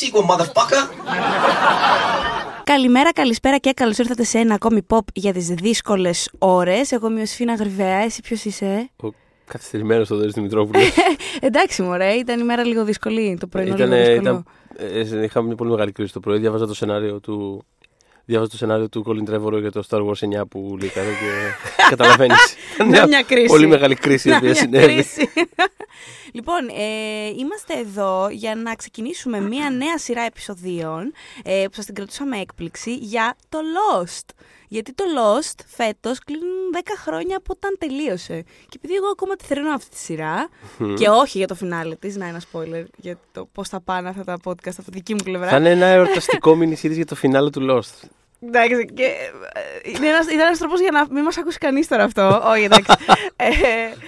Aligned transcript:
sequel, 0.00 0.24
motherfucker! 0.30 0.82
Καλημέρα, 2.64 3.12
καλησπέρα 3.12 3.58
και 3.58 3.72
καλώς 3.72 3.98
ήρθατε 3.98 4.24
σε 4.24 4.38
ένα 4.38 4.54
ακόμη 4.54 4.86
pop 4.88 4.98
για 5.14 5.32
τις 5.32 5.46
δύσκολες 5.48 6.30
ώρες. 6.38 6.92
Εγώ 6.92 7.10
είμαι 7.10 7.20
ο 7.22 7.26
Σφίνα 7.26 7.54
Γρυβαία, 7.54 7.96
εσύ 7.98 8.20
ποιος 8.20 8.44
είσαι; 8.44 8.90
Ο 9.02 9.08
καθυστερημένος 9.46 10.10
ο 10.10 10.16
Δόρη 10.16 10.30
Δημητρόπουλος. 10.30 10.82
Εντάξει, 11.40 11.82
μωρέ, 11.82 12.12
ήταν 12.12 12.40
η 12.40 12.44
μέρα 12.44 12.64
λίγο 12.64 12.84
δύσκολη 12.84 13.36
το 13.40 13.46
πρωινό. 13.46 13.74
ήταν, 13.74 13.90
λίγο 13.90 14.04
δύσκολο. 14.04 14.44
ήταν, 14.76 15.20
ε, 15.20 15.24
είχαμε 15.24 15.46
μια 15.46 15.56
πολύ 15.56 15.70
μεγάλη 15.70 15.92
κρίση 15.92 16.12
το 16.12 16.20
πρωί. 16.20 16.38
Διάβαζα 16.38 16.66
το 16.66 16.74
σενάριο 16.74 17.20
του. 17.20 17.64
Διάβαζα 18.26 18.50
το 18.50 18.56
σενάριο 18.56 18.88
του 18.88 19.04
Colin 19.06 19.30
Trevorrow 19.30 19.60
για 19.60 19.72
το 19.72 19.82
Star 19.88 19.98
Wars 19.98 20.40
9 20.40 20.42
που 20.48 20.76
λύκανε 20.80 21.06
και 21.08 21.30
καταλαβαίνεις. 21.90 22.54
Να 22.90 23.06
μια 23.06 23.22
κρίση. 23.22 23.46
Πολύ 23.46 23.66
μεγάλη 23.66 23.94
κρίση 23.94 24.28
η 24.28 24.30
Να 24.30 24.36
οποία 24.36 24.50
μια 24.50 24.60
συνέβη. 24.60 25.04
Κρίση. 26.34 26.66
λοιπόν, 26.66 26.68
ε, 26.68 27.28
είμαστε 27.38 27.78
εδώ 27.78 28.28
για 28.28 28.54
να 28.54 28.74
ξεκινήσουμε 28.74 29.40
μία 29.40 29.70
νέα 29.70 29.98
σειρά 29.98 30.22
επεισοδίων 30.22 31.12
ε, 31.44 31.64
που 31.66 31.74
σας 31.74 31.84
την 31.84 31.94
κρατούσαμε 31.94 32.38
έκπληξη 32.38 32.94
για 32.94 33.36
το 33.48 33.58
Lost. 33.58 34.34
Γιατί 34.68 34.92
το 34.92 35.04
Lost 35.04 35.60
φέτος 35.66 36.18
κλείνουν 36.18 36.48
10 36.74 36.78
χρόνια 36.96 37.36
από 37.36 37.52
όταν 37.56 37.76
τελείωσε. 37.78 38.42
Και 38.68 38.76
επειδή 38.76 38.94
εγώ 38.94 39.06
ακόμα 39.06 39.36
τη 39.36 39.44
θερινώ 39.44 39.74
αυτή 39.74 39.90
τη 39.90 39.96
σειρά 39.96 40.48
και 40.96 41.08
όχι 41.08 41.38
για 41.38 41.46
το 41.46 41.54
φινάλε 41.54 41.94
της, 41.94 42.16
να 42.16 42.26
ένα 42.26 42.42
spoiler 42.52 42.84
για 42.96 43.18
το 43.32 43.48
πώς 43.52 43.68
θα 43.68 43.80
πάνε 43.80 44.08
αυτά 44.08 44.24
τα 44.24 44.36
podcast 44.44 44.76
από 44.78 44.84
τη 44.84 44.90
δική 44.90 45.14
μου 45.14 45.20
πλευρά. 45.24 45.48
Θα 45.48 45.56
είναι 45.56 45.70
ένα 45.70 45.86
εορταστικό 45.86 46.56
mini 46.60 46.74
series 46.82 46.94
για 46.94 47.06
το 47.06 47.14
φινάλε 47.14 47.50
του 47.50 47.66
Lost. 47.70 48.08
Εντάξει, 48.46 48.84
και, 48.94 49.02
ε, 49.04 49.90
είναι 49.96 50.08
ένας, 50.08 50.26
ήταν 50.26 50.38
ένας 50.46 50.58
τρόπος 50.58 50.80
για 50.80 50.90
να 50.90 51.06
μην 51.10 51.22
μας 51.22 51.36
ακούσει 51.38 51.58
κανείς 51.58 51.88
τώρα 51.88 52.04
αυτό. 52.04 52.40
Όχι, 52.52 52.62
εντάξει. 52.64 52.92
Ε, 53.36 53.50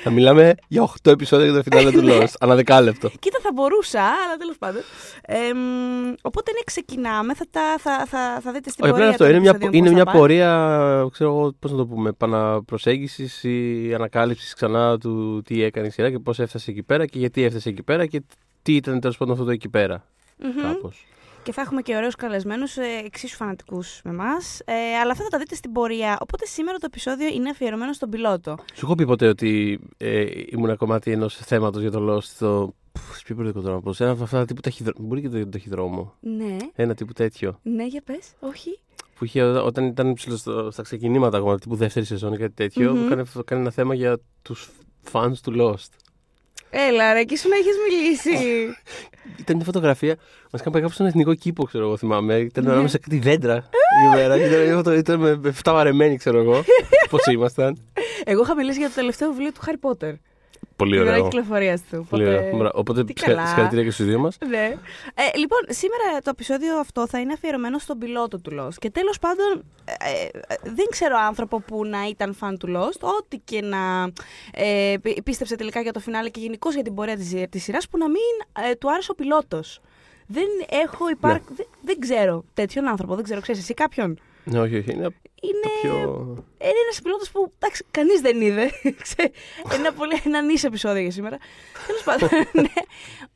Θα 0.03 0.11
μιλάμε 0.11 0.55
για 0.69 0.83
8 0.83 1.11
επεισόδια 1.11 1.45
για 1.47 1.55
το 1.55 1.62
φινάλε 1.62 1.91
του 1.97 2.03
Lost. 2.05 2.33
Ανά 2.41 2.55
δεκάλεπτο. 2.55 3.11
Κοίτα, 3.19 3.39
θα 3.42 3.51
μπορούσα, 3.55 4.01
αλλά 4.03 4.37
τέλος 4.39 4.57
πάντων. 4.59 4.83
Ε, 5.23 5.53
μ, 5.55 6.12
οπότε 6.23 6.53
ναι, 6.53 6.59
ξεκινάμε. 6.64 7.34
Θα, 7.34 7.45
τα, 7.51 7.75
θα, 7.79 8.07
θα, 8.07 8.41
θα 8.42 8.53
δείτε 8.53 8.70
στην 8.70 8.84
Όχι, 8.84 8.92
πορεία. 8.92 9.11
απλά 9.11 9.11
αυτό. 9.11 9.25
των 9.25 9.33
Είναι 9.33 9.41
μια, 9.41 9.51
επεισοδίων 9.51 9.84
είναι 9.84 9.84
πώς 9.87 9.95
μια 9.95 10.05
θα 10.05 10.11
πάνε. 10.11 10.19
πορεία, 10.19 11.09
ξέρω 11.12 11.31
εγώ, 11.31 11.53
πώς 11.59 11.70
να 11.70 11.77
το 11.77 11.87
πούμε, 11.87 12.09
επαναπροσέγγιση 12.09 13.31
ή 13.89 13.95
ανακάλυψης 13.95 14.55
ξανά 14.55 14.98
του 14.98 15.42
τι 15.45 15.62
έκανε 15.62 15.87
η 15.87 15.91
σειρά 15.91 16.11
και 16.11 16.19
πώς 16.19 16.39
έφτασε 16.39 16.70
εκεί 16.70 16.83
πέρα 16.83 17.07
και 17.07 17.19
γιατί 17.19 17.42
έφτασε 17.45 17.69
εκεί 17.69 17.83
πέρα 17.83 18.07
και 18.07 18.23
τι 18.62 18.75
ήταν 18.75 19.01
τέλος 19.01 19.17
πάντων 19.17 19.33
αυτό 19.33 19.45
το 19.47 19.51
εκεί 19.53 19.69
πέρα. 19.69 20.05
Μμμ. 20.39 20.62
Κάπως. 20.62 21.07
Και 21.47 21.52
θα 21.52 21.61
έχουμε 21.61 21.83
και 21.83 21.97
ωραίους 21.97 22.14
καλεσμένους, 22.14 22.77
εξίσου 23.05 23.36
φανατικούς 23.36 24.00
με 24.05 24.11
εμάς. 24.11 24.61
Ε, 24.64 24.72
αλλά 25.02 25.11
αυτά 25.12 25.25
θα 25.25 25.30
τα 25.30 25.39
δείτε 25.39 25.55
στην 25.55 25.72
πορεία. 25.72 26.19
Οπότε 26.20 26.47
σήμερα 26.47 26.78
το 26.78 26.84
επεισόδιο 26.91 27.28
είναι 27.28 27.50
αφιερωμένο 27.50 27.92
στον 27.92 28.11
πιλότο. 28.11 28.56
Σου 28.75 28.84
έχω 28.84 28.94
πει 28.94 29.06
ποτέ 29.06 29.28
ότι 29.28 29.80
ε, 29.97 30.27
ήμουν 30.50 30.64
ένα 30.69 30.77
κομμάτι 30.77 31.11
ενός 31.11 31.36
θέματος 31.36 31.80
για 31.83 31.91
το 31.91 32.14
Lost 32.14 32.22
στο. 32.22 32.74
Πφ, 32.92 33.22
Ποιο 33.22 33.34
περιοδικό 33.34 33.62
τώρα 33.64 33.74
να 33.74 33.80
πω. 33.80 33.92
Σε 33.92 34.02
ένα 34.05 34.12
από 34.12 34.22
αυτά 34.22 34.44
τύπου 34.44 34.61
ταχυδρόμο. 34.61 35.06
Μπορεί 35.08 35.20
και 35.20 35.28
το 35.28 35.48
ταχυδρόμο. 35.48 36.14
Ναι, 36.20 36.56
Ένα 36.74 36.94
τύπου 36.94 37.12
τέτοιο. 37.12 37.58
ναι, 37.62 37.86
για 37.86 38.02
πες, 38.05 38.33
όχι. 38.41 38.78
Που 39.19 39.24
είχε 39.24 39.42
ό- 39.42 39.64
όταν 39.67 39.84
ήταν 39.84 40.12
ψηλό 40.14 40.36
στο- 40.36 40.70
στα 40.70 40.83
ξεκινήματα 40.83 41.36
ακόμα, 41.39 41.58
τύπου 41.58 41.74
δεύτερη 41.77 42.06
σεζόν 42.06 42.33
ή 42.33 42.36
κάτι 42.36 42.52
τέτοιο, 42.55 42.91
Μμμ. 42.92 42.98
που 43.00 43.06
έκανε, 43.06 43.24
έκανε 43.39 43.61
ένα 43.61 43.70
θέμα 43.70 43.94
για 43.94 44.19
τους 44.42 44.70
fans 45.12 45.33
του 45.42 45.52
Lost. 45.58 45.91
Έλα, 46.79 47.13
ρε, 47.13 47.19
εκεί 47.21 47.37
σου 47.37 47.49
να 47.49 47.57
έχεις 47.57 47.75
μιλήσει. 47.89 48.31
Ήταν 49.39 49.57
μια 49.57 49.65
φωτογραφία. 49.65 50.17
Μας 50.51 50.61
είχαν 50.61 50.73
πάει 50.73 50.83
κάπου 50.83 50.95
στον 50.95 51.07
εθνικό 51.07 51.35
κήπο, 51.35 51.65
ξέρω 51.65 51.85
εγώ, 51.85 51.97
θυμάμαι. 51.97 52.35
Ήταν 52.39 52.65
Ναι. 52.65 52.71
ανάμεσα 52.71 52.93
σε 52.93 52.99
κάτι 52.99 53.19
δέντρα. 53.19 53.57
η 54.13 54.17
μέρα. 54.17 54.37
Ήταν, 54.37 54.79
ήταν, 54.79 54.97
ήταν 54.97 55.20
με 55.20 55.36
με 55.36 55.55
7 55.65 55.73
βαρεμένοι, 55.73 56.17
ξέρω 56.17 56.39
εγώ. 56.39 56.65
Πώς 57.11 57.27
ήμασταν. 57.27 57.83
Εγώ 58.25 58.42
είχα 58.42 58.55
μιλήσει 58.55 58.79
για 58.79 58.89
το 58.89 58.95
τελευταίο 58.95 59.29
βιβλίο 59.31 59.53
του 59.53 59.61
Harry 59.67 59.91
Potter. 59.91 60.13
Πολύ 60.77 60.92
Την 60.92 61.01
ώρα 61.01 61.11
ωραίο. 61.11 61.23
κυκλοφορία 61.29 61.79
του. 61.91 62.07
Πολύ 62.11 62.23
Οπότε- 62.25 62.39
ωραίο. 62.39 62.57
Μπρα- 62.57 62.73
Οπότε 62.75 63.05
τι 63.05 63.13
συγχα- 63.17 63.35
καλά. 63.35 63.47
συγχαρητήρια 63.47 63.85
και 63.85 63.91
στους 63.91 64.07
δύο 64.07 64.19
μας. 64.19 64.39
Ναι. 64.48 64.77
Ε, 65.14 65.39
λοιπόν, 65.39 65.59
σήμερα 65.69 66.19
το 66.23 66.31
επεισόδιο 66.31 66.79
αυτό 66.79 67.07
θα 67.09 67.19
είναι 67.20 67.33
αφιερωμένο 67.33 67.79
στον 67.79 67.98
πιλότο 67.98 68.39
του 68.41 68.51
Lost. 68.61 68.75
Και 68.79 68.91
τέλος 68.91 69.19
πάντων, 69.19 69.65
ε, 69.85 69.92
ε, 70.55 70.57
δεν 70.63 70.86
ξέρω 70.91 71.17
άνθρωπο 71.19 71.61
που 71.61 71.85
να 71.85 72.07
ήταν 72.09 72.35
φαν 72.35 72.59
του 72.59 72.67
Lost, 72.77 73.01
ό,τι 73.19 73.39
και 73.39 73.61
να 73.61 74.11
ε, 74.53 74.95
πι- 75.03 75.23
πίστεψε 75.23 75.57
τελικά 75.57 75.81
για 75.81 75.92
το 75.92 76.01
φινάλε 76.01 76.29
και 76.29 76.41
γενικώς 76.41 76.75
για 76.75 76.83
την 76.83 76.95
πορεία 76.95 77.17
της, 77.17 77.35
της 77.51 77.63
σειράς, 77.63 77.89
που 77.89 77.98
να 77.98 78.09
μην 78.09 78.67
ε, 78.70 78.75
του 78.75 78.91
άρεσε 78.91 79.11
ο 79.11 79.15
πιλότος. 79.15 79.81
Δεν 80.27 80.47
έχω 80.85 81.09
υπάρξει. 81.11 81.53
Δεν, 81.57 81.67
δεν 81.83 81.98
ξέρω 81.98 82.45
τέτοιον 82.55 82.86
άνθρωπο, 82.89 83.15
δεν 83.15 83.25
ξέρω. 83.25 83.41
Ξέρεις 83.41 83.61
εσύ 83.61 83.75
κάποιον; 83.75 84.19
Ναι, 84.51 84.61
όχι, 84.61 84.77
όχι. 84.77 84.90
Είναι 84.92 85.08
Είναι, 85.40 85.61
το 85.62 85.68
πιο. 85.80 85.92
είναι 86.58 86.80
ένας 86.84 87.01
πιλότος 87.02 87.30
που 87.30 87.52
εντάξει, 87.58 87.84
κανείς 87.90 88.20
δεν 88.20 88.40
είδε. 88.40 88.70
Ξέ- 89.02 89.34
ένα 89.73 89.92
πολύ 89.92 90.20
ένα 90.24 90.42
νης 90.42 90.64
επεισόδιο 90.64 91.01
για 91.02 91.11
σήμερα. 91.11 91.39
Τέλος 91.86 92.02
πάντων. 92.02 92.29
ναι. 92.62 92.73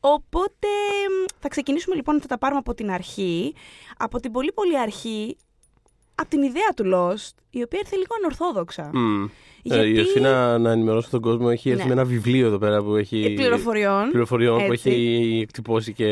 Οπότε 0.00 0.68
μ, 1.08 1.24
θα 1.38 1.48
ξεκινήσουμε 1.48 1.94
λοιπόν, 1.96 2.20
θα 2.20 2.26
τα 2.26 2.38
πάρουμε 2.38 2.58
από 2.58 2.74
την 2.74 2.90
αρχή. 2.90 3.54
Από 3.96 4.20
την 4.20 4.32
πολύ 4.32 4.52
πολύ 4.52 4.78
αρχή, 4.78 5.36
από 6.14 6.28
την 6.28 6.42
ιδέα 6.42 6.68
του 6.76 6.84
Lost, 6.94 7.34
η 7.50 7.62
οποία 7.62 7.78
ήρθε 7.82 7.96
λίγο 7.96 8.14
ανορθόδοξα. 8.18 8.90
Μμ. 8.92 9.24
Ε, 9.62 9.74
Γιατί- 9.74 9.88
η 9.88 9.92
Ιωσήνα, 9.96 10.58
να 10.58 10.70
ενημερώσω 10.70 11.08
τον 11.10 11.20
κόσμο, 11.20 11.48
έχει 11.52 11.70
έρθει 11.70 11.82
Ναι. 11.82 11.88
με 11.88 11.92
ένα 12.00 12.04
βιβλίο 12.04 12.46
εδώ 12.46 12.58
πέρα 12.58 12.82
που 12.82 12.96
έχει. 12.96 13.32
Πληροφοριών. 13.36 14.08
πληροφοριών 14.10 14.66
που 14.66 14.72
Έτσι. 14.72 14.90
έχει 14.90 15.38
εκτυπώσει 15.42 15.92
και. 15.92 16.04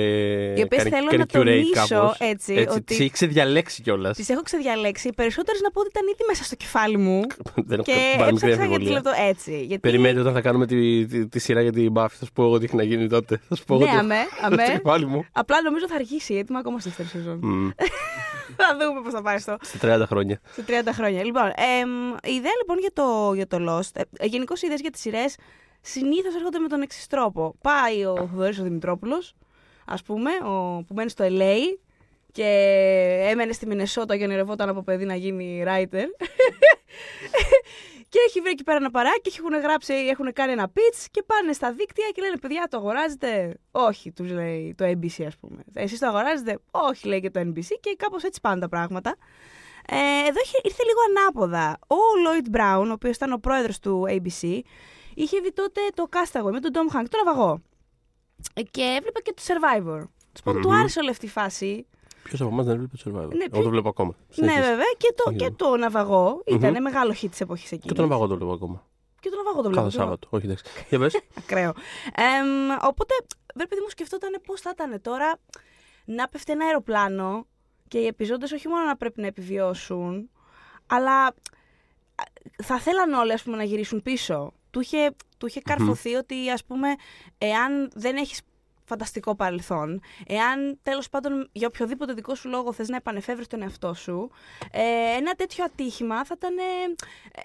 Οι 0.56 0.62
οποίες 0.62 0.82
κάνει- 0.82 0.94
θέλω 0.94 1.06
κάνει 1.09 1.19
να 1.19 1.25
curate 1.25 1.28
τονίσω, 1.32 1.71
κάπως. 1.99 2.16
έτσι, 2.19 2.54
έτσι 2.54 2.69
ότι- 2.76 2.84
τις 2.84 3.00
έχει 3.00 3.10
ξεδιαλέξει 3.10 3.82
κιόλας. 3.82 4.16
Τις 4.16 4.28
έχω 4.28 4.43
ξεδιαλέξει. 4.43 5.09
Οι 5.09 5.12
περισσότερες 5.12 5.60
να 5.60 5.71
πω 5.71 5.81
ότι 5.81 5.88
ήταν 5.93 6.06
ήδη 6.06 6.25
μέσα 6.28 6.44
στο 6.44 6.54
κεφάλι 6.54 6.97
μου. 6.97 7.21
Δεν 7.70 7.82
και 7.82 7.93
έχω 7.93 8.19
πάρει 8.19 8.32
μικρή 8.32 8.49
έψαξα 8.49 8.49
για 8.49 8.56
τη 8.56 8.62
αμφιβολία. 8.62 8.93
λεπτό 8.93 9.10
έτσι. 9.28 9.59
Γιατί... 9.65 9.78
Περιμένετε 9.81 10.20
όταν 10.20 10.32
θα 10.32 10.41
κάνουμε 10.41 10.66
τη, 10.66 11.06
τη, 11.06 11.28
τη 11.28 11.38
σειρά 11.38 11.62
για 11.62 11.72
την 11.72 11.93
Buffy. 11.97 12.06
Θα 12.19 12.25
σου 12.25 12.32
πω 12.32 12.43
εγώ 12.44 12.59
τι 12.59 12.65
έχει 12.65 12.76
να 12.76 12.82
γίνει 12.82 13.09
τότε. 13.09 13.41
Θα 13.49 13.55
σου 13.56 13.65
πω 13.65 13.75
εγώ 13.75 13.84
Ναι, 13.84 13.91
τι- 13.91 13.97
αμέ, 13.97 14.15
στο 14.37 14.47
αμέ. 14.47 14.62
κεφάλι 14.82 15.06
μου. 15.06 15.25
Απλά 15.32 15.62
νομίζω 15.62 15.88
θα 15.88 15.94
αργήσει 15.94 16.34
έτοιμα 16.34 16.59
ακόμα 16.59 16.78
στη 16.78 16.88
δεύτερη 16.88 17.09
σεζόν. 17.09 17.38
Μμ. 17.43 17.69
θα 18.60 18.76
δούμε 18.87 19.00
πώς 19.05 19.12
θα 19.12 19.22
πάει 19.22 19.34
αυτό. 19.37 19.56
Σε 19.62 19.78
30 19.82 20.03
χρόνια. 20.06 20.41
Σε 20.53 20.65
30 20.66 20.70
χρόνια. 20.93 21.22
Λοιπόν, 21.28 21.53
εμ, 21.56 22.15
η 22.22 22.34
ιδέα 22.34 22.53
λοιπόν 22.61 22.78
για 22.78 22.93
το, 22.93 23.33
για 23.34 23.47
το 23.47 23.56
Lost, 23.69 24.03
ε, 24.19 24.27
γενικώς 24.27 24.62
οι 24.62 24.66
ιδέες 24.66 24.81
για 24.81 24.91
τις 24.91 25.00
σειρές 25.00 25.37
συνήθως 25.81 26.34
έρχονται 26.34 26.59
με 26.59 26.69
τον 26.69 26.83
εξής 26.83 27.06
τρόπο. 27.06 27.55
Πάει 27.61 28.05
ο 28.05 28.16
Θοδωρή 28.16 28.61
ο 28.61 28.62
Δημητρόπουλος, 28.62 29.34
ας 29.87 30.03
πούμε, 30.03 30.31
ο, 30.31 30.84
που 30.87 30.94
μένει 30.94 31.11
στο 31.11 31.25
LA 31.28 31.78
και 32.33 32.44
έμενε 33.31 33.53
στη 33.53 33.67
Μινεσότα 33.67 34.17
και 34.17 34.25
ονειρευόταν 34.25 34.69
από 34.69 34.83
παιδί 34.83 35.05
να 35.05 35.15
γίνει 35.15 35.65
writer. 35.67 36.05
και 38.09 38.19
έχει 38.27 38.41
βρει 38.41 38.50
εκεί 38.50 38.62
πέρα 38.62 38.77
ένα 38.77 38.91
παράκι, 38.91 39.33
έχουν 39.38 39.61
γράψει, 39.61 39.94
έχουν 39.94 40.33
κάνει 40.33 40.53
ένα 40.53 40.72
pitch 40.75 41.06
και 41.11 41.22
πάνε 41.22 41.53
στα 41.53 41.72
δίκτυα 41.72 42.11
και 42.15 42.22
λένε 42.22 42.37
παιδιά 42.37 42.67
το 42.71 42.77
αγοράζετε; 42.77 43.55
Όχι, 43.71 44.12
τους 44.12 44.31
λέει 44.31 44.75
το 44.77 44.84
NBC 44.84 45.25
ας 45.27 45.37
πούμε. 45.37 45.62
Εσείς 45.75 45.99
το 45.99 46.06
αγοράζετε; 46.06 46.59
Όχι, 46.71 47.09
λέει 47.09 47.21
και 47.21 47.31
το 47.31 47.41
NBC 47.41 47.69
και 47.81 47.94
κάπως 47.97 48.22
έτσι 48.25 48.41
πάνε 48.41 48.61
τα 48.61 48.69
πράγματα. 48.69 49.17
Ε, 49.91 49.97
εδώ 50.28 50.41
είχε, 50.44 50.59
ήρθε 50.62 50.82
λίγο 50.84 51.00
ανάποδα. 51.09 51.78
Ο 51.87 51.97
Lloyd 52.25 52.56
Brown, 52.56 52.87
ο 52.88 52.93
οποίος 52.93 53.16
ήταν 53.16 53.32
ο 53.32 53.37
πρόεδρος 53.38 53.78
του 53.78 54.04
ABC, 54.09 54.60
είχε 55.15 55.41
δει 55.41 55.53
τότε 55.53 55.81
το 55.94 56.09
Castaway 56.12 56.50
με 56.53 56.60
τον 56.60 56.71
Tom 56.75 56.97
Hanks, 56.97 57.06
τον 57.10 57.25
ναυαγό. 57.25 57.60
Ε, 58.54 58.62
Και 58.62 58.82
έβλεπε 58.99 59.21
και 59.21 59.32
το 59.37 59.43
Survivor. 59.47 60.03
Του 60.32 60.43
πω, 60.43 60.53
του 60.53 60.69
Μμμ. 60.69 60.75
άρεσε 60.76 60.99
όλη 60.99 61.10
αυτή 61.10 61.26
η 61.26 61.28
φάση. 61.28 61.87
Ποιος 62.22 62.41
από 62.41 62.50
εμάς 62.50 62.65
δεν 62.66 62.75
έβλεπε 62.75 62.97
το 62.97 63.03
survival. 63.06 63.12
Ναι, 63.28 63.44
Εγώ 63.44 63.50
ποιο- 63.50 63.62
το 63.62 63.69
βλέπω 63.69 63.88
ακόμα. 63.88 64.15
Ναι, 64.19 64.25
Συνέχισε. 64.34 64.60
βέβαια. 64.60 64.84
Και 64.97 65.12
το, 65.16 65.25
Όχι, 65.26 65.37
και 65.37 65.44
δεν. 65.44 65.56
το 65.56 65.76
ναυαγό 65.76 66.43
ήταν 66.47 66.70
Μμμ. 66.72 66.82
μεγάλο 66.82 67.12
hit 67.22 67.26
της 67.31 67.41
εποχής 67.41 67.65
εκείνης. 67.72 67.87
Και 67.87 67.93
τον 67.94 68.09
ναυαγό 68.09 68.26
το 68.26 68.37
βλέπω 68.37 68.53
ακόμα. 68.53 68.87
Και 69.20 69.28
το 69.31 69.37
ναυαγό 69.37 69.62
το 69.62 69.69
Κάθε 69.69 69.81
βλέπω. 69.81 69.91
Σάββατο. 69.91 70.28
Όχι, 70.31 70.44
εντάξει. 70.44 70.65
Για 70.88 70.99
πες. 70.99 71.20
Ακραίο. 71.38 71.72
Εμ, 72.15 72.47
οπότε, 72.82 73.14
βρε 73.55 73.67
παιδί 73.67 73.81
μου, 73.81 73.88
σκεφτόταν 73.88 74.40
πώς 74.46 74.61
θα 74.61 74.70
ήταν 74.75 75.00
τώρα 75.00 75.38
να 76.05 76.29
πέφτει 76.29 76.52
ένα 76.52 76.64
αεροπλάνο 76.64 77.46
και 77.88 77.99
οι 77.99 78.06
επιζώντες 78.06 78.52
όχι 78.52 78.69
μόνο 78.69 78.85
να 78.85 78.96
πρέπει 78.96 79.20
να 79.20 79.26
επιβιώσουν, 79.26 80.31
αλλά 80.87 81.25
α, 81.25 81.32
θα 82.62 82.79
θέλαν 82.79 83.12
όλοι 83.12 83.32
ας 83.32 83.43
πούμε, 83.43 83.56
να 83.56 83.62
γυρίσουν 83.62 84.02
πίσω. 84.02 84.52
Του 84.70 84.81
είχε, 84.81 85.11
του 85.38 85.46
είχε 85.46 85.61
καρφωθεί 85.61 86.14
ότι 86.14 86.50
ας 86.50 86.64
πούμε, 86.64 86.88
εάν 87.38 87.90
δεν 87.94 88.17
έχεις 88.17 88.40
φανταστικό 88.85 89.35
παρελθόν, 89.35 90.00
εάν 90.26 90.79
τέλος 90.82 91.08
πάντων 91.08 91.49
για 91.52 91.67
οποιοδήποτε 91.67 92.12
δικό 92.12 92.35
σου 92.35 92.49
λόγο 92.49 92.73
θες 92.73 92.88
να 92.88 92.96
επανεφεύρεις 92.96 93.46
τον 93.46 93.62
εαυτό 93.62 93.94
σου, 93.94 94.31
ε, 94.70 94.82
ένα 95.17 95.35
τέτοιο 95.35 95.64
ατύχημα 95.64 96.25
θα 96.25 96.35
ήταν 96.37 96.56
ε, 96.58 96.62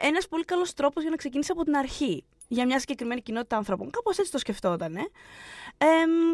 ένας 0.07 0.27
πολύ 0.27 0.43
καλός 0.43 0.73
τρόπος 0.73 1.01
για 1.01 1.11
να 1.11 1.17
ξεκινήσεις 1.17 1.51
από 1.51 1.63
την 1.63 1.75
αρχή 1.75 2.23
για 2.47 2.65
μια 2.65 2.79
συγκεκριμένη 2.79 3.21
κοινότητα 3.21 3.57
ανθρώπων. 3.57 3.89
Κάπως 3.89 4.17
έτσι 4.17 4.31
το 4.31 4.37
σκεφτόταν. 4.37 4.95
Ε. 4.95 5.03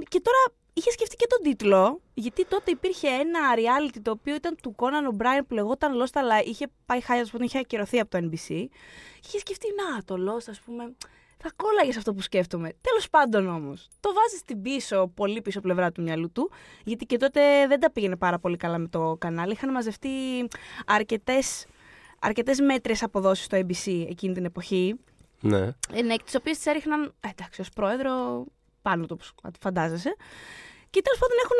και 0.07 0.21
τώρα 0.21 0.38
είχε 0.74 0.92
σκεφτεί 0.92 1.16
και 1.16 1.25
τον 1.30 1.39
τίτλο, 1.44 2.01
γιατί 2.13 2.45
τότε 2.45 2.71
υπήρχε 2.71 3.07
ένα 3.07 3.39
reality 3.56 3.98
το 4.01 4.12
οποίο 4.12 4.36
ήταν 4.36 4.56
του 4.62 4.75
Conan 4.77 5.16
O'Brien 5.16 5.42
που 5.48 5.54
λεγόταν 5.54 6.01
Lost, 6.01 6.13
αλλά 6.13 6.44
είχε 6.44 6.68
πάει 6.86 7.01
χάλια, 7.01 7.24
ας 7.24 7.31
πούμε, 7.31 7.45
είχε 7.45 7.57
ακυρωθεί 7.57 8.00
από 8.00 8.10
το 8.10 8.18
NBC. 8.18 8.48
Και 9.19 9.27
είχε 9.27 9.39
σκεφτεί, 9.39 9.68
να, 9.75 10.04
το 10.04 10.31
Lost, 10.31 10.45
ας 10.50 10.60
πούμε, 10.60 10.95
θα 11.38 11.51
κόλλαγες 11.56 11.98
αυτό 11.98 12.13
που 12.13 12.21
σκέφτομαι. 12.21 12.74
Τέλος 12.81 13.10
πάντων 13.10 13.48
όμως, 13.48 13.88
το 14.00 14.13
βάζεις 14.13 14.39
στην 14.39 14.62
πίσω, 14.62 15.12
πολύ 15.16 15.42
πίσω 15.42 15.60
πλευρά 15.60 15.92
του 15.92 16.01
μυαλού 16.01 16.31
του, 16.31 16.51
γιατί 16.83 17.06
και 17.06 17.18
τότε 17.18 17.68
δεν 17.68 17.80
τα 17.80 17.92
πήγαινε 17.92 18.16
πάρα 18.16 18.39
πολύ 18.39 18.57
καλά 18.57 18.77
με 18.77 18.88
το 18.88 19.16
κανάλι. 19.19 19.51
Είχαν 19.51 19.71
μαζευτεί 19.71 20.10
αρκετές 20.86 21.66
αρκετές 22.19 22.60
μέτρες 22.60 23.04
αποδόσεις 23.04 23.45
στο 23.45 23.57
ABC 23.57 24.06
εκείνη 24.10 24.33
την 24.33 24.45
εποχή. 24.45 24.95
Ναι. 25.42 25.71
Ε, 25.94 26.01
ναι, 26.01 26.16
τις 26.25 26.36
οποίες 26.36 26.57
τις 26.57 26.66
έριχναν, 26.66 27.13
ε, 27.19 27.30
εντάξει, 27.30 27.62
ο 27.61 27.69
πρόεδρος 27.69 28.45
πάνω 28.81 29.05
του, 29.05 29.17
όπως 29.19 29.33
φαντάζεσαι. 29.61 30.15
Και 30.91 31.01
τέλος 31.01 31.19
πάντων 31.19 31.37
έχουν 31.43 31.57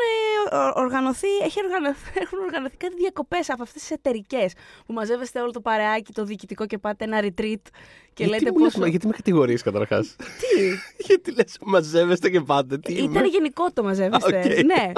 ε, 0.76 0.80
οργανωθεί, 0.80 1.28
έχει 1.44 1.60
οργανωθεί, 1.64 2.10
έχουν 2.24 2.38
οργανωθεί 2.38 2.76
κάτι 2.76 2.94
διακοπές 2.94 3.50
από 3.50 3.62
αυτές 3.62 3.80
τις 3.80 3.90
εταιρικές 3.90 4.52
που 4.86 4.92
μαζεύεστε 4.92 5.40
όλο 5.40 5.50
το 5.50 5.60
παρεάκι, 5.60 6.12
το 6.12 6.24
διοικητικό 6.24 6.66
και 6.66 6.78
πάτε 6.78 7.04
ένα 7.04 7.20
retreat 7.20 7.62
και 8.12 8.24
γιατί 8.24 8.30
λέτε 8.30 8.50
μου 8.52 8.58
λες, 8.58 8.72
πώ. 8.72 8.80
μα, 8.80 8.88
γιατί 8.88 9.06
με 9.06 9.12
κατηγορείς 9.12 9.62
καταρχάς; 9.62 10.16
Τι! 10.16 10.62
γιατί 11.06 11.32
λες, 11.32 11.58
μαζεύεστε 11.64 12.30
και 12.30 12.40
πάτε. 12.40 12.78
Τι 12.78 12.92
Ήταν 12.92 13.04
είμαι. 13.04 13.26
γενικό 13.26 13.72
το 13.72 13.82
μαζεύεστε. 13.82 14.36
Α, 14.38 14.40
οκ. 14.40 14.64
Ναι. 14.64 14.92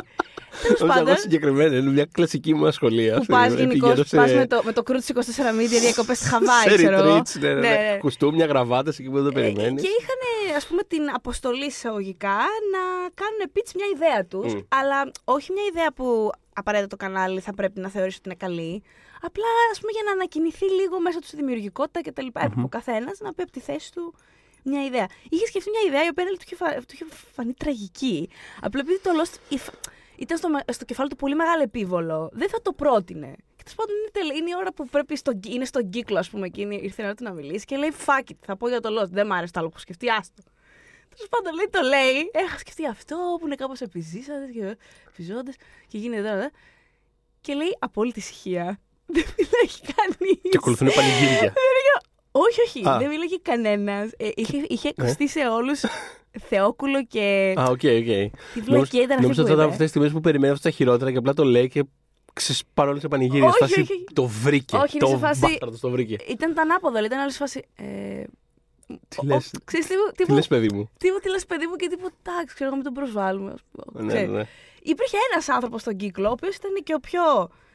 Τέλος 0.63 0.79
Νόμιζα 0.81 0.97
εγώ 0.99 1.05
πάντων. 1.05 1.17
συγκεκριμένα, 1.21 1.77
είναι 1.77 1.91
μια 1.91 2.05
κλασική 2.13 2.55
μου 2.55 2.67
ασχολία. 2.67 3.17
Που 3.19 3.25
πας 3.27 3.53
γενικώς 3.53 4.09
πας 4.11 4.33
με 4.33 4.47
το, 4.47 4.63
με 4.65 4.73
το 4.73 4.83
κρού 4.83 4.99
τη 4.99 5.07
24 5.15 5.19
μίλια 5.57 5.81
διακοπές 5.81 6.19
στη 6.19 6.29
Χαβάη, 6.29 6.69
σε 6.69 6.75
ξέρω 6.77 6.97
εγώ. 6.97 7.17
retreats, 7.17 7.41
ναι, 7.41 7.53
ναι, 7.55 7.61
ναι. 7.61 7.97
Κουστούμια, 8.01 8.47
γραβάτες 8.47 8.99
εκεί 8.99 9.09
που 9.09 9.23
δεν 9.23 9.33
το 9.33 9.39
Ε, 9.39 9.43
περιμένεις. 9.43 9.83
Και 9.83 9.89
είχαν, 10.01 10.57
ας 10.57 10.67
πούμε, 10.67 10.83
την 10.83 11.03
αποστολή 11.15 11.65
εισαγωγικά 11.67 12.37
να 12.75 12.83
κάνουν 13.21 13.41
pitch 13.55 13.71
μια 13.75 13.87
ιδέα 13.95 14.25
τους, 14.27 14.55
Μμ. 14.55 14.59
αλλά 14.69 15.11
όχι 15.25 15.53
μια 15.53 15.63
ιδέα 15.71 15.93
που 15.93 16.31
απαραίτητα 16.55 16.89
το 16.89 16.97
κανάλι 16.97 17.41
θα 17.41 17.55
πρέπει 17.55 17.81
να 17.81 17.89
θεωρήσει 17.89 18.17
ότι 18.21 18.29
είναι 18.29 18.39
καλή. 18.39 18.83
Απλά, 19.25 19.45
ας 19.73 19.79
πούμε, 19.81 19.93
για 19.93 20.03
να 20.07 20.11
ανακοινηθεί 20.13 20.65
λίγο 20.81 21.01
μέσα 21.01 21.19
τους 21.19 21.29
στη 21.29 21.37
δημιουργικότητα 21.37 22.01
και 22.01 22.13
τα 22.13 22.23
λοιπά. 22.23 22.41
Έπρεπε 22.45 22.63
ο 22.65 22.69
καθένας 22.69 23.19
να 23.21 23.33
πει 23.35 23.43
από 23.43 23.53
τη 23.53 23.61
θέση 23.61 23.93
του 23.93 24.15
μια 24.65 24.85
ιδέα. 24.85 25.07
Είχε 25.29 25.47
σκεφτεί 25.47 25.71
μια 25.71 25.81
ιδέα 25.89 26.05
η 26.05 26.09
οποία 26.09 26.25
του 26.25 26.37
είχε, 26.45 26.57
φα- 26.57 26.75
του 26.75 26.93
είχε 26.95 27.05
φανεί 27.35 27.53
τραγική. 27.55 28.29
Απλά 28.61 28.81
επειδή 28.81 29.01
το 29.01 29.11
Lost 29.21 29.35
υφ- 29.49 29.75
ήταν 30.17 30.39
στο, 30.39 30.49
με- 30.49 30.63
στο 30.73 30.85
κεφάλι 30.85 31.09
του 31.09 31.17
πολύ 31.17 31.35
μεγάλο 31.35 31.63
επίβολο, 31.63 32.31
δεν 32.33 32.49
θα 32.49 32.63
το 32.63 32.73
πρότεινε. 32.73 33.35
Και 33.57 33.63
τέλος 33.63 33.75
πάντων 33.75 33.95
είναι, 33.97 34.09
τελε- 34.13 34.37
είναι 34.37 34.51
η 34.51 34.55
ώρα 34.59 34.73
που 34.73 34.89
πρέπει 34.89 35.17
στο, 35.17 35.33
είναι 35.49 35.65
στον 35.65 35.91
κύκλο, 35.91 36.19
ας 36.19 36.31
πούμε, 36.31 36.47
εκείνη 36.47 36.81
ήρθε 36.83 37.03
η 37.03 37.05
ώρα 37.05 37.15
του 37.15 37.25
να 37.25 37.33
μιλήσει 37.33 37.65
και 37.65 37.77
λέει 37.77 37.93
Fuck 38.07 38.31
it, 38.31 38.35
θα 38.47 38.57
πω 38.57 38.69
για 38.69 38.81
το 38.81 39.01
Lost. 39.01 39.09
Δεν 39.09 39.27
μ' 39.27 39.33
άρεσε 39.33 39.53
το 39.53 39.61
άλλο 39.61 39.69
που 39.69 39.79
σκεφτεί, 39.79 40.11
άστο. 40.11 40.43
Τέλος 41.15 41.29
πάντων 41.31 41.55
λέει, 41.55 41.69
το 41.71 41.81
λέει. 41.81 42.31
Έχα 42.33 42.59
σκεφτεί 42.59 42.87
αυτό 42.87 43.37
που 43.41 43.47
είναι 43.47 43.55
κάπως 43.55 43.81
επιζήσατε 43.81 44.47
και 44.53 44.77
επιζώντε 45.09 45.53
και 45.89 45.99
γίνεται 45.99 46.29
τώρα. 46.29 46.51
Και 47.41 47.55
λέει 47.55 47.77
απόλυτη 47.79 48.19
ησυχία. 48.19 48.81
Δεν 49.07 49.25
μιλάει 49.39 49.95
κανείς. 49.95 50.41
Και 50.43 50.57
ακολουθούν 50.57 50.89
πανηγύρια. 50.95 51.53
Όχι, 52.33 52.61
όχι, 52.67 52.89
Α. 52.89 52.99
δεν 52.99 53.09
μίλαγε 53.09 53.37
κανένας. 53.43 54.11
είχε 54.35 54.65
είχε 54.69 54.89
Ε. 54.89 54.93
ακουστεί 54.97 55.29
σε 55.29 55.41
όλους 55.49 55.85
Θεόκουλο 56.49 57.05
και. 57.05 57.55
Α, 57.59 57.63
οκ, 57.65 57.71
οκ. 57.71 57.81
Τι 58.55 58.61
βλακία 58.61 59.03
ήταν 59.03 59.11
αυτή 59.11 59.23
Νόμιζα 59.23 59.27
που 59.27 59.29
ότι 59.31 59.41
ήταν 59.41 59.53
από 59.53 59.63
είπε. 59.63 59.63
αυτές 59.63 59.79
τις 59.79 59.89
στιγμές 59.91 60.13
που 60.13 60.21
περιμένει 60.21 60.53
αυτά 60.53 60.69
τα 60.69 60.75
χειρότερα 60.75 61.11
και 61.13 61.17
απλά 61.19 61.33
το 61.35 61.45
λέει 61.45 61.69
και 61.69 61.85
ξεσπαρώνει 62.33 63.01
σε 63.01 63.09
πανηγύρια. 63.09 63.47
Όχι, 63.47 63.57
Στάση, 63.57 63.81
όχι, 63.81 63.93
όχι. 63.93 64.05
Το 64.13 64.27
βρήκε. 64.27 64.77
Όχι, 64.77 64.97
είναι 64.97 65.05
το 65.05 65.11
σε 65.11 65.17
φάση- 65.17 65.41
μπάσταρδος 65.41 65.81
το 65.81 65.91
βρήκε. 65.91 66.17
Ήταν 66.29 66.55
το 66.55 66.61
ανάποδο, 66.61 66.97
λέει, 66.97 67.07
ήταν 67.07 67.19
άλλη 67.19 67.33
φάση. 67.33 67.65
Ε, 67.77 67.85
Τι 69.09 69.17
ο- 69.17 69.23
λες, 69.25 69.47
ο- 69.47 69.59
Ξέρεις 69.65 69.87
τι, 69.87 69.95
μου- 69.97 70.13
τι, 70.17 70.25
τι 70.25 70.31
μου- 70.31 70.37
λες 70.37 70.47
παιδί 70.47 70.69
μου; 70.75 70.91
τι, 70.99 71.11
μου- 71.11 71.19
τι 71.19 71.29
λες 71.31 71.47
παιδί 71.47 71.67
μου 71.67 71.77
και 71.77 71.89
τι 71.89 71.97
μου, 72.01 72.09
εντάξει, 72.23 72.55
ξέρω 72.55 72.67
εγώ 72.67 72.75
μην 72.75 72.85
τον 72.85 72.93
προσβάλλουμε. 72.95 73.51
ας 73.53 73.61
πούμε, 73.71 74.03
Ναι, 74.03 74.13
ξέρεις. 74.13 74.31
ναι, 74.31 74.37
ναι. 74.39 74.45
Υπήρχε 74.83 75.17
ένας 75.33 75.49
άνθρωπος 75.49 75.81
στον 75.81 75.97
κύκλο, 75.97 76.29
ο 76.29 76.31
οποίος 76.33 76.57
ήταν 76.57 76.71
και 76.85 76.95
ο 76.95 77.01
πιο 77.01 77.23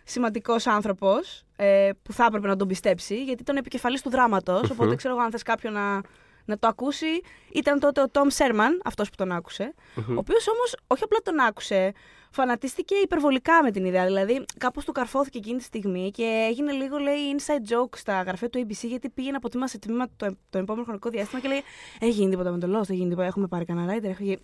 σημαντικός 0.07 0.67
άνθρωπος 0.67 1.45
ε, 1.55 1.89
που 2.03 2.13
θα 2.13 2.25
έπρεπε 2.25 2.47
να 2.47 2.55
τον 2.55 2.67
πιστέψει, 2.67 3.23
γιατί 3.23 3.41
ήταν 3.41 3.57
επικεφαλής 3.57 4.01
του 4.01 4.09
δράματος. 4.09 4.69
Οπότε 4.69 4.95
ξέρω 4.95 5.13
εγώ, 5.13 5.23
αν 5.23 5.31
θες 5.31 5.43
κάποιον 5.43 5.73
να, 5.73 6.01
να 6.45 6.57
το 6.59 6.67
ακούσει, 6.67 7.21
ήταν 7.53 7.79
τότε 7.79 8.01
ο 8.01 8.09
Τόμ 8.09 8.27
Σέρμαν, 8.29 8.81
αυτός 8.85 9.09
που 9.09 9.15
τον 9.15 9.31
άκουσε. 9.31 9.73
Ο 9.95 10.13
οποίος 10.15 10.47
όμως 10.47 10.75
όχι 10.87 11.03
απλά 11.03 11.17
τον 11.23 11.39
άκουσε, 11.39 11.93
φανατίστηκε 12.31 12.95
υπερβολικά 12.95 13.63
με 13.63 13.71
την 13.71 13.85
ιδέα. 13.85 14.05
Δηλαδή, 14.05 14.45
κάπως 14.57 14.85
του 14.85 14.91
καρφώθηκε 14.91 15.37
εκείνη 15.37 15.57
τη 15.57 15.63
στιγμή 15.63 16.11
και 16.11 16.47
έγινε 16.49 16.71
λίγο, 16.71 16.97
λέει, 16.97 17.35
inside 17.37 17.73
joke 17.73 17.97
στα 17.97 18.21
γραφεία 18.21 18.49
του 18.49 18.59
ABC, 18.59 18.87
γιατί 18.87 19.09
πήγαινε 19.09 19.35
από 19.37 19.49
τμήμα 19.49 19.67
σε 19.67 19.79
τμήμα 19.79 20.07
το, 20.17 20.37
το 20.49 20.57
επόμενο 20.57 20.83
χρονικό 20.85 21.09
διάστημα 21.09 21.41
και 21.41 21.47
λέει: 21.47 21.63
Έχει 21.99 22.11
γίνει 22.11 22.29
τίποτα 22.29 22.51
με 22.51 22.59
το 22.59 22.67
Lost, 22.67 22.81
έχει 22.81 22.95
γίνει 22.95 23.09
τίποτα. 23.09 23.27
Έχουμε 23.27 23.47
πάρει 23.47 23.65
κανένα 23.65 23.93
writer, 23.93 24.03
έχει 24.03 24.23
γίνει. 24.23 24.39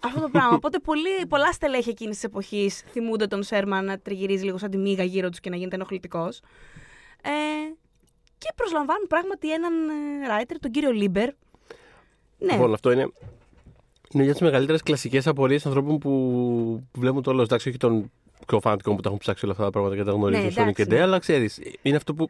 Αυτό 0.00 0.20
το 0.20 0.28
πράγμα. 0.28 0.54
Οπότε 0.54 0.78
πολλοί, 0.78 1.26
πολλά 1.28 1.52
στελέχη 1.52 1.90
εκείνης 1.90 2.14
της 2.14 2.24
εποχής 2.24 2.78
θυμούνται 2.90 3.26
τον 3.26 3.42
Σέρμαν 3.42 3.84
να 3.84 3.98
τριγυρίζει 3.98 4.44
λίγο 4.44 4.58
σαν 4.58 4.70
τη 4.70 4.76
μύγα 4.76 5.04
γύρω 5.04 5.28
τους 5.28 5.40
και 5.40 5.50
να 5.50 5.56
γίνεται 5.56 5.74
ενοχλητικός. 5.76 6.40
Ε, 7.22 7.30
και 8.38 8.48
προσλαμβάνουν 8.56 9.06
πράγματι 9.06 9.52
έναν 9.52 9.72
ε, 9.88 9.92
writer, 10.28 10.54
τον 10.60 10.70
κύριο 10.70 10.90
Λίμπερ. 10.90 11.28
Ναι, 12.38 12.52
Λοιπόν, 12.52 12.72
αυτό 12.72 12.90
είναι. 12.92 13.00
Είναι 13.00 14.22
μια 14.22 14.32
από 14.32 14.32
τις 14.32 14.40
μεγαλύτερες 14.48 14.82
κλασικές 14.82 15.26
απορίες 15.26 15.66
ανθρώπων 15.66 15.98
που, 15.98 16.10
που 16.90 17.00
βλέπουν 17.00 17.22
το 17.22 17.30
όλο. 17.30 17.42
Εντάξει, 17.42 17.68
όχι 17.68 17.78
των 17.78 18.10
πιο 18.46 18.60
φανατικών 18.60 18.94
που 18.96 19.00
τα 19.02 19.08
έχουν 19.08 19.20
ψάξει 19.20 19.44
όλα 19.44 19.52
αυτά 19.52 19.64
τα 19.64 19.70
πράγματα 19.70 19.96
και 19.96 20.04
τα 20.04 20.12
γνωρίζουν 20.12 20.44
Ναι, 20.44 20.50
στο 20.50 20.60
εντάξει, 20.62 20.82
LinkedIn, 20.82 20.88
ναι. 20.88 21.00
αλλά 21.02 21.18
ξέρεις, 21.18 21.60
είναι 21.82 21.96
αυτό 21.96 22.14
που 22.14 22.28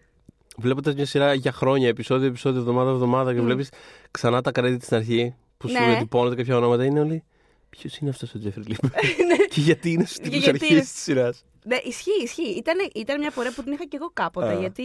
βλέποντας 0.56 0.94
μια 0.94 1.06
σειρά 1.06 1.34
για 1.34 1.52
χρόνια, 1.52 1.88
επεισόδιο, 1.88 2.26
επεισόδιο, 2.28 2.61
εβδομάδα, 2.61 2.90
εβδομάδα 2.90 3.34
και 3.34 3.40
Μμ. 3.40 3.44
βλέπεις 3.44 3.69
ξανά 4.11 4.40
τα 4.43 4.50
credits 4.55 4.76
στην 4.81 4.96
αρχή 4.96 5.34
που 5.56 5.69
σου 5.69 5.78
Ναι. 5.87 5.94
εντυπώνονται 5.96 6.34
κάποια 6.34 6.56
ονόματα, 6.56 6.84
είναι 6.84 7.00
όλοι. 7.00 7.23
Ποιος 7.70 7.96
είναι 7.96 8.11
αυτός 8.11 8.34
ο 8.34 8.38
Τζέφρι 8.38 8.62
Λίμπερ 8.62 8.90
και 9.52 9.61
γιατί 9.61 9.90
είναι 9.93 10.05
στου 10.05 10.17
Και 10.17 10.22
τύπου 10.28 10.37
γιατί 10.37 10.50
αρχή 10.50 10.72
είναι- 10.72 10.81
της 10.82 11.02
σειράς; 11.02 11.44
Ναι, 11.64 11.76
ισχύει, 11.84 12.22
ισχύει. 12.22 12.49
Ήταν, 12.56 12.76
ήταν 12.94 13.19
μια 13.20 13.31
πορεία 13.31 13.52
που 13.55 13.62
την 13.62 13.72
είχα 13.72 13.84
και 13.84 13.96
εγώ 13.96 14.11
κάποτε. 14.12 14.49
Α. 14.49 14.61
Γιατί 14.61 14.84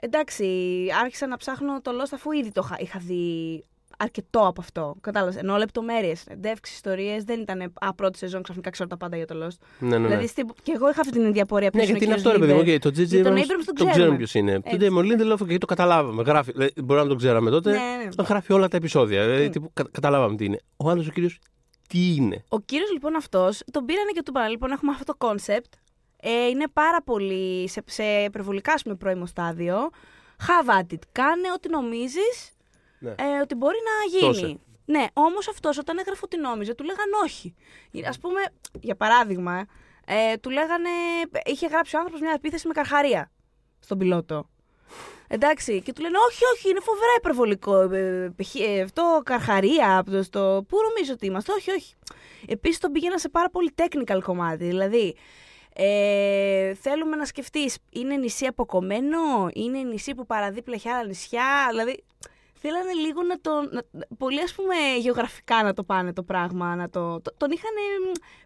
εντάξει, 0.00 0.46
άρχισα 1.02 1.26
να 1.26 1.36
ψάχνω 1.36 1.80
το 1.80 1.90
Lost 2.00 2.10
αφού 2.14 2.32
ήδη 2.32 2.52
το 2.52 2.62
είχα, 2.64 2.76
είχα 2.80 2.98
δει 3.06 3.64
αρκετό 3.98 4.46
από 4.46 4.60
αυτό. 4.60 4.94
Κατάλαβες. 5.00 5.36
Ενώ 5.36 5.56
λεπτομέρειες, 5.56 6.24
συνεντεύξεις, 6.28 6.72
ιστορίες 6.74 7.24
δεν 7.24 7.40
ήταν. 7.40 7.72
Α, 7.80 7.94
πρώτη 7.94 8.18
σεζόν 8.18 8.42
ξαφνικά 8.42 8.70
ξέρω 8.70 8.88
τα 8.88 8.96
πάντα 8.96 9.16
για 9.16 9.26
το 9.26 9.34
Lost. 9.46 9.58
Ναι, 9.78 9.88
ναι, 9.88 9.98
ναι. 9.98 10.06
Δηλαδή 10.08 10.26
στην- 10.26 10.46
και 10.62 10.72
εγώ 10.74 10.90
είχα 10.90 11.00
αυτή 11.00 11.12
την 11.12 11.24
ίδια 11.26 11.46
πορεία 11.46 11.70
Ναι, 11.72 11.78
ποιος 11.80 11.88
γιατί 11.88 12.04
είναι 12.04 12.12
ο 12.12 12.16
αυτό, 12.16 12.30
ρε 12.30 12.34
κύριος 12.38 12.54
παιδί 12.56 12.64
μου. 12.64 12.72
Λίμπερ. 12.74 12.80
Και 12.80 12.88
το 12.90 13.02
J.J. 13.02 13.06
Για 13.06 13.24
τον 13.24 13.34
Abrams 13.36 13.38
Abrams 13.38 13.64
τον 13.64 13.74
το 13.74 13.84
ξέρουμε 13.84 13.92
ξέρουμε. 13.92 14.16
ποιος 14.16 14.34
είναι. 14.34 14.52
Τον 14.60 14.62
Έτσι. 14.74 14.88
Damon 14.90 15.00
Lindelof 15.32 15.36
γιατί 15.38 15.58
το 15.58 15.66
καταλάβαμε. 15.66 16.22
Γράφει, 16.22 16.52
δηλαδή, 16.52 16.72
μπορεί 16.84 17.00
να 17.00 17.06
τον 17.06 17.16
ξέραμε 17.16 17.50
τότε. 17.50 17.70
Ναι, 17.70 17.78
ναι. 18.04 18.14
Τον 18.14 18.24
γράφει 18.24 18.52
όλα 18.52 18.68
τα 18.68 18.76
επεισόδια. 18.76 19.24
Δηλαδή, 19.24 19.46
Mm. 19.46 19.52
τύπου, 19.52 19.70
κα- 19.72 19.88
καταλάβαμε 19.90 20.36
τι 20.36 20.44
είναι. 20.44 20.58
Ο 20.76 20.90
άλλος 20.90 21.08
ο 21.08 21.10
κύριος 21.10 21.38
τι 21.88 22.14
είναι. 22.14 22.44
Ο 22.48 22.60
κύριος 22.60 22.92
λοιπόν 22.92 23.16
αυτός, 23.16 23.62
τον 23.70 23.84
πήρανε 23.84 24.10
και 24.10 24.22
του 24.22 24.30
είπαν: 24.36 24.50
Λοιπόν, 24.50 24.70
έχουμε 24.70 24.92
αυτό 24.92 25.04
το 25.04 25.14
κόνσεπτ. 25.14 25.72
Ε, 26.20 26.46
είναι 26.46 26.68
πάρα 26.68 27.02
πολύ 27.02 27.68
σε, 27.68 27.82
σε 27.86 28.04
υπερβολικά 28.04 28.72
ας 28.72 28.82
πούμε, 28.82 28.94
πρώιμο 28.94 29.26
στάδιο. 29.26 29.90
Have 30.46 30.78
at 30.80 30.92
it. 30.92 30.98
Κάνε 31.12 31.52
ό,τι 31.54 31.68
νομίζεις 31.68 32.52
Ναι. 32.98 33.10
ε, 33.10 33.40
ότι 33.42 33.54
μπορεί 33.54 33.76
να 33.84 34.18
γίνει. 34.18 34.32
Δώσε. 34.32 34.58
Ναι, 34.84 35.04
όμως 35.12 35.48
αυτός 35.48 35.78
όταν 35.78 35.98
έγραφε 35.98 36.20
ότι 36.24 36.36
νόμιζε, 36.36 36.74
του 36.74 36.84
λέγαν 36.84 37.06
όχι. 37.24 37.54
Ας 38.14 38.18
πούμε, 38.20 38.40
για 38.80 38.96
παράδειγμα, 38.96 39.64
ε, 40.06 40.36
του 40.36 40.50
λέγανε. 40.50 40.88
Είχε 41.44 41.66
γράψει 41.66 41.96
ο 41.96 41.98
άνθρωπος 41.98 42.20
μια 42.22 42.32
επίθεση 42.34 42.66
με 42.66 42.72
καρχαρία 42.72 43.30
στον 43.78 43.98
πιλότο. 43.98 44.48
Εντάξει, 45.28 45.82
και 45.82 45.92
του 45.92 46.02
λένε 46.02 46.16
όχι, 46.30 46.42
όχι, 46.54 46.68
είναι 46.70 46.80
φοβερά 46.80 47.12
υπερβολικό. 47.18 47.80
ε, 47.94 48.32
π.χ., 48.36 48.54
ε, 48.54 48.80
αυτό 48.80 49.20
καρχαρία 49.24 49.98
από 49.98 50.10
το 50.10 50.22
στο. 50.22 50.64
Πού 50.68 50.76
νομίζω 50.88 51.12
ότι 51.12 51.26
είμαστε, 51.26 51.52
όχι, 51.52 51.70
όχι. 51.70 51.94
Επίσης 52.46 52.78
τον 52.78 52.92
πήγαινα 52.92 53.18
σε 53.18 53.28
πάρα 53.28 53.50
πολύ 53.50 53.70
technical 53.76 54.18
κομμάτι. 54.24 54.64
Δηλαδή, 54.64 55.16
ε, 55.74 56.74
θέλουμε 56.74 57.16
να 57.16 57.24
σκεφτείς, 57.24 57.78
είναι 57.90 58.16
νησί 58.16 58.46
αποκομμένο, 58.46 59.18
είναι 59.52 59.78
νησί 59.78 60.14
που 60.14 60.26
παραδίπλα 60.26 60.74
έχει 60.74 60.88
άλλα 60.88 61.06
νησιά. 61.06 61.44
Δηλαδή, 61.70 62.04
θέλανε 62.54 62.92
λίγο 62.92 63.22
να 63.22 63.40
το. 63.40 63.50
Να, 63.70 63.82
πολύ 64.18 64.40
ας 64.42 64.54
πούμε 64.54 64.74
γεωγραφικά 65.00 65.62
να 65.62 65.72
το 65.72 65.82
πάνε 65.82 66.12
το 66.12 66.22
πράγμα. 66.22 66.74
Να 66.76 66.90
το, 66.90 67.20
το- 67.20 67.34
τον 67.36 67.50
είχαν 67.50 67.72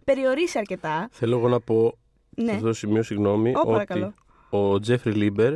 περιορίσει 0.03 0.57
αρκετά. 0.57 1.07
Θέλω 1.11 1.37
εγώ 1.37 1.47
να 1.47 1.59
πω 1.59 1.97
σε 2.35 2.43
Ναι. 2.43 2.51
αυτό 2.51 2.65
το 2.65 2.73
σημείο, 2.73 3.03
συγγνώμη, 3.03 3.49
Ω, 3.55 3.59
ότι 3.59 3.71
παρακαλώ. 3.71 4.13
ο 4.49 4.79
Τζέφρι 4.79 5.11
Λίμπερ 5.11 5.53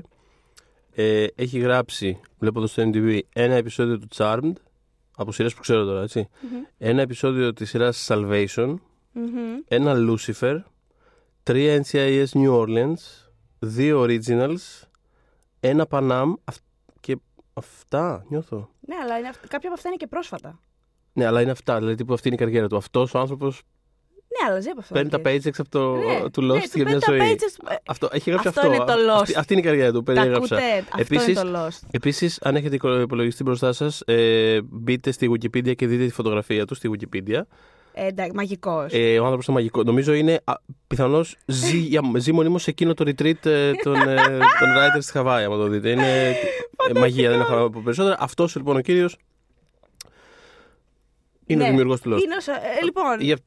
ε, 0.96 1.26
έχει 1.36 1.60
γράψει, 1.60 2.20
βλέποντας 2.40 2.74
το 2.74 2.82
IMDb, 2.94 3.20
ένα 3.34 3.54
επεισόδιο 3.56 4.00
του 4.00 4.08
Charmed, 4.16 4.54
από 5.18 5.32
σειρές 5.32 5.54
που 5.54 5.62
ξέρω 5.62 5.86
τώρα, 5.86 6.02
έτσι. 6.02 6.28
Μμμ. 6.42 6.62
Ένα 6.78 7.02
επεισόδιο 7.02 7.54
της 7.54 7.70
σειράς 7.70 8.08
Salvation, 8.12 8.76
Μμμ. 9.12 9.58
ένα 9.68 9.94
Lucifer, 9.98 10.58
τρία 11.44 11.84
NCIS 11.84 12.26
New 12.34 12.62
Orleans, 12.62 12.94
δύο 13.60 14.02
Originals, 14.08 14.82
ένα 15.60 15.88
Panam 15.90 16.34
αυ- 16.44 16.64
και 17.00 17.18
αυτά 17.54 18.26
νιώθω. 18.30 18.70
Ναι, 18.80 18.96
αλλά 19.04 19.18
είναι, 19.18 19.28
αυ- 19.28 19.40
κάποια 19.48 19.70
από 19.70 19.74
αυτά 19.74 19.88
είναι 19.88 19.98
και 19.98 20.08
πρόσφατα. 20.08 20.60
Ναι, 21.14 21.26
αλλά 21.26 21.42
είναι 21.42 21.52
αυτά. 21.52 21.78
Δηλαδή, 21.78 21.96
τύπου 21.96 22.14
αυτή 22.14 22.28
είναι 22.28 22.36
η 22.38 22.40
καριέρα 22.40 22.68
του. 22.68 22.76
Αυτός 22.78 23.14
ο 23.14 23.20
άνθρωπος 23.20 23.62
Ναι, 24.42 24.50
αλλά 24.50 24.60
ζει 24.60 24.70
από 24.70 24.80
αυτό. 24.80 24.94
παίρνει 24.94 25.10
τα 25.10 25.20
παγιές. 25.20 25.44
paychecks 25.46 25.56
από 25.58 25.70
το, 25.70 25.96
Ναι, 25.96 26.30
του 26.30 26.42
ναι, 26.42 26.54
Lost 26.54 26.60
του 26.62 26.70
για 26.74 26.86
μια 26.86 27.00
παίρνει 27.00 27.00
τα 27.00 27.12
ζωή. 27.12 27.20
pages, 27.20 27.72
ε, 27.72 27.76
Αυτό, 27.88 28.10
έχει 28.12 28.30
γράψει 28.30 28.48
Αυτό 28.48 28.60
αυτό. 28.62 28.74
είναι 28.74 28.84
το 28.86 28.94
Lost. 28.94 29.22
Αυτή, 29.22 29.36
αυτή 29.38 29.54
είναι 29.54 29.62
η 29.62 29.66
καριέρα 29.66 29.92
του. 29.92 30.04
Τα 30.04 30.14
Περιέγραψα. 30.14 30.56
ακούτε, 30.56 30.78
αυτό 30.78 30.98
Επίσης, 31.02 31.28
είναι 31.42 31.52
το 31.52 31.66
Lost. 31.66 31.88
Επίσης, 31.92 32.40
αν 32.42 32.56
έχετε 32.56 32.76
υπολογιστή 33.02 33.44
μπροστά 33.44 33.74
σας, 33.74 34.02
ε, 34.06 34.60
μπείτε 34.64 35.12
στη 35.12 35.32
Wikipedia 35.32 35.76
και 35.76 35.88
δείτε 35.88 36.06
τη 36.06 36.12
φωτογραφία 36.12 36.66
του 36.66 36.76
στη 36.76 36.90
Wikipedia. 36.94 37.42
Ε, 37.98 38.06
εντάξει, 38.08 38.32
μαγικός. 38.36 38.94
Ε, 38.94 39.20
ο 39.20 39.22
άνθρωπος 39.24 39.46
είναι 39.48 39.56
μαγικό. 39.58 39.84
Νομίζω 39.84 40.14
είναι 40.14 40.40
πιθανώς 40.88 41.38
ζει, 41.46 41.78
για- 41.78 42.02
ζει 42.18 42.32
μονίμως 42.32 42.64
σε 42.64 42.70
εκείνο 42.70 42.94
το 42.94 43.04
retreat 43.08 43.46
ε, 43.46 43.72
των, 43.84 43.96
ε, 43.96 44.16
των 44.60 44.68
writers 44.78 45.02
στη 45.02 45.12
Χαβάη, 45.12 45.44
άμα 45.44 45.56
το 45.58 45.68
δείτε. 45.68 45.90
Είναι 45.90 46.30
ε, 46.96 47.00
μαγεία, 47.00 47.30
δεν 47.30 47.40
έχω 47.40 47.56
να 47.56 47.70
πω 47.70 47.82
περισσότερα. 47.84 48.16
Αυτός 48.20 48.56
λοιπόν 48.56 48.76
ο 48.76 48.82
κύριος 48.82 49.18
είναι 51.46 51.62
Ναι. 51.62 51.68
ο 51.68 51.70
δημιουργός 51.70 52.02
του 52.02 52.10
Lost. 52.14 52.24
Είναι 52.24 52.36
όσο- 52.36 52.52
ε, 52.52 52.84
λοιπόν, 52.84 53.20
Για- 53.20 53.34
ε, 53.34 53.38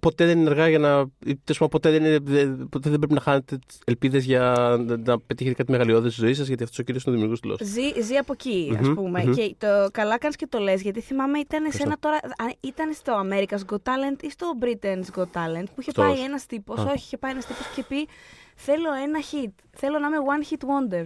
ποτέ 0.00 0.26
δεν 0.26 0.38
είναι 0.38 0.50
αργά 0.50 0.68
για 0.68 0.78
να. 0.78 1.00
ή, 1.00 1.36
τέλος 1.36 1.44
πάντων, 1.58 1.68
ποτέ 1.68 1.90
δεν, 1.90 2.04
είναι, 2.04 2.18
δεν- 2.22 2.68
ποτέ 2.68 2.90
δεν 2.90 2.98
πρέπει 2.98 3.14
να 3.14 3.20
χάνετε 3.20 3.58
ελπίδες 3.84 4.24
για 4.24 4.40
να, 4.80 4.96
να 4.96 5.20
πετύχετε 5.20 5.54
κάτι 5.56 5.70
μεγαλειώδες 5.70 6.12
στη 6.12 6.20
ζωή 6.24 6.34
σας, 6.34 6.46
γιατί 6.46 6.62
αυτός 6.62 6.78
ο 6.78 6.82
κύριος 6.82 7.04
είναι 7.04 7.12
ο 7.14 7.18
δημιουργός 7.18 7.40
του 7.40 7.52
Lost. 7.52 7.62
Ζει, 7.64 8.02
ζει 8.02 8.16
από 8.16 8.32
εκεί, 8.32 8.76
ας 8.80 8.86
Μμμ, 8.86 8.94
πούμε. 8.94 9.22
μμμ. 9.24 9.32
Και 9.34 9.54
το 9.58 9.88
καλά 9.92 10.18
κάνεις 10.18 10.36
και 10.36 10.46
το 10.46 10.58
λες, 10.58 10.82
γιατί 10.82 11.00
θυμάμαι 11.00 11.38
ήταν 11.38 11.60
σε 11.62 11.66
Ευχαριστώ. 11.66 12.08
ένα 12.08 12.18
τώρα. 12.20 12.34
αν 12.38 12.54
Ήταν 12.60 12.92
στο 12.92 13.12
America's 13.24 13.72
Got 13.74 13.82
Talent 13.92 14.22
ή 14.22 14.30
στο 14.30 14.52
Britain's 14.60 15.18
Got 15.20 15.22
Talent 15.22 15.64
που 15.74 15.80
είχε 15.80 15.90
Αυτός. 15.90 16.04
πάει 16.06 16.20
ένας 16.24 16.46
τύπος. 16.46 16.78
Α. 16.80 16.82
Όχι, 16.82 16.94
είχε 16.94 17.16
πάει 17.16 17.30
ένας 17.30 17.46
τύπος 17.46 17.64
και 17.66 17.70
είχε 17.80 17.82
πει 17.88 18.08
Θέλω 18.56 18.88
ένα 19.06 19.18
hit. 19.20 19.52
Θέλω 19.70 19.98
να 19.98 20.06
είμαι 20.06 20.16
one 20.16 20.52
hit 20.52 20.62
wonder. 20.72 21.04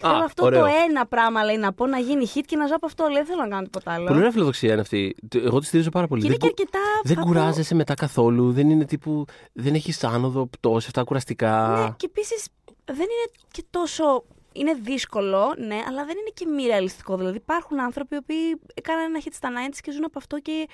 Α, 0.00 0.10
θέλω 0.10 0.24
αυτό 0.24 0.44
ωραίο. 0.44 0.60
το 0.60 0.66
ένα 0.88 1.06
πράγμα 1.06 1.44
λέει 1.44 1.56
να 1.56 1.72
πω 1.72 1.86
να 1.86 1.98
γίνει 1.98 2.26
hit 2.34 2.40
και 2.46 2.56
να 2.56 2.66
ζω 2.66 2.74
από 2.74 2.86
αυτό. 2.86 3.04
Λέει, 3.06 3.14
δεν 3.16 3.26
θέλω 3.26 3.42
να 3.42 3.48
κάνω 3.48 3.62
τίποτα 3.62 3.92
άλλο. 3.92 4.06
Πολύ 4.06 4.18
ωραία 4.18 4.30
φιλοδοξία 4.30 4.72
είναι 4.72 4.80
αυτή. 4.80 5.16
Εγώ 5.34 5.58
τη 5.58 5.66
στηρίζω 5.66 5.90
πάρα 5.90 6.06
πολύ. 6.06 6.20
Και 6.20 6.26
είναι 6.26 6.36
Δεν 6.40 6.48
και 6.50 6.54
κου- 6.62 6.74
αρκετά. 6.74 7.00
Δεν 7.04 7.14
θα 7.16 7.20
πω- 7.22 7.26
κουράζεσαι 7.28 7.74
μετά 7.74 7.94
καθόλου. 7.94 8.52
Δεν 8.52 8.70
είναι 8.70 8.84
τύπου. 8.84 9.24
Δεν 9.52 9.74
έχεις 9.74 10.04
άνοδο, 10.04 10.46
πτώση, 10.46 10.86
αυτά 10.86 11.02
κουραστικά. 11.04 11.76
Ναι, 11.78 11.94
και 11.96 12.06
επίσης 12.10 12.48
δεν 12.84 12.96
είναι 12.96 13.30
και 13.50 13.64
τόσο. 13.70 14.24
Είναι 14.52 14.74
δύσκολο, 14.82 15.54
ναι, 15.58 15.74
αλλά 15.88 16.04
δεν 16.04 16.16
είναι 16.20 16.30
και 16.34 16.46
μη 16.46 16.66
ρεαλιστικό. 16.66 17.16
Δηλαδή 17.16 17.36
υπάρχουν 17.36 17.80
άνθρωποι 17.80 18.14
οι 18.14 18.18
οποίοι 18.22 18.60
έκαναν 18.74 19.04
ένα 19.04 19.20
hit 19.24 19.32
στα 19.32 19.48
90s 19.50 19.78
και 19.82 19.90
ζουν 19.92 20.04
από 20.04 20.18
αυτό 20.18 20.38
και 20.40 20.68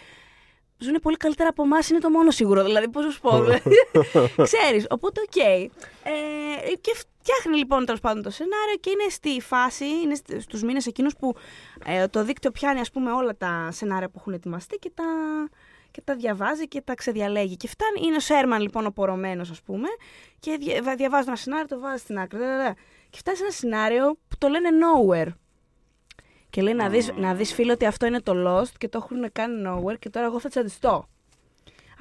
ζουν 0.78 0.94
πολύ 1.02 1.16
καλύτερα 1.16 1.48
από 1.48 1.62
εμάς. 1.62 1.88
Είναι 1.88 1.98
το 1.98 2.10
μόνο 2.10 2.30
σίγουρο. 2.30 2.62
Δηλαδή, 2.64 2.88
πώς 2.88 3.04
να 3.04 3.10
σου 3.10 3.20
πω. 3.20 3.30
δηλαδή. 3.42 3.62
Ξέρεις. 4.42 4.86
Οπότε, 4.90 5.20
οκ. 5.20 5.36
Ε, 5.36 6.74
και 6.80 6.94
φτιάχνει 7.22 7.56
λοιπόν 7.58 7.84
τέλος 7.84 8.00
πάντων 8.00 8.22
το 8.22 8.30
σενάριο 8.30 8.76
και 8.80 8.90
είναι 8.90 9.08
στη 9.08 9.40
φάση, 9.40 9.84
είναι 9.84 10.14
στους 10.38 10.62
μήνες 10.62 10.86
εκείνους 10.86 11.16
που 11.16 11.34
ε, 11.84 12.08
το 12.08 12.24
δίκτυο 12.24 12.50
πιάνει 12.50 12.80
ας 12.80 12.90
πούμε 12.90 13.12
όλα 13.12 13.36
τα 13.36 13.68
σενάρια 13.72 14.08
που 14.08 14.14
έχουν 14.18 14.32
ετοιμαστεί 14.32 14.76
και 14.76 14.90
τα, 14.94 15.04
και 15.90 16.00
τα 16.00 16.14
διαβάζει 16.14 16.68
και 16.68 16.80
τα 16.80 16.94
ξεδιαλέγει. 16.94 17.56
Και 17.56 17.68
φτάνει, 17.68 18.06
είναι 18.06 18.16
ο 18.16 18.20
Σέρμαν 18.20 18.62
λοιπόν 18.62 18.86
ο 18.86 18.90
πορωμένος 18.90 19.50
ας 19.50 19.62
πούμε 19.62 19.88
και 20.38 20.56
δια, 20.60 20.94
διαβάζει 20.96 21.26
ένα 21.26 21.36
σενάριο, 21.36 21.66
το 21.66 21.80
βάζει 21.80 22.02
στην 22.02 22.18
άκρη. 22.18 22.38
δε, 22.38 22.46
δε, 22.46 22.56
δε. 22.56 22.72
Και 23.10 23.18
φτάνει 23.18 23.36
σε 23.36 23.42
ένα 23.42 23.52
σενάριο 23.52 24.18
που 24.28 24.36
το 24.38 24.48
λένε 24.48 24.68
nowhere. 24.68 25.28
Και 26.50 26.62
λέει 26.62 26.74
να 26.74 26.88
δεις, 26.88 27.12
να 27.16 27.34
δεις 27.34 27.52
φίλο 27.52 27.72
ότι 27.72 27.86
αυτό 27.86 28.06
είναι 28.06 28.20
το 28.20 28.32
Lost 28.46 28.72
και 28.78 28.88
το 28.88 28.98
έχουν 29.02 29.32
κάνει 29.32 29.62
nowhere 29.66 29.98
και 29.98 30.10
τώρα 30.10 30.26
εγώ 30.26 30.40
θα 30.40 30.48
τσαντιστώ. 30.48 31.08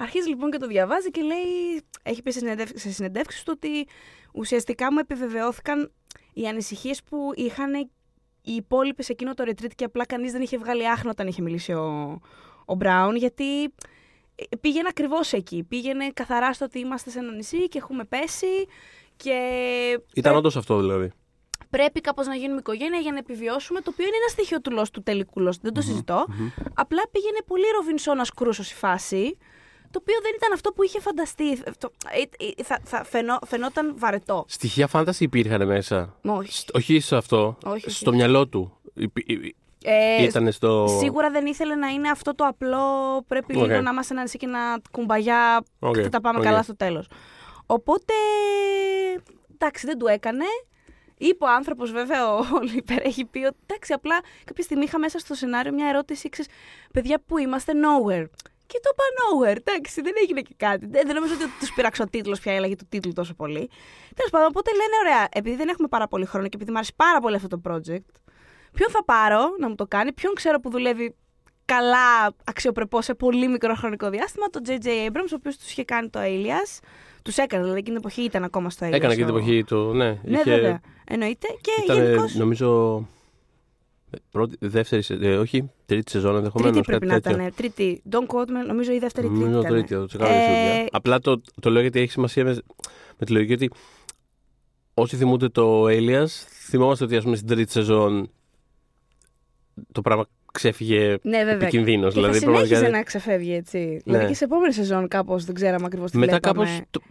Αρχίζει 0.02 0.30
λοιπόν 0.30 0.52
και 0.52 0.58
το 0.58 0.68
διαβάζει 0.68 1.12
και 1.12 1.22
λέει, 1.22 1.82
έχει 2.04 2.22
πει 2.22 2.32
σε 2.32 2.40
συνεντεύξ- 2.40 2.80
σε 2.80 2.92
συνεντεύξεις 2.92 3.44
του 3.44 3.54
ότι 3.56 3.88
ουσιαστικά 4.34 4.92
μου 4.92 5.00
επιβεβαιώθηκαν 5.00 5.92
οι 6.34 6.48
ανησυχίες 6.48 7.04
που 7.04 7.18
είχαν 7.36 7.74
οι 8.44 8.52
υπόλοιποι 8.54 9.04
σε 9.04 9.12
εκείνο 9.12 9.34
το 9.34 9.44
retreat 9.48 9.72
και 9.76 9.84
απλά 9.84 10.06
κανείς 10.06 10.32
δεν 10.32 10.42
είχε 10.42 10.58
βγάλει 10.58 10.90
άχνο 10.90 11.10
όταν 11.10 11.28
είχε 11.28 11.42
μιλήσει 11.42 11.74
ο, 11.74 12.20
ο 12.66 12.76
Μπράουν 12.76 13.16
γιατί 13.16 13.64
ε, 13.64 14.56
πήγαινε 14.62 14.88
ακριβώς 14.92 15.34
εκεί. 15.34 15.64
Πήγαινε 15.64 16.10
καθαρά 16.14 16.54
στο 16.54 16.66
ότι 16.66 16.80
είμαστε 16.80 17.10
σε 17.10 17.20
ένα 17.20 17.32
νησί 17.32 17.68
και 17.68 17.78
έχουμε 17.78 18.04
πέσει 18.04 18.48
και 19.16 19.32
Ήταν 20.14 20.22
πρέ- 20.24 20.36
όντως 20.36 20.56
αυτό 20.58 20.80
δηλαδή. 20.80 21.12
πρέπει 21.70 22.02
κάπως 22.02 22.28
να 22.28 22.36
γίνουμε 22.36 22.60
οικογένεια 22.60 23.00
για 23.00 23.12
να 23.12 23.18
επιβιώσουμε, 23.18 23.82
το 23.82 23.90
οποίο 23.94 24.06
είναι 24.06 24.16
ένα 24.16 24.28
στοιχείο 24.28 24.62
του 24.62 24.80
Lost, 24.80 24.90
του 24.94 25.04
τελικού 25.04 25.48
Lost, 25.48 25.60
δεν 25.62 25.74
το 25.74 25.82
συζητω 25.82 26.26
Απλά 26.74 27.02
πήγαινε 27.12 27.38
πολύ 27.48 27.64
Ροβινσόνας 27.76 28.30
Κρούσος 28.32 28.72
η 28.72 28.76
φάση, 28.76 29.38
το 29.92 30.00
οποίο 30.02 30.16
δεν 30.22 30.32
ήταν 30.36 30.52
αυτό 30.54 30.72
που 30.72 30.84
είχε 30.84 31.00
φανταστεί. 31.00 31.58
Το- 31.78 31.92
ε, 32.40 32.46
ε, 32.58 32.64
θα, 32.64 32.80
θα 32.84 33.04
φαινό- 33.04 33.40
φαινόταν 33.48 33.94
βαρετό. 33.98 34.46
Στοιχεία 34.48 34.88
φάνταση 34.88 35.24
υπήρχαν 35.24 35.68
μέσα. 35.68 36.16
Όχι. 36.26 36.52
Σ- 36.54 36.76
Όχι 36.76 37.00
σε 37.00 37.16
αυτό. 37.16 37.58
Όχι, 37.66 37.76
όχι. 37.88 37.90
στο 37.90 38.14
μυαλό 38.14 38.48
του. 38.48 38.78
Υπή- 38.94 39.30
υ- 39.30 39.56
Ε, 39.84 40.24
Ήταν 40.24 40.52
στο. 40.52 40.88
Σίγουρα 41.00 41.30
δεν 41.30 41.46
ήθελε 41.46 41.76
να 41.76 41.88
είναι 41.88 42.10
αυτό 42.10 42.36
το 42.36 42.46
απλό. 42.46 42.78
Πρέπει 43.28 43.58
Οκ. 43.58 43.66
λίγο 43.68 43.82
να 43.82 43.90
είμαστε 43.92 44.14
ένα 44.14 44.24
νησί 44.24 44.38
και 44.38 44.48
να 44.48 44.60
kumbaya 44.92 45.64
Οκ, 45.80 45.94
και 46.02 46.10
τα 46.10 46.22
πάμε 46.22 46.38
οκ. 46.40 46.44
καλά 46.46 46.64
στο 46.64 46.76
τέλος. 46.76 47.08
Οπότε. 47.66 48.14
Εντάξει, 49.54 49.86
δεν 49.86 49.98
του 49.98 50.08
έκανε. 50.08 50.46
Είπε 51.18 51.46
ο 51.46 51.48
άνθρωπος, 51.50 51.92
βέβαια, 51.92 52.34
ο 52.36 52.44
Λίμπερ 52.74 53.06
έχει 53.06 53.26
πει 53.26 53.40
ότι 53.46 53.58
εντάξει, 53.68 53.94
απλά 53.94 54.20
κάποια 54.44 54.64
στιγμή 54.64 54.84
είχα 54.84 55.00
μέσα 55.00 55.20
στο 55.20 55.34
σενάριο 55.34 55.74
μια 55.74 55.88
ερώτηση. 55.88 56.30
Ξέρεις, 56.30 56.52
παιδιά, 56.94 57.22
πού 57.28 57.38
είμαστε, 57.38 57.72
nowhere. 57.76 58.26
Και 58.72 58.80
το 58.84 58.90
είπα 58.94 59.04
nowhere. 59.20 59.58
Εντάξει, 59.58 60.02
δεν 60.02 60.14
έγινε 60.22 60.42
και 60.42 60.54
κάτι. 60.58 60.86
Δεν, 60.86 61.02
δεν 61.06 61.16
νομίζω 61.16 61.34
ότι 61.34 61.44
τους 61.60 61.74
πείραξε 61.74 62.04
ο 62.04 62.10
τίτλος 62.10 62.40
πια, 62.40 62.54
έλεγε 62.54 62.76
του 62.76 62.86
τίτλου 62.90 63.14
τόσο 63.14 63.34
πολύ. 63.34 63.70
Τέλος 64.16 64.32
πάντων, 64.32 64.48
οπότε 64.48 64.70
λένε, 64.72 64.96
ωραία, 65.04 65.28
επειδή 65.32 65.56
δεν 65.56 65.68
έχουμε 65.68 65.88
πάρα 65.88 66.08
πολύ 66.08 66.26
χρόνο 66.26 66.46
και 66.48 66.56
επειδή 66.56 66.72
μου 66.72 66.78
αρέσει 66.78 66.94
πάρα 66.96 67.20
πολύ 67.20 67.36
αυτό 67.36 67.48
το 67.48 67.62
project, 67.70 68.10
ποιον 68.74 68.90
θα 68.90 69.04
πάρω 69.06 69.42
να 69.60 69.70
μου 69.70 69.76
το 69.76 69.86
κάνει, 69.88 70.14
ποιον 70.14 70.34
ξέρω 70.34 70.60
που 70.60 70.70
δουλεύει 70.70 71.16
καλά, 71.66 72.34
αξιοπρεπώ 72.44 73.02
σε 73.02 73.14
πολύ 73.14 73.48
μικρό 73.48 73.74
χρονικό 73.76 74.10
διάστημα, 74.10 74.46
τον 74.48 74.62
J.J. 74.68 74.88
Abrams, 74.88 75.32
ο 75.32 75.36
οποίος 75.36 75.58
τους 75.58 75.72
είχε 75.72 75.84
κάνει 75.84 76.10
το 76.10 76.20
Alias. 76.24 76.80
Τους 77.24 77.38
έκανε, 77.38 77.62
δηλαδή 77.64 77.80
εκείνη 77.80 77.98
την 77.98 78.06
εποχή 78.06 78.22
ήταν 78.24 78.44
ακόμα 78.44 78.70
στο 78.70 78.86
Alias. 78.88 78.92
Έκανε 78.94 79.16
και 79.16 79.24
την 79.26 79.34
ο- 79.34 79.38
εποχή 79.38 79.64
του. 79.64 79.94
Ναι, 79.94 80.06
Ναι, 80.24 80.40
είχε- 80.40 80.44
βέβαια. 80.44 80.80
Εννοείται. 81.08 81.48
Και 81.62 81.72
Ήταν, 81.84 81.96
γενικώ. 82.04 82.26
νομίζω. 82.34 82.96
Ε, 84.12 84.18
Πρώτη, 84.32 84.56
δεύτερη, 84.60 85.02
σε- 85.02 85.18
ε, 85.22 85.38
όχι, 85.38 85.70
τρίτη 85.86 86.12
σεζόν 86.12 86.36
ενδεχομένως. 86.36 86.74
Τρίτη 86.74 86.88
πρέπει 86.88 87.06
να 87.06 87.16
ήταν. 87.16 87.54
Τρίτη. 87.56 88.02
Don't 88.12 88.26
quote 88.36 88.48
me, 88.50 88.66
νομίζω 88.68 88.92
η 88.92 89.00
δεύτερη 89.00 89.28
τρίτη. 89.28 89.42
Νομίζω 89.42 89.60
ήταν. 89.60 89.72
τρίτη, 89.72 89.94
το 89.96 90.06
τσεκάρω 90.06 90.32
Ε, 90.34 90.86
Απλά 90.92 91.20
το, 91.20 91.42
το 91.62 91.70
λέω 91.70 91.82
γιατί 91.82 92.00
έχει 92.00 92.12
σημασία 92.12 92.44
με, 92.44 92.58
με 93.18 93.26
τη 93.26 93.32
λογική 93.32 93.54
ότι 93.54 93.70
όσοι 94.94 95.16
θυμούνται 95.16 95.50
το 95.50 95.86
Alias, 95.86 96.28
θυμόμαστε 96.68 97.04
ότι 97.04 97.16
ας 97.16 97.24
πούμε 97.24 97.36
στην 97.36 97.48
τρίτη 97.48 97.72
σεζόν 97.72 98.30
το 99.92 100.02
πράγμα 100.02 100.26
ξέφυγε 100.54 101.18
Ναι, 101.22 101.38
βέβαια. 101.38 101.54
επικινδύνο. 101.54 102.08
Και 102.08 102.14
Δηλαδή, 102.14 102.34
θα 102.34 102.40
συνέχιζε 102.40 102.68
πραγματικά- 102.68 102.98
να 102.98 103.04
ξεφεύγει 103.04 103.54
έτσι. 103.54 103.78
Ναι. 103.78 104.00
Δηλαδή 104.04 104.26
και 104.28 104.34
σε 104.34 104.44
επόμενη 104.44 104.74
σεζόν 104.74 105.08
κάπως 105.08 105.46
δεν 105.46 105.56
ξέραμε 105.56 105.86
ακριβώς 105.86 106.12
τι 106.12 106.18
Μετά 106.18 106.32
βλέπαμε. 106.44 106.66
κάπως, 106.66 106.82
το, 106.92 107.02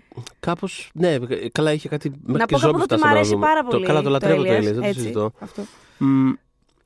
κάπως, 0.40 0.90
ναι, 0.94 1.16
καλά 1.52 1.72
είχε 1.72 1.88
κάτι 1.88 2.08
μέχρι 2.10 2.32
Να 2.32 2.44
και 2.44 2.54
πω 2.54 2.58
κάπου 2.58 2.58
ζόμπι 2.58 2.74
εδώ 2.74 2.82
ότι 2.82 2.92
μου 2.92 2.98
φτάσαμε 2.98 3.12
να 3.12 3.18
αρέσει 3.18 3.30
δούμε. 3.34 3.46
πάρα 3.46 3.64
πολύ. 3.64 3.80
Το, 3.82 3.86
καλά 3.88 4.02
το 4.02 4.10
λατρεύω 4.10 4.42
το 4.42 4.50
Alias, 4.50 4.58
Alias, 4.58 4.62
δεν 4.62 4.74
το 4.80 4.86
έτσι, 4.86 5.00
συζητώ. 5.00 5.32
Αυτό. 5.38 5.62
Μ, 5.98 6.30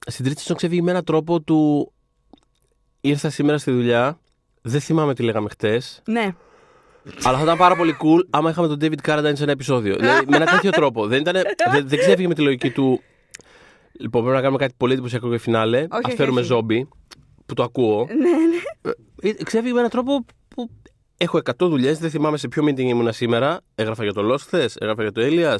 στην 0.07 0.25
τρίτη 0.25 0.41
σεζόν 0.41 0.57
ξεφύγει 0.57 0.83
με 0.83 0.91
έναν 0.91 1.05
τρόπο 1.05 1.41
του 1.41 1.93
ήρθα 3.01 3.31
σήμερα 3.31 3.59
στη 3.59 3.71
δουλειά, 3.71 4.19
δεν 4.63 4.81
θυμάμαι 4.81 5.15
τι 5.15 5.23
λέγαμε 5.23 5.49
χτες, 5.49 6.03
Ναι. 6.07 6.35
αλλά 7.23 7.37
θα 7.37 7.43
ήταν 7.43 7.57
πάρα 7.57 7.77
πολύ 7.77 7.97
cool 8.03 8.27
άμα 8.31 8.51
είχαμε 8.51 8.69
τον 8.69 8.79
David 8.81 9.09
Carradine 9.09 9.33
σε 9.37 9.43
ένα 9.43 9.53
επεισόδιο. 9.53 9.97
δηλαδή, 9.97 10.25
με 10.29 10.37
ένα 10.37 10.47
τέτοιο 10.47 10.71
τρόπο. 10.71 11.07
Δεν, 11.07 11.21
ήταν, 11.21 11.35
δεν, 11.73 11.89
δεν 11.89 11.99
ξέφυγε 11.99 12.29
με 12.29 12.35
τη 12.35 12.43
λογική 12.43 12.71
του. 12.71 13.01
Λοιπόν, 14.01 14.21
πρέπει 14.23 14.37
να 14.37 14.43
κάνουμε 14.43 14.59
κάτι 14.59 14.75
πολύ 14.77 14.93
εντυπωσιακό 14.93 15.29
για 15.29 15.39
φινάλε. 15.39 15.79
Α 15.81 15.87
όχι, 16.07 16.17
φέρουμε 16.17 16.41
όχι. 16.41 16.49
ζόμπι, 16.49 16.89
που 17.47 17.55
το 17.55 17.63
ακούω. 17.63 18.07
Ναι, 18.09 18.15
ναι. 18.15 19.31
Ε, 19.31 19.43
Ξέφυγε 19.45 19.73
με 19.73 19.79
έναν 19.79 19.91
τρόπο 19.91 20.25
που 20.49 20.71
έχω 21.17 21.39
100 21.45 21.53
δουλειές. 21.59 21.99
Δεν 21.99 22.11
θυμάμαι 22.11 22.37
σε 22.37 22.49
ποιο 22.49 22.65
meeting 22.65 22.79
ήμουνα 22.79 23.13
σήμερα. 23.13 23.61
Έγραφα 23.75 24.03
για 24.03 24.13
το 24.13 24.33
Lost 24.33 24.39
χθες, 24.41 24.77
έγραφα 24.77 25.03
για 25.03 25.13
το 25.13 25.21
Elias. 25.25 25.59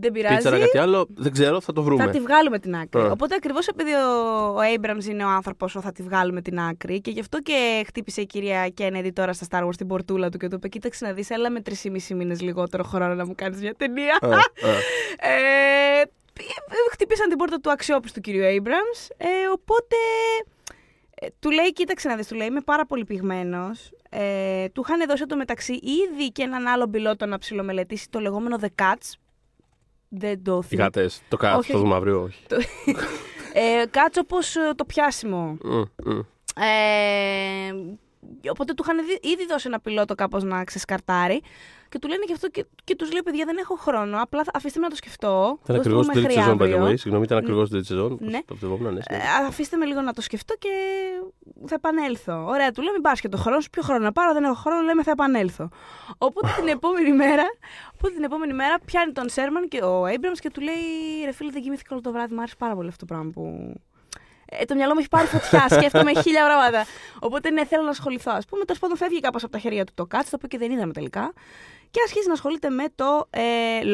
Δεν 0.00 0.12
πειράζει. 0.12 0.34
Πήξαρα 0.34 0.58
κάτι 0.58 0.78
άλλο. 0.78 1.06
Δεν 1.14 1.32
ξέρω, 1.32 1.60
θα 1.60 1.72
το 1.72 1.82
βρούμε. 1.82 2.04
Θα 2.04 2.10
τη 2.10 2.20
βγάλουμε 2.20 2.58
την 2.58 2.76
άκρη. 2.76 3.00
Α. 3.00 3.10
Οπότε 3.10 3.34
ακριβώς 3.34 3.66
επειδή 3.66 3.90
ο, 3.92 3.98
ο 4.48 4.58
Abrams 4.74 5.04
είναι 5.04 5.24
ο 5.24 5.28
άνθρωπος 5.28 5.72
που 5.72 5.80
θα 5.80 5.92
τη 5.92 6.02
βγάλουμε 6.02 6.42
την 6.42 6.60
άκρη 6.60 7.00
και 7.00 7.10
γι' 7.10 7.20
αυτό 7.20 7.40
και 7.40 7.82
χτύπησε 7.86 8.20
η 8.20 8.26
κυρία 8.26 8.68
Kennedy 8.78 9.10
τώρα 9.12 9.32
στα 9.32 9.46
Star 9.50 9.66
Wars 9.66 9.76
την 9.76 9.86
πορτούλα 9.86 10.28
του 10.28 10.38
και 10.38 10.48
του 10.48 10.54
είπε: 10.54 10.68
Κοίταξε 10.68 11.06
να 11.06 11.12
δεις, 11.12 11.30
έλα 11.30 11.50
με 11.50 11.62
3,5 11.84 12.14
μήνες 12.14 12.40
λιγότερο 12.40 12.82
χρόνο 12.82 13.14
να 13.14 13.26
μου 13.26 13.34
κάνεις 13.36 13.60
μια 13.60 13.74
ταινία. 13.74 14.18
Α, 14.20 14.28
α. 14.28 14.40
ε, 15.30 16.04
χτυπήσαν 16.90 17.28
την 17.28 17.38
πόρτα 17.38 17.60
του 17.60 17.70
αξιόπιστου 17.70 18.20
κυρίου 18.20 18.42
Abrams. 18.42 19.14
Ε, 19.16 19.26
οπότε 19.52 19.96
ε, 21.14 21.26
του 21.40 21.50
λέει: 21.50 21.72
Κοίταξε 21.72 22.08
να 22.08 22.16
δεις, 22.16 22.26
του 22.26 22.34
λέει: 22.34 22.46
Είμαι 22.46 22.60
πάρα 22.60 22.86
πολύ 22.86 23.04
πυγμένος. 23.04 23.90
Ε, 24.10 24.68
του 24.68 24.84
είχαν 24.86 25.06
δώσει 25.08 25.26
το 25.26 25.36
μεταξύ 25.36 25.72
ήδη 25.72 26.30
και 26.32 26.42
έναν 26.42 26.66
άλλο 26.66 26.88
πιλότο 26.88 27.26
να 27.26 27.38
ψιλομελετήσει 27.38 28.10
το 28.10 28.20
λεγόμενο 28.20 28.56
The 28.60 28.82
Cuts. 28.82 29.12
Δεν 30.08 30.42
το 30.42 30.60
Οι 30.62 30.66
θυμάμαι. 30.66 30.84
γάτες. 30.94 31.22
Το 31.28 31.36
κάτω, 31.36 31.58
Όχι, 31.58 31.70
το 31.72 31.76
όχι. 31.76 31.84
δούμε 31.86 31.96
αύριο, 31.96 32.22
όχι. 32.22 32.42
Ε, 33.52 33.84
κάτσε 33.90 34.20
όπως 34.20 34.56
ε, 34.56 34.72
το 34.76 34.84
πιάσιμο. 34.84 35.56
Μμ, 35.62 35.82
μμ. 36.04 36.18
Ε, 36.60 37.72
οπότε 38.50 38.72
του 38.74 38.82
είχαν 38.86 39.06
δι- 39.06 39.24
ήδη 39.26 39.46
δώσει 39.46 39.66
ένα 39.68 39.80
πιλότο 39.80 40.14
κάπως 40.14 40.42
να 40.42 40.64
ξεσκαρτάρει 40.64 41.42
και 41.88 41.98
του 41.98 42.08
λένε 42.08 42.24
και 42.26 42.32
αυτό 42.32 42.48
και, 42.48 42.64
και 42.84 42.96
τους 42.96 43.12
λέει 43.12 43.20
παιδιά 43.24 43.44
δεν 43.44 43.56
έχω 43.56 43.74
χρόνο, 43.76 44.18
απλά 44.22 44.44
θα- 44.44 44.50
αφήστε 44.54 44.78
με 44.78 44.84
να 44.84 44.90
το 44.90 44.96
σκεφτώ. 44.96 45.58
Ήταν 45.62 45.76
δώστε 45.76 45.78
ακριβώς 45.80 46.06
μου 46.06 46.12
την 46.12 46.22
τρίτη 46.22 46.26
μέχρι 46.38 46.42
σεζόν, 46.42 46.58
by 46.58 46.62
the 46.70 46.74
αύριο. 46.78 46.86
way. 46.92 46.98
Συγγνώμη, 46.98 47.24
ήταν 47.24 47.38
ακριβώς 47.38 47.62
την 47.62 47.70
τρίτη 47.72 47.86
σεζόν. 47.86 48.18
Ναι. 48.20 48.38
Το 48.46 48.52
πιστεύω, 48.54 48.90
ναι. 48.90 48.98
Ε, 49.06 49.16
αφήστε 49.46 49.76
με 49.76 49.84
λίγο 49.84 50.00
να 50.00 50.12
το 50.12 50.20
σκεφτώ 50.20 50.54
και 50.58 50.68
θα 51.66 51.74
επανέλθω. 51.74 52.44
Ωραία, 52.46 52.70
του 52.72 52.82
λέω 52.82 52.92
μην 52.92 53.02
πάρει 53.02 53.20
και 53.20 53.28
το 53.28 53.36
χρόνο 53.36 53.60
σου. 53.60 53.70
Ποιο 53.70 53.82
χρόνο 53.82 54.04
να 54.04 54.12
πάρω, 54.12 54.32
δεν 54.32 54.44
έχω 54.44 54.54
χρόνο, 54.54 54.80
λέμε 54.80 55.02
θα 55.02 55.10
επανέλθω. 55.10 55.68
Οπότε 56.18 56.48
την 56.58 56.68
επόμενη 56.68 57.12
μέρα, 57.12 57.44
οπότε 57.94 58.14
την 58.14 58.24
επόμενη 58.24 58.52
μέρα 58.52 58.74
πιάνει 58.84 59.12
τον 59.12 59.28
Σέρμαν 59.28 59.68
και 59.68 59.84
ο 59.84 60.02
Abrams 60.04 60.38
και 60.40 60.50
του 60.50 60.60
λέει 60.60 60.74
ρε 61.24 61.32
φίλε 61.32 61.50
δεν 61.50 61.62
κοιμήθηκα 61.62 61.88
όλο 61.92 62.00
το 62.00 62.12
βράδυ, 62.12 62.34
μου 62.34 62.40
άρεσε 62.40 62.54
πάρα 62.58 62.74
πολύ 62.74 62.88
αυτό 62.88 63.06
το 63.06 63.14
πράγμα 63.14 63.30
που. 63.30 63.72
Ε, 64.50 64.64
το 64.64 64.74
μυαλό 64.74 64.92
μου 64.92 64.98
έχει 64.98 65.08
πάρει 65.08 65.26
φωτιά, 65.26 65.66
σκέφτομαι 65.76 66.12
χίλια 66.22 66.44
πράγματα. 66.44 66.86
Οπότε 67.20 67.50
ναι, 67.50 67.64
θέλω 67.64 67.82
να 67.82 67.90
ασχοληθώ. 67.90 68.30
Ας 68.30 68.40
πούμε, 68.48 68.64
τέλος 68.64 68.80
πάντων 68.80 68.96
φεύγει 68.96 69.20
κάπως 69.20 69.42
από 69.42 69.52
τα 69.52 69.58
χέρια 69.58 69.84
του 69.84 69.92
το 69.94 70.06
Cats, 70.10 70.26
το 70.30 70.36
οποίο 70.36 70.48
και 70.48 70.58
δεν 70.58 70.70
είδαμε 70.70 70.92
τελικά. 70.92 71.32
Και 71.90 72.00
αρχίζει 72.06 72.26
να 72.26 72.32
ασχολείται 72.32 72.68
με 72.68 72.84
το 72.94 73.26
ε, 73.30 73.40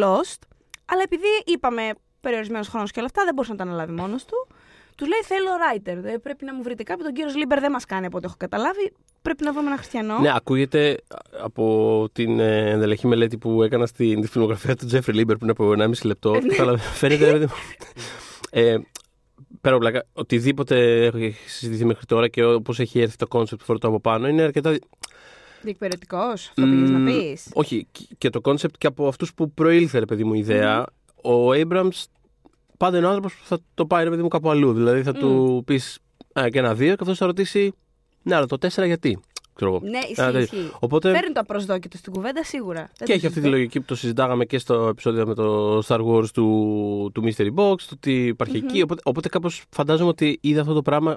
Lost. 0.03 0.39
Αλλά 0.85 1.03
επειδή 1.03 1.27
είπαμε 1.45 1.91
περιορισμένος 2.21 2.69
χρόνος 2.69 2.91
και 2.91 2.99
όλα 2.99 3.09
αυτά, 3.09 3.25
δεν 3.25 3.35
μπορούσε 3.35 3.53
να 3.53 3.59
τα 3.59 3.65
αναλάβει 3.65 3.93
μόνος 3.93 4.25
του. 4.25 4.47
Του 4.97 5.07
λέει 5.07 5.21
θέλω 5.25 5.49
writer. 5.63 6.13
Ε, 6.13 6.17
πρέπει 6.17 6.45
να 6.45 6.55
μου 6.55 6.63
βρείτε 6.63 6.83
κάποιον. 6.83 7.07
Τον 7.07 7.15
κύριο 7.15 7.33
Λίμπερ 7.37 7.61
δεν 7.61 7.71
μας 7.71 7.85
κάνει 7.85 8.07
από 8.07 8.17
ό,τι 8.17 8.27
έχω 8.27 8.35
καταλάβει. 8.39 8.93
Πρέπει 9.23 9.45
να 9.45 9.53
βρούμε 9.53 9.67
ένα 9.67 9.77
χριστιανό. 9.77 10.19
Ναι, 10.19 10.33
ακούγεται 10.35 10.97
από 11.43 12.07
την 12.13 12.41
ε, 12.41 12.71
ενδελεχή 12.71 13.07
μελέτη 13.07 13.39
που 13.39 13.63
έκανα 13.63 13.87
στην 13.87 14.21
τη 14.21 14.27
φιλμογραφία 14.27 14.77
του 14.77 14.87
Τζέφρι 14.87 15.15
Λίμπερ 15.15 15.37
πριν 15.37 15.51
από 15.51 15.73
1,5 15.79 15.91
λεπτό. 16.03 16.39
αλλά 16.61 16.79
φαίνεται. 16.79 17.25
ρε 17.25 17.33
παιδί 17.33 17.45
μου, 17.45 17.53
ε, 18.61 18.77
πέρα 19.61 19.75
από 19.75 19.85
πλάκα, 19.85 20.07
οτιδήποτε 20.13 21.05
έχει 21.05 21.49
συζητηθεί 21.49 21.85
μέχρι 21.85 22.07
τώρα 22.07 22.29
και 22.29 22.45
όπως 22.45 22.79
έχει 22.81 23.01
έρθει 23.01 23.17
το 23.17 23.27
κόνσεπτ 23.27 23.63
φορτό 23.63 23.89
από 23.89 24.01
πάνω 24.01 24.29
είναι 24.29 24.43
αρκετά. 24.43 24.79
Διεκπεραιωτικός, 25.63 26.49
αυτό 26.49 26.63
πήγε 26.63 26.91
να 26.91 26.99
Μμμ, 26.99 27.05
πεις. 27.05 27.51
Όχι, 27.53 27.87
και 28.19 28.31
το 28.31 28.41
κόνσεπτ 28.41 28.75
και 28.79 28.87
από 28.87 29.09
αυτούς 29.09 29.35
που 29.35 29.51
προήλθε, 29.51 29.99
ρε 29.99 30.05
παιδί 30.05 30.25
μου, 30.25 30.35
η 30.35 30.39
ιδέα. 30.39 30.85
Ο 31.23 31.51
Abrams 31.51 32.05
πάντα 32.77 32.97
είναι 32.97 33.07
ο 33.07 33.09
άνθρωπος 33.09 33.35
που 33.35 33.45
θα 33.45 33.59
το 33.75 33.87
πάει, 33.87 34.05
ρε 34.05 34.11
παιδί 34.11 34.23
μου, 34.23 34.29
κάπου 34.29 34.51
αλλού. 34.51 34.73
Δηλαδή 34.73 35.03
θα 35.03 35.13
του 35.13 35.63
πεις 35.67 35.99
και 36.51 36.59
ένα 36.59 36.75
δύο 36.75 36.89
και 36.89 36.99
αυτός 37.01 37.19
θα 37.19 37.27
ρωτήσει, 37.27 37.73
Ναι, 38.23 38.35
αλλά 38.35 38.47
το 38.47 38.59
τέσσερα 38.59 38.87
γιατί. 38.87 39.19
Ξέρω 39.55 39.71
εγώ. 39.71 39.81
Ναι, 39.83 39.89
Ένα 39.89 39.99
ισχύει. 39.99 40.15
τέτοιο. 40.15 40.41
ισχύει. 40.41 40.71
Οπότε. 40.79 41.13
Φέρνει 41.13 41.33
το 41.33 41.41
απροσδόκητο 41.41 41.97
στην 41.97 42.13
κουβέντα 42.13 42.45
σίγουρα. 42.45 42.81
Δεν 42.81 42.89
Και 42.99 43.05
το 43.05 43.13
έχει 43.13 43.27
αυτή 43.27 43.29
τη 43.29 43.33
συζητώ. 43.35 43.51
λογική 43.51 43.81
που 43.81 43.87
το 43.87 43.95
συζητάγαμε 43.95 44.45
και 44.45 44.59
στο 44.59 44.75
επεισόδιο 44.89 45.27
με 45.27 45.35
το 45.35 45.79
Star 45.87 46.01
Wars 46.07 46.27
του, 46.33 47.11
του 47.15 47.23
Mystery 47.25 47.55
Box, 47.55 47.75
το 47.89 47.97
τι 48.01 48.27
υπαρχει 48.27 48.57
εκεί. 48.57 48.83
Οπότε, 48.83 49.01
οπότε 49.05 49.29
κάπως 49.29 49.63
φαντάζομαι 49.71 50.09
ότι 50.09 50.39
είδε 50.41 50.61
αυτό 50.61 50.73
το 50.73 50.83
πράγμα. 50.83 51.17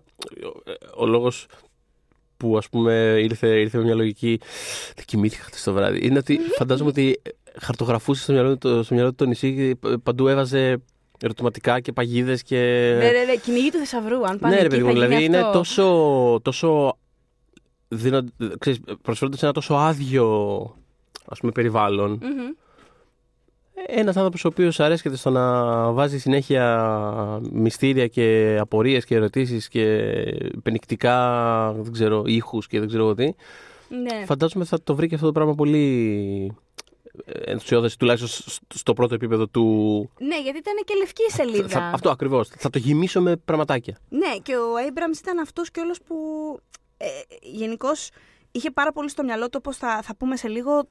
Ο 0.98 1.06
λόγος 1.06 1.46
που 2.38 2.58
ας 2.58 2.70
πούμε 2.70 2.94
ήρθε, 3.22 3.48
ήρθε 3.48 3.78
με 3.78 3.84
μια 3.84 3.96
λογική. 3.96 4.40
Δεν 4.96 5.06
κοιμήθηκα 5.06 5.44
χτες 5.44 5.64
το 5.64 5.74
βράδυ. 5.74 6.06
Είναι 6.06 6.18
ότι 6.18 6.40
φαντάζομαι 6.58 6.90
ότι 6.90 7.22
χαρτογραφούσε 7.62 8.22
στο 8.24 8.34
μυαλό, 8.34 8.58
του- 8.58 8.84
στο 8.84 8.94
μυαλό 8.94 9.10
του 9.10 9.16
το 9.16 9.26
νησί 9.26 9.56
και 9.56 9.90
παντού 10.04 10.28
έβαζε 10.28 10.78
ερωτηματικά 11.22 11.80
και 11.80 11.92
παγίδες 11.92 12.44
και. 12.44 12.56
Ναι, 13.00 13.10
ναι, 13.12 13.24
ναι. 13.26 13.36
Κυνηγή 13.36 13.70
του 13.72 13.78
θησαυρού. 13.78 14.28
Αν 14.28 14.40
πάνε 14.40 14.56
Ναι, 14.56 14.62
ρε 14.62 14.66
εκεί, 14.68 14.76
παιδί 14.76 14.82
μου, 14.84 14.88
θα 14.88 14.94
γίνει 14.94 15.06
δηλαδή 15.08 15.24
είναι 15.26 15.38
αυτό. 15.38 15.52
τόσο. 15.58 16.40
τόσο 16.42 16.98
δίνον, 17.88 18.34
ξέρεις, 18.60 18.80
προσφέροντας 19.02 19.44
ένα 19.44 19.52
τόσο 19.52 19.74
άδειο 19.74 20.26
ας 21.30 21.40
πούμε, 21.40 21.52
περιβάλλον. 21.52 22.12
Μμμ. 22.12 22.56
Ένας 23.88 24.16
άνθρωπος 24.16 24.46
ο 24.46 24.48
οποίος 24.48 24.80
αρέσκεται 24.80 25.16
στο 25.16 25.30
να 25.30 25.92
βάζει 25.92 26.20
συνέχεια 26.20 27.40
μυστήρια 27.52 28.08
και 28.08 28.58
απορίες 28.60 29.06
και 29.06 29.16
ερωτήσεις 29.16 29.68
και 29.68 30.14
πενικτικά 30.64 31.72
δεν 31.78 31.92
ξέρω, 31.92 32.24
ήχους 32.26 32.68
και 32.68 32.80
δεν 32.80 32.88
ξέρω 32.88 33.04
εγώ 33.04 33.14
τι. 33.14 33.24
Ναι. 33.90 34.26
Φαντάζομαι 34.26 34.66
θα 34.66 34.82
το 34.84 34.96
βρει 34.96 35.08
και 35.08 35.16
αυτό 35.16 35.28
το 35.28 35.32
πράγμα 35.34 35.56
πολύ 35.56 36.52
ενθουσιώδες 37.46 37.96
τουλάχιστον 37.98 38.30
σ- 38.54 38.62
στο 38.74 38.94
πρώτο 38.94 39.14
επίπεδο 39.14 39.48
του. 39.48 39.66
ναι, 40.20 40.42
γιατί 40.42 40.58
ήταν 40.58 40.74
και 40.86 40.94
λευκή 41.00 41.24
η 41.28 41.32
σελίδα. 41.32 41.68
Θα- 41.68 41.90
αυτό 41.94 42.10
ακριβώς. 42.10 42.48
Θα 42.48 42.70
το 42.70 42.78
γεμίσω 42.78 43.22
με 43.22 43.36
πραγματάκια. 43.36 43.98
Ναι, 44.10 44.36
και 44.44 44.56
ο 44.56 44.74
Abrams 44.90 45.18
ήταν 45.22 45.40
αυτός 45.40 45.72
κιόλα 45.72 45.94
που 46.08 46.16
ε, 46.98 47.08
γενικώς 47.42 48.10
είχε 48.52 48.72
πάρα 48.72 48.92
πολύ 48.92 49.10
στο 49.10 49.24
μυαλό 49.24 49.50
του, 49.50 49.56
όπω 49.58 49.74
θα, 49.74 50.02
θα 50.04 50.16
πούμε 50.16 50.36
σε 50.36 50.48
λίγο, 50.48 50.88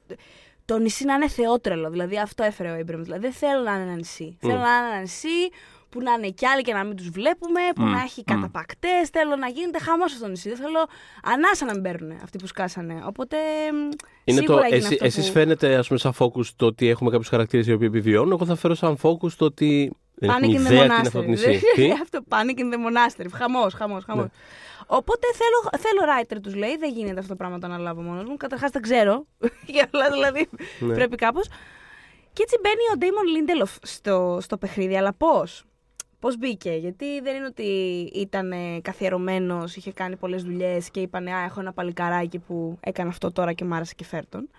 το 0.65 0.77
νησί 0.77 1.05
να 1.05 1.13
είναι 1.13 1.27
θεότρελο. 1.27 1.89
Δηλαδή 1.89 2.19
αυτό 2.19 2.43
έφερε 2.43 2.71
ο 2.71 2.75
Abrams. 2.75 3.03
Δηλαδή 3.03 3.21
δεν 3.21 3.31
θέλω 3.31 3.63
να 3.63 3.73
είναι 3.73 3.83
ένα 3.83 3.95
νησί. 3.95 4.37
Θέλω 4.39 4.53
να 4.53 4.77
είναι 4.77 4.87
ένα 4.91 4.99
νησί 4.99 5.49
που 5.89 6.01
να 6.01 6.11
είναι 6.11 6.29
κι 6.29 6.45
άλλοι 6.45 6.61
και 6.61 6.73
να 6.73 6.83
μην 6.83 6.95
τους 6.95 7.09
βλέπουμε, 7.09 7.59
που 7.75 7.83
να 7.83 8.01
έχει 8.01 8.23
καταπακτές. 8.23 9.09
Θέλω 9.11 9.35
να 9.35 9.47
γίνεται 9.47 9.79
χαμός 9.79 10.11
στο 10.11 10.27
νησί. 10.27 10.49
Δεν 10.49 10.57
θέλω 10.57 10.87
ανάσα 11.23 11.65
να 11.65 11.73
μην 11.73 11.81
παίρνουν 11.81 12.19
αυτοί 12.23 12.37
που 12.37 12.47
σκάσανε. 12.47 13.03
Οπότε 13.05 13.37
μ, 13.71 13.89
Είναι 14.23 14.39
σίγουρα 14.39 14.59
το, 14.59 14.65
έγινε 14.65 14.77
εσύ, 14.77 14.93
αυτό 14.93 15.05
εσείς 15.05 15.25
που... 15.25 15.31
φαίνεται 15.31 15.75
ας 15.75 15.87
πούμε 15.87 15.99
σαν 15.99 16.13
focus 16.19 16.45
το 16.55 16.65
ότι 16.65 16.87
έχουμε 16.87 17.09
κάποιους 17.09 17.29
χαρακτήρες 17.29 17.67
οι 17.67 17.73
οποίοι 17.73 17.87
επιβιώνουν. 17.91 18.31
Εγώ 18.31 18.45
θα 18.45 18.55
φέρω 18.55 18.75
σαν 18.75 18.97
focus 19.01 19.31
το 19.37 19.45
ότι 19.45 19.91
δεν 20.13 20.29
Panic 20.29 20.53
έχουμε 20.53 20.57
in 20.57 20.67
the 20.67 20.71
ιδέα 20.71 20.79
τι 20.79 20.85
είναι 20.85 20.93
αυτό 20.93 21.11
το 21.11 21.19
monastery. 21.19 21.27
νησί. 21.27 21.61
Τι; 21.75 21.91
αυτό, 21.91 22.19
panic 22.29 22.59
in 22.59 22.73
the 22.73 22.77
monastery. 22.77 23.27
Χαμός, 23.31 23.73
χαμό, 23.73 23.99
χαμός. 24.05 24.27
Ναι. 24.89 24.97
Οπότε 24.97 25.27
θέλω, 25.33 25.81
θέλω 25.83 26.01
writer 26.11 26.37
τους 26.43 26.55
λέει, 26.55 26.77
δεν 26.77 26.91
γίνεται 26.91 27.17
αυτό 27.19 27.31
το 27.31 27.35
πράγμα 27.35 27.55
να 27.55 27.61
το 27.61 27.73
αναλάβω 27.73 28.01
μόνος 28.01 28.23
μου. 28.23 28.37
Καταρχάς 28.37 28.71
δεν 28.71 28.81
ξέρω. 28.81 29.25
Για 29.75 29.89
όλα 29.93 30.11
δηλαδή 30.11 30.49
Ναι. 30.79 30.93
πρέπει 30.93 31.15
κάπως. 31.15 31.47
Και 32.33 32.43
έτσι 32.43 32.57
μπαίνει 32.61 32.81
ο 32.93 32.97
Damon 32.99 33.27
Lindelof 33.63 33.75
στο, 33.81 34.37
στο 34.41 34.57
παιχνίδι, 34.57 34.97
αλλά 34.97 35.13
πώς; 35.13 35.63
Πώς 36.19 36.37
μπήκε, 36.37 36.71
Γιατί 36.71 37.19
δεν 37.21 37.35
είναι 37.35 37.45
ότι 37.45 37.63
ήταν 38.13 38.53
καθιερωμένος, 38.81 39.75
είχε 39.75 39.91
κάνει 39.91 40.15
πολλές 40.15 40.43
δουλειές 40.43 40.89
και 40.91 40.99
είπανε 40.99 41.33
Α, 41.33 41.43
έχω 41.43 41.59
ένα 41.59 41.73
παλικαράκι 41.73 42.39
που 42.39 42.77
έκανε 42.79 43.09
αυτό 43.09 43.31
τώρα 43.31 43.53
και 43.53 43.63
μ' 43.65 43.73
άρεσε 43.73 43.93
και 43.95 44.03
φέρτον. 44.03 44.49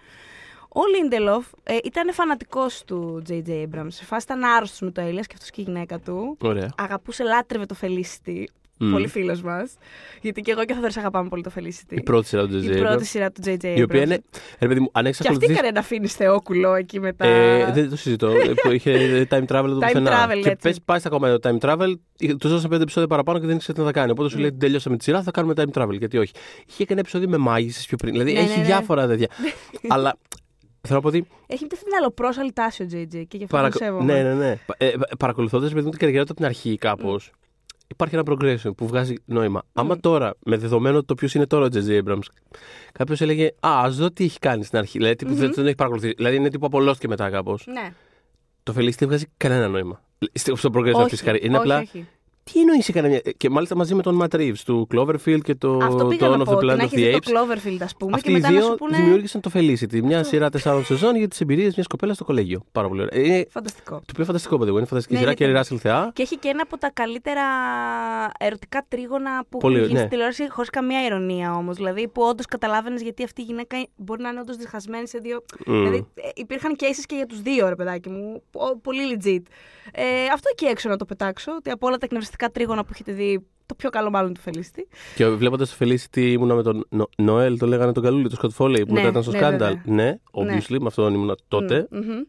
Ο 0.68 0.80
Λίντελοφ 0.96 1.46
ε, 1.62 1.76
ήταν 1.84 2.12
φανατικός 2.12 2.84
του 2.84 3.22
J.J. 3.28 3.48
Abrams. 3.48 3.86
Σε 3.88 4.04
φάση 4.04 4.24
ήταν 4.24 4.44
άρρωστος 4.44 4.80
με 4.80 4.90
το 4.90 5.00
Έλληνα 5.00 5.20
και 5.20 5.32
αυτός 5.32 5.50
και 5.50 5.60
η 5.60 5.64
γυναίκα 5.64 5.98
του. 6.00 6.36
Ωραία. 6.40 6.68
Αγαπούσε, 6.76 7.24
λάτρευε 7.24 7.66
το 7.66 7.76
Felicity. 7.80 8.44
Μμ. 8.80 8.90
Πολύ 8.92 9.06
φίλος 9.08 9.42
μας. 9.42 9.74
Γιατί 10.20 10.40
και 10.40 10.50
εγώ 10.50 10.64
και 10.64 10.72
ο 10.72 10.74
Θοδωρής 10.74 10.96
αγαπάμε 10.96 11.28
πολύ 11.28 11.42
το 11.42 11.50
Felicity. 11.56 11.92
Η 11.96 12.02
πρώτη 12.02 12.26
σειρά 12.26 12.46
του 12.46 12.56
Η 12.56 12.68
J.J. 12.68 12.78
πρώτη 12.78 12.94
Abrams, 12.98 13.06
σειρά 13.06 13.30
του 13.30 13.40
J.J. 13.44 13.64
Η 13.76 13.82
οποία 13.82 14.00
Abrams. 14.02 14.04
είναι. 14.06 14.22
Ρε 14.58 14.68
παιδί 14.68 14.80
μου, 14.80 14.88
αν 14.92 15.06
έχει 15.06 15.22
Και 15.22 15.28
αυτή 15.28 15.46
έκανε 15.46 15.70
να 15.70 15.80
αφήνεις 15.80 16.14
θεόκουλο 16.14 16.74
εκεί 16.74 17.00
μετά. 17.00 17.26
Ε, 17.26 17.72
δεν 17.72 17.90
το 17.90 17.96
συζητώ. 17.96 18.28
Ε, 18.28 18.52
που 18.62 18.70
είχε 18.70 18.92
time 19.30 19.44
travel 19.46 19.64
εδώ 19.64 19.78
Time 19.78 19.80
πουθενά. 19.86 20.10
travel, 20.26 20.40
Και 20.42 20.48
έτσι. 20.48 20.68
πες, 20.68 20.80
πάει 20.84 20.98
στα 20.98 21.08
κομμάτια 21.08 21.38
το 21.38 21.48
time 21.58 21.68
travel, 21.68 21.92
τους 22.38 22.50
δώσαν 22.50 22.70
πέντε 22.70 22.82
επεισόδια 22.82 23.08
παραπάνω 23.08 23.38
και 23.38 23.46
δεν 23.46 23.56
ήξερε 23.56 23.78
τι 23.78 23.84
θα 23.84 23.92
κάνει. 23.92 24.10
Οπότε 24.10 24.28
σου 24.28 24.38
λέει 24.38 24.52
τελειώσαμε 24.52 24.96
τη 24.96 25.04
σειρά, 25.04 25.22
θα 25.22 25.30
κάνουμε 25.30 25.54
time 25.56 25.78
travel. 25.82 25.98
Γιατί 25.98 26.18
όχι. 26.18 26.32
Είχε 26.66 26.84
και 26.84 26.92
ένα 26.92 27.00
επεισόδιο 27.00 27.28
με 27.28 27.36
μάγισσες 27.36 27.86
πιο 27.86 27.96
πριν. 27.96 28.12
Δηλαδή 28.12 28.32
Ναι, 28.32 28.38
έχει 28.38 28.48
ναι, 28.48 28.56
ναι. 28.56 28.62
διάφορα 28.64 29.06
τέτοια. 29.06 29.28
Αλλά 29.88 30.18
θέλω 30.80 30.94
να 30.94 31.00
πω 31.00 31.08
ότι 31.08 31.26
Έχει 31.46 31.64
αυτή 31.72 31.84
την 31.84 31.94
αλλοπρόσαλη 31.98 32.52
τάση 32.52 32.82
ο 32.82 32.86
JJ 32.92 33.06
και 33.28 33.36
γι' 33.36 33.44
αυτό 33.44 33.56
Παρακο... 33.56 33.78
τον 33.78 33.86
σέβομαι. 33.86 34.12
Ναι, 34.12 34.22
ναι, 34.22 34.34
ναι. 34.34 34.58
Ε, 34.76 34.92
Παρακολουθώντας 35.18 35.72
την 35.72 35.90
καριέρα 35.90 36.24
του 36.24 36.30
από 36.32 36.40
την 36.40 36.44
αρχή 36.44 36.78
κάπως, 36.78 37.30
υπάρχει 37.88 38.14
ένα 38.14 38.24
progression 38.26 38.70
που 38.76 38.86
βγάζει 38.86 39.14
νόημα. 39.24 39.62
Άμα 39.72 40.00
τώρα, 40.00 40.34
με 40.44 40.56
δεδομένο 40.56 41.04
το 41.04 41.14
ποιος 41.14 41.34
είναι 41.34 41.46
τώρα 41.46 41.64
ο 41.64 41.68
J.J. 41.72 42.02
Abrams, 42.04 42.18
κάποιος 42.92 43.20
έλεγε 43.20 43.46
Α, 43.46 43.80
ας 43.82 43.96
δω 43.96 44.10
τι 44.10 44.24
έχει 44.24 44.38
κάνει 44.38 44.64
στην 44.64 44.78
αρχή. 44.78 44.98
Δηλαδή, 44.98 45.16
τύπου, 45.16 45.34
δεν 45.34 45.54
τον 45.54 45.66
έχει 45.66 45.74
παρακολουθήσει. 45.74 46.14
Δηλαδή, 46.16 46.36
είναι 46.36 46.48
τύπου 46.48 46.66
απολώθηκε 46.66 47.08
μετά 47.08 47.30
κάπως. 47.30 47.66
Ναι. 47.66 47.92
Το 48.62 48.74
Felicity 48.76 48.98
δεν 48.98 49.08
βγάζει 49.08 49.26
κανένα 49.36 49.68
νόημα. 49.68 50.02
Στο 50.32 50.70
progression 50.72 50.92
Όχι, 50.92 51.02
αυτή 51.02 51.16
τη 51.16 51.24
καριέρα. 51.24 51.46
Είναι 51.46 51.58
όχι, 51.58 51.66
απλά. 51.70 51.78
όχι. 51.80 52.06
Τι 52.52 52.60
εννοείς 52.60 52.88
έκανε 52.88 53.08
μια. 53.08 53.20
Και 53.36 53.50
μάλιστα 53.50 53.76
μαζί 53.76 53.94
με 53.94 54.02
τον 54.02 54.20
Matt 54.22 54.34
Reeves 54.36 54.58
του 54.64 54.86
Cloverfield 54.94 55.40
και 55.42 55.54
το 55.54 55.78
Αυτό 55.82 56.06
πήγα 56.06 56.26
Dawn 56.28 56.36
να 56.36 56.42
of 56.42 56.44
πω. 56.44 56.52
the 56.52 56.56
ότι 56.56 56.66
Planet 56.66 56.68
Να 56.68 56.74
of 56.74 56.78
έχεις 56.78 56.92
the 56.92 56.96
δει 57.10 57.14
Apes. 57.16 57.22
το 57.22 57.30
Cloverfield, 57.32 57.78
ας 57.82 57.96
πούμε, 57.96 58.10
Αυτοί 58.14 58.24
και 58.26 58.30
οι 58.30 58.34
μετά 58.40 58.50
να 58.50 58.58
δύο 58.58 58.66
σου 58.66 58.74
πούνε. 58.74 58.96
δημιούργησαν 58.96 59.40
το 59.40 59.50
Felicity. 59.54 60.00
Μια 60.02 60.22
σειρά 60.24 60.50
τεσσάρων 60.50 60.84
σεζόν 60.84 61.16
για 61.16 61.28
τις 61.28 61.40
εμπειρίες 61.40 61.74
μιας 61.74 61.86
κοπέλας 61.86 62.16
στο 62.16 62.24
κολέγιο. 62.24 62.62
Πάρα 62.72 62.88
πολύ 62.88 63.00
ωραία. 63.02 63.24
Είναι 63.24 63.46
Φανταστικό. 63.50 63.94
το 64.06 64.12
πιο 64.14 64.24
φανταστικό 64.24 64.58
παιδί 64.58 64.70
μου. 64.70 64.76
Είναι 64.76 64.86
φανταστική 64.86 65.14
Ναι, 65.14 65.18
σειρά 65.20 65.30
είναι 65.30 65.38
και 65.40 65.44
η 65.44 65.46
τέλειο. 65.46 65.60
Ράσιλ 65.62 65.78
Θεά. 65.82 66.10
Και 66.14 66.22
έχει 66.22 66.36
και 66.36 66.48
ένα 66.48 66.62
από 66.62 66.78
τα 66.78 66.90
καλύτερα 66.94 67.42
ερωτικά 68.38 68.84
τρίγωνα 68.88 69.44
που 69.48 69.58
Πολύ, 69.58 69.74
έχουν 69.74 69.86
γίνει 69.86 69.92
ναι. 69.98 70.04
στη 70.04 70.08
τηλεόραση 70.14 70.50
χωρίς 70.50 70.70
καμία 70.70 71.04
ηρωνία 71.04 71.54
όμως. 71.54 71.76
Δηλαδή 71.76 72.08
που 72.08 72.22
όντως 72.22 72.46
καταλάβαινες 72.46 73.02
γιατί 73.02 73.24
αυτή 73.24 73.40
η 73.40 73.44
γυναίκα 73.44 73.86
μπορεί 73.96 74.22
να 74.22 74.28
είναι 74.28 74.40
όντως 74.40 74.56
διχασμένη 74.56 75.08
σε 75.08 75.18
δύο. 75.18 75.44
Μμ. 75.66 75.72
Δηλαδή 75.84 76.06
ε, 76.14 76.28
υπήρχαν 76.34 76.76
cases 76.78 77.04
και 77.06 77.14
για 77.14 77.26
τους 77.26 77.40
δύο, 77.42 77.68
ρε 77.68 77.74
παιδάκι 77.74 78.08
μου. 78.08 78.42
πο- 78.50 78.78
Πολύ 78.82 79.02
legit. 79.22 79.42
Ε, 79.92 80.02
αυτό 80.32 80.48
εκεί 80.52 80.64
έξω 80.64 80.88
να 80.88 80.96
το 80.96 81.04
πετάξω. 81.04 81.52
Ότι 81.54 81.70
από 81.70 81.86
όλα 81.86 81.96
τα 81.96 82.04
εκνευριστικά 82.04 82.37
τρίγωνα 82.46 82.82
που 82.84 82.90
έχετε 82.92 83.12
δει, 83.12 83.46
το 83.66 83.74
πιο 83.74 83.90
καλό 83.90 84.10
μάλλον 84.10 84.34
του 84.34 84.40
Felicity. 84.44 84.82
Και 85.14 85.26
βλέποντας 85.28 85.76
το 85.76 85.86
Felicity 85.86 86.16
ήμουνα 86.16 86.54
με 86.54 86.62
τον 86.62 86.86
Νο- 86.90 87.08
Νοέλ, 87.16 87.58
το 87.58 87.66
λέγανε 87.66 87.92
τον 87.92 88.02
Καλούλη, 88.02 88.22
τον 88.28 88.36
Σκοτ 88.36 88.50
Φόλεϊ, 88.52 88.86
που 88.86 88.92
Ναι, 88.92 88.98
μετά 89.02 89.08
ήταν 89.10 89.22
στο 89.22 89.32
ναι, 89.32 89.38
Scandal. 89.38 89.50
βέβαια. 89.50 89.82
Ναι, 89.84 90.14
obviously, 90.32 90.78
με 90.80 90.86
αυτόν 90.86 91.14
ήμουνα 91.14 91.34
τότε. 91.48 91.88
Μμ, 91.90 91.96
μμμ. 91.98 92.22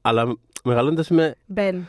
Αλλά 0.00 0.36
μεγαλώντα 0.64 1.04
είμαι 1.10 1.34
Μπεν. 1.46 1.88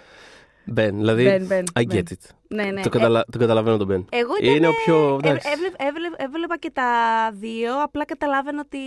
Ben. 0.76 0.90
Δηλαδή, 0.94 1.26
Ben, 1.50 1.52
Ben, 1.52 1.64
I 1.84 1.88
Ben. 1.88 1.94
get 1.94 1.98
it. 2.04 2.30
Ναι, 2.48 2.64
ναι. 2.64 2.82
Το, 2.82 2.90
καταλα... 2.90 3.26
το 3.32 3.38
καταλαβαίνω 3.38 3.78
τον 3.78 3.88
Ben. 3.88 4.06
Εγώ 4.18 4.32
ήταν, 4.42 4.56
Είναι 4.56 4.68
ο 4.68 4.72
πιο. 4.86 5.20
ε, 5.24 5.28
εντάξει. 5.28 5.50
έβλε- 5.52 5.74
έβλε- 5.78 6.14
έβλεπα 6.22 6.58
και 6.58 6.72
τα 6.74 6.86
δύο, 7.34 7.82
απλά 7.84 8.06
καταλάβαινα 8.06 8.62
ότι 8.66 8.78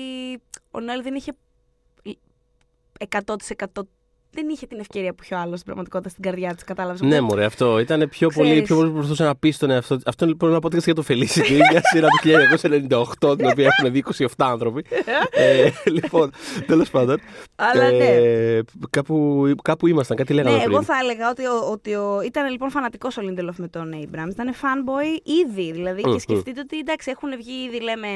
ο 0.71 0.81
Νόελ 0.81 1.03
δεν 1.03 1.15
είχε 1.15 1.33
100% 3.09 3.83
δεν 4.35 4.49
είχε 4.49 4.67
την 4.67 4.79
ευκαιρία 4.79 5.13
που 5.15 5.23
είχε 5.23 5.35
ο 5.35 5.39
άλλος 5.39 5.53
στην 5.55 5.65
πραγματικότητα 5.65 6.11
στην 6.11 6.23
καρδιά 6.23 6.55
της. 6.55 6.65
Κατάλαβες. 6.65 7.01
Ναι, 7.01 7.21
μωρέ, 7.21 7.45
αυτό. 7.45 7.79
Ήταν 7.79 8.09
πιο 8.09 8.29
πολύ, 8.29 8.49
Ξέρεις. 8.49 8.67
πιο 8.67 8.77
πολύ 8.77 8.89
που 8.89 8.95
προσπαθούσε 8.95 9.25
να 9.25 9.35
πεις 9.37 9.55
στον 9.57 9.71
εαυτό 9.71 9.95
της. 9.97 10.07
Αυτό 10.07 10.27
λοιπόν 10.27 10.49
είναι 10.51 10.59
ένα 10.63 10.69
podcast 10.69 10.85
για 10.85 10.95
το 10.95 11.05
Felicity. 11.09 11.51
Είναι 11.51 11.65
μια 11.71 11.81
σειρά 11.85 12.09
του 12.09 12.29
1998, 13.31 13.37
την 13.39 13.47
οποία 13.47 13.67
έχουν 13.79 13.93
δει 13.93 14.05
27 14.19 14.27
άνθρωποι. 14.37 14.85
ε, 15.31 15.69
λοιπόν, 15.85 16.31
τέλος 16.67 16.91
πάντων. 16.91 17.21
Αλλά 17.57 17.91
ναι. 17.91 18.05
ε, 18.05 18.63
κάπου, 18.91 19.47
κάπου 19.63 19.87
ήμασταν, 19.87 20.17
κάτι 20.17 20.33
λέγαμε 20.33 20.57
Ναι, 20.57 20.63
πριν. 20.63 20.73
εγώ 20.75 20.83
θα 20.83 20.95
έλεγα 21.03 21.31
ότι, 21.31 21.47
ο, 21.47 21.71
ότι 21.71 21.95
ο, 21.95 22.21
ήταν 22.25 22.51
λοιπόν 22.51 22.71
φανατικός 22.71 23.17
ο 23.17 23.21
Λίντελοφ 23.21 23.59
με 23.59 23.69
τον 23.69 23.93
Abrams. 23.95 24.31
Ήταν 24.31 24.55
fanboy 24.55 25.21
ήδη. 25.45 25.73
Δηλαδή, 25.73 26.03
Μμμ. 26.07 26.13
και 26.13 26.19
σκεφτείτε 26.21 26.61
ότι 26.61 26.79
εντάξει, 26.79 27.11
έχουν 27.11 27.37
βγει 27.37 27.53
ήδη, 27.69 27.81
λέμε, 27.83 28.09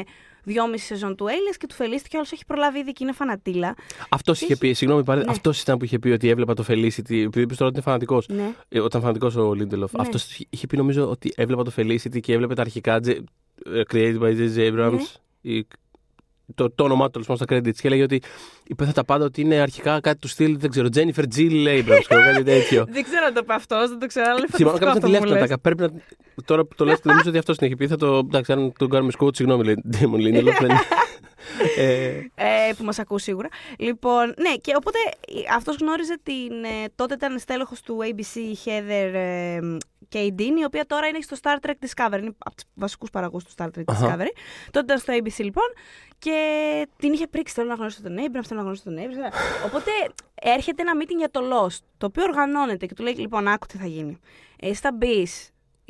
δυόμιση 0.45 0.85
σεζόν 0.85 1.17
του 1.17 1.27
Έλληνε 1.27 1.51
και 1.59 1.67
του 1.67 1.75
Φελίστη 1.75 2.09
και 2.09 2.17
ο 2.17 2.19
άλλο 2.19 2.29
έχει 2.33 2.45
προλάβει 2.47 2.79
ήδη 2.79 2.93
και 2.93 3.05
είναι 3.05 3.13
φανατήλα. 3.13 3.75
Αυτός 4.09 4.41
είχε 4.41 4.57
πει, 4.57 4.73
συγγνώμη, 4.73 5.05
παρέ... 5.05 5.21
Ναι. 5.21 5.31
αυτός 5.31 5.61
ήταν 5.61 5.79
που 5.79 5.85
είχε 5.85 5.99
πει 5.99 6.09
ότι 6.09 6.29
έβλεπα 6.29 6.55
το 6.55 6.65
Felicity. 6.69 7.15
Επειδή 7.15 7.41
είπες 7.41 7.57
τώρα 7.57 7.71
ότι 7.71 7.75
είναι 7.75 7.81
φανατικός. 7.81 8.29
Ναι. 8.29 8.55
Ε, 8.69 8.81
όταν 8.81 9.01
φανατικός 9.01 9.37
ο 9.37 9.55
Λίντελοφ. 9.55 9.93
Ναι. 9.93 10.03
Αυτός 10.03 10.39
είχε 10.51 10.67
πει 10.67 10.77
νομίζω 10.77 11.11
ότι 11.11 11.33
έβλεπα 11.37 11.63
το 11.63 11.73
Felicity 11.77 12.21
και 12.21 12.33
έβλεπε 12.33 12.55
τα 12.55 12.61
αρχικά 12.61 13.01
J- 13.05 13.19
ε, 13.67 13.83
created 13.91 14.19
by 14.19 14.37
J.J. 14.39 14.73
Abrams. 14.73 14.93
Ναι. 14.93 15.53
Ή... 15.53 15.67
το, 16.55 16.71
το 16.71 16.85
όνομά 16.85 17.05
του 17.05 17.11
τέλο 17.11 17.25
πάντων 17.25 17.47
στα 17.47 17.57
credits 17.57 17.77
και 17.81 17.87
έλεγε 17.87 18.03
ότι 18.03 18.23
υπέθετα 18.67 18.95
τα 19.01 19.05
πάντα 19.05 19.25
ότι 19.25 19.41
είναι 19.41 19.55
αρχικά 19.61 20.01
κάτι 20.01 20.19
του 20.19 20.29
στυλ, 20.29 20.59
δεν 20.59 20.71
ξέρω, 20.71 20.89
Jennifer 20.95 21.25
Jill 21.37 21.67
Abrams 21.67 22.05
και 22.09 22.15
κάτι 22.15 22.43
τέτοιο. 22.53 22.85
Δεν 22.91 23.03
ξέρω 23.03 23.25
αν 23.27 23.35
το 23.35 23.41
είπε 23.43 23.53
αυτός, 23.55 23.89
δεν 23.89 23.99
το 23.99 24.07
ξέρω, 24.07 24.27
αλλά 24.29 24.39
είναι 24.39 24.49
Θυμάμαι 24.51 24.79
φανταστικό 24.79 25.11
κάποιο 25.11 25.11
να 25.11 25.19
αυτό 25.19 25.27
τη 25.27 25.33
που 25.33 25.35
μου 25.35 25.39
λέει 25.41 25.49
λες. 25.49 25.59
Πρέπει 25.63 25.83
να. 25.83 26.43
Τώρα 26.45 26.65
που 26.65 26.75
το 26.75 26.85
λες, 26.85 27.01
νομίζω 27.03 27.29
ότι 27.29 27.39
αυτός 27.39 27.57
την 27.57 27.67
έχει 27.67 27.77
πει. 27.77 27.87
Θα 27.87 27.97
το. 27.97 28.17
Εντάξει, 28.17 28.53
αν 28.53 28.73
τον 28.79 28.89
κάνουμε 28.89 29.11
σκότ, 29.13 29.37
συγγνώμη, 29.37 29.65
λέει 29.65 29.83
Damon 29.93 30.17
Lindelof. 30.17 30.57
δεν- 30.61 30.71
ε, 31.79 32.09
ε, 32.35 32.73
που 32.77 32.85
μας 32.85 32.99
ακούς 32.99 33.23
σίγουρα. 33.23 33.49
Λοιπόν, 33.79 34.25
ναι, 34.27 34.55
και 34.61 34.73
οπότε 34.77 34.99
ε, 35.29 35.55
αυτός 35.57 35.77
γνώριζε 35.81 36.19
την, 36.23 36.65
ε, 36.65 36.89
τότε 36.95 37.15
ήταν 37.15 37.39
στέλεχος 37.39 37.81
του 37.81 37.99
ABC 38.03 38.37
η 38.37 38.55
Heather 40.13 40.19
ε, 40.19 40.27
Dean, 40.39 40.59
η 40.61 40.65
οποία 40.65 40.85
τώρα 40.87 41.07
είναι 41.07 41.21
στο 41.21 41.37
Star 41.43 41.67
Trek 41.67 41.71
Discovery, 41.71 42.19
είναι 42.19 42.35
από 42.39 42.55
τους 42.55 42.65
βασικούς 42.75 43.11
παραγωγούς 43.11 43.45
του 43.45 43.51
Star 43.57 43.67
Trek 43.67 43.83
Αχα. 43.87 44.07
Discovery. 44.17 44.29
Τότε 44.71 44.85
ήταν 44.85 44.99
στο 44.99 45.13
ABC 45.17 45.39
λοιπόν 45.45 45.65
και 46.19 46.37
την 46.97 47.13
είχε 47.13 47.27
πρίξει, 47.27 47.55
θέλω 47.55 47.69
να 47.69 47.75
γνωρίσω 47.75 48.03
τον 48.03 48.17
Abrams, 48.17 48.45
θέλω 48.47 48.61
να 48.61 48.61
γνωρίσω 48.61 48.83
τον 48.85 48.97
Abrams. 48.97 49.33
Οπότε 49.67 49.91
έρχεται 50.35 50.83
ένα 50.83 50.93
meeting 51.03 51.17
για 51.19 51.31
το 51.31 51.41
Lost, 51.41 51.79
το 51.99 52.07
οποίο 52.07 52.23
οργανώνεται 52.23 52.87
και 52.87 52.95
του 52.95 53.03
λέει, 53.03 53.15
λοιπόν, 53.15 53.49
άκου 53.49 53.67
τι 53.67 53.77
θα 53.79 53.87
γίνει. 53.87 54.19
Ε, 54.61 54.75
θα 54.75 54.93
μπει 54.93 55.27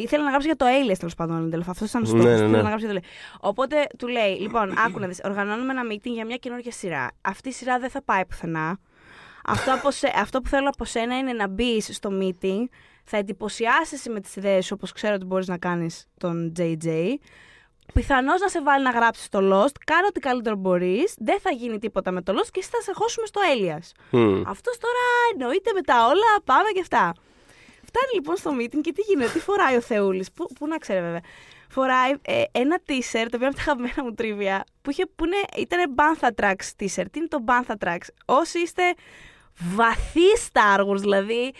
Ήθελε 0.00 0.22
να 0.24 0.28
γράψει 0.30 0.46
για 0.46 0.56
το 0.56 0.64
Alias 0.66 0.96
τέλος 0.98 1.14
πάντων. 1.14 1.36
ο 1.44 1.48
Lindelof. 1.56 1.62
Αυτός 1.68 1.88
ήταν 1.88 2.02
ο 2.04 2.12
Ναι, 2.12 2.20
στόχος. 2.22 2.40
ναι, 2.40 2.46
ναι. 2.46 2.62
να 2.62 2.68
γράψει 2.68 2.86
για 2.86 2.94
το 2.94 3.00
Alias. 3.00 3.36
Οπότε 3.40 3.86
του 3.98 4.06
λέει: 4.06 4.34
Λοιπόν, 4.40 4.78
άκου 4.78 4.98
να 4.98 5.06
δεις. 5.06 5.20
Οργανώνουμε 5.24 5.72
ένα 5.72 5.82
meeting 5.92 6.10
για 6.12 6.24
μια 6.24 6.36
καινούργια 6.36 6.72
σειρά. 6.72 7.10
Αυτή 7.20 7.48
η 7.48 7.52
σειρά 7.52 7.78
δεν 7.78 7.90
θα 7.90 8.02
πάει 8.02 8.26
πουθενά. 8.26 8.78
Αυτό, 9.44 9.74
από 9.74 9.90
σε- 9.90 10.12
αυτό 10.16 10.40
που 10.40 10.48
θέλω 10.48 10.68
από 10.68 10.84
σένα 10.84 11.18
είναι 11.18 11.32
να 11.32 11.48
μπεις 11.48 11.88
στο 11.94 12.10
meeting, 12.22 12.64
θα 13.08 13.16
εντυπωσιάσεις 13.16 14.08
με 14.08 14.20
τις 14.20 14.36
ιδέες 14.36 14.66
σου, 14.66 14.72
όπως 14.76 14.92
ξέρω 14.92 15.14
ότι 15.14 15.24
μπορείς 15.24 15.48
να 15.48 15.58
κάνεις 15.58 16.06
τον 16.18 16.52
JJ. 16.58 17.14
Πιθανώς 17.94 18.40
να 18.40 18.48
σε 18.48 18.62
βάλει 18.62 18.84
να 18.84 18.90
γράψεις 18.90 19.28
το 19.28 19.38
Lost. 19.38 19.76
Κάνε 19.84 20.06
ό,τι 20.08 20.20
καλύτερο 20.20 20.56
μπορείς. 20.56 21.14
Δεν 21.18 21.40
θα 21.40 21.50
γίνει 21.50 21.78
τίποτα 21.78 22.10
με 22.10 22.22
το 22.22 22.32
Lost 22.32 22.48
και 22.52 22.58
εσύ 22.60 22.68
θα 22.72 22.80
σε 22.80 22.92
χώσουμε 22.94 23.26
στο 23.26 23.40
Alias. 23.52 23.90
μμ. 24.10 24.42
Αυτός 24.46 24.78
τώρα 24.78 25.04
εννοείται 25.32 25.72
με 25.74 25.80
τα 25.80 26.06
όλα, 26.06 26.42
πάμε 26.44 26.70
και 26.74 26.80
αυτά. 26.80 27.12
Φτάνει 27.84 28.12
λοιπόν 28.14 28.36
στο 28.36 28.50
meeting 28.60 28.80
και 28.80 28.92
τι 28.92 29.02
γίνεται, 29.02 29.30
τι 29.30 29.38
φοράει 29.38 29.76
ο 29.76 29.80
Θεούλης, 29.80 30.32
πού, 30.32 30.46
πού 30.58 30.66
να 30.66 30.78
ξέρει 30.78 31.00
βέβαια. 31.00 31.20
Φοράει 31.68 32.12
ε, 32.22 32.42
ένα 32.52 32.80
t-shirt, 32.86 33.26
το 33.30 33.36
οποίο 33.36 33.46
είναι 33.46 33.46
από 33.46 33.56
τα 33.56 33.62
αγαπημένα 33.62 34.04
μου 34.04 34.14
τρίβια, 34.14 34.64
που, 34.82 34.90
είχε, 34.90 35.06
που 35.06 35.24
είναι, 35.24 35.36
ήταν 35.56 35.94
Bantha 35.96 36.28
Tracks 36.42 36.66
t-shirt. 36.80 37.06
Τι 37.10 37.18
είναι 37.18 37.28
το 37.28 37.44
Bantha 37.46 37.74
Tracks. 37.84 38.06
Όσοι 38.24 38.58
είστε 38.58 38.82
βαθύ 39.74 40.28
Star 40.52 40.86
Wars, 40.86 40.98
δηλαδή, 40.98 41.52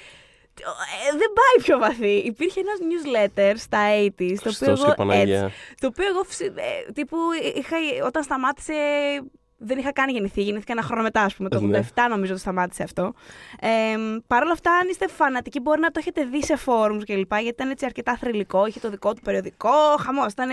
ε, 0.63 1.11
δεν 1.11 1.29
πάει 1.39 1.65
πιο 1.65 1.79
βαθύ. 1.79 2.11
Υπήρχε 2.17 2.61
ένας 2.61 2.79
newsletter 2.89 3.53
στα 3.57 3.79
80s, 4.01 4.09
το 4.17 4.25
οποίο 4.25 4.37
Χριστός 4.41 4.81
εγώ 4.81 4.89
και 4.89 4.95
Παναγία. 4.97 5.43
έτσι, 5.45 5.57
το 5.81 5.87
οποίο 5.87 6.07
εγώ 6.07 6.23
φυσι- 6.25 6.53
ε, 6.57 6.93
τύπου 6.93 7.17
είχα, 7.55 7.77
όταν 8.07 8.23
σταμάτησε. 8.23 8.75
Δεν 9.61 9.79
είχα 9.79 9.93
καν 9.93 10.09
γεννηθεί. 10.09 10.43
Γεννήθηκα 10.43 10.73
ένα 10.73 10.83
χρόνο 10.83 11.03
μετά, 11.03 11.21
ας 11.23 11.35
πούμε. 11.35 11.49
Το 11.49 11.61
Ναι. 11.61 11.79
87 11.95 12.09
νομίζω 12.09 12.33
ότι 12.33 12.41
σταμάτησε 12.41 12.83
αυτό. 12.83 13.13
Ε, 13.61 13.69
Παρ' 14.27 14.43
όλα 14.43 14.53
αυτά, 14.53 14.73
αν 14.73 14.89
είστε 14.89 15.09
φανατικοί, 15.09 15.61
μπορεί 15.61 15.81
να 15.81 15.91
το 15.91 15.99
έχετε 15.99 16.25
δει 16.25 16.45
σε 16.45 16.59
forums 16.67 17.01
κλπ. 17.05 17.33
Γιατί 17.33 17.47
ήταν 17.49 17.71
έτσι 17.71 17.85
αρκετά 17.85 18.17
θρηλυκό. 18.17 18.67
Είχε 18.67 18.81
το 18.81 18.91
δικό 18.91 19.15
του 19.15 19.21
περιοδικό. 19.21 19.97
Χαμός. 20.01 20.33
Ήταν 20.33 20.49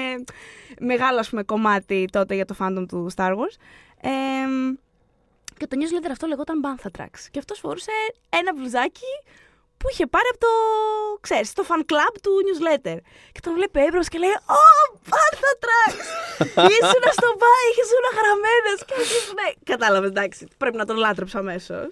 μεγάλο 0.79 1.19
ας 1.19 1.29
πούμε, 1.29 1.43
κομμάτι 1.43 2.05
τότε 2.11 2.35
για 2.35 2.45
το 2.45 2.55
fandom 2.59 2.85
του 2.87 3.07
Star 3.15 3.29
Wars. 3.31 3.55
Ε, 4.01 4.09
και 5.57 5.67
το 5.67 5.77
newsletter 5.79 6.09
αυτό 6.11 6.27
λεγόταν 6.27 6.61
Bantha 6.65 6.87
Tracks. 6.99 7.19
Και 7.31 7.39
αυτός 7.39 7.59
φορούσε 7.59 7.91
ένα 8.29 8.53
μπλουζάκι 8.55 9.03
που 9.77 9.89
είχε 9.91 10.05
πάρει 10.07 10.29
από 10.33 10.39
το, 10.39 10.53
ξέρεις, 11.21 11.53
το 11.53 11.63
fan 11.69 11.81
club 11.91 12.13
του 12.23 12.31
newsletter. 12.45 12.97
Και 13.31 13.39
τον 13.41 13.53
βλέπει 13.53 13.79
έμπρος 13.79 14.07
και 14.07 14.17
λέει 14.17 14.35
«Ω, 14.59 14.63
Bantha 15.11 15.51
Tracks! 15.63 16.07
Ήσουνα 16.77 17.11
στο 17.19 17.29
μπάι, 17.39 17.67
ήσουν 17.81 18.05
γραμμένος». 18.19 18.79
Και 18.87 18.95
εκεί 19.03 19.19
ναι, 19.37 19.47
κατάλαβες, 19.71 20.09
εντάξει, 20.09 20.47
πρέπει 20.57 20.77
να 20.77 20.85
τον 20.85 20.97
λάτρεψα 20.97 21.39
αμέσως. 21.39 21.87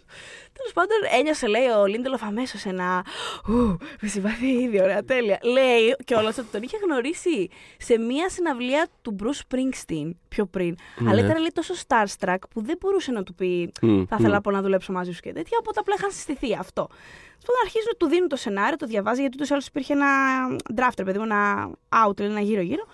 Τέλος 0.57 0.73
πάντων, 0.73 0.97
ένιωσε, 1.19 1.47
λέει, 1.47 1.65
ο 1.67 1.85
Λίντελοφ 1.85 2.23
αμέσως 2.23 2.65
ένα. 2.65 3.05
Ου, 3.47 3.77
με 4.01 4.07
συμπαθεί 4.07 4.47
ήδη, 4.47 4.81
ωραία, 4.81 5.03
τέλεια. 5.03 5.39
Λέει 5.43 5.95
κιόλας 6.05 6.37
ότι 6.37 6.47
τον 6.51 6.61
είχε 6.61 6.77
γνωρίσει 6.83 7.49
σε 7.77 7.97
μία 7.97 8.29
συναυλία 8.29 8.87
του 9.01 9.15
Bruce 9.19 9.41
Springsteen 9.55 10.09
πιο 10.27 10.45
πριν. 10.45 10.75
Αλλά 10.99 11.13
Ναι. 11.13 11.19
ήταν 11.21 11.37
λέει, 11.37 11.51
τόσο 11.53 11.73
starstruck 11.87 12.37
που 12.49 12.61
δεν 12.61 12.77
μπορούσε 12.79 13.11
να 13.11 13.23
του 13.23 13.33
πει 13.33 13.71
Μμ, 13.81 14.03
Θα 14.05 14.15
ήθελα 14.19 14.33
μμ. 14.33 14.37
από 14.37 14.51
να 14.51 14.61
δουλέψω 14.61 14.91
μαζί 14.91 15.11
σου 15.11 15.21
και 15.21 15.33
τέτοια. 15.33 15.57
Οπότε 15.59 15.79
απλά 15.79 15.95
είχαν 15.97 16.11
συστηθεί 16.11 16.53
αυτό. 16.59 16.87
Λοιπόν, 17.39 17.55
αρχίζουν 17.63 17.87
να 17.91 17.97
του 17.97 18.07
δίνουν 18.07 18.27
το 18.27 18.35
σενάριο, 18.35 18.75
το 18.77 18.85
διαβάζει, 18.85 19.19
γιατί 19.19 19.35
ούτως 19.35 19.49
ή 19.49 19.53
άλλως 19.53 19.67
υπήρχε 19.67 19.93
ένα 19.93 20.07
draft, 20.75 20.93
ρε 20.97 21.03
παιδί 21.03 21.17
μου, 21.17 21.23
ένα 21.23 21.71
out, 22.07 22.19
ένα 22.19 22.39
γύρω-γύρω. 22.39 22.85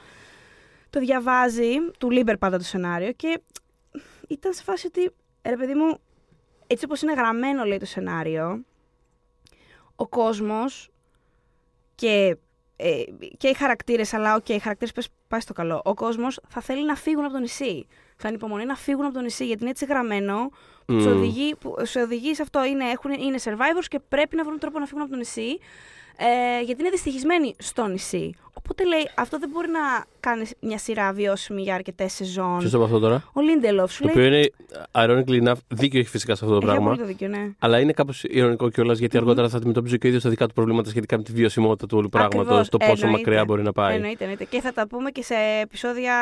Το 0.90 1.00
διαβάζει, 1.00 1.70
του 1.98 2.10
Λίμπερ 2.12 2.38
πάντα 2.38 2.58
το 2.58 2.64
σενάριο 2.64 3.12
και 3.12 3.42
ήταν 4.28 4.54
σε 4.54 4.64
φάση 4.64 4.88
ότι, 4.88 5.12
ρε 5.44 5.56
παιδί 5.58 5.74
μου, 5.74 6.00
έτσι 6.72 6.86
όπως 6.86 7.02
είναι 7.02 7.14
γραμμένο 7.14 7.64
λέει 7.64 7.78
το 7.78 7.86
σενάριο, 7.86 8.64
ο 9.96 10.08
κόσμος 10.08 10.90
και, 11.96 12.38
ε, 12.76 13.04
και 13.38 13.48
οι 13.48 13.54
χαρακτήρες, 13.54 14.14
αλλά 14.14 14.36
οκ, 14.36 14.50
οι 14.50 14.60
χαρακτήρες 14.60 14.94
πες 14.94 15.10
πάει 15.28 15.40
στο 15.40 15.54
καλό. 15.54 15.82
Ο 15.86 15.94
κόσμος 15.94 16.40
θα 16.48 16.62
θέλει 16.62 16.86
να 16.86 16.96
φύγουν 16.96 17.24
από 17.24 17.34
το 17.34 17.40
νησί. 17.40 17.88
Θα 18.16 18.28
ανυπομονεί 18.28 18.66
να 18.66 18.76
φύγουν 18.76 19.06
από 19.06 19.14
το 19.14 19.22
νησί, 19.22 19.46
γιατί 19.46 19.62
είναι 19.62 19.70
έτσι 19.70 19.86
γραμμένο 19.86 20.50
που, 20.86 20.94
τους 20.94 21.06
Μμ. 21.06 21.18
οδηγεί, 21.18 21.56
που 21.56 21.76
σε 21.82 22.02
οδηγεί 22.02 22.36
σε 22.36 22.42
αυτό. 22.42 22.66
Είναι, 22.66 22.90
έχουν, 22.90 23.12
είναι 23.12 23.38
survivors 23.44 23.86
και 23.88 24.00
πρέπει 24.00 24.36
να 24.36 24.44
βρουν 24.44 24.60
τρόπο 24.60 24.80
να 24.80 24.86
φύγουν 24.86 25.02
από 25.02 25.12
το 25.12 25.18
νησί, 25.18 25.60
ε, 26.18 26.62
γιατί 26.62 26.82
είναι 26.82 26.90
δυστυχισμένοι 26.90 27.56
στο 27.58 27.88
νησί. 27.88 28.34
Οπότε 28.64 28.86
λέει, 28.86 29.10
αυτό 29.16 29.40
δεν 29.40 29.50
μπορεί 29.54 29.68
να 29.68 29.80
κάνει 30.20 30.54
μια 30.60 30.78
σειρά 30.78 31.14
βιώσιμη 31.14 31.62
για 31.62 31.76
αρκετές 31.76 32.14
σεζόν. 32.14 32.58
Ποιος 32.58 32.72
το 32.72 32.78
είπε 32.78 32.86
αυτό 32.86 33.00
τώρα; 33.00 33.24
Ο 33.34 33.42
Λίντελοφ 33.42 33.92
σου 33.92 34.02
Το 34.02 34.12
λέει. 34.16 34.26
οποίο 34.26 34.38
είναι, 34.38 34.50
ironically 34.92 35.48
enough, 35.48 35.58
δίκιο 35.68 36.00
έχει 36.00 36.10
φυσικά 36.10 36.36
σε 36.36 36.46
αυτό 36.46 36.60
το 36.60 36.66
Έχει 36.66 36.72
πράγμα. 36.76 36.92
απόλυτο 36.92 37.06
δίκιο, 37.06 37.28
ναι. 37.28 37.50
Αλλά 37.60 37.80
είναι 37.80 37.92
κάπως 37.92 38.24
ειρωνικό 38.24 38.70
κιόλας 38.70 38.98
γιατί 39.00 39.18
αργότερα 39.18 39.50
θα 39.50 39.58
αντιμετωπίζει 39.58 39.98
και 39.98 40.06
ο 40.06 40.10
ίδιος 40.10 40.24
τα 40.24 40.30
δικά 40.30 40.48
του 40.48 40.54
προβλήματα 40.54 40.90
σχετικά 40.90 41.18
με 41.18 41.24
τη 41.24 41.32
βιωσιμότητα 41.32 41.86
του 41.88 41.98
όλου 41.98 42.10
πράγματος, 42.10 42.40
Ακριβώς. 42.42 42.70
το 42.70 42.78
πόσο 42.78 42.92
Εννοείται. 42.92 43.18
μακριά 43.18 43.46
μπορεί 43.46 43.62
να 43.64 43.72
πάει. 43.72 43.96
Εννοείται, 43.96 44.24
εννοείται. 44.24 44.44
Και 44.44 44.62
θα 44.62 44.74
τα 44.74 44.88
πούμε 44.88 45.10
και 45.10 45.24
σε 45.24 45.36
επεισόδια, 45.62 46.14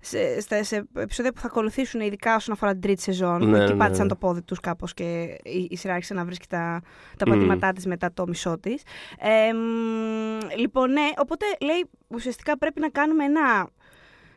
σε, 0.00 0.40
σε, 0.40 0.62
σε 0.62 0.86
επεισόδια 0.96 1.32
που 1.32 1.40
θα 1.40 1.46
ακολουθήσουν, 1.46 2.00
ειδικά 2.00 2.34
όσον 2.34 2.54
αφορά 2.54 2.72
την 2.72 2.80
τρίτη 2.80 3.02
σεζόν. 3.02 3.38
Ναι, 3.38 3.44
που 3.44 3.50
ναι, 3.50 3.62
εκεί 3.62 3.72
ναι, 3.72 3.78
πάτησαν 3.78 4.02
ναι. 4.02 4.08
το 4.08 4.16
πόδι 4.16 4.42
τους 4.42 4.60
κάπως 4.60 4.94
και 4.94 5.38
η, 5.42 5.66
η 5.70 5.76
σειρά 5.76 5.92
άρχισε 5.92 6.14
να 6.14 6.24
βρίσκει 6.24 6.46
τα, 6.48 6.82
τα 7.16 7.26
Μμμ. 7.28 7.34
πατήματά 7.34 7.72
της 7.72 7.86
μετά 7.86 8.10
το 8.14 8.24
μισό 8.26 8.58
της. 8.58 8.82
Ε, 9.18 9.52
μ, 9.52 10.58
λοιπόν, 10.58 10.92
ναι, 10.92 11.08
οπότε 11.18 11.44
λέει 11.60 11.84
ουσιαστικά 12.08 12.58
πρέπει 12.58 12.80
να 12.80 12.88
κάνουμε 12.88 13.24
ένα. 13.24 13.68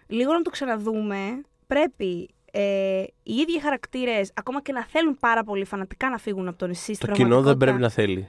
Λίγο 0.07 0.33
να 0.33 0.41
το 0.41 0.49
ξαναδούμε. 0.49 1.41
Πρέπει 1.67 2.29
ε, 2.51 3.03
οι 3.23 3.33
ίδιοι 3.33 3.59
χαρακτήρες, 3.61 4.31
ακόμα 4.33 4.61
και 4.61 4.71
να 4.71 4.85
θέλουν 4.85 5.17
πάρα 5.19 5.43
πολύ 5.43 5.65
φανατικά 5.65 6.09
να 6.09 6.17
φύγουν 6.17 6.47
από 6.47 6.57
το 6.57 6.67
νησί 6.67 6.93
στην 6.93 7.07
Το 7.07 7.13
κοινό 7.13 7.41
δεν 7.41 7.57
πραγματικότητα- 7.57 7.65
πρέπει 7.65 7.79
να 7.81 7.89
θέλει 7.89 8.27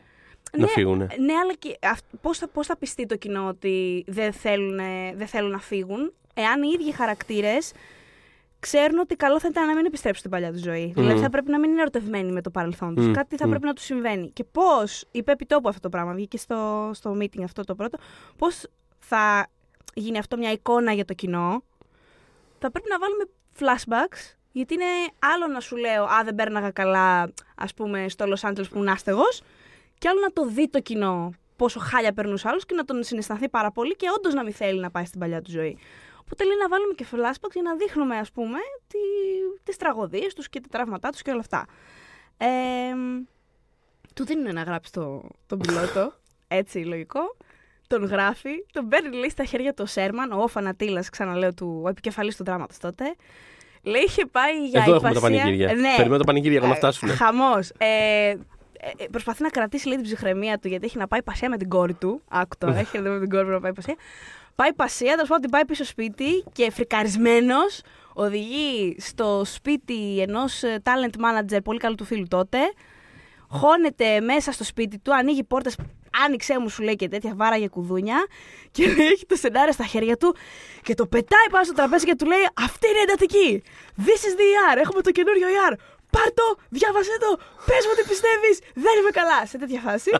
να 0.58 0.66
φύγουν. 0.66 0.96
ναι, 0.98 1.32
αλλά 1.42 1.54
και 1.58 1.78
αυ- 1.82 2.16
πώς, 2.20 2.38
θα, 2.38 2.48
πώς 2.48 2.66
θα 2.66 2.76
πιστεί 2.76 3.06
το 3.06 3.16
κοινό 3.16 3.46
ότι 3.48 4.04
δεν 4.06 4.32
θέλουν, 4.32 4.78
ε, 4.78 5.14
δεν 5.14 5.26
θέλουν 5.26 5.50
να 5.50 5.58
φύγουν, 5.58 6.12
εάν 6.34 6.62
οι 6.62 6.68
ίδιοι 6.80 6.92
χαρακτήρες 6.92 7.72
ξέρουν 8.60 8.98
ότι 8.98 9.16
καλό 9.16 9.40
θα 9.40 9.48
ήταν 9.50 9.66
να 9.66 9.74
μην 9.74 9.84
επιστρέψουν 9.84 10.18
στην 10.18 10.30
παλιά 10.30 10.52
τους 10.52 10.60
ζωή. 10.62 10.92
Δηλαδή 10.96 11.20
θα 11.20 11.30
πρέπει 11.30 11.50
να 11.50 11.58
μην 11.58 11.70
είναι 11.70 11.80
ερωτευμένοι 11.80 12.32
με 12.32 12.40
το 12.42 12.50
παρελθόν 12.50 12.94
τους. 12.94 13.06
Μμ, 13.06 13.12
Κάτι 13.12 13.36
θα 13.36 13.46
μμ. 13.46 13.50
πρέπει 13.50 13.64
να 13.64 13.72
τους 13.72 13.84
συμβαίνει. 13.84 14.30
Και 14.30 14.44
πώς, 14.44 15.04
είπε 15.10 15.32
επί 15.32 15.46
τόπου 15.46 15.68
αυτό 15.68 15.80
το 15.80 15.88
πράγμα, 15.88 16.12
βγήκε 16.12 16.36
στο, 16.38 16.90
στο 16.94 17.16
meeting 17.20 17.42
αυτό 17.44 17.64
το 17.64 17.74
πρώτο, 17.74 17.98
πώς 18.38 18.66
θα 19.14 19.48
γίνει 19.94 20.18
αυτό 20.18 20.36
μια 20.36 20.52
εικόνα 20.52 20.92
για 20.92 21.04
το 21.04 21.14
κοινό. 21.14 21.62
Θα 22.58 22.70
πρέπει 22.70 22.88
να 22.88 22.98
βάλουμε 22.98 23.24
flashbacks, 23.58 24.36
γιατί 24.52 24.74
είναι 24.74 24.84
άλλο 25.18 25.46
να 25.46 25.60
σου 25.60 25.76
λέω 25.76 26.04
«Α, 26.04 26.24
δεν 26.24 26.34
πέρναγα 26.34 26.70
καλά, 26.70 27.32
ας 27.56 27.74
πούμε, 27.74 28.08
στο 28.08 28.24
Los 28.28 28.48
Angeles 28.48 28.68
που 28.70 28.74
ήμουν 28.74 28.88
άστεγος», 28.88 29.42
και 29.98 30.08
άλλο 30.08 30.20
να 30.20 30.32
το 30.32 30.46
δει 30.46 30.68
το 30.68 30.80
κοινό 30.80 31.32
πόσο 31.56 31.80
χάλια 31.80 32.12
περνούσε 32.12 32.48
άλλο 32.48 32.60
και 32.66 32.74
να 32.74 32.84
τον 32.84 33.02
συναισθανθεί 33.02 33.48
πάρα 33.48 33.70
πολύ 33.70 33.96
και 33.96 34.06
όντως 34.16 34.34
να 34.34 34.42
μην 34.42 34.52
θέλει 34.52 34.80
να 34.80 34.90
πάει 34.90 35.04
στην 35.04 35.20
παλιά 35.20 35.42
του 35.42 35.50
ζωή. 35.50 35.78
Οπότε 36.20 36.44
λέει 36.44 36.56
να 36.56 36.68
βάλουμε 36.68 36.94
και 36.94 37.06
flashbacks 37.10 37.52
για 37.52 37.62
να 37.62 37.76
δείχνουμε, 37.76 38.16
ας 38.16 38.32
πούμε, 38.32 38.58
τι, 38.86 38.98
τις 39.62 39.76
τραγωδίες 39.76 40.34
τους 40.34 40.48
και 40.48 40.60
τα 40.60 40.68
τραύματά 40.70 41.10
τους 41.10 41.22
και 41.22 41.30
όλα 41.30 41.40
αυτά. 41.40 41.66
Ε, 42.36 42.46
του 44.14 44.24
δίνουν 44.24 44.54
να 44.54 44.62
γράψει 44.62 44.92
το, 44.92 45.22
τον 45.46 45.58
πιλότο, 45.58 46.12
έτσι 46.60 46.78
λογικό. 46.78 47.36
Τον 47.92 48.04
γράφει, 48.04 48.50
τον 48.72 48.88
παίρνει 48.88 49.16
λέει 49.16 49.30
στα 49.30 49.44
χέρια 49.44 49.74
του 49.74 49.82
ο 49.86 49.86
Σέρμαν, 49.86 50.32
ο 50.32 50.46
φανατήλας, 50.48 51.08
ξαναλέω, 51.08 51.54
του, 51.54 51.80
ο 51.84 51.88
επικεφαλής 51.88 52.36
του 52.36 52.44
δράματος 52.44 52.78
τότε. 52.78 53.14
Λέει 53.82 54.02
είχε 54.02 54.26
πάει 54.26 54.66
για 54.68 54.80
Εδώ 54.86 54.94
έχουμε 54.94 55.12
τα 55.12 55.18
υπασία- 55.18 55.40
πανηγύρια. 55.42 55.74
Ναι, 55.74 55.92
Περιμένω 55.96 56.18
τα 56.18 56.24
πανηγύρια 56.24 56.58
για 56.58 56.68
να 56.68 56.74
φτάσουν. 56.74 57.08
Χαμός. 57.08 57.70
Ε, 57.78 57.86
ε, 58.28 58.36
προσπαθεί 59.10 59.42
να 59.42 59.48
κρατήσει 59.48 59.86
λέει, 59.88 59.96
την 59.96 60.04
ψυχραιμία 60.04 60.58
του 60.58 60.68
γιατί 60.68 60.84
έχει 60.86 60.98
να 60.98 61.08
πάει 61.08 61.22
πασία 61.22 61.48
με 61.48 61.56
την 61.56 61.68
κόρη 61.68 61.94
του. 61.94 62.22
Άκου 62.28 62.56
τώρα, 62.58 62.78
έχει 62.78 62.96
να 62.98 63.02
δει 63.02 63.08
με 63.08 63.18
την 63.20 63.30
κόρη 63.30 63.44
του 63.44 63.50
να 63.50 63.60
πάει 63.60 63.72
πασία. 63.72 63.94
Πάει 64.54 64.72
πασία, 64.72 65.12
τέλος 65.12 65.28
πάντων 65.28 65.40
την 65.42 65.50
πάει 65.50 65.64
πίσω 65.64 65.84
σπίτι 65.84 66.44
και 66.52 66.70
φρικαρισμένος 66.70 67.80
οδηγεί 68.12 68.96
στο 68.98 69.42
σπίτι 69.44 70.20
ενός 70.20 70.62
talent 70.82 71.14
manager 71.20 71.58
πολύ 71.64 71.78
καλού 71.78 71.94
του 71.94 72.04
φίλου 72.04 72.26
τότε. 72.28 72.58
Χώνεται 73.48 74.20
μέσα 74.20 74.52
στο 74.52 74.64
σπίτι 74.64 74.98
του, 74.98 75.14
ανοίγει 75.14 75.44
πόρτες 75.44 75.76
άνοιξε 76.24 76.58
μου, 76.58 76.68
σου 76.68 76.82
λέει 76.82 76.96
και 76.96 77.08
τέτοια 77.08 77.32
βάρα 77.36 77.56
για 77.56 77.68
κουδούνια. 77.68 78.26
Και 78.70 78.86
λέει, 78.86 79.06
έχει 79.14 79.26
το 79.26 79.36
σενάριο 79.36 79.72
στα 79.72 79.84
χέρια 79.84 80.16
του 80.16 80.36
και 80.82 80.94
το 80.94 81.06
πετάει 81.06 81.48
πάνω 81.50 81.64
στο 81.64 81.74
τραπέζι 81.74 82.04
και 82.04 82.14
του 82.14 82.26
λέει 82.26 82.44
Αυτή 82.54 82.88
είναι 82.88 82.98
εντατική. 82.98 83.62
This 84.06 84.22
is 84.28 84.34
the 84.40 84.46
ER. 84.74 84.76
Έχουμε 84.84 85.02
το 85.02 85.10
καινούριο 85.10 85.46
ER. 85.48 85.74
Πάρ 86.10 86.32
το, 86.32 86.56
διάβασέ 86.68 87.16
το, 87.20 87.36
πες 87.66 87.86
μου 87.86 87.94
τι 87.96 88.08
πιστεύεις. 88.08 88.58
Δεν 88.74 88.94
είμαι 88.98 89.10
καλά. 89.10 89.46
Σε 89.46 89.58
τέτοια 89.58 89.80
φάση. 89.80 90.10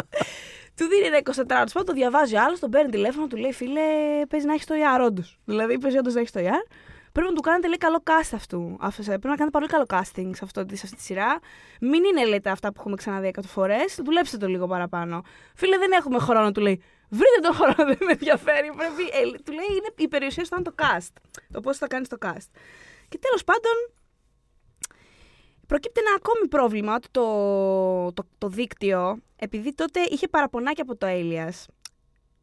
του 0.76 0.86
δίνει 0.88 1.06
ένα 1.06 1.20
24 1.24 1.66
ώρο 1.74 1.84
το 1.84 1.92
διαβάζει 1.92 2.36
ο 2.36 2.40
άλλος, 2.42 2.58
τον 2.58 2.70
παίρνει 2.70 2.90
τηλέφωνο, 2.90 3.26
του 3.26 3.36
λέει 3.36 3.52
Φίλε, 3.52 3.80
παίζει 4.28 4.46
να 4.46 4.52
έχεις 4.52 4.66
το 4.66 4.74
ER, 4.74 5.04
όντως. 5.04 5.38
Δηλαδή, 5.44 5.78
παίζει 5.78 5.98
όντως 5.98 6.14
να 6.14 6.20
έχεις 6.20 6.32
το 6.32 6.40
ER. 6.40 6.64
Πρέπει 7.12 7.28
να 7.28 7.34
του 7.34 7.40
κάνετε 7.40 7.66
λέει, 7.66 7.76
καλό 7.76 8.02
cast 8.04 8.30
αυτού. 8.32 8.76
Πρέπει 9.06 9.26
να 9.26 9.34
κάνετε 9.34 9.50
πολύ 9.50 9.66
καλό 9.66 9.84
casting 9.88 10.30
σε, 10.34 10.44
αυτό, 10.44 10.64
σε 10.72 10.80
αυτή 10.84 10.96
τη 10.96 11.02
σειρά. 11.02 11.38
Μην 11.80 12.04
είναι 12.04 12.24
λέτε 12.26 12.50
αυτά 12.50 12.68
που 12.68 12.74
έχουμε 12.78 12.96
ξαναδεί 12.96 13.26
εκατό 13.26 13.48
φορές. 13.48 14.00
Δουλέψτε 14.04 14.36
το 14.36 14.46
λίγο 14.46 14.66
παραπάνω. 14.66 15.22
Φίλε, 15.54 15.78
δεν 15.78 15.92
έχουμε 15.92 16.18
χρόνο, 16.18 16.52
του 16.52 16.60
λέει. 16.60 16.82
Βρείτε 17.08 17.40
τον 17.42 17.54
χρόνο, 17.54 17.74
δεν 17.76 17.98
με 18.00 18.12
ενδιαφέρει. 18.12 18.70
Πρέπει, 18.76 19.02
ε, 19.02 19.38
του 19.44 19.52
λέει 19.52 19.66
είναι 19.70 19.88
η 19.96 20.08
περιουσία 20.08 20.44
σου 20.44 20.62
το 20.62 20.74
cast. 20.78 21.12
Το 21.52 21.60
πώς 21.60 21.78
θα 21.78 21.86
κάνεις 21.86 22.08
το 22.08 22.16
cast. 22.20 22.48
Και 23.08 23.18
τέλος 23.18 23.44
πάντων, 23.44 23.72
προκύπτει 25.66 26.00
ένα 26.00 26.14
ακόμη 26.16 26.48
πρόβλημα 26.48 26.94
ότι 26.94 27.08
το, 27.10 28.12
το, 28.12 28.24
το 28.38 28.48
δίκτυο, 28.48 29.18
επειδή 29.36 29.74
τότε 29.74 30.00
είχε 30.00 30.28
παραπονάκι 30.28 30.80
από 30.80 30.96
το 30.96 31.06
Alias, 31.10 31.64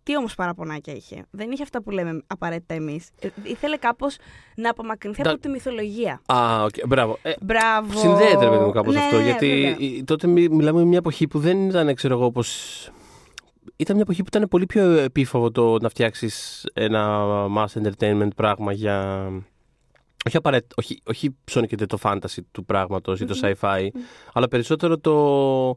τι 0.09 0.17
όμως 0.17 0.35
παραπονάκια 0.35 0.93
είχε. 0.93 1.25
Δεν 1.31 1.51
είχε 1.51 1.63
αυτά 1.63 1.81
που 1.81 1.91
λέμε 1.91 2.23
απαραίτητα 2.27 2.73
εμείς. 2.73 3.09
Ε, 3.19 3.27
ήθελε 3.43 3.77
κάπως 3.77 4.17
να 4.55 4.69
απομακρυνθεί 4.69 5.21
από 5.21 5.39
τη 5.39 5.49
μυθολογία. 5.49 6.21
Α, 6.25 6.65
okay. 6.65 6.87
μπράβο. 6.87 7.17
Ε, 7.21 7.33
Μπράβο. 7.41 7.99
Συνδέεται, 7.99 8.49
παιδί 8.49 8.63
μου, 8.63 8.71
κάπως 8.71 8.93
ναι, 8.93 8.99
αυτό. 8.99 9.19
Γιατί 9.19 10.03
τότε 10.05 10.27
μιλάμε 10.27 10.77
για 10.77 10.87
μια 10.87 10.97
εποχή 10.97 11.27
που 11.27 11.39
δεν 11.39 11.67
ήταν, 11.67 11.95
ξέρω 11.95 12.13
εγώ, 12.13 12.31
πώ. 12.31 12.41
Ήταν 13.75 13.95
μια 13.95 14.03
εποχή 14.03 14.21
που 14.21 14.27
ήταν 14.35 14.47
πολύ 14.49 14.65
πιο 14.65 14.91
επίφοβο 14.91 15.51
το 15.51 15.77
να 15.81 15.89
φτιάξεις 15.89 16.65
ένα 16.73 17.25
mass 17.57 17.81
entertainment 17.81 18.29
πράγμα 18.35 18.71
για. 18.71 19.27
Όχι, 20.25 20.37
απαραίτητα, 20.37 20.75
όχι, 20.77 21.01
όχι 21.03 21.35
ψώνικεται 21.43 21.85
το 21.85 21.97
fantasy 22.01 22.39
του 22.51 22.65
πράγματος 22.65 23.19
ή 23.19 23.25
το 23.25 23.39
sci-fi, 23.41 23.87
αλλά 24.33 24.47
περισσότερο 24.47 24.97
το 24.97 25.75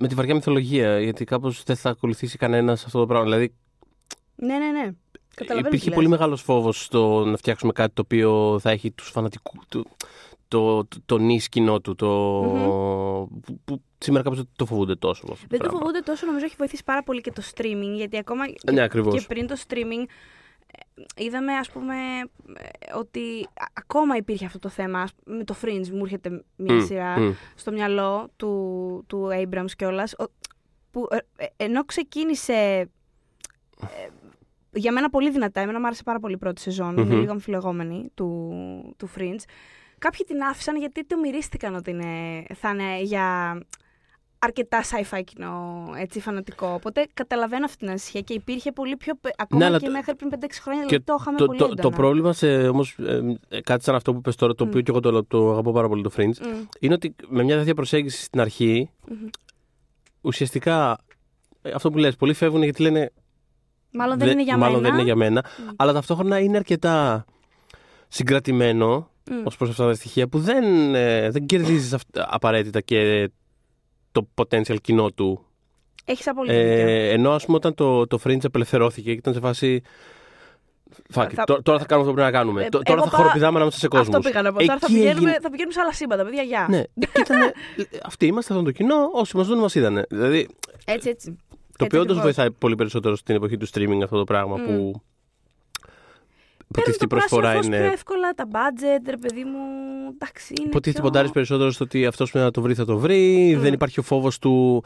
με 0.00 0.08
τη 0.08 0.14
βαριά 0.14 0.34
μυθολογία, 0.34 1.00
γιατί 1.00 1.24
κάπως 1.24 1.62
δεν 1.62 1.76
θα 1.76 1.90
ακολουθήσει 1.90 2.36
κανένας 2.38 2.84
αυτό 2.84 2.98
το 2.98 3.06
πράγμα. 3.06 3.24
Δηλαδή, 3.24 3.54
ναι, 4.36 4.58
ναι, 4.58 4.70
ναι. 4.70 4.90
Υπήρχε 5.58 5.90
πολύ 5.90 6.08
μεγάλος 6.08 6.42
φόβος 6.42 6.84
στο 6.84 7.24
να 7.24 7.36
φτιάξουμε 7.36 7.72
κάτι 7.72 7.94
το 7.94 8.02
οποίο 8.04 8.58
θα 8.60 8.70
έχει 8.70 8.90
τους 8.90 9.08
φανατικού. 9.08 9.58
Το, 9.68 9.84
το, 10.48 10.84
το, 10.84 10.96
το 11.06 11.18
νη 11.18 11.40
κοινό 11.50 11.80
του. 11.80 11.94
Το, 11.94 12.06
που, 13.44 13.60
που, 13.64 13.82
σήμερα 13.98 14.24
κάπως 14.24 14.38
δεν 14.38 14.48
το 14.56 14.66
φοβούνται 14.66 14.94
τόσο. 14.94 15.26
Αυτό 15.32 15.46
δεν 15.48 15.58
το, 15.58 15.64
το 15.64 15.76
φοβούνται 15.76 16.00
τόσο, 16.00 16.26
νομίζω 16.26 16.44
έχει 16.44 16.54
βοηθήσει 16.58 16.84
πάρα 16.84 17.02
πολύ 17.02 17.20
και 17.20 17.32
το 17.32 17.42
streaming. 17.54 17.94
Γιατί 17.96 18.18
ακόμα 18.18 18.44
ναι, 18.72 18.88
και, 18.88 19.00
και 19.00 19.24
πριν 19.28 19.46
το 19.46 19.56
streaming 19.68 20.06
είδαμε 21.16 21.52
ας 21.52 21.70
πούμε 21.70 21.94
ότι 22.94 23.48
ακόμα 23.72 24.16
υπήρχε 24.16 24.44
αυτό 24.44 24.58
το 24.58 24.68
θέμα. 24.68 25.08
Με 25.24 25.44
το 25.44 25.56
Fringe 25.62 25.88
μου 25.88 26.02
έρχεται 26.02 26.44
μια 26.56 26.80
σειρά 26.80 27.36
στο 27.54 27.72
μυαλό 27.72 28.28
του, 28.36 29.04
του 29.06 29.28
Abrams 29.32 29.70
κιόλας. 29.76 30.14
που 30.90 31.08
ε, 31.10 31.16
ε, 31.36 31.46
ενώ 31.56 31.84
ξεκίνησε 31.84 32.52
ε, 33.80 34.08
για 34.72 34.92
μένα 34.92 35.10
πολύ 35.10 35.30
δυνατά, 35.30 35.60
εμένα 35.60 35.80
μου 35.80 35.86
άρεσε 35.86 36.02
πάρα 36.02 36.18
πολύ 36.18 36.34
η 36.34 36.38
πρώτη 36.38 36.60
σεζόν, 36.60 36.96
είμαι 36.96 37.14
λίγο 37.14 37.30
αμφιλεγόμενη 37.30 38.10
του, 38.14 38.52
του 38.96 39.10
Fringe. 39.16 39.42
Κάποιοι 39.98 40.26
την 40.26 40.42
άφησαν 40.42 40.76
γιατί 40.76 41.04
το 41.04 41.18
μυρίστηκαν 41.18 41.74
ότι 41.74 41.90
είναι, 41.90 42.44
θα 42.54 42.70
είναι 42.70 43.00
για 43.02 43.58
αρκετά 44.38 44.82
sci-fi 44.82 45.20
κοινό, 45.24 45.84
έτσι, 45.96 46.20
φανατικό. 46.20 46.66
Οπότε 46.66 47.06
καταλαβαίνω 47.14 47.64
αυτή 47.64 47.76
την 47.76 47.88
ανησυχία 47.88 48.20
και 48.20 48.34
υπήρχε 48.34 48.72
πολύ 48.72 48.96
πιο. 48.96 49.14
ακόμα 49.36 49.68
ναι, 49.68 49.78
και 49.78 49.88
μέχρι 49.88 50.14
πριν 50.14 50.30
5-6 50.34 50.46
χρόνια. 50.62 50.84
Και 50.84 51.00
το 51.00 51.16
είχαμε 51.20 51.38
το, 51.38 51.46
πολύ 51.46 51.58
το, 51.58 51.74
το 51.74 51.90
πρόβλημα 51.90 52.32
σε 52.32 52.68
όμως. 52.68 52.96
Ε, 52.98 53.38
ε, 53.48 53.60
κάτι 53.60 53.84
σαν 53.84 53.94
αυτό 53.94 54.14
που 54.14 54.20
πες 54.20 54.36
τώρα, 54.36 54.54
το 54.54 54.64
οποίο 54.64 54.80
και 54.80 54.90
εγώ 54.90 55.00
το, 55.00 55.24
το 55.24 55.50
αγαπώ 55.50 55.72
πάρα 55.72 55.88
πολύ 55.88 56.02
το 56.02 56.10
Fringe, 56.16 56.66
είναι 56.80 56.94
ότι 56.94 57.14
με 57.28 57.42
μια 57.42 57.56
τέτοια 57.56 57.74
προσέγγιση 57.74 58.22
στην 58.22 58.40
αρχή, 58.40 58.90
ουσιαστικά 60.20 60.98
ε, 61.62 61.70
αυτό 61.70 61.90
που 61.90 61.98
λες, 61.98 62.16
πολλοί 62.16 62.32
φεύγουν 62.32 62.62
γιατί 62.62 62.82
λένε. 62.82 63.12
Μάλλον 63.92 64.18
δεν, 64.18 64.28
είναι 64.28 64.42
για 64.42 64.56
μάλλον 64.56 64.80
μένα. 64.80 64.88
δεν 64.88 64.94
είναι 64.94 65.04
για 65.04 65.16
μένα. 65.16 65.44
Αλλά 65.76 65.92
ταυτόχρονα 65.92 66.38
είναι 66.38 66.56
αρκετά 66.56 67.24
συγκρατημένο 68.08 69.10
mm. 69.24 69.32
ως 69.44 69.56
προς 69.56 69.70
αυτά 69.70 69.86
τα 69.86 69.94
στοιχεία 69.94 70.28
που 70.28 70.38
δεν, 70.38 70.92
δεν 71.32 71.46
κερδίζεις 71.46 71.96
απαραίτητα 72.12 72.80
και 72.80 73.30
το 74.12 74.28
potential 74.34 74.76
κοινό 74.80 75.10
του. 75.10 75.44
Έχεις 76.04 76.28
απολύτω. 76.28 76.54
Ε, 76.54 77.10
ενώ 77.10 77.32
ας 77.32 77.44
πούμε 77.44 77.56
όταν 77.56 77.74
το, 77.74 78.06
το 78.06 78.18
Fringe 78.24 78.44
απελευθερώθηκε 78.44 79.10
και 79.10 79.18
ήταν 79.18 79.34
σε 79.34 79.40
φάση. 79.40 79.82
Fuck, 81.14 81.28
θα... 81.34 81.44
Τώρα 81.62 81.78
θα 81.78 81.84
κάνουμε 81.86 82.08
αυτό 82.08 82.10
που 82.10 82.14
πρέπει 82.14 82.20
να 82.20 82.30
κάνουμε. 82.30 82.64
Ε, 82.64 82.68
τώρα 82.68 83.02
θα 83.02 83.10
πά... 83.10 83.16
χοροπηδάμε 83.16 83.56
ανάμεσα 83.56 83.78
σε 83.78 83.88
κόσμο. 83.88 84.16
Αυτό 84.16 84.28
πήγα 84.28 84.42
να 84.42 84.52
πω. 84.52 84.58
Τώρα 84.58 84.78
θα 84.78 84.86
πηγαίνουμε, 84.86 85.10
έγινε... 85.10 85.38
θα 85.42 85.50
πηγαίνουμε 85.50 85.72
σε 85.72 85.80
άλλα 85.80 85.92
σύμπαντα, 85.92 86.24
παιδιά. 86.24 86.42
Γεια. 86.42 86.66
Ναι. 86.70 86.82
Ήτανε... 87.18 87.52
Αυτοί 88.02 88.26
είμαστε 88.26 88.52
αυτό 88.52 88.64
το 88.64 88.70
κοινό. 88.70 89.10
Όσοι 89.12 89.36
μας 89.36 89.46
δουν, 89.46 89.58
μας 89.58 89.74
είδανε. 89.74 90.04
Δηλαδή, 90.10 90.48
έτσι, 90.84 91.08
έτσι. 91.08 91.36
Το 91.78 91.84
οποίο 91.84 92.00
όντως 92.00 92.20
βοηθάει 92.20 92.50
πολύ 92.50 92.74
περισσότερο 92.74 93.16
στην 93.16 93.34
εποχή 93.34 93.56
του 93.56 93.68
streaming 93.68 94.00
αυτό 94.02 94.18
το 94.18 94.24
πράγμα 94.24 94.56
mm. 94.56 94.66
που 94.66 95.02
Υποτίθεται 96.70 97.04
η 97.04 97.08
προσφορά 97.08 97.54
είναι. 97.54 97.76
πιο 97.76 97.86
εύκολα, 97.86 98.30
τα 98.32 98.44
budget, 98.52 99.02
ρε 99.08 99.16
παιδί 99.16 99.44
μου. 99.44 99.58
Εντάξει, 100.14 100.54
είναι. 100.58 100.68
Υποτίθεται 100.68 101.00
πιο... 101.00 101.10
ποντάρει 101.10 101.30
περισσότερο 101.30 101.70
στο 101.70 101.84
ότι 101.84 102.06
αυτός 102.06 102.30
που 102.30 102.38
να 102.38 102.50
το 102.50 102.60
βρει 102.60 102.74
θα 102.74 102.84
το 102.84 102.98
βρει. 102.98 103.54
Mm. 103.56 103.60
Δεν 103.60 103.72
υπάρχει 103.72 104.00
ο 104.00 104.02
φόβος 104.02 104.38
του. 104.38 104.82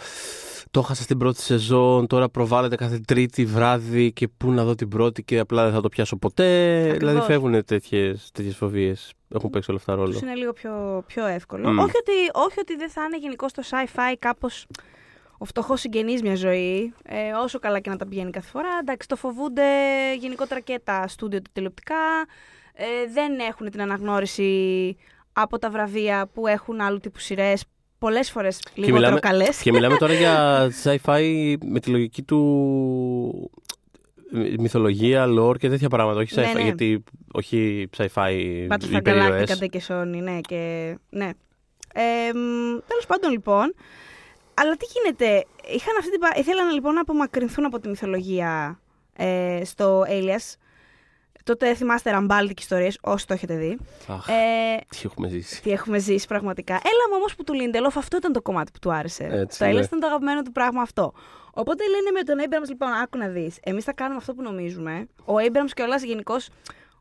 Το 0.71 0.81
έχασα 0.81 1.03
στην 1.03 1.19
πρώτη 1.19 1.41
σεζόν, 1.41 2.07
τώρα 2.07 2.29
προβάλλεται 2.29 2.77
κάθε 2.77 3.01
τρίτη 3.07 3.45
βράδυ 3.45 4.13
και 4.13 4.29
πού 4.29 4.51
να 4.51 4.65
δω 4.65 4.75
την 4.75 4.89
πρώτη 4.89 5.23
και 5.23 5.39
απλά 5.39 5.65
δεν 5.65 5.73
θα 5.73 5.81
το 5.81 5.89
πιάσω 5.89 6.17
ποτέ. 6.17 6.79
Ακριβώς. 6.79 6.99
Δηλαδή 6.99 7.21
φεύγουν 7.21 7.65
τέτοιες 7.65 8.57
φοβίες. 8.57 9.13
Έχουν 9.35 9.51
παίξει 9.51 9.71
όλα 9.71 9.79
αυτά 9.79 9.95
ρόλο. 9.95 10.19
Είναι 10.23 10.35
λίγο 10.35 10.53
πιο, 10.53 11.03
πιο 11.07 11.27
εύκολο. 11.27 11.69
Mm. 11.69 11.85
Όχι, 11.85 11.97
ότι, 11.97 12.13
όχι 12.33 12.61
ότι 12.61 12.77
δεν 12.77 12.91
θα 12.91 13.03
είναι 13.03 13.19
γενικώ 13.19 13.47
το 13.47 13.63
sci-fi 13.71 14.15
κάπως 14.19 14.67
ο 15.43 15.45
φτωχός 15.45 15.81
συγγενής 15.81 16.23
μια 16.23 16.35
ζωή, 16.35 16.93
ε, 17.05 17.33
όσο 17.43 17.59
καλά 17.59 17.81
και 17.81 17.91
να 17.91 17.97
τα 17.97 18.07
πηγαίνει 18.07 18.31
κάθε 18.31 18.49
φορά. 18.49 18.69
Εντάξει, 18.81 19.09
το 19.09 19.17
φοβούνται 19.17 19.63
γενικότερα 20.19 20.61
και 20.61 20.81
τα 20.85 21.09
στούντιο 21.09 21.41
τηλεοπτικά. 21.53 22.27
Ε, 22.75 22.85
δεν 23.13 23.39
έχουν 23.39 23.71
την 23.71 23.81
αναγνώριση 23.83 24.97
από 25.33 25.59
τα 25.59 25.71
βραβεία 25.71 26.31
που 26.35 26.47
έχουν 26.47 26.81
άλλου 26.81 26.99
τύπου 26.99 27.19
σειρές. 27.19 27.65
Πολλές 27.99 28.31
φορές 28.31 28.61
λιγότερο 28.75 29.19
καλές. 29.19 29.63
Και 29.63 29.73
μιλάμε 29.73 29.97
τώρα 29.97 30.13
για 30.13 30.67
sci-fi 30.85 31.55
με 31.65 31.81
τη 31.81 31.91
λογική 31.91 32.23
του 32.23 33.51
μυθολογία, 34.59 35.27
lore 35.39 35.59
και 35.59 35.69
τέτοια 35.69 35.89
πράγματα. 35.89 36.21
Όχι 36.21 36.35
sci-fi, 36.37 36.45
ναι, 36.45 36.53
ναι. 36.53 36.63
γιατί 36.63 37.05
όχι 37.33 37.89
sci-fi 37.97 38.33
Battlestar 38.69 39.03
Galactica 39.03 39.69
και 39.71 39.83
Sony, 39.89 40.21
ναι. 40.23 40.41
Και, 40.41 40.95
ναι. 41.11 41.31
Ε, 41.95 42.33
Τέλος 42.87 43.07
πάντων, 43.07 43.31
λοιπόν, 43.31 43.75
αλλά 44.55 44.77
τι 44.77 44.87
γίνεται, 44.95 45.45
είχαν 45.67 45.97
αυτή 45.99 46.11
την... 46.11 46.21
ήθελαν 46.37 46.71
λοιπόν 46.71 46.95
να 46.95 47.01
απομακρυνθούν 47.01 47.65
από 47.65 47.79
τη 47.79 47.89
μυθολογία 47.89 48.81
ε, 49.17 49.61
στο 49.65 50.05
Alias. 50.09 50.57
Τότε 51.45 51.75
θυμάστε 51.75 52.11
ραμπάλτικες 52.11 52.63
ιστορίες, 52.63 52.99
όσοι 53.01 53.27
το 53.27 53.35
έχετε 53.35 53.55
δει. 53.55 53.79
Αχ, 54.09 54.29
ε, 54.29 54.77
τι 54.89 55.01
έχουμε 55.05 55.29
ζήσει. 55.29 55.63
Τι 55.63 55.71
έχουμε 55.71 55.99
ζήσει, 55.99 56.27
πραγματικά. 56.27 56.75
Έλα 56.75 57.09
μου 57.11 57.17
όμως 57.17 57.35
που 57.35 57.45
του 57.45 57.53
Λίντελοφ 57.53 57.97
αυτό 57.97 58.17
ήταν 58.17 58.33
το 58.33 58.43
κομμάτι 58.43 58.71
που 58.73 58.79
του 58.79 58.93
άρεσε. 58.93 59.29
Έτσι, 59.31 59.59
το 59.59 59.65
Alias 59.65 59.75
ναι. 59.75 59.81
ήταν 59.81 60.01
το 60.01 60.07
αγαπημένο 60.07 60.43
του 60.43 60.53
πράγμα 60.53 60.83
αυτό. 60.83 61.13
Οπότε 61.55 61.85
λένε 61.89 62.11
με 62.11 62.23
τον 62.23 62.37
Abrams, 62.39 62.69
λοιπόν, 62.69 62.93
άκου 62.93 63.19
να 63.19 63.29
δεις. 63.29 63.59
Εμείς 63.63 63.85
θα 63.85 63.93
κάνουμε 63.93 64.17
αυτό 64.17 64.35
που 64.35 64.43
νομίζουμε. 64.43 65.09
Ο 65.25 65.35
Abrams 65.35 65.71
και 65.75 65.83
όλα 65.83 65.97
γενικώς 65.97 66.49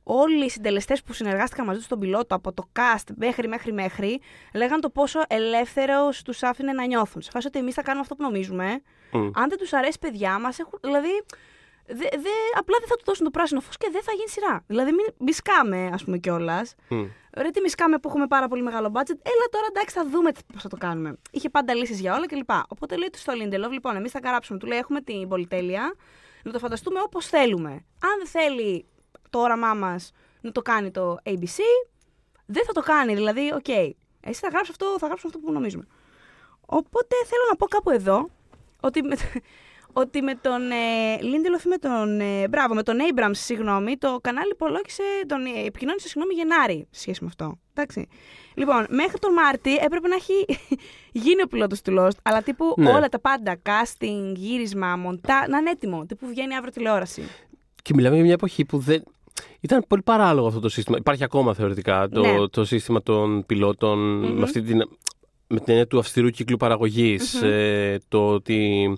όλοι 0.04 0.46
οι 0.46 0.50
συντελεστές 0.50 1.04
που 1.04 1.14
συνεργάστηκαν 1.14 1.66
μαζί 1.66 1.78
τους 1.78 1.88
στον 1.88 2.00
πιλότο 2.00 2.36
από 2.36 2.54
το 2.54 2.70
cast 2.80 3.14
μέχρι 3.16 3.48
μέχρι 3.48 3.74
μέχρι 3.74 4.20
λέγαν 4.54 4.82
το 4.82 4.90
πόσο 4.90 5.22
ελεύθερος 5.28 6.22
τους 6.22 6.44
άφηνε 6.44 6.72
να 6.72 6.86
νιώθουν. 6.86 7.22
Σε 7.22 7.30
φάση 7.32 7.48
ότι 7.48 7.60
εμείς 7.60 7.74
θα 7.74 7.82
κάνουμε 7.82 8.02
αυτό 8.02 8.16
που 8.16 8.24
νομίζουμε. 8.24 8.82
Mm. 9.14 9.32
Αν 9.34 9.50
δεν 9.50 9.58
τους 9.58 9.74
αρέσει, 9.74 10.00
παιδιά 10.00 10.40
μας, 10.40 10.58
δηλαδή. 10.82 11.24
Δε, 11.86 11.96
δε, 11.96 12.30
απλά 12.58 12.78
δεν 12.80 12.88
θα 12.88 12.96
του 12.96 13.04
δώσουν 13.06 13.26
το 13.26 13.32
πράσινο 13.32 13.60
φως 13.60 13.78
και 13.78 13.88
δεν 13.92 14.04
θα 14.04 14.12
γίνει 14.12 14.30
σειρά. 14.30 14.64
Δηλαδή, 14.68 14.92
μην 14.92 15.06
μισκάμε, 15.18 15.90
ας 15.94 16.04
πούμε 16.04 16.18
κιόλας. 16.18 16.76
Mm. 16.90 17.10
Ρε, 17.38 17.50
τι 17.50 17.62
μισκάμε 17.62 17.98
που 17.98 18.08
έχουμε 18.08 18.28
πάρα 18.28 18.48
πολύ 18.48 18.62
μεγάλο 18.62 18.88
budget. 18.94 19.18
Έλα 19.22 19.46
τώρα 19.52 19.66
εντάξει, 19.70 19.96
θα 19.96 20.08
δούμε 20.10 20.32
πώς 20.54 20.62
θα 20.62 20.70
το 20.70 20.78
κάνουμε. 20.78 21.18
Είχε 21.32 21.50
πάντα 21.50 21.74
λύσεις 21.74 22.00
για 22.00 22.16
όλα 22.16 22.26
κλπ. 22.28 22.50
Οπότε 22.68 22.98
λέει 22.98 23.10
τους 23.10 23.22
στο 23.22 23.34
Lindelof, 23.36 23.72
λοιπόν, 23.72 23.96
εμείς 23.96 24.12
θα 24.12 24.20
καράψουμε. 24.20 24.60
Του 24.60 24.66
λέει: 24.66 24.78
Έχουμε 24.78 25.02
την 25.02 25.28
πολυτέλεια 25.28 25.96
να 26.44 26.52
το 26.52 26.60
φανταστούμε 26.60 27.00
όπως 27.02 27.28
θέλουμε. 27.28 27.72
Αν 28.00 28.18
δεν 28.18 28.28
θέλει 28.28 28.86
το 29.32 29.40
όραμά 29.40 29.74
μας 29.74 30.12
να 30.42 30.52
το 30.52 30.62
κάνει 30.62 30.92
το 30.92 31.18
ABC, 31.26 31.60
δεν 32.46 32.66
θα 32.66 32.72
το 32.74 32.82
κάνει. 32.82 33.16
Δηλαδή, 33.16 33.52
OK, 33.56 33.64
okay, 33.68 33.90
εσύ 34.22 34.40
θα 34.40 34.48
γράψεις 34.48 34.70
αυτό, 34.70 34.86
θα 35.00 35.08
γράψουμε 35.08 35.32
αυτό 35.36 35.48
που 35.48 35.52
νομίζουμε. 35.54 35.86
Οπότε 36.66 37.16
θέλω 37.26 37.42
να 37.50 37.56
πω 37.56 37.66
κάπου 37.66 37.90
εδώ 37.90 38.30
ότι, 38.80 39.02
ότι 40.02 40.22
με 40.22 40.36
τον 40.36 40.72
ε, 40.72 41.18
Lindelof, 41.22 41.62
με 41.64 41.78
τον, 41.78 42.20
ε, 42.20 42.48
μπράβο, 42.48 42.74
με 42.74 42.84
τον 42.84 42.98
Abrams, 43.14 43.32
συγγνώμη, 43.32 43.98
το 43.98 44.20
κανάλι 44.22 44.52
υπολόγισε, 44.52 45.04
τον 45.28 45.46
ε, 45.46 45.66
επικοινώνησε, 45.66 46.08
συγγνώμη, 46.08 46.34
Γενάρη, 46.34 46.88
σε 46.92 47.02
σχέση 47.02 47.24
με 47.24 47.28
αυτό. 47.30 47.60
Εντάξει. 47.74 48.08
Λοιπόν, 48.54 48.86
μέχρι 48.90 49.20
τον 49.20 49.34
Μάρτι 49.34 49.76
έπρεπε 49.76 50.08
να 50.08 50.16
έχει 50.16 50.46
γίνει 51.26 51.42
ο 51.42 51.48
πιλότος 51.48 51.82
του 51.82 51.96
Lost, 52.00 52.18
αλλά 52.22 52.42
τύπου 52.42 52.74
Ναι. 52.78 52.90
όλα 52.90 53.10
τα 53.10 53.20
πάντα, 53.20 53.62
casting, 53.66 54.34
γύρισμα, 54.36 54.96
μοντάζ, 54.96 55.48
να 55.48 55.58
είναι 55.58 55.70
έτοιμο, 55.70 56.06
τύπου 56.06 56.28
βγαίνει 56.28 56.56
αύριο 56.56 56.72
τηλεόραση. 56.72 57.24
Και 57.82 57.94
μιλάμε 57.94 58.16
για 58.16 58.24
μια 58.24 58.34
εποχή 58.34 58.66
που 58.66 58.78
δεν. 58.78 59.04
Ήταν 59.60 59.86
πολύ 59.88 60.02
παράλογο 60.02 60.48
αυτό 60.48 60.60
το 60.60 60.70
σύστημα. 60.70 60.98
Υπάρχει 60.98 61.24
ακόμα 61.24 61.54
θεωρητικά 61.54 62.10
το, 62.10 62.22
Ναι. 62.22 62.48
το 62.48 62.66
σύστημα 62.66 63.02
των 63.02 63.46
πιλότων 63.46 64.00
με, 64.38 64.44
αυτή 64.44 64.62
την, 64.62 64.78
με 65.48 65.58
την 65.58 65.66
έννοια 65.66 65.88
του 65.88 66.00
αυστηρού 66.00 66.30
κύκλου 66.30 66.58
παραγωγής, 66.58 67.42
ε, 67.42 68.00
το 68.08 68.30
ότι 68.30 68.94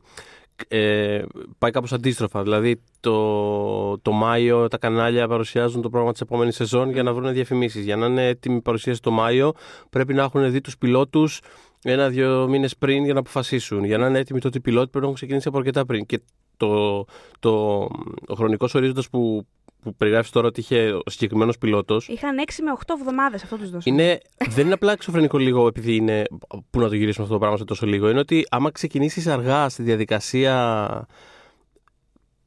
ε, 0.68 1.24
πάει 1.58 1.72
κάπως 1.72 1.94
αντίστροφα. 1.94 2.44
Δηλαδή 2.44 2.82
το, 3.00 3.98
το 4.00 4.12
Μάιο 4.12 4.68
τα 4.68 4.78
κανάλια 4.78 5.28
παρουσιάζουν 5.28 5.82
το 5.82 5.90
πρόγραμμα 5.90 6.12
της 6.12 6.22
επόμενης 6.22 6.56
σεζόν 6.56 6.92
για 6.92 7.04
να 7.04 7.14
βρουν 7.14 7.34
διαφημίσεις. 7.34 7.84
Για 7.84 7.96
να 7.96 8.06
είναι 8.06 8.28
έτοιμη 8.28 8.56
η 8.56 8.62
παρουσίαση 8.62 9.02
το 9.02 9.12
Μάιο 9.12 9.54
πρέπει 9.90 10.14
να 10.14 10.24
έχουν 10.24 10.52
δει 10.52 10.62
τους 10.62 10.78
πιλότους 10.78 11.40
ένα-δύο 11.84 12.48
μήνες 12.50 12.78
πριν 12.78 13.04
για 13.04 13.14
να 13.14 13.20
αποφασίσουν. 13.20 13.84
Για 13.84 13.98
να 13.98 14.08
είναι 14.08 14.20
έτοιμοι 14.20 14.40
τότε 14.40 14.58
οι 14.58 14.62
πιλότοι 14.62 14.84
πρέπει 14.84 14.98
να 15.00 15.04
έχουν 15.04 15.16
ξεκινήσει 15.16 15.48
από 15.48 15.58
αρκετά 15.58 15.86
πριν. 15.86 16.06
Και 16.06 16.20
το, 16.58 17.06
το, 17.40 17.82
ο 18.28 18.34
χρονικός 18.36 18.76
ορίζοντας 18.76 19.10
που, 19.10 19.48
που 19.84 19.96
περιγράφεις 19.96 20.32
τώρα 20.32 20.48
ότι 20.48 20.60
είχε 20.60 20.92
ο 20.92 21.10
συγκεκριμένος 21.10 21.58
πιλότος 21.58 22.08
Είχαν 22.08 22.38
6 22.48 22.52
με 22.64 22.72
8 22.80 22.82
εβδομάδες 23.00 23.44
αυτό 23.44 23.58
τους 23.58 23.70
δώσαν. 23.70 23.94
είναι, 23.94 24.18
δεν 24.50 24.66
είναι 24.66 24.74
απλά 24.74 24.92
εξωφρενικό 24.92 25.38
λίγο 25.38 25.68
επειδή 25.68 25.96
είναι. 25.96 26.24
Πού 26.70 26.80
να 26.80 26.88
το 26.88 26.96
γυρίσουμε 26.96 27.24
αυτό 27.24 27.34
το 27.34 27.40
πράγμα 27.40 27.58
σε 27.58 27.64
τόσο 27.64 27.86
λίγο. 27.86 28.10
Είναι 28.10 28.20
ότι 28.20 28.46
άμα 28.50 28.72
ξεκινήσεις 28.72 29.28
αργά 29.28 29.70
στη 29.70 29.84
διαδικασία 29.84 31.08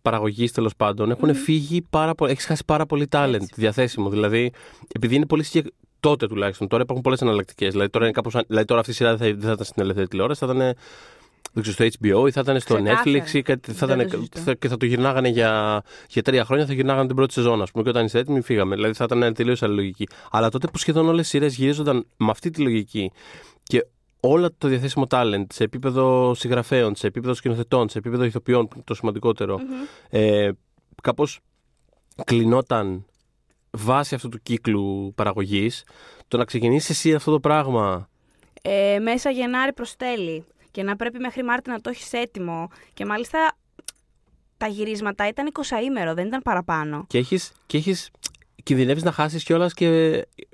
παραγωγής 0.03 0.53
τέλος 0.53 0.77
πάντων, 0.77 1.11
έχουν 1.11 1.35
φύγει 1.35 1.83
πάρα 1.91 2.15
πολύ. 2.15 2.31
Έχεις 2.31 2.45
χάσει 2.45 2.63
πάρα 2.67 2.87
πολύ 2.87 3.09
talent 3.11 3.33
Έτσι. 3.35 3.53
διαθέσιμο. 3.57 4.11
Δηλαδή, 4.11 4.53
επειδή 4.95 5.15
είναι 5.15 5.27
πολύ 5.27 5.43
συγκεκριμένο. 5.43 5.81
Τότε 6.01 6.27
τουλάχιστον. 6.27 6.69
Τώρα 6.69 6.83
υπάρχουν 6.83 7.05
πολλές 7.05 7.21
εναλλακτικές. 7.21 7.71
Δηλαδή, 7.73 7.91
τώρα, 7.91 8.05
είναι 8.05 8.15
κάπως, 8.15 8.37
δηλαδή, 8.47 8.67
τώρα 8.67 8.81
αυτή 8.81 8.93
η 8.93 8.95
σειρά 8.95 9.17
δεν 9.17 9.19
θα, 9.19 9.25
δεν 9.25 9.47
θα 9.47 9.53
ήταν 9.53 9.65
στην 9.65 9.83
ελεύθερη 9.83 10.09
τηλεόραση, 10.09 10.47
θα 10.47 10.53
ήταν 10.55 10.75
δεν 11.57 11.73
ξέρω, 11.73 11.91
στο 11.91 11.99
HBO 12.01 12.29
ή 12.29 12.31
θα 12.31 12.41
ήταν 12.41 12.61
στο 12.61 12.75
Ξεκάθαρα. 12.75 13.03
Netflix 13.05 13.35
ή 13.35 13.43
κάτι, 13.43 13.73
θα 13.73 13.87
Δεν 13.87 13.97
ήταν, 14.01 14.11
το 14.11 14.17
συζητώ. 14.17 14.39
θα, 14.41 14.55
και 14.55 14.69
θα 14.69 14.77
το 14.77 14.87
γυρνάγανε 14.87 15.29
για, 15.29 15.83
για 16.09 16.23
τρία 16.23 16.45
χρόνια, 16.45 16.67
θα 16.67 16.73
γυρνάγανε 16.73 17.07
την 17.07 17.17
πρώτη 17.17 17.33
σεζόν, 17.33 17.63
ας 17.63 17.71
πούμε. 17.71 17.85
Και 17.85 17.91
όταν 17.91 18.05
είστε 18.05 18.19
έτοιμοι, 18.19 18.41
φύγαμε. 18.41 18.75
Δηλαδή 18.75 18.95
θα 18.95 19.05
ήταν 19.05 19.35
τελείως 19.35 19.63
άλλη 19.63 19.75
λογική. 19.75 20.07
Αλλά 20.31 20.49
τότε 20.49 20.67
που 20.67 20.79
σχεδόν 20.79 21.09
όλες 21.09 21.27
οι 21.27 21.29
σειρές 21.29 21.57
γυρίζονταν 21.57 22.07
με 22.17 22.31
αυτή 22.31 22.51
τη 22.51 22.61
λογική 22.63 23.13
και 23.63 23.87
όλο 24.21 24.51
το 24.59 24.69
διαθέσιμο 24.69 25.07
talent 25.11 25.45
σε 25.53 25.65
επίπεδο 25.65 26.35
συγγραφέων, 26.35 26.95
σε 26.95 27.07
επίπεδο 27.07 27.35
σκηνοθετών, 27.35 27.89
σε 27.89 27.99
επίπεδο 27.99 28.25
ηθοποιών, 28.25 28.69
που 28.69 28.73
είναι 28.75 28.85
το 28.87 28.95
σημαντικοτερο 28.95 29.61
ε, 30.11 30.51
κάπως 31.03 31.41
κλεινόταν 32.25 33.05
βάσει 33.71 34.15
αυτού 34.15 34.29
του 34.29 34.39
κύκλου 34.43 35.13
παραγωγής. 35.15 35.85
Το 36.29 36.37
να 36.37 36.45
ξεκινήσεις 36.45 36.91
εσύ 36.91 37.15
αυτό 37.15 37.31
το 37.31 37.41
πράγμα 37.41 38.09
Ε, 38.63 38.99
μέσα 38.99 39.31
Γενάρη 39.31 39.73
προς 39.73 39.97
τέλη 39.97 40.45
και 40.77 40.83
να 40.83 40.97
πρέπει 40.97 41.19
μέχρι 41.19 41.43
Μάρτι 41.45 41.71
να 41.71 41.81
το 41.81 41.91
έχεις 41.91 42.13
έτοιμο. 42.13 42.69
Και 42.95 43.05
μάλιστα 43.05 43.57
τα 44.57 44.67
γυρίσματα 44.67 45.29
ήταν 45.29 45.47
20 45.53 45.83
ημέρο, 45.85 46.15
δεν 46.15 46.27
ήταν 46.27 46.43
παραπάνω. 46.43 47.05
Και 47.09 47.19
έχεις, 47.19 47.53
και 47.67 47.77
έχεις 47.77 48.11
κινδυνεύεις 48.63 49.03
να 49.03 49.13
χάσεις 49.13 49.43
κιόλας 49.45 49.75
και 49.75 49.87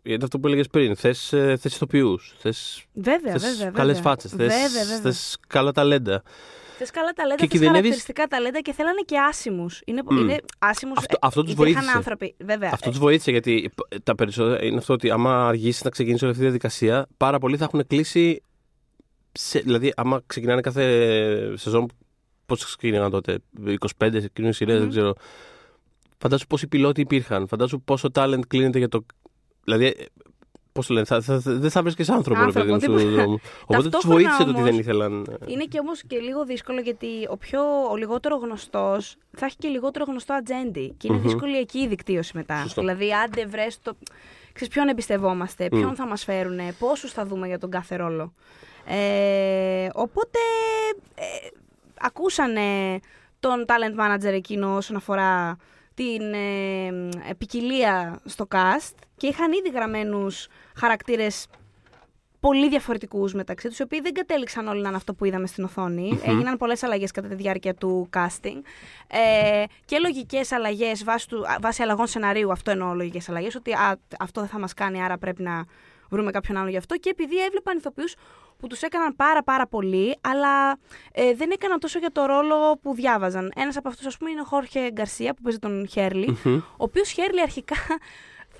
είναι 0.02 0.24
αυτό 0.24 0.38
που 0.38 0.46
έλεγες 0.46 0.66
πριν. 0.68 0.96
Θες, 0.96 1.32
ε, 1.32 1.56
θες 1.60 1.74
ηθοποιούς, 1.74 2.34
θες, 2.38 2.84
Βέβαια, 2.92 3.32
θες 3.32 3.42
βέβαια. 3.56 3.70
καλές 3.70 3.94
βέβαια. 3.96 4.10
φάτσες, 4.10 4.30
θες, 4.30 4.46
Βέβαια, 4.46 4.84
βέβαια. 4.84 5.00
θες 5.00 5.36
καλά 5.48 5.72
ταλέντα. 5.72 6.22
Θες 6.78 6.90
καλά 6.90 7.12
ταλέντα, 7.12 7.34
Και 7.36 7.40
θες 7.42 7.50
κινδυνεύεις- 7.50 7.80
χαρακτηριστικά 7.90 8.26
ταλέντα 8.26 8.60
και 8.60 8.72
θέλανε 8.72 9.00
και 9.04 9.18
άσημους. 9.18 9.80
Είναι, 9.84 10.02
Μμ. 10.10 10.16
είναι 10.16 10.36
άσημους, 10.58 10.98
Αυτό- 10.98 11.14
ε, 11.14 11.26
αυτό 11.26 11.42
τους 11.42 11.52
υπήρχαν 11.52 11.74
βοήθησε. 11.74 11.96
άνθρωποι. 11.96 12.34
Βέβαια. 12.44 12.70
Αυτό 12.72 12.90
τους 12.90 12.98
βοήθησε 12.98 13.30
γιατί 13.30 13.70
τα 14.02 14.14
περισσότερα 14.14 14.64
είναι 14.64 14.76
αυτό 14.76 14.92
ότι 14.92 15.10
άμα 15.10 15.46
αργήσεις 15.48 15.82
να 15.84 15.90
ξεκινήσεις 15.90 16.22
όλη 16.22 16.30
αυτή 16.30 16.42
η 16.42 16.46
διαδικασία, 16.46 17.06
πάρα 17.16 17.38
πολλοί 17.38 17.56
θα 17.56 17.64
έχουν 17.64 17.86
κλείσει. 17.86 18.42
Σε, 19.32 19.58
δηλαδή, 19.58 19.92
άμα 19.96 20.22
ξεκινάνε 20.26 20.60
κάθε 20.60 21.56
σεζόν. 21.56 21.86
Πώς 22.46 22.64
ξεκινήσαν 22.64 23.10
τότε, 23.10 23.38
25 23.98 24.18
ξεκινούν 24.18 24.52
σειρές, 24.52 24.80
δεν 24.80 24.88
ξέρω. 24.88 25.12
Φαντάσου 26.18 26.46
πόσοι 26.46 26.66
πιλότοι 26.66 27.00
υπήρχαν. 27.00 27.46
Φαντάσου 27.48 27.80
πόσο 27.80 28.08
talent 28.14 28.40
κλείνεται 28.48 28.78
για 28.78 28.88
το. 28.88 29.04
Δηλαδή, 29.64 29.94
πώς 30.72 30.86
το 30.86 30.92
λένε, 30.94 31.06
θα, 31.06 31.20
θα, 31.20 31.40
θα- 31.40 31.52
δεν 31.54 31.70
θα 31.70 31.82
βρεις 31.82 32.10
άνθρωπο, 32.10 32.44
ρε 32.44 32.52
παιδί 32.52 32.66
μου, 32.68 32.72
Άνθρωπο, 32.74 32.98
στον 32.98 33.08
τίποτα. 33.08 33.22
δρόμο. 33.22 33.40
Οπότε 33.62 33.82
τους 33.82 33.90
Ταυτόχρονα 33.90 34.14
βοήθησε 34.14 34.42
το 34.44 34.48
ότι 34.50 34.58
όμως- 34.58 34.70
δεν 34.70 34.78
ήθελαν. 34.78 35.38
Είναι 35.46 35.64
και 35.64 35.78
όμως 35.78 36.02
και 36.06 36.18
λίγο 36.18 36.44
δύσκολο 36.44 36.80
γιατί 36.80 37.06
ο, 37.30 37.36
πιο, 37.36 37.60
ο 37.90 37.96
λιγότερο 37.96 38.36
γνωστός 38.36 39.16
θα 39.36 39.46
έχει 39.46 39.56
και 39.56 39.68
λιγότερο 39.68 40.04
γνωστό 40.08 40.32
ατζέντη. 40.34 40.94
Και 40.96 41.06
είναι 41.06 41.16
Μμμ. 41.16 41.22
δύσκολη 41.22 41.56
εκεί 41.58 41.78
η 41.78 41.86
δικτύωση 41.88 42.32
μετά. 42.36 42.62
Σωστό. 42.62 42.80
Δηλαδή, 42.80 43.14
άντε 43.14 43.46
βρες 43.46 43.78
το. 43.82 43.96
Ξέρεις, 44.52 44.74
ποιον 44.74 44.88
εμπιστευόμαστε, 44.88 45.68
ποιον 45.68 45.94
θα 45.94 46.06
μας 46.06 46.24
φέρουν, 46.24 46.58
πόσους 46.78 47.12
θα 47.12 47.26
δούμε 47.26 47.46
για 47.46 47.58
τον 47.58 47.70
κάθε 47.70 47.96
ρόλο. 47.96 48.34
Ε, 48.86 49.88
οπότε 49.92 50.38
ε, 51.14 51.24
ακούσανε 52.00 52.98
τον 53.40 53.64
talent 53.68 54.00
manager 54.00 54.32
εκείνο 54.32 54.76
όσον 54.76 54.96
αφορά 54.96 55.56
την 55.94 56.32
ε, 56.34 56.86
ε, 57.28 57.34
ποικιλία 57.38 58.20
στο 58.24 58.46
cast 58.54 58.94
και 59.16 59.26
είχαν 59.26 59.52
ήδη 59.52 59.70
γραμμένους 59.70 60.46
χαρακτήρες 60.76 61.46
πολύ 62.40 62.68
διαφορετικούς 62.68 63.32
μεταξύ 63.34 63.68
τους, 63.68 63.78
οι 63.78 63.82
οποίοι 63.82 64.00
δεν 64.00 64.12
κατέληξαν 64.12 64.68
όλοι 64.68 64.80
να 64.82 64.88
είναι 64.88 64.96
αυτό 64.96 65.14
που 65.14 65.24
είδαμε 65.24 65.46
στην 65.46 65.64
οθόνη. 65.64 66.20
Έγιναν 66.24 66.56
πολλές 66.56 66.82
αλλαγές 66.82 67.10
κατά 67.10 67.28
τη 67.28 67.34
διάρκεια 67.34 67.74
του 67.74 68.08
casting. 68.16 68.60
Ε, 69.06 69.64
και 69.84 69.98
λογικές 69.98 70.52
αλλαγές 70.52 71.04
βάσει, 71.04 71.28
του- 71.28 71.46
α, 71.46 71.56
βάσει 71.60 71.82
αλλαγών 71.82 72.06
σεναρίου. 72.06 72.52
Αυτό 72.52 72.70
εννοώ 72.70 72.94
λογικές 72.94 73.28
αλλαγές. 73.28 73.54
Ότι 73.54 73.72
α, 73.72 73.98
αυτό 74.18 74.40
δεν 74.40 74.48
θα 74.50 74.58
μας 74.58 74.74
κάνει, 74.74 75.02
άρα 75.02 75.18
πρέπει 75.18 75.42
να 75.42 75.64
βρούμε 76.10 76.30
κάποιον 76.30 76.56
άλλο 76.56 76.68
γι' 76.70 76.76
αυτό. 76.76 76.96
Και 76.96 77.10
επειδή 77.10 77.44
έβλεπαν 77.44 77.76
ηθοποιούς 77.76 78.14
που 78.62 78.68
τους 78.68 78.82
έκαναν 78.82 79.16
πάρα 79.16 79.42
πάρα 79.42 79.66
πολύ, 79.66 80.18
αλλά 80.20 80.78
ε, 81.12 81.34
δεν 81.34 81.50
έκαναν 81.50 81.78
τόσο 81.78 81.98
για 81.98 82.12
το 82.12 82.24
ρόλο 82.24 82.78
που 82.82 82.94
διάβαζαν. 82.94 83.52
Ένας 83.56 83.76
από 83.76 83.88
αυτούς, 83.88 84.06
ας 84.06 84.16
πούμε, 84.16 84.30
είναι 84.30 84.40
ο 84.40 84.44
Χόρχε 84.44 84.90
Γκαρσία 84.92 85.34
που 85.34 85.42
παίζει 85.42 85.58
τον 85.58 85.88
Χέρλι, 85.88 86.36
ο 86.44 86.84
οποίος 86.84 87.10
Χέρλι 87.10 87.40
αρχικά 87.40 87.76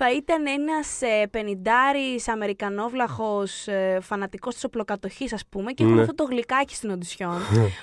θα 0.05 0.11
ήταν 0.11 0.45
ένας 0.47 1.01
ε, 1.01 1.27
πενιντάρης 1.31 2.27
αμερικανόβλαχος 2.27 3.67
ε, 3.67 3.97
φανατικός 4.01 4.53
της 4.53 4.63
οπλοκατοχής 4.63 5.33
ας 5.33 5.43
πούμε 5.49 5.71
και 5.71 5.83
έχουν 5.83 5.95
Ναι. 5.95 6.01
αυτό 6.01 6.15
το 6.15 6.23
γλυκάκι 6.23 6.75
στην 6.75 6.89
οντισιόν. 6.89 7.31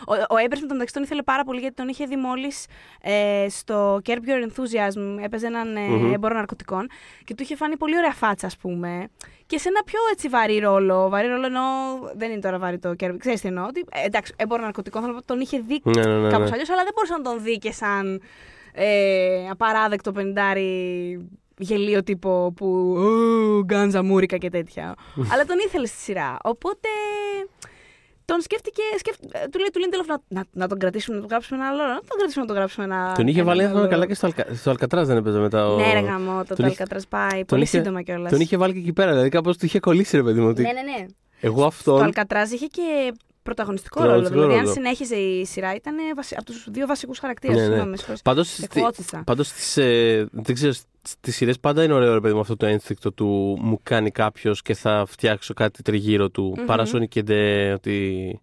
ο, 0.09 0.13
ο 0.31 0.37
Έμπερς 0.37 0.61
με 0.61 0.67
τον 0.67 0.73
μεταξύ 0.77 0.95
τον 0.95 1.03
ήθελε 1.03 1.23
πάρα 1.23 1.45
πολύ 1.45 1.61
γιατί 1.61 1.75
τον 1.75 1.89
είχε 1.89 2.05
δει 2.05 2.17
μόλις 2.17 2.67
ε, 3.03 3.47
στο 3.49 4.01
Curb 4.07 4.11
Your 4.11 4.47
Enthusiasm 4.49 5.23
έπαιζε 5.23 5.47
έναν 5.47 5.77
ε, 5.77 5.81
Μμμ. 5.81 6.13
έμπορο 6.13 6.35
ναρκωτικών 6.35 6.89
και 7.25 7.35
του 7.35 7.43
είχε 7.43 7.57
φάνει 7.57 7.77
πολύ 7.77 7.97
ωραία 7.97 8.13
φάτσα 8.13 8.47
ας 8.47 8.57
πούμε 8.57 9.09
και 9.47 9.59
σε 9.59 9.69
ένα 9.69 9.83
πιο 9.85 9.99
έτσι 10.13 10.29
βαρύ 10.29 10.59
ρόλο, 10.59 11.09
βαρύ 11.09 11.29
ρόλο 11.29 11.47
εννοώ 11.47 11.63
δεν 12.17 12.31
είναι 12.31 12.41
τώρα 12.41 12.59
βαρύ 12.59 12.79
το 12.79 12.91
Curb, 13.01 13.15
ξέρεις 13.19 13.41
τι 13.41 13.49
εννοώ, 13.49 13.67
ότι, 13.67 13.85
ε, 13.93 14.05
εντάξει 14.07 14.33
έμπορο 14.37 14.63
ναρκωτικών 14.63 15.01
θέλω 15.03 15.15
να 15.15 15.21
πω, 15.21 15.27
τον 15.27 15.41
είχε 15.41 15.59
δει 15.67 15.81
Ναι, 15.85 16.05
ναι, 16.07 16.15
ναι. 16.19 16.29
κάπως 16.31 16.47
ναι. 16.49 16.51
αλλιώς, 16.53 16.71
αλλά 16.71 16.83
δεν 16.83 16.93
μπορούσε 16.95 17.13
να 17.13 17.23
τον 17.23 17.43
δει 17.43 17.59
και 17.59 17.73
σαν 17.73 18.21
ε, 18.73 19.49
απαράδεκτο 19.51 20.13
πεντάρι 20.13 21.31
γελίο 21.61 22.03
τύπο 22.03 22.53
που 22.57 22.67
«Ου, 22.67 23.63
γκάντζα 23.65 24.03
μούρικα 24.03 24.37
και 24.37 24.51
τέτοια. 24.51 24.95
αλλά 25.33 25.45
τον 25.45 25.57
ήθελε 25.67 25.87
στη 25.87 25.99
σειρά. 25.99 26.37
Οπότε 26.43 26.89
τον 28.25 28.41
σκέφτηκε, 28.41 28.83
σκέφ... 28.99 29.15
ε, 29.33 29.49
του 29.49 29.59
λέει 29.59 29.69
του 29.73 29.79
Λίντελοφ 29.81 30.07
να, 30.07 30.19
να, 30.29 30.45
να 30.53 30.67
τον 30.69 30.79
κρατήσουμε, 30.79 31.15
να 31.17 31.21
τον 31.23 31.31
γράψουμε 31.31 31.59
ένα 31.61 31.69
άλλο 31.69 31.79
ρόλο. 31.83 31.93
Να 31.95 32.01
τον 32.01 32.17
κρατήσουμε, 32.19 32.45
να 32.45 32.51
τον 32.51 32.57
γράψουμε 32.57 32.85
ένα. 32.85 33.13
Τον 33.17 33.27
είχε 33.27 33.39
ένα 33.41 33.49
βάλει, 33.49 33.61
αν 33.63 33.67
θυμάμαι 33.69 33.85
άλλο. 33.85 33.93
καλά, 33.95 34.07
και 34.07 34.15
στο, 34.15 34.27
Αλκα... 34.27 34.47
στο 34.55 34.71
Αλκατράζ 34.71 35.07
δεν 35.07 35.17
έπαιζε 35.17 35.39
μετά. 35.39 35.69
Ο... 35.73 35.77
Ναι, 35.77 35.93
ρε 35.93 36.01
γαμό, 36.01 36.39
το 36.39 36.45
Τον 36.45 36.47
το 36.47 36.55
είχε- 36.55 36.65
Αλκατράς 36.67 37.07
πάει. 37.07 37.45
Πολύ 37.45 37.63
είχε- 37.63 37.77
σύντομα 37.79 38.03
κιόλας. 38.03 38.31
Τον 38.31 38.41
είχε 38.41 38.57
βάλει 38.57 38.73
και 38.73 38.79
εκεί 38.79 38.93
πέρα, 38.93 39.11
δηλαδή 39.11 39.29
κάπως 39.29 39.57
του 39.57 39.65
είχε 39.65 39.81
κολλήσει, 39.81 40.17
ρε 40.17 40.23
παιδί 40.23 40.41
μου. 40.41 40.49
Ότι 40.49 40.63
Ναι, 40.63 40.73
ναι, 40.73 40.81
ναι. 40.81 41.07
Εγώ 41.41 41.61
Το 41.61 41.67
αυτόν. 41.67 42.03
Αλκατράζ 42.03 42.51
είχε 42.51 42.67
και 42.67 43.13
πρωταγωνιστικό 43.43 44.01
ρόλο. 44.05 44.13
Πρωταγωνιστικό 44.21 44.47
Δηλαδή, 44.49 44.59
αν 44.69 44.75
ρόλο. 44.75 44.75
συνέχιζε 44.77 45.17
η 45.17 45.45
σειρά, 45.45 45.75
ήταν 45.75 45.95
βασι... 46.17 46.35
από 46.35 46.45
τους 46.45 46.67
δύο 46.71 46.87
βασικούς 46.87 47.19
χαρακτήρες. 47.19 47.57
Ναι, 47.57 47.61
ναι. 47.63 47.67
Συγγνώμη, 47.69 47.91
με 47.91 47.97
συγχωρείς. 47.97 48.23
Πάντω 48.23 48.43
Εκφώτισα. 48.63 49.23
Πάντως 49.27 49.47
στις. 49.47 49.77
Ε, 49.77 50.29
δεν 50.33 50.55
ξέρω, 50.55 50.73
στις 51.03 51.37
σειρές 51.37 51.59
πάντα 51.61 51.85
είναι 51.85 51.93
ωραίο 51.93 52.13
ρε 52.15 52.21
παιδί 52.21 52.35
μου 52.35 52.41
αυτό 52.41 52.57
το 52.57 52.67
ένστικτο 52.67 53.13
του 53.13 53.59
μου 53.61 53.79
κάνει 53.83 54.11
κάποιος 54.11 54.63
και 54.63 54.75
θα 54.75 55.05
φτιάξω 55.07 55.55
κάτι 55.55 55.83
τριγύρω 55.83 56.29
του. 56.31 56.55
Μμμ. 56.57 56.65
Παρά 56.65 56.85
Sonic 56.93 57.09
και 57.09 57.23
Ντε, 57.23 57.73
ότι. 57.73 58.41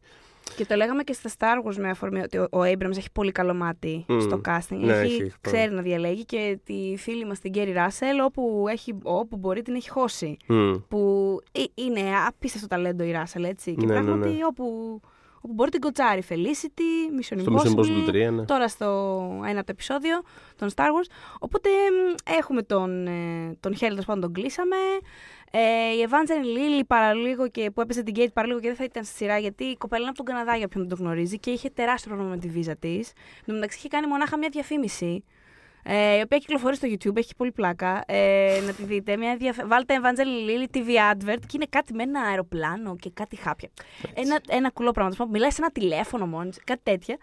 Και 0.55 0.65
το 0.65 0.75
λέγαμε 0.75 1.03
και 1.03 1.13
στα 1.13 1.29
Star 1.37 1.67
Wars 1.69 1.75
με 1.75 1.89
αφορμή 1.89 2.19
ότι 2.19 2.37
ο- 2.37 2.47
ο 2.51 2.59
Abrams 2.61 2.97
έχει 2.97 3.11
πολύ 3.13 3.31
καλό 3.31 3.53
μάτι 3.53 4.05
Μμμ. 4.07 4.19
στο 4.19 4.41
casting. 4.45 4.77
Ναι, 4.79 4.93
έχει, 4.93 5.21
έχει, 5.21 5.33
ξέρει 5.41 5.73
να 5.73 5.81
διαλέγει 5.81 6.25
και 6.25 6.59
τη 6.63 6.93
φίλη 6.97 7.25
μας 7.25 7.39
την 7.39 7.51
Γκέρι 7.51 7.71
Ράσελ 7.71 8.19
όπου, 8.19 8.65
έχει, 8.69 8.93
όπου 9.03 9.37
μπορεί 9.37 9.61
την 9.61 9.75
έχει 9.75 9.89
χώσει. 9.89 10.37
Μμ. 10.47 10.73
Που 10.87 11.37
ε- 11.51 11.63
είναι 11.83 12.01
απίστευτο 12.27 12.67
ταλέντο 12.67 13.03
η 13.03 13.11
Ράσελ, 13.11 13.43
έτσι. 13.43 13.75
Και 13.75 13.85
Ναι, 13.85 13.93
ναι, 13.93 14.01
πράγματι 14.01 14.29
ναι. 14.29 14.45
όπου, 14.45 14.99
όπου 15.41 15.53
μπορεί 15.53 15.71
την 15.71 15.79
κοτσάρει. 15.79 16.23
Felicity, 16.29 17.19
Mission 17.19 17.39
Στο 17.39 17.53
Impossible, 17.53 17.79
Mission 17.79 18.07
Impossible 18.07 18.27
3, 18.27 18.33
ναι. 18.33 18.45
τώρα 18.45 18.67
στο 18.67 18.85
ένα 19.47 19.59
το 19.59 19.71
επεισόδιο 19.71 20.21
των 20.55 20.69
Star 20.75 20.83
Wars. 20.83 21.09
Οπότε 21.39 21.69
μ, 21.69 22.31
έχουμε 22.39 22.61
τον, 22.61 23.07
ε, 23.07 23.57
τον 23.59 23.73
Hell, 23.73 23.77
τέλος 23.79 24.05
πάντων 24.05 24.21
τον 24.21 24.33
κλείσαμε. 24.33 24.75
Ε, 25.51 25.59
η 25.93 26.07
Evangeline 26.09 26.57
Lilly 26.57 26.83
παραλίγο 26.87 27.47
και 27.47 27.71
που 27.71 27.81
έπαιζε 27.81 28.03
την 28.03 28.13
Kate 28.17 28.33
παραλίγο 28.33 28.59
και 28.59 28.67
δεν 28.67 28.75
θα 28.75 28.83
ήταν 28.83 29.03
στη 29.03 29.15
σειρά 29.15 29.37
γιατί 29.37 29.63
η 29.63 29.75
κοπέλα 29.77 30.01
είναι 30.01 30.09
από 30.09 30.17
τον 30.17 30.25
Καναδά 30.25 30.55
για 30.55 30.65
όποιον 30.65 30.87
δεν 30.87 30.97
το 30.97 31.03
γνωρίζει 31.03 31.39
και 31.39 31.51
είχε 31.51 31.69
τεράστιο 31.69 32.11
πρόβλημα 32.11 32.35
με 32.35 32.41
τη 32.41 32.49
βίζα 32.49 32.75
της. 32.75 33.07
Εν 33.37 33.45
τω 33.45 33.53
μεταξύ 33.53 33.77
είχε 33.77 33.87
κάνει 33.87 34.07
μονάχα 34.07 34.37
μια 34.37 34.49
διαφήμιση. 34.51 35.23
Ε, 35.89 36.17
η 36.17 36.21
οποία 36.21 36.37
κυκλοφορεί 36.37 36.75
στο 36.75 36.87
YouTube, 36.91 37.17
έχει 37.17 37.35
πολύ 37.35 37.51
πλάκα. 37.51 38.03
Ε, 38.05 38.61
να 38.65 38.73
τη 38.73 38.83
δείτε. 38.83 39.17
Μια 39.17 39.35
διαφ... 39.35 39.57
Βάλτε 39.65 39.99
Evangeline 40.01 40.49
Lilly 40.49 40.77
TV 40.77 40.87
advert 40.87 41.39
και 41.39 41.53
είναι 41.53 41.65
κάτι 41.69 41.93
με 41.93 42.03
ένα 42.03 42.21
αεροπλάνο 42.21 42.95
και 42.95 43.09
κάτι 43.13 43.35
χάπια. 43.35 43.69
Ένα, 44.13 44.39
ένα 44.47 44.69
κουλό 44.69 44.91
πράγμα. 44.91 45.11
τέλος 45.11 45.17
πάντων. 45.17 45.33
Μιλάει 45.33 45.51
σε 45.51 45.61
ένα 45.61 45.71
τηλέφωνο 45.71 46.27
μόνο, 46.27 46.49
της, 46.49 46.63
κάτι 46.63 46.81
τέτοια. 46.83 47.17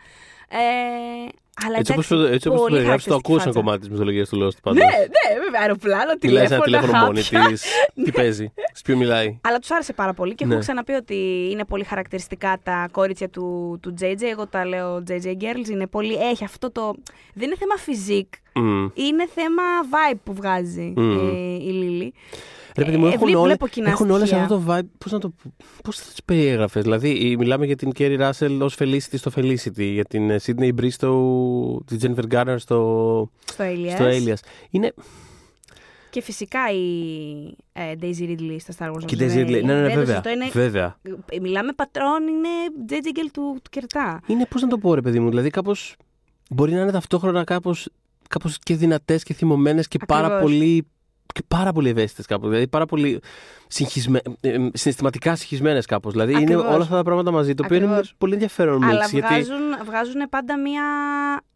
Ε, 0.48 1.28
αλλά 1.66 1.78
Έτσι 1.78 1.92
εντάξει, 1.92 2.14
όπω 2.14 2.22
έτσι 2.24 2.48
όπως 2.48 2.60
το 2.60 2.64
πολύ 2.66 2.74
περιγράψει, 2.74 3.08
το 3.08 3.14
χαρακτηριστική 3.14 3.14
ακούω 3.14 3.36
σαν 3.38 3.44
φάτσα. 3.46 3.60
κομμάτι 3.60 3.78
της 3.80 3.88
μυθολογίας 3.88 4.28
του 4.28 4.36
Lost. 4.42 4.56
Πάντως. 4.62 4.78
Ναι, 4.82 4.84
ναι, 5.14 5.40
βέβαια. 5.44 5.60
Αεροπλάνο, 5.60 6.12
Μιλάει 6.22 6.46
σε 6.46 6.54
τηλέφωνο. 6.54 6.54
ένα 6.54 6.64
τηλέφωνο 6.64 7.04
μόνη 7.04 7.22
χάπια. 7.22 7.58
τη. 7.94 8.02
Τι 8.04 8.12
παίζει, 8.12 8.52
σε 8.72 8.82
ποιο 8.84 8.96
μιλάει. 8.96 9.38
Αλλά 9.42 9.58
τους 9.58 9.70
άρεσε 9.70 9.92
πάρα 9.92 10.12
πολύ 10.14 10.34
και 10.34 10.44
Ναι. 10.46 10.52
έχω 10.52 10.60
ξαναπεί 10.62 10.92
ότι 10.92 11.48
είναι 11.50 11.64
πολύ 11.64 11.84
χαρακτηριστικά 11.84 12.58
τα 12.62 12.88
κορίτσια 12.92 13.28
του, 13.28 13.78
του 13.82 13.94
JJ. 14.00 14.22
Εγώ 14.30 14.46
τα 14.46 14.64
λέω 14.66 15.02
JJ 15.08 15.26
Girls. 15.26 15.68
Είναι 15.70 15.86
πολύ, 15.86 16.14
έχει 16.14 16.44
αυτό 16.44 16.70
το. 16.72 16.94
Δεν 17.34 17.46
είναι 17.46 17.56
θέμα 17.58 17.74
φυσικ, 17.76 18.28
Μμ. 18.54 18.86
είναι 18.94 19.28
θέμα 19.34 19.62
vibe 19.90 20.18
που 20.24 20.34
βγάζει 20.34 20.92
Μμμ. 20.96 21.18
ε, 21.28 21.54
η 21.68 21.70
Λίλη. 21.72 22.14
Ρε 22.76 22.84
παιδί 22.84 22.96
μου, 22.96 23.06
Ε, 23.06 23.08
έχουν, 23.08 23.26
βλέ- 23.26 23.36
όλε, 23.36 23.46
βλέπω 23.46 23.68
κοινά 23.68 23.90
έχουν 23.90 24.10
όλες 24.10 24.28
στοιχεία. 24.28 24.44
αυτό 24.44 24.56
το 24.58 24.64
vibe. 24.72 24.88
Πώς 24.98 25.12
να 25.12 25.18
το 25.18 25.32
Πώς 25.82 25.98
θα 25.98 26.10
τις 26.10 26.22
περιέγραφες; 26.24 26.82
Δηλαδή, 26.82 27.10
η- 27.10 27.36
μιλάμε 27.36 27.66
για 27.66 27.76
την 27.76 27.90
Kerry 27.98 28.20
Russell 28.30 28.58
ως 28.60 28.76
Felicity 28.78 28.98
στο 29.16 29.30
Felicity, 29.36 29.82
για 29.92 30.04
την 30.04 30.30
ε, 30.30 30.36
Sydney 30.46 30.70
Bristow, 30.80 31.16
τη 31.86 31.96
Jennifer 32.02 32.32
Garner 32.34 32.54
στο, 32.58 33.30
Στο 33.44 33.64
Alias. 33.64 33.90
στο 33.94 34.04
Alias. 34.04 34.48
Είναι. 34.70 34.92
Και 36.10 36.22
φυσικά 36.22 36.60
η 36.72 37.56
ε, 37.72 37.92
Daisy 38.00 38.22
Ridley 38.22 38.56
στα 38.58 38.72
Star 38.78 38.92
Wars. 38.94 39.04
Και 39.04 39.14
η 39.14 39.24
όπως 39.24 39.34
Daisy 39.34 39.38
είναι- 39.38 39.58
Ridley. 39.58 39.64
Ναι, 39.64 39.72
ναι, 39.74 39.80
ναι, 39.80 39.86
δεν 39.86 39.90
το 39.92 39.98
βέβαια. 39.98 40.06
συζητώ, 40.22 40.30
είναι- 40.30 40.50
βέβαια. 40.52 40.96
ε, 41.30 41.40
Μιλάμε 41.40 41.72
πατρόν, 41.72 42.22
είναι 42.28 42.48
JJ 42.88 43.06
Girl 43.18 43.28
του, 43.32 43.58
του 43.62 43.70
Κερτά. 43.70 44.20
Είναι, 44.26 44.46
πώς 44.50 44.62
να 44.62 44.68
το 44.68 44.78
πω, 44.78 44.94
ρε 44.94 45.00
παιδί 45.00 45.20
μου, 45.20 45.28
δηλαδή 45.28 45.50
κάπως. 45.50 45.96
Μπορεί 46.50 46.72
να 46.72 46.80
είναι 46.80 46.90
ταυτόχρονα 46.92 47.44
κάπω 47.44 47.74
κάπως 48.28 48.58
και 48.58 48.74
δυνατές 48.76 49.22
και 49.22 49.34
θυμωμένες 49.34 49.88
και 49.88 49.98
πάρα 50.06 50.26
Ακριβώς. 50.26 50.42
πολύ. 50.50 50.86
Και 51.34 51.42
πάρα 51.48 51.72
πολύ 51.72 51.88
ευαίσθητες 51.88 52.26
κάπου. 52.26 52.48
Δηλαδή 52.48 52.68
πάρα 52.68 52.86
πολύ 52.86 53.20
συγχυσμέ... 53.66 54.20
ε, 54.40 54.48
ε, 54.48 54.70
συναισθηματικά 54.72 55.36
συγχυσμένες 55.36 55.86
κάπως. 55.86 56.12
Δηλαδή 56.12 56.32
είναι 56.32 56.40
Ακριβώς. 56.42 56.64
όλα 56.74 56.82
αυτά 56.82 56.96
τα 56.96 57.02
πράγματα 57.02 57.30
μαζί. 57.30 57.54
Το 57.54 57.62
οποίο 57.64 57.76
είναι 57.76 57.86
Ακριβώς. 57.86 58.14
πολύ 58.18 58.32
ενδιαφέρον 58.32 58.84
Αλλά 58.84 59.06
mix. 59.06 59.10
Γιατί 59.10 59.26
βγάζουν, 59.34 59.84
βγάζουν 59.84 60.28
πάντα 60.30 60.58
μία 60.58 60.82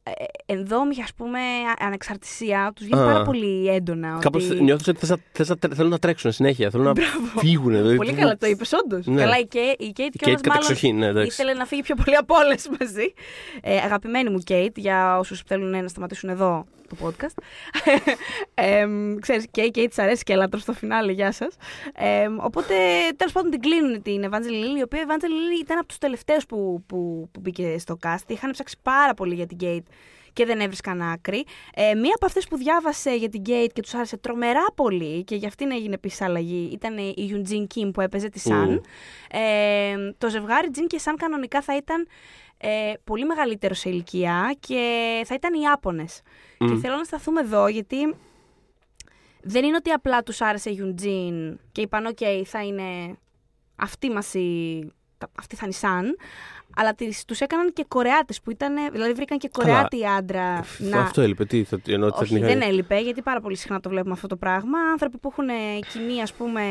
ε, 0.03 0.11
ενδόμη, 0.53 0.95
ας 1.03 1.15
πούμε, 1.17 1.39
α- 1.39 1.87
ανεξαρτησία. 1.87 2.73
Τους 2.75 2.85
βγαίνει 2.87 3.03
Α. 3.03 3.05
πάρα 3.05 3.23
πολύ 3.23 3.69
έντονα. 3.69 4.19
κάπως 4.21 4.51
ότι... 4.51 4.63
νιώθω 4.63 4.85
ότι 4.89 4.99
θες 4.99 5.09
να, 5.09 5.17
θες 5.33 5.49
να, 5.49 5.57
τρε- 5.59 5.75
θέλουν 5.75 5.91
να 5.91 5.99
τρέξουν 5.99 6.33
συνέχεια. 6.33 6.71
Θέλουν 6.71 6.87
να 6.87 6.93
φύγουν. 7.39 7.71
Δηλαδή, 7.73 7.97
Πολύ 7.97 8.13
καλά 8.13 8.37
το 8.37 8.47
είπες, 8.47 8.73
όντως. 8.73 9.07
Ναι. 9.07 9.21
Καλά, 9.21 9.39
η 9.39 9.47
Κέιτ, 9.47 9.81
η 9.83 9.93
Κέιτ 9.93 10.15
Η 10.15 10.19
κιόλας 10.19 10.41
Kate 10.41 10.47
μάλλον 10.47 10.63
κατεξοχήν, 10.63 10.97
ναι, 10.99 11.07
εντάξει. 11.07 11.29
ήθελε 11.31 11.53
να 11.53 11.65
φύγει 11.65 11.83
πιο 11.83 11.95
πολύ 12.05 12.17
από 12.17 12.35
όλες 12.35 12.69
μαζί. 12.81 13.13
Ε, 13.63 13.77
αγαπημένη 13.77 14.31
μου 14.31 14.39
Κέιτ, 14.39 14.79
για 14.79 15.19
όσους 15.19 15.43
θέλουν 15.47 15.71
να 15.83 15.89
σταματήσουν 15.89 16.29
εδώ 16.29 16.67
το 16.89 16.97
podcast. 17.03 17.43
ε, 18.55 18.87
ξέρεις, 19.21 19.47
και 19.51 19.61
η 19.61 19.71
Κέιτ 19.71 19.89
της 19.89 19.99
αρέσει 19.99 20.23
και 20.23 20.33
έλατρο 20.33 20.59
στο 20.59 20.73
φινάλε, 20.73 21.13
γεια 21.13 21.33
σας. 21.33 21.57
Ε, 21.95 22.29
οπότε, 22.39 22.75
τέλος 23.17 23.33
πάντων, 23.33 23.51
την 23.51 23.61
κλείνουν 23.61 24.03
την 24.03 24.25
Evangeline 24.25 24.65
Lilly, 24.65 24.79
η 24.79 24.83
οποία 24.83 25.01
η 25.01 25.05
Evangeline 25.09 25.59
Lilly 25.59 25.61
ήταν 25.63 25.79
από 25.79 25.87
τους 25.87 25.99
τελευταίους 25.99 26.47
που, 26.47 26.85
που, 26.87 27.29
που 27.33 27.41
μπήκε 27.41 27.79
στο 27.79 27.99
cast. 28.03 28.25
Είχαν 28.27 28.51
ψάξει 28.51 28.77
πάρα 28.83 29.15
πολύ 29.15 29.35
για 29.35 29.47
την 29.47 29.57
Κέιτ 29.57 29.87
και 30.39 30.45
δεν 30.45 30.61
έβρισκαν 30.61 31.03
άκρη. 31.03 31.45
Ε, 31.75 31.95
μία 31.95 32.13
από 32.15 32.27
αυτές 32.27 32.47
που 32.49 32.57
διάβασε 32.57 33.15
για 33.15 33.29
την 33.29 33.43
Kate 33.47 33.71
και 33.73 33.83
τους 33.83 33.95
άρεσε 33.95 34.17
τρομερά 34.17 34.65
πολύ 34.75 35.25
και 35.25 35.35
γι' 35.35 35.47
αυτήν 35.47 35.71
έγινε 35.71 35.95
επίσης 35.95 36.21
αλλαγή 36.21 36.71
ήταν 36.73 36.99
η 36.99 37.15
Yunjin 37.17 37.67
Kim 37.75 37.91
που 37.93 38.01
έπαιζε 38.01 38.29
τη 38.29 38.41
Sun. 38.45 38.69
Ου. 38.69 38.81
Ε, 39.31 40.13
το 40.19 40.29
ζευγάρι 40.29 40.69
Jin 40.75 40.85
και 40.87 41.01
Sun 41.05 41.15
κανονικά 41.17 41.63
θα 41.63 41.77
ήταν 41.77 42.09
ε, 42.59 42.93
πολύ 43.05 43.25
μεγαλύτερο 43.25 43.75
σε 43.75 43.89
ηλικία 43.89 44.57
και 44.61 44.81
θα 45.25 45.35
ήταν 45.35 45.55
οι 45.55 45.61
Ιάπωνες. 45.63 46.23
Μμ. 46.61 46.69
Και 46.69 46.75
θέλω 46.77 46.97
να 46.97 47.05
σταθούμε 47.05 47.41
εδώ 47.41 47.69
γιατί 47.69 48.15
δεν 49.43 49.65
είναι 49.65 49.77
ότι 49.77 49.91
απλά 49.91 50.23
τους 50.23 50.41
άρεσε 50.41 50.71
η 50.71 50.79
Eugene 50.81 51.55
και 51.73 51.81
είπαν 51.81 52.07
οκ 52.07 52.19
θα 52.45 52.65
είναι 52.65 53.17
αυτή 53.77 54.11
μας 54.11 54.35
η... 54.35 54.93
τα- 55.19 55.31
αυτή 55.39 55.57
θα 55.57 55.67
είναι 55.67 55.75
η 55.75 55.79
Sun 55.83 56.23
αλλά 56.81 56.95
τις, 56.95 57.25
τους 57.25 57.41
έκαναν 57.41 57.73
και 57.73 57.85
Κορεάτες 57.89 58.41
που 58.41 58.51
ήταν, 58.51 58.75
δηλαδή 58.93 59.13
βρήκαν 59.13 59.39
και 59.39 59.51
Καλά. 59.53 59.69
Κορεάτη 59.73 60.07
άντρα 60.19 60.65
να... 60.79 61.01
Αυτό 61.01 61.21
έλειπε. 61.21 61.45
Τι, 61.45 61.65
θα, 61.65 61.81
εννοώ 61.89 62.09
ότι 62.09 62.17
θα 62.17 62.23
Όχι, 62.23 62.35
την 62.35 62.45
είχαν- 62.45 62.59
δεν 62.59 62.69
έλειπε, 62.71 62.99
γιατί 63.01 63.23
πάρα 63.23 63.41
πολύ 63.41 63.57
συχνά 63.57 63.81
το 63.81 63.89
βλέπουμε 63.89 64.13
αυτό 64.13 64.27
το 64.27 64.37
πράγμα. 64.37 64.79
Άνθρωποι 64.93 65.19
που 65.19 65.29
έχουν 65.33 65.49
ε, 65.49 65.53
κοινή, 65.93 66.23
ας 66.23 66.33
πούμε, 66.33 66.63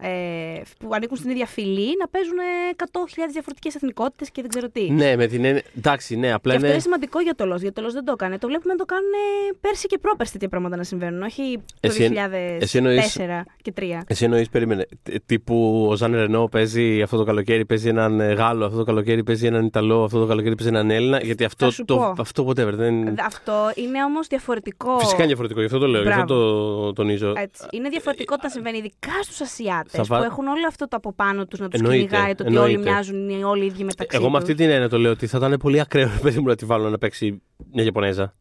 ε, 0.00 0.60
που 0.78 0.88
ανήκουν 0.92 1.16
στην 1.16 1.30
ίδια 1.30 1.46
φυλή, 1.46 1.96
να 2.00 2.08
παίζουν 2.08 2.38
ε, 2.38 2.42
100.000 2.76 2.84
διαφορετικές 3.32 3.74
εθνικότητες 3.74 4.30
και 4.30 4.40
δεν 4.40 4.50
ξέρω 4.50 4.68
τι. 4.68 4.90
Ναι, 4.90 5.16
με 5.16 5.26
την 5.26 5.44
έννοια. 5.44 5.62
Εντάξει, 5.76 6.16
ναι, 6.16 6.32
απλά 6.32 6.50
Και 6.50 6.56
αυτό 6.56 6.66
είναι. 6.66 6.74
είναι 6.74 6.82
σημαντικό 6.84 7.20
για 7.20 7.34
το 7.34 7.46
ΛΟΣ, 7.46 7.60
γιατί 7.60 7.74
το 7.74 7.82
ΛΟΣ 7.82 7.92
δεν 7.92 8.04
το 8.04 8.12
έκανε. 8.12 8.38
Το 8.38 8.46
βλέπουμε 8.46 8.72
να 8.72 8.78
το 8.78 8.84
κάνουν 8.84 9.10
ε, 9.12 9.56
πέρσι 9.60 9.86
και 9.86 9.98
πρόπερσι 9.98 10.32
τέτοια 10.32 10.48
πράγματα 10.48 10.76
να 10.76 10.82
συμβαίνουν, 10.82 11.22
όχι 11.22 11.58
το 11.80 11.88
Εσύ 11.88 12.04
εν- 12.04 12.12
2004 12.12 12.16
εσύ 12.60 12.78
εννοείς- 12.78 13.18
και 13.62 13.72
3. 13.80 13.82
Εσύ 14.06 14.24
εννοείς, 14.24 14.48
περίμενε. 14.48 14.86
τ- 15.02 15.22
Τύπου 15.26 15.86
ο 15.90 15.96
Ζαν 15.96 16.12
Ρενό 16.14 16.48
παίζει 16.48 17.02
αυτό 17.02 17.16
το 17.16 17.24
καλοκαίρι, 17.24 17.64
παίζει 17.66 17.88
έναν 17.88 18.20
ε, 18.20 18.32
Γάλλο, 18.32 18.64
αυτό 18.64 18.78
το 18.78 18.84
καλοκαίρι 18.84 19.08
παίζει 19.24 19.46
έναν 19.46 19.64
Ιταλό, 19.64 20.04
αυτό 20.04 20.20
το 20.20 20.26
καλοκαίρι 20.26 20.54
παίζει 20.54 20.72
έναν 20.72 20.90
Έλληνα. 20.90 21.20
Γιατί 21.22 21.44
αυτό 21.44 21.70
σου 21.70 21.84
το. 21.84 21.96
πω. 21.96 22.14
Αυτό 22.18 22.46
whatever. 22.48 22.72
Δεν... 22.72 23.20
Αυτό 23.20 23.52
είναι 23.74 24.04
όμως 24.04 24.26
διαφορετικό. 24.26 24.98
Φυσικά 24.98 25.16
είναι 25.16 25.26
διαφορετικό, 25.26 25.60
γι' 25.60 25.66
αυτό 25.66 25.78
το 25.78 25.86
λέω, 25.86 26.02
γι' 26.02 26.08
αυτό 26.08 26.24
το 26.24 26.92
τονίζω. 26.92 27.32
Έτσι. 27.36 27.66
Είναι 27.70 27.88
διαφορετικό 27.88 28.34
όταν 28.38 28.50
συμβαίνει, 28.50 28.78
ειδικά 28.78 29.22
στους 29.22 29.40
Ασιάτες 29.40 29.92
Θα 29.92 30.02
βα- 30.02 30.18
που 30.18 30.24
έχουν 30.24 30.46
όλο 30.46 30.66
αυτό 30.68 30.88
το 30.88 30.96
από 30.96 31.12
πάνω 31.12 31.46
τους 31.46 31.58
να 31.58 31.68
τους 31.68 31.80
Εννοείται, 31.80 32.04
κυνηγάει 32.06 32.34
το 32.34 32.42
ότι 32.44 32.52
εννοείται. 32.54 32.76
όλοι 32.78 32.88
μοιάζουν, 32.90 33.28
είναι 33.28 33.44
όλοι 33.44 33.62
οι 33.62 33.66
ίδιοι 33.66 33.84
μεταξύ 33.84 34.16
Εγώ 34.16 34.30
με 34.30 34.38
τους. 34.38 34.48
αυτή 34.48 34.54
την 34.62 34.70
έννοια 34.70 34.88
το 34.88 34.98
λέω 34.98 35.10
ότι 35.10 35.26
θα 35.26 35.38
ήταν 35.38 35.56
πολύ 35.58 35.80
ακραίο 35.80 36.08
ρε 36.14 36.18
παιδί 36.22 36.38
μου 36.40 36.46
να 36.46 36.54
τη 36.56 36.64
βάλω 36.64 36.88
να 36.90 36.98
παίξει 36.98 37.42
μια 37.72 37.84
Ιαπωνέζα. 37.84 38.34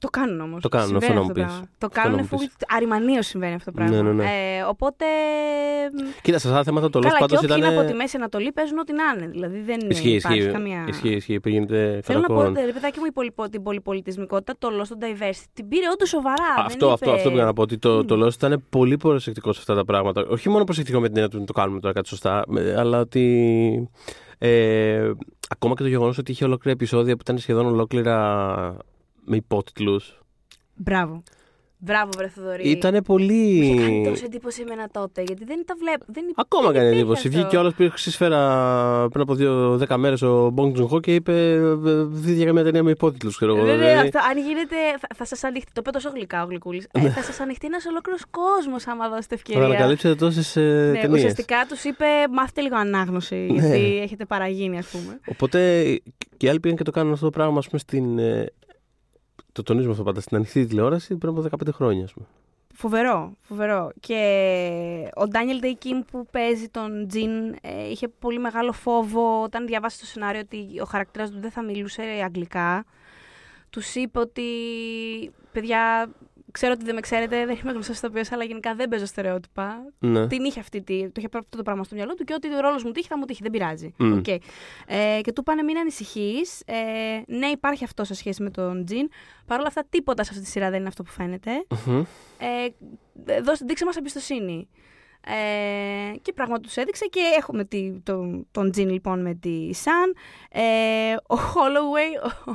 Το 0.00 0.08
κάνουν 0.08 0.40
όμως. 0.40 0.62
Το 0.62 0.68
κάνουν, 0.68 0.96
αυτό 0.96 1.12
να 1.12 1.22
μου 1.22 1.32
πεις. 1.32 1.44
Το 1.44 1.52
Αυτό 1.72 1.88
κάνουν 1.88 2.16
να 2.16 2.22
μου 2.22 2.28
full. 2.32 2.36
πεις. 2.38 2.48
Αριμανίως 2.76 3.26
συμβαίνει 3.26 3.54
αυτό 3.54 3.70
το 3.70 3.76
πράγμα. 3.76 3.96
Ναι, 3.96 4.02
ναι, 4.02 4.12
ναι. 4.12 4.24
Ε, 4.24 4.62
οπότε. 4.68 5.04
Κοίτα, 6.22 6.38
σε 6.38 6.46
αυτά 6.46 6.58
τα 6.58 6.64
θέματα 6.64 6.90
το 6.90 6.98
λέω 6.98 7.10
καλά, 7.10 7.20
και 7.26 7.26
πάντω 7.34 7.42
όποιοι 7.44 7.56
ήταν. 7.56 7.70
είναι 7.72 7.80
από 7.80 7.90
τη 7.90 7.96
Μέση 7.96 8.16
Ανατολή 8.16 8.52
παίζουν 8.52 8.78
ό,τι 8.78 8.92
να 8.92 9.02
είναι. 9.16 9.26
Δηλαδή 9.30 9.60
δεν 9.60 9.78
Ισχύει, 9.90 10.10
υπάρχει 10.14 10.38
ισχύει. 10.38 10.52
καμία. 10.52 10.84
Ισχύει, 10.88 11.08
ισχύει. 11.14 11.40
Γίνεται 11.44 12.00
Θέλω 12.04 12.20
να 12.20 12.26
πω, 12.26 12.34
κατακόρον. 12.34 12.64
ρε 12.66 12.72
παιδάκι 12.72 12.98
μου, 12.98 13.04
η 13.04 13.12
πολυπο- 13.12 13.48
την 13.48 13.62
πολυπολιτισμικότητα, 13.62 14.54
το 14.58 14.68
Lost, 14.80 14.86
το 14.88 14.96
diversity, 15.00 15.44
την 15.52 15.68
πήρε 15.68 15.86
όντως 15.92 16.08
σοβαρά. 16.08 16.54
δεν 16.56 16.64
Αυτό, 16.64 16.84
είπε- 16.86 16.94
αυτό, 16.94 17.10
αυτό 17.10 17.30
πήγα 17.30 17.44
να 17.44 17.52
πω. 17.52 17.62
Ότι 17.62 17.78
το, 17.78 17.90
Μμ. 18.02 18.06
το 18.06 18.26
Lost 18.26 18.32
ήταν 18.34 18.64
πολύ 18.70 18.96
προσεκτικό 18.96 19.52
σε 19.52 19.58
αυτά 19.60 19.74
τα 19.74 19.84
πράγματα. 19.84 20.24
Όχι 20.28 20.48
μόνο 20.48 20.64
προσεκτικό 20.64 21.00
με 21.00 21.06
την 21.06 21.16
έννοια 21.16 21.30
του 21.30 21.38
να 21.38 21.44
το 21.44 21.52
κάνουμε 21.52 21.80
τώρα 21.80 21.94
κάτι 21.94 22.08
σωστά, 22.08 22.44
με- 22.48 22.74
αλλά 22.78 22.98
ότι. 23.00 23.90
Ε, 24.38 25.10
ακόμα 25.48 25.74
και 25.74 25.82
το 25.82 25.88
γεγονός 25.88 26.18
ότι 26.18 26.30
είχε 26.32 26.44
ολόκληρα 26.44 26.70
επεισόδια 26.76 27.14
που 27.14 27.20
ήταν 27.22 27.38
σχεδόν 27.38 27.66
ολόκληρα 27.66 28.76
με 29.30 29.36
υπότιτλους. 29.36 30.18
Μπράβο. 30.74 31.22
Μπράβο, 31.82 32.10
βρε 32.16 32.28
Θοδωρή. 32.28 32.68
Ήταν 32.70 33.02
πολύ. 33.04 33.32
Είχε 33.58 33.80
κάνει 33.80 34.04
τόσο 34.08 34.24
εντύπωση 34.24 34.60
εμένα 34.62 34.88
τότε, 34.92 35.22
γιατί 35.26 35.44
δεν 35.44 35.62
τα 35.66 35.74
βλέπω. 35.78 36.04
Δεν, 36.08 36.24
Ακόμα 36.34 36.62
δεν 36.70 36.72
κάνει 36.74 36.86
υπήρχε 36.86 37.00
εντύπωση. 37.02 37.28
αυτό. 37.28 37.40
Βγήκε 37.40 37.56
όλος 37.56 37.74
που 37.74 37.90
ξύσφαιρα 37.94 39.08
πριν 39.08 39.22
από 39.22 39.34
δύο, 39.34 39.76
δέκα 39.76 39.96
μέρες 39.96 40.22
ο 40.22 40.50
Μπόγκ 40.50 40.72
Τζουνχό 40.72 41.00
και 41.00 41.14
είπε: 41.14 41.50
«Ε, 41.52 41.74
Δίδια 42.04 42.42
για 42.42 42.52
μια 42.52 42.62
ταινία 42.64 42.82
με 42.82 42.90
υπότιτλους. 42.90 43.36
Ξέρω 43.36 43.54
εγώ. 43.56 43.64
Ναι, 43.64 43.72
ναι, 43.72 43.78
δηλαδή. 43.88 44.06
αυτό, 44.08 44.18
αν 44.30 44.38
γίνεται, 44.46 44.76
θα, 45.00 45.08
θα 45.14 45.24
σας 45.24 45.44
ανοιχτεί. 45.44 45.70
Το 45.72 45.80
είπε 45.84 45.90
τόσο 45.90 46.10
γλυκά 46.14 46.42
ο 46.42 46.46
Γλυκούλης. 46.46 46.86
Ναι. 47.00 47.06
Ε, 47.06 47.10
θα 47.10 47.22
σας 47.22 47.40
ανοιχτεί 47.40 47.66
ένας 47.66 47.86
ολόκληρος 47.86 48.22
κόσμος 48.30 48.86
άμα 48.86 49.08
δώσετε 49.08 49.26
Θα 49.28 49.34
ευκαιρία. 49.34 49.64
ανακαλύψετε 49.64 50.14
τόσες 50.14 50.56
ε, 50.56 50.60
ναι, 50.60 51.00
ταινίες. 51.00 51.18
ουσιαστικά 51.18 51.56
τους 51.68 51.84
είπε 51.84 52.04
μάθετε 52.30 52.60
λίγο 52.60 52.76
ανάγνωση, 52.76 53.34
Ναι. 53.34 53.46
γιατί 53.66 54.00
έχετε 54.02 54.24
παραγίνει, 54.24 54.78
ας 54.78 54.86
πούμε. 54.86 55.20
Οπότε 55.26 55.82
και 56.36 56.46
οι 56.46 56.48
άλλοι 56.48 56.60
πήγαν 56.60 56.76
και 56.76 56.84
το 56.84 56.90
κάνουν 56.90 57.12
αυτό 57.12 57.24
το 57.24 57.30
πράγμα, 57.30 57.58
ας 57.58 57.66
πούμε, 57.68 57.78
στην. 57.78 58.18
Ε, 59.50 59.52
το 59.52 59.62
τονίζουμε 59.62 59.92
αυτό 59.92 60.04
πάντα, 60.04 60.20
στην 60.20 60.36
ανοιχτή 60.36 60.66
τηλεόραση 60.66 61.16
πριν 61.16 61.36
από 61.36 61.48
15 61.64 61.72
χρόνια, 61.72 62.04
ας 62.04 62.12
πούμε. 62.12 62.26
Φοβερό, 62.74 63.32
φοβερό. 63.40 63.90
Και 64.00 65.10
ο 65.14 65.28
Ντάνιελ 65.28 65.58
Ντέι 65.58 65.76
Κιμ 65.76 66.00
που 66.10 66.26
παίζει 66.30 66.68
τον 66.68 67.06
Τζιν 67.08 67.54
ε, 67.60 67.88
είχε 67.90 68.08
πολύ 68.08 68.38
μεγάλο 68.38 68.72
φόβο 68.72 69.42
όταν 69.42 69.66
διαβάσει 69.66 69.98
το 69.98 70.06
σενάριο 70.06 70.40
ότι 70.40 70.80
ο 70.80 70.84
χαρακτήρας 70.84 71.30
του 71.30 71.40
δεν 71.40 71.50
θα 71.50 71.62
μιλούσε 71.62 72.02
αγγλικά. 72.24 72.84
Τους 73.70 73.94
είπε 73.94 74.18
ότι, 74.18 74.42
παιδιά, 75.52 76.10
ξέρω 76.52 76.72
ότι 76.72 76.84
δεν 76.84 76.94
με 76.94 77.00
ξέρετε, 77.00 77.46
δεν 77.46 77.58
είμαι 77.62 77.72
γνωστός 77.72 77.96
ηθοποιός, 77.96 78.22
αλλά 78.30 78.44
γενικά 78.44 78.74
δεν 78.74 78.88
παίζω 78.88 79.06
στερεότυπα. 79.06 79.92
Ναι. 79.98 80.26
Την 80.26 80.44
είχε 80.44 80.60
αυτή, 80.60 80.82
τη- 80.82 81.04
το 81.04 81.12
είχε 81.16 81.28
αυτό 81.34 81.56
το 81.56 81.62
πράγμα 81.62 81.84
στο 81.84 81.94
μυαλό 81.94 82.14
του 82.14 82.24
και 82.24 82.34
ότι 82.34 82.54
ο 82.54 82.60
ρόλος 82.60 82.84
μου 82.84 82.90
τύχει 82.90 83.06
θα 83.08 83.18
μου 83.18 83.24
τύχει, 83.24 83.42
δεν 83.42 83.50
πειράζει. 83.50 83.94
Μμ. 83.96 84.12
Οκ. 84.12 84.28
Ε, 84.28 84.40
και 85.22 85.32
του 85.32 85.40
είπανε 85.40 85.62
μην 85.62 85.78
ανησυχείς. 85.78 86.60
Ε, 86.66 86.74
ναι, 87.26 87.46
υπάρχει 87.46 87.84
αυτό 87.84 88.04
σε 88.04 88.14
σχέση 88.14 88.42
με 88.42 88.50
τον 88.50 88.84
Τζιν. 88.84 89.08
Παρ' 89.46 89.58
όλα 89.58 89.68
αυτά, 89.68 89.84
τίποτα 89.88 90.24
σε 90.24 90.30
αυτή 90.32 90.44
τη 90.44 90.50
σειρά 90.50 90.70
δεν 90.70 90.78
είναι 90.78 90.88
αυτό 90.88 91.02
που 91.02 91.10
φαίνεται. 91.10 91.50
Μμμ. 91.86 92.02
Ε, 92.38 93.40
δώστε, 93.42 93.64
δείξε 93.68 93.84
μας 93.84 93.96
εμπιστοσύνη. 93.96 94.68
Ε, 95.26 96.16
και 96.22 96.32
πράγματι 96.32 96.60
τους 96.60 96.76
έδειξε 96.76 97.06
και 97.06 97.20
έχουμε 97.38 97.64
τη, 97.64 97.92
τον, 98.02 98.46
τον 98.50 98.70
Τζιν 98.70 98.90
λοιπόν 98.90 99.20
με 99.20 99.34
τη 99.34 99.74
Σαν. 99.74 100.14
Ε, 100.50 101.14
ο 101.14 101.34
Holloway, 101.34 102.30
ο, 102.46 102.50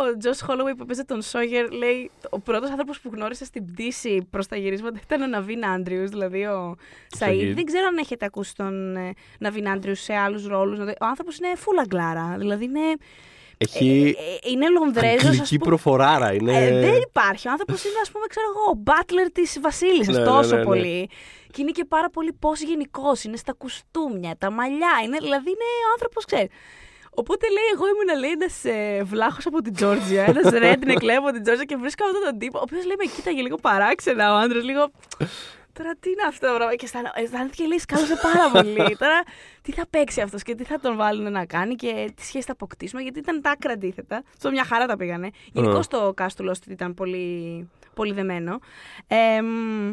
ο 0.00 0.02
Josh 0.22 0.50
Holloway 0.50 0.74
που 0.76 0.84
παίζει 0.86 1.04
τον 1.04 1.22
Σόγερ 1.22 1.70
λέει 1.70 2.10
ο 2.30 2.38
πρώτος 2.38 2.70
άνθρωπος 2.70 3.00
που 3.00 3.10
γνώρισε 3.14 3.44
στην 3.44 3.66
πτήση 3.66 4.26
προς 4.30 4.46
τα 4.46 4.56
γυρίσματα 4.56 4.98
ήταν 5.02 5.22
ο 5.22 5.26
Ναβίν 5.26 5.66
Άντριους, 5.66 6.10
δηλαδή 6.10 6.44
ο 6.44 6.76
Σαΐd. 7.18 7.52
Δεν 7.54 7.64
ξέρω 7.64 7.86
αν 7.86 7.96
έχετε 7.96 8.24
ακούσει 8.24 8.54
τον 8.54 8.96
ε, 8.96 9.12
Ναβίν 9.38 9.68
Άντριους 9.68 10.00
σε 10.00 10.14
άλλους 10.14 10.46
ρόλους. 10.46 10.78
Ο 10.78 11.06
άνθρωπος 11.06 11.38
είναι 11.38 11.54
φούλα 11.56 11.84
γκλάρα, 11.86 12.34
δηλαδή 12.38 12.64
είναι... 12.64 12.96
Έχει 13.64 14.16
ε, 14.18 14.48
ε, 14.48 14.50
είναι 14.50 14.68
Λονδρέζος. 14.68 15.24
αγγλική 15.24 15.58
προφοράρα. 15.58 16.32
Είναι... 16.32 16.64
Ε, 16.64 16.80
δεν 16.80 17.00
υπάρχει. 17.08 17.48
Ο 17.48 17.50
άνθρωπος 17.50 17.84
είναι, 17.84 17.98
ας 18.02 18.10
πούμε, 18.10 18.26
ξέρω 18.26 18.46
εγώ, 18.52 18.70
ο 18.70 18.74
μπάτλερ 18.76 19.30
της 19.32 19.58
Βασίλισσας 19.60 20.14
Ναι, 20.14 20.20
ναι, 20.20 20.26
τόσο 20.26 20.54
ναι, 20.54 20.60
ναι. 20.60 20.64
πολύ. 20.64 21.08
Και 21.52 21.62
είναι 21.62 21.70
και 21.70 21.84
πάρα 21.84 22.10
πολύ 22.10 22.32
πώς 22.32 22.60
γενικός. 22.60 23.24
Είναι 23.24 23.36
στα 23.36 23.52
κουστούμια, 23.52 24.34
τα 24.38 24.50
μαλλιά. 24.50 24.94
Είναι, 25.04 25.18
δηλαδή 25.20 25.48
είναι 25.48 25.68
ο 25.88 25.90
άνθρωπος, 25.92 26.24
ξέρεις. 26.24 26.48
Οπότε 27.16 27.46
λέει, 27.56 27.68
εγώ 27.74 27.84
ήμουν 27.92 28.20
λέει 28.20 28.30
ένας 28.30 28.64
ε, 28.64 29.02
βλάχος 29.04 29.46
από 29.46 29.62
την 29.62 29.74
Τζόρτζια, 29.74 30.24
ένας 30.32 30.46
redneck 30.52 31.02
λέει 31.02 31.16
από 31.16 31.30
την 31.30 31.42
Τζόρτζια 31.42 31.64
και 31.64 31.76
βρίσκω 31.76 32.04
αυτόν 32.04 32.22
τον 32.24 32.38
τύπο, 32.38 32.58
ο 32.58 32.62
οποίος 32.62 32.84
λέει 32.86 32.96
με 32.98 33.04
κοίταγε 33.04 33.42
λίγο 33.42 33.56
παράξενα 33.56 34.32
ο 34.32 34.36
άντρα, 34.36 34.58
λίγο. 34.62 34.90
Τώρα 35.78 35.94
τι 36.00 36.10
είναι 36.10 36.22
αυτό 36.28 36.46
το 36.48 36.54
πράγμα. 36.54 36.74
Και 36.74 36.84
αισθάνω- 36.84 37.10
αισθάνθηκε 37.14 37.66
λέει 37.66 37.78
σκάλωσε 37.78 38.16
πάρα 38.22 38.50
πολύ. 38.50 38.74
Τώρα 39.02 39.22
τι 39.62 39.72
θα 39.72 39.86
παίξει 39.90 40.20
αυτός 40.20 40.42
και 40.42 40.54
τι 40.54 40.64
θα 40.64 40.80
τον 40.80 40.96
βάλουν 40.96 41.32
να 41.32 41.44
κάνει 41.46 41.74
και 41.74 42.12
τι 42.16 42.24
σχέση 42.24 42.44
θα 42.46 42.52
αποκτήσουμε, 42.52 43.02
γιατί 43.02 43.18
ήταν 43.18 43.40
τα 43.40 43.50
άκρα 43.50 43.72
αντίθετα. 43.72 44.22
Στο 44.38 44.50
μια 44.50 44.64
χαρά 44.64 44.86
τα 44.86 44.96
πήγανε. 44.96 45.30
Γενικώ 45.52 45.80
το 45.88 46.14
cast 46.18 46.32
του 46.36 46.50
Lost 46.50 46.66
ήταν 46.70 46.94
πολύ, 46.94 47.68
πολύ 47.94 48.12
δεμένο. 48.12 48.58
Ε, 49.06 49.40
μ, 49.42 49.92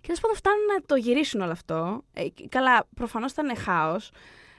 και 0.00 0.06
τέλο 0.06 0.18
πάντων 0.20 0.36
φτάνουν 0.36 0.64
να 0.64 0.80
το 0.86 0.94
γυρίσουν 0.94 1.40
όλο 1.40 1.52
αυτό. 1.52 2.02
Ε, 2.12 2.28
και- 2.28 2.48
καλά, 2.48 2.86
προφανώς 2.94 3.32
ήταν 3.32 3.56
χάος. 3.56 4.10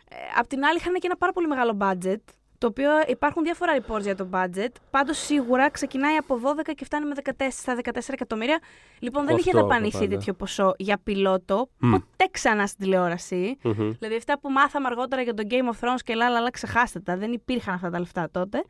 Ε, 0.10 0.16
απ' 0.38 0.48
την 0.48 0.66
άλλη 0.66 0.78
είχαν 0.78 0.94
και 0.94 1.06
ένα 1.08 1.18
πάρα 1.18 1.32
πολύ 1.32 1.48
μεγάλο 1.48 1.78
budget. 1.82 2.22
Το 2.66 2.72
οποίο 2.72 2.90
υπάρχουν 3.08 3.44
διάφορα 3.44 3.78
reports 3.78 4.02
για 4.02 4.16
το 4.16 4.28
budget. 4.32 4.70
Πάντως 4.90 5.18
σίγουρα 5.18 5.70
ξεκινάει 5.70 6.16
από 6.16 6.40
12 6.44 6.72
και 6.76 6.86
φτάνει 6.86 7.06
με 7.06 7.14
14, 7.24 7.32
στα 7.50 7.76
14 7.84 8.00
εκατομμύρια. 8.08 8.60
Λοιπόν, 9.00 9.26
δεν 9.26 9.38
είχε 9.38 9.50
Αυτό 9.50 9.62
δαπανηθεί 9.62 9.98
πάντα. 9.98 10.10
τέτοιο 10.10 10.34
ποσό 10.34 10.74
για 10.78 11.00
πιλότο. 11.04 11.70
Ποτέ 11.80 12.28
ξανά 12.32 12.68
στην 12.68 12.84
τηλεόραση. 12.84 13.58
Μμμ. 13.62 13.92
Δηλαδή 14.00 14.16
αυτά 14.18 14.40
που 14.40 14.50
μάθαμε 14.50 14.88
αργότερα 14.88 15.22
για 15.22 15.34
τον 15.34 15.46
Game 15.50 15.74
of 15.74 15.80
Thrones 15.80 16.00
και 16.04 16.14
άλλα, 16.14 16.26
αλλά 16.26 16.50
ξεχάστε 16.50 17.00
τα. 17.00 17.18
Δεν 17.18 17.32
υπήρχαν 17.32 17.74
αυτά 17.74 17.90
τα 17.90 18.00
λεφτά 18.00 18.30
τότε. 18.32 18.64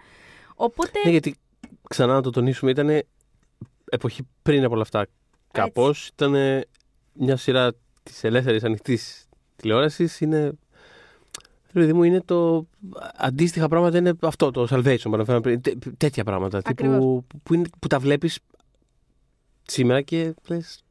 Οπότε. 0.56 1.00
Ναι, 1.04 1.12
γιατί 1.12 1.36
ξανά 1.90 2.14
να 2.14 2.22
το 2.22 2.30
τονίσουμε, 2.30 2.72
ήταν 2.72 3.02
εποχή 3.92 4.28
πριν 4.42 4.64
από 4.64 4.74
όλα 4.74 4.82
αυτά. 4.82 5.08
Κάπως 5.52 6.08
ήταν 6.08 6.64
μια 7.14 7.38
σειρά 7.38 7.72
της 8.04 8.24
ελεύθερης 8.24 8.64
ανοιχτής 8.64 9.28
τηλεόρασης. 9.56 10.20
Είναι. 10.20 10.52
Ρε 11.76 11.82
παιδί 11.82 11.94
μου, 11.94 12.04
είναι 12.04 12.22
το. 12.22 12.68
Αντίστοιχα 13.18 13.68
πράγματα 13.68 13.98
είναι 13.98 14.14
αυτό, 14.22 14.52
το 14.52 14.68
Salvation 14.70 14.98
που 15.04 15.14
αναφέραμε 15.14 15.42
πριν. 15.42 15.62
Τέ- 15.62 15.78
τέτοια 15.98 16.24
πράγματα. 16.24 16.62
Τύπου, 16.62 16.70
Ακριβώς. 16.86 17.22
που, 17.44 17.54
είναι, 17.54 17.66
που 17.80 17.88
τα 17.88 18.00
βλέπεις 18.00 18.40
σήμερα 19.68 20.02
και 20.02 20.34
λες. 20.48 20.84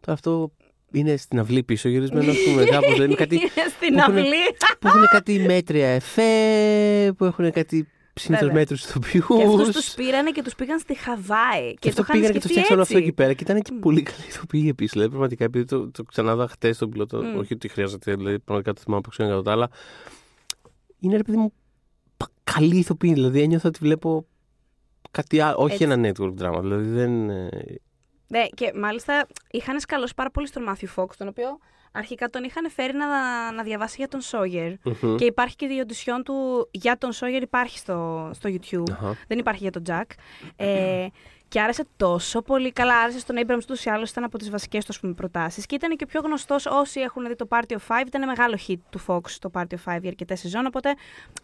Τώρα 0.00 0.12
αυτό 0.12 0.52
είναι 0.92 1.16
στην 1.16 1.38
αυλή 1.38 1.62
πίσω 1.62 1.88
γυρισμένο, 1.88 2.30
ας 2.30 2.36
πούμε. 2.46 2.64
κάπως, 2.64 2.96
είναι 2.98 3.14
κάτι, 3.14 3.34
Είναι 3.36 3.48
στην 3.76 3.94
που 3.94 4.00
έχουνε- 4.00 4.20
αυλή. 4.24 4.36
που 4.78 4.86
έχουν 4.88 5.02
κάτι 5.12 5.38
μέτρια 5.38 5.88
εφέ, 5.88 7.12
που 7.16 7.24
έχουν 7.24 7.50
κάτι 7.52 7.88
συνήθω 8.18 8.44
Βέβαια. 8.44 8.60
μέτρους 8.60 8.84
ηθοποιού. 8.84 9.24
Και 9.36 9.42
αυτούς 9.42 9.70
τους 9.70 9.94
πήρανε 9.94 10.30
και 10.30 10.42
τους 10.42 10.54
πήγαν 10.54 10.78
στη 10.78 10.94
Χαβάη. 10.94 11.74
Και 11.78 11.88
αυτό 11.88 12.02
το 12.02 12.08
είχαν 12.08 12.20
πήγανε 12.20 12.32
και 12.32 12.38
το 12.38 12.48
σκεφτεί 12.48 12.48
φτιάξαν 12.48 12.78
έτσι. 12.78 12.92
αυτό 12.92 12.96
εκεί 12.98 13.12
πέρα. 13.12 13.32
Και 13.32 13.42
ήταν 13.42 13.62
και 13.62 13.72
πολύ 13.80 14.02
καλή 14.02 14.26
ηθοποιή 14.28 14.66
επίσης. 14.68 14.92
Δηλαδή, 14.92 15.10
πραγματικά, 15.10 15.44
επειδή 15.44 15.64
το, 15.64 15.90
το 15.90 16.02
ξανάδα 16.02 16.48
χτες 16.48 16.78
τον 16.78 16.90
πιλότο. 16.90 17.22
Μμ. 17.22 17.36
Όχι 17.38 17.54
ότι 17.54 17.68
χρειάζεται, 17.68 18.14
δηλαδή, 18.14 18.38
πραγματικά 18.38 18.72
το 18.72 18.80
θυμάμαι 18.80 19.00
από 19.04 19.10
ξένα 19.10 19.28
κατά 19.28 19.42
τα 19.42 19.52
άλλα. 19.52 19.68
Είναι 21.00 21.16
ρε 21.16 21.22
παιδί 21.22 21.36
μου 21.38 21.52
πα- 22.16 22.30
καλή 22.44 22.76
ηθοποιή. 22.76 23.12
Δηλαδή, 23.12 23.40
ένιωθα 23.40 23.68
ότι 23.68 23.78
βλέπω 23.82 24.26
κάτι 25.10 25.40
άλλο. 25.40 25.56
Όχι 25.58 25.72
Έτσι. 25.84 25.84
ένα 25.84 26.12
network 26.12 26.34
drama. 26.42 26.60
Δηλαδή, 26.60 26.88
δεν. 26.88 27.30
ε, 27.30 27.48
Ναι, 28.28 28.46
και 28.54 28.72
μάλιστα 28.74 29.26
είχαν 29.50 29.80
σκαλώσει 29.80 30.14
πάρα 30.14 30.30
πολύ 30.30 30.46
στον 30.46 30.62
Μάθιου 30.62 30.88
Φόξ, 30.88 31.16
τον 31.16 31.28
οποίο 31.28 31.58
αρχικά 31.98 32.28
τον 32.28 32.44
είχαν 32.44 32.70
φέρει 32.70 32.92
να, 32.96 33.06
να 33.52 33.62
διαβάσει 33.62 33.94
για 33.98 34.08
τον 34.08 34.20
Σόγερ. 34.20 34.72
μμμ. 35.02 35.16
Και 35.16 35.24
υπάρχει 35.24 35.56
και 35.56 35.66
η 35.66 35.78
οντισιόν 35.80 36.22
του 36.22 36.68
για 36.70 36.98
τον 36.98 37.12
Σόγερ, 37.12 37.42
υπάρχει 37.42 37.78
στο, 37.78 38.30
στο 38.34 38.50
YouTube. 38.52 38.90
Αχα. 38.92 39.16
Δεν 39.28 39.38
υπάρχει 39.38 39.62
για 39.62 39.70
τον 39.72 39.82
Τζακ. 39.82 40.10
Ε, 40.56 41.06
και 41.50 41.60
άρεσε 41.60 41.84
τόσο 41.96 42.42
πολύ. 42.42 42.72
Καλά, 42.72 42.94
άρεσε 42.98 43.18
στον 43.18 43.36
Abrams 43.46 43.64
τους 43.66 43.84
ή 43.84 43.90
άλλω 43.90 44.06
ήταν 44.10 44.24
από 44.24 44.38
τις 44.38 44.50
βασικές 44.50 44.84
τους 44.84 45.00
προτάσεις. 45.16 45.66
Και 45.66 45.74
ήταν 45.74 45.96
και 45.96 46.04
ο 46.04 46.06
πιο 46.06 46.20
γνωστός. 46.24 46.66
Όσοι 46.66 47.00
έχουν 47.00 47.26
δει 47.26 47.36
το 47.36 47.46
Party 47.50 47.72
of 47.72 47.76
Five, 47.88 48.06
ήταν 48.06 48.26
μεγάλο 48.26 48.58
hit 48.68 48.74
του 48.90 49.00
Fox 49.06 49.20
το 49.40 49.50
Party 49.54 49.60
of 49.62 49.92
Five 49.92 50.00
για 50.00 50.08
αρκετές 50.08 50.40
σεζόν. 50.40 50.66
Οπότε 50.66 50.94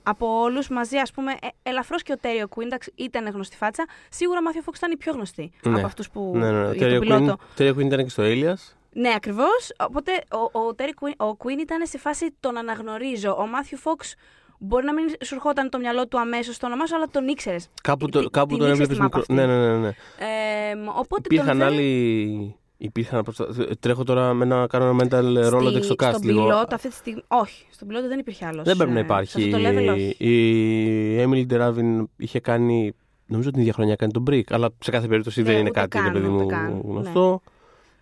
από 0.02 0.40
όλους 0.40 0.68
μαζί, 0.68 0.96
ας 0.96 1.10
πούμε, 1.12 1.32
ε, 1.32 1.48
ελαφρώς 1.62 2.02
και 2.02 2.12
ο 2.12 2.16
Τέριο 2.16 2.48
Κουίνταξ 2.48 2.88
ήταν 2.94 3.28
γνωστή 3.28 3.56
φάτσα. 3.56 3.84
Σίγουρα 4.10 4.38
ο 4.38 4.42
Μάθιο 4.42 4.62
Fox 4.66 4.74
ήταν 4.76 4.90
η 4.90 4.96
πιο 4.96 5.12
γνωστή 5.12 5.50
Ναι. 5.62 5.76
από 5.78 5.86
αυτούς 5.86 6.10
που. 6.10 6.32
Ναι, 6.36 6.50
ναι, 6.50 6.66
ναι. 6.68 6.74
για 6.74 6.86
Terry 6.86 6.90
τον 6.90 7.00
πιλότο. 7.00 7.36
Quinn- 7.56 7.60
Terry 7.60 7.70
Quinn 7.74 7.84
ήταν 7.84 8.02
και 8.02 8.08
στο 8.10 8.22
Alias. 8.26 8.72
Ναι, 8.94 9.12
ακριβώς. 9.16 9.72
Οπότε 9.88 10.10
ο, 10.32 10.58
ο, 10.58 10.74
Terry 10.78 10.82
Quinn, 11.04 11.26
ο 11.26 11.36
Quinn 11.38 11.60
ήταν 11.60 11.86
σε 11.86 11.98
φάση 11.98 12.34
τον 12.40 12.56
αναγνωρίζω. 12.56 13.36
Ο 13.38 13.46
Μάθιου 13.46 13.78
Φόξ 13.78 14.14
μπορεί 14.58 14.84
να 14.84 14.92
μην 14.94 15.08
σου 15.24 15.34
ερχόταν 15.34 15.70
το 15.70 15.78
μυαλό 15.78 16.06
του 16.08 16.18
αμέσως 16.20 16.58
το 16.58 16.66
όνομά 16.66 16.86
σου, 16.86 16.94
αλλά 16.96 17.06
τον 17.10 17.28
ήξερες. 17.28 17.68
Κάπου, 17.82 18.08
το, 18.08 18.20
Τι- 18.20 18.30
κάπου 18.30 18.48
την 18.56 18.58
τον 18.58 18.68
ήξερες 18.68 18.90
έβλεπες 18.90 18.96
τη 18.96 19.02
μάπα 19.02 19.18
μικρό. 19.18 19.20
αυτή. 19.20 19.32
Ναι, 19.34 19.46
ναι, 19.46 19.72
ναι. 19.72 19.78
ναι. 19.78 19.88
Ε, 19.88 20.90
οπότε 20.98 21.20
Υπήρχαν 21.24 21.46
τον 21.48 21.56
φέρε 21.58 21.70
άλλοι. 21.70 22.56
Υπήρχαν, 22.76 23.22
προστα- 23.22 23.48
τρέχω 23.80 24.04
τώρα 24.04 24.34
με 24.34 24.44
ένα, 24.44 24.66
κάνω 24.66 24.84
ένα 24.84 24.96
mental 25.02 25.52
Rolodex 25.54 25.82
στο 25.82 25.94
cast 25.98 26.08
Στον 26.08 26.22
λίγο. 26.22 26.42
πιλότο 26.42 26.74
αυτή 26.74 26.88
τη 26.88 26.94
στιγμή. 26.94 27.22
Όχι, 27.28 27.66
στον 27.70 27.88
πιλότο 27.88 28.08
δεν 28.08 28.18
υπήρχε 28.18 28.46
άλλος. 28.46 28.64
Δεν 28.64 28.76
πρέπει 28.76 28.92
να 28.92 28.98
υπάρχει. 29.00 29.40
Σε 29.40 29.56
αυτό 29.56 29.62
το 29.62 29.68
level, 29.68 29.92
όχι. 29.94 30.16
Η 30.18 31.24
Emily 31.24 31.52
Deravin 31.52 32.04
είχε 32.16 32.40
κάνει. 32.40 32.92
Νομίζω 33.26 33.50
την 33.50 33.60
ίδια 33.60 33.72
χρονιά 33.72 33.96
κάνει 33.96 34.12
τον 34.12 34.24
Brick, 34.30 34.42
αλλά 34.50 34.68
σε 34.80 34.90
κάθε 34.90 35.06
περίπτωση 35.06 35.40
Ναι, 35.42 35.46
δεν 35.46 35.58
είναι 35.58 35.68
ούτε 35.68 35.78
κάτι 35.80 35.88
καν, 35.98 36.04
ρε 36.04 36.10
παιδί 36.12 36.26
ούτε 36.26 36.42
μου 36.42 36.46
καν, 36.46 36.82
γνωστό. 36.84 37.30
Ναι, 37.30 37.52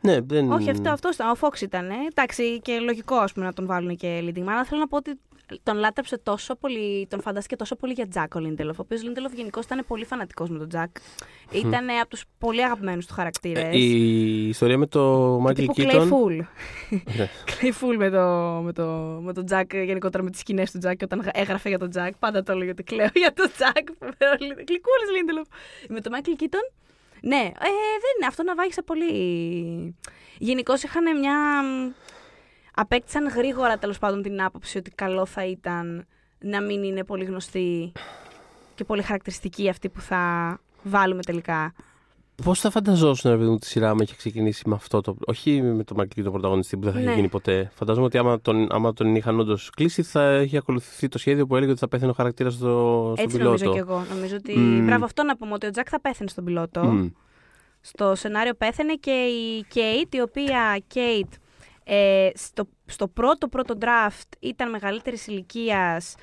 δεν. 0.02 0.52
Όχι, 0.52 0.70
αυτό, 0.70 0.90
αυτός 0.90 1.14
ήταν. 1.14 1.30
Ο 1.30 1.34
Φόξ 1.34 1.60
ήταν. 1.60 1.90
Ε. 1.90 1.94
Εντάξει, 2.10 2.60
και 2.60 2.78
λογικό 2.78 3.14
ας 3.14 3.32
πούμε, 3.32 3.46
να 3.46 3.52
τον 3.52 3.66
βάλουν 3.66 3.96
και 3.96 4.20
leading 4.22 4.44
man. 4.44 4.48
Αλλά 4.48 4.64
θέλω 4.64 4.80
να 4.80 4.88
πω 4.88 4.96
ότι 4.96 5.18
τον 5.62 5.76
λάτρεψε 5.76 6.18
τόσο 6.18 6.54
πολύ, 6.54 7.06
τον 7.10 7.20
φαντάστηκε 7.20 7.56
τόσο 7.56 7.76
πολύ 7.76 7.92
για 7.92 8.08
Τζακ 8.08 8.34
ο 8.34 8.38
Λίντελοφ. 8.38 8.78
Ο 8.78 8.82
οποίος 8.82 9.02
Λίντελοφ 9.02 9.32
γενικώς 9.32 9.64
ήταν 9.64 9.84
πολύ 9.86 10.04
φανατικός 10.04 10.48
με 10.50 10.58
τον 10.58 10.68
Τζακ. 10.68 10.90
Ήταν 11.50 11.88
από 12.00 12.08
τους 12.08 12.24
πολύ 12.38 12.64
αγαπημένους 12.64 13.06
του 13.06 13.14
χαρακτήρες. 13.14 13.62
Ε, 13.62 13.78
Η 13.78 14.48
ιστορία 14.48 14.78
με 14.78 14.86
το 14.86 15.34
Michael 15.44 15.54
Τύπου 15.54 15.74
Keaton. 15.76 15.90
Κλαίει 15.90 16.13
φουλ. 16.13 16.36
Ναι. 17.16 17.28
Κλαίει 17.50 17.75
φουλ 17.75 17.96
με 17.96 18.10
το, 18.10 18.60
με 18.64 18.72
το, 18.72 18.84
με 19.22 19.32
τον 19.32 19.44
Τζακ, 19.44 19.74
γενικότερα 19.74 20.22
με 20.22 20.30
τις 20.30 20.40
σκηνές 20.40 20.70
του 20.70 20.78
Τζακ. 20.78 20.96
Και 20.96 21.04
όταν 21.04 21.30
έγραφε 21.32 21.68
για 21.68 21.78
τον 21.78 21.90
Τζακ, 21.90 22.14
πάντα 22.18 22.42
το 22.42 22.52
έλεγε 22.52 22.70
ότι 22.70 22.82
κλαίω 22.82 23.08
για 23.14 23.32
τον 23.32 23.50
Τζακ. 23.56 23.88
Γλυκούλη 24.68 25.16
Λίντελοφ. 25.16 25.48
Με 25.88 26.00
τον 26.00 26.12
Michael 26.16 26.42
Keaton. 26.42 26.72
Ναι, 27.22 27.36
ε, 27.36 27.68
δεν 28.02 28.12
είναι. 28.16 28.26
Αυτό 28.28 28.42
ναυάγησε 28.42 28.82
πολύ. 28.82 29.96
Γενικώς 30.38 30.82
είχαν 30.82 31.18
μια. 31.18 31.62
Απέκτησαν 32.74 33.28
γρήγορα 33.28 33.78
τέλος 33.78 33.98
πάντων 33.98 34.22
την 34.22 34.42
άποψη 34.42 34.78
ότι 34.78 34.90
καλό 34.90 35.26
θα 35.26 35.44
ήταν 35.44 36.06
να 36.38 36.60
μην 36.60 36.82
είναι 36.82 37.04
πολύ 37.04 37.24
γνωστή 37.24 37.92
και 38.74 38.84
πολύ 38.84 39.02
χαρακτηριστική 39.02 39.68
αυτή 39.68 39.88
που 39.88 40.00
θα 40.00 40.20
βάλουμε 40.82 41.22
τελικά. 41.22 41.74
Πώς 42.44 42.60
θα 42.60 42.70
φανταζόσουν, 42.70 43.30
ρε 43.30 43.36
παιδί 43.36 43.48
μου, 43.50 43.58
τη 43.58 43.66
σειρά 43.66 43.90
άμα 43.90 44.02
είχε 44.02 44.14
ξεκινήσει 44.16 44.68
με 44.68 44.74
αυτό 44.74 45.00
το. 45.00 45.16
Όχι 45.26 45.62
με 45.62 45.84
το 45.84 45.94
Michael 45.98 46.20
Keaton 46.20 46.30
πρωταγωνιστή 46.32 46.76
που 46.76 46.82
δεν 46.82 46.92
θα 46.92 46.98
είχε 46.98 47.08
Ναι. 47.08 47.14
γίνει 47.14 47.28
ποτέ. 47.28 47.70
Φαντάζομαι 47.74 48.06
ότι 48.06 48.18
άμα 48.18 48.40
τον, 48.40 48.66
άμα 48.70 48.92
τον 48.92 49.14
είχαν 49.16 49.40
όντως 49.40 49.70
κλείσει, 49.76 50.02
θα 50.02 50.40
είχε 50.40 50.56
ακολουθηθεί 50.56 51.08
το 51.08 51.18
σχέδιο 51.18 51.46
που 51.46 51.56
έλεγε 51.56 51.70
ότι 51.70 51.80
θα 51.80 51.88
πέθανε 51.88 52.10
ο 52.10 52.14
χαρακτήρας 52.14 52.54
στο, 52.54 53.12
στον 53.16 53.24
Έτσι 53.24 53.36
πιλότο. 53.36 53.64
νομίζω 53.64 53.72
και 53.72 53.78
εγώ. 53.92 54.04
Νομίζω 54.14 54.36
ότι. 54.36 54.58
Μμμ. 54.58 54.84
Μπράβο, 54.84 55.04
αυτό 55.04 55.22
να 55.22 55.36
πούμε 55.36 55.52
ότι 55.52 55.66
ο 55.66 55.70
Τζακ 55.70 55.86
θα 55.90 56.00
πέθανε 56.00 56.28
στον 56.28 56.44
πιλότο. 56.44 56.84
Μμ. 56.84 57.06
Στο 57.80 58.14
σενάριο 58.14 58.54
πέθανε 58.54 58.94
και 58.94 59.10
η 59.10 59.64
Κέιτ, 59.68 60.14
η 60.14 60.20
οποία 60.20 60.82
Κέιτ 60.86 61.32
ε, 61.84 62.28
στο, 62.34 62.68
στο 62.86 63.08
πρώτο 63.08 63.48
πρώτο 63.48 63.74
draft 63.80 64.28
ήταν 64.40 64.70
μεγαλύτερης 64.70 65.26
ηλικίας 65.26 66.14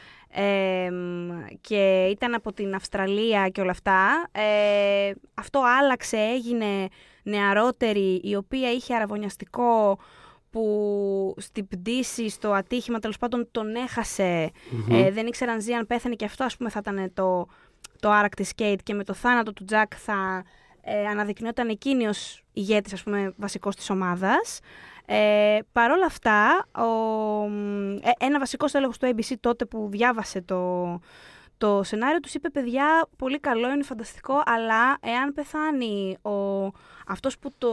και 1.62 2.08
ήταν 2.12 2.34
από 2.34 2.54
την 2.54 2.76
Αυστραλία 2.76 3.50
και 3.50 3.62
όλα 3.62 3.72
αυτά. 3.72 4.28
Ε, 4.32 5.12
αυτό 5.34 5.62
άλλαξε, 5.80 6.18
έγινε 6.18 6.88
νεαρότερη, 7.24 8.22
η 8.24 8.36
οποία 8.36 8.72
είχε 8.72 8.96
αραβωνιαστικό 8.96 10.00
που 10.50 11.36
στην 11.38 11.68
πτήση, 11.68 12.30
στο 12.30 12.52
ατύχημα 12.52 13.00
τέλος 13.00 13.18
πάντων 13.18 13.48
τον 13.52 13.76
εχασε 13.76 14.52
Ε, 14.92 15.12
δεν 15.12 15.28
ήξεραν 15.28 15.54
αν 15.54 15.62
ζει, 15.62 15.74
αν 15.74 15.88
πέθανε 15.88 16.16
και 16.16 16.26
αυτό 16.26 16.44
ας 16.44 16.58
πούμε 16.58 16.70
θα 16.70 16.80
ήταν 16.82 17.12
το, 17.14 17.48
το 18.00 18.10
άρακ 18.12 18.36
της 18.36 18.54
Κέιτ 18.54 18.80
και 18.84 18.94
με 18.94 19.04
το 19.04 19.14
θάνατο 19.14 19.54
του 19.54 19.64
Τζακ 19.64 19.92
θα 19.98 20.44
ε, 20.82 21.08
αναδεικνύονταν 21.08 21.70
εκείνη 21.70 22.08
ως 22.08 22.44
ηγέτης 22.54 22.94
ας 22.94 23.04
πούμε 23.04 23.34
βασικός 23.38 23.76
της 23.76 23.90
ομάδας. 23.90 24.60
Ε, 25.12 25.60
Παρ' 25.72 25.92
όλα 25.92 26.06
αυτά, 26.06 26.66
ο, 26.72 27.46
ε, 28.02 28.26
ένα 28.26 28.40
βασικό 28.40 28.66
έλεγχο 28.72 28.94
του 29.00 29.16
ABC 29.16 29.34
τότε 29.40 29.66
που 29.66 29.88
διάβασε 29.92 30.42
το, 30.42 31.00
το 31.60 31.84
σενάριο 31.84 32.20
τους 32.20 32.34
είπε 32.34 32.50
παιδιά 32.50 33.08
πολύ 33.18 33.40
καλό, 33.40 33.70
είναι 33.70 33.84
φανταστικό, 33.84 34.42
αλλά 34.46 34.98
εάν 35.02 35.34
πεθάνει 35.34 36.18
ο, 36.22 36.32
αυτός 37.08 37.40
που 37.40 37.52
το, 37.58 37.72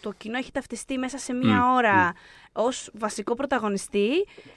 το 0.00 0.12
κοινό 0.16 0.38
έχει 0.38 0.52
ταυτιστεί 0.52 0.98
μέσα 0.98 1.18
σε 1.18 1.32
μία 1.32 1.56
Μμ, 1.56 1.74
ώρα 1.74 2.12
ως 2.52 2.90
βασικό 2.94 3.34
πρωταγωνιστή, 3.34 4.08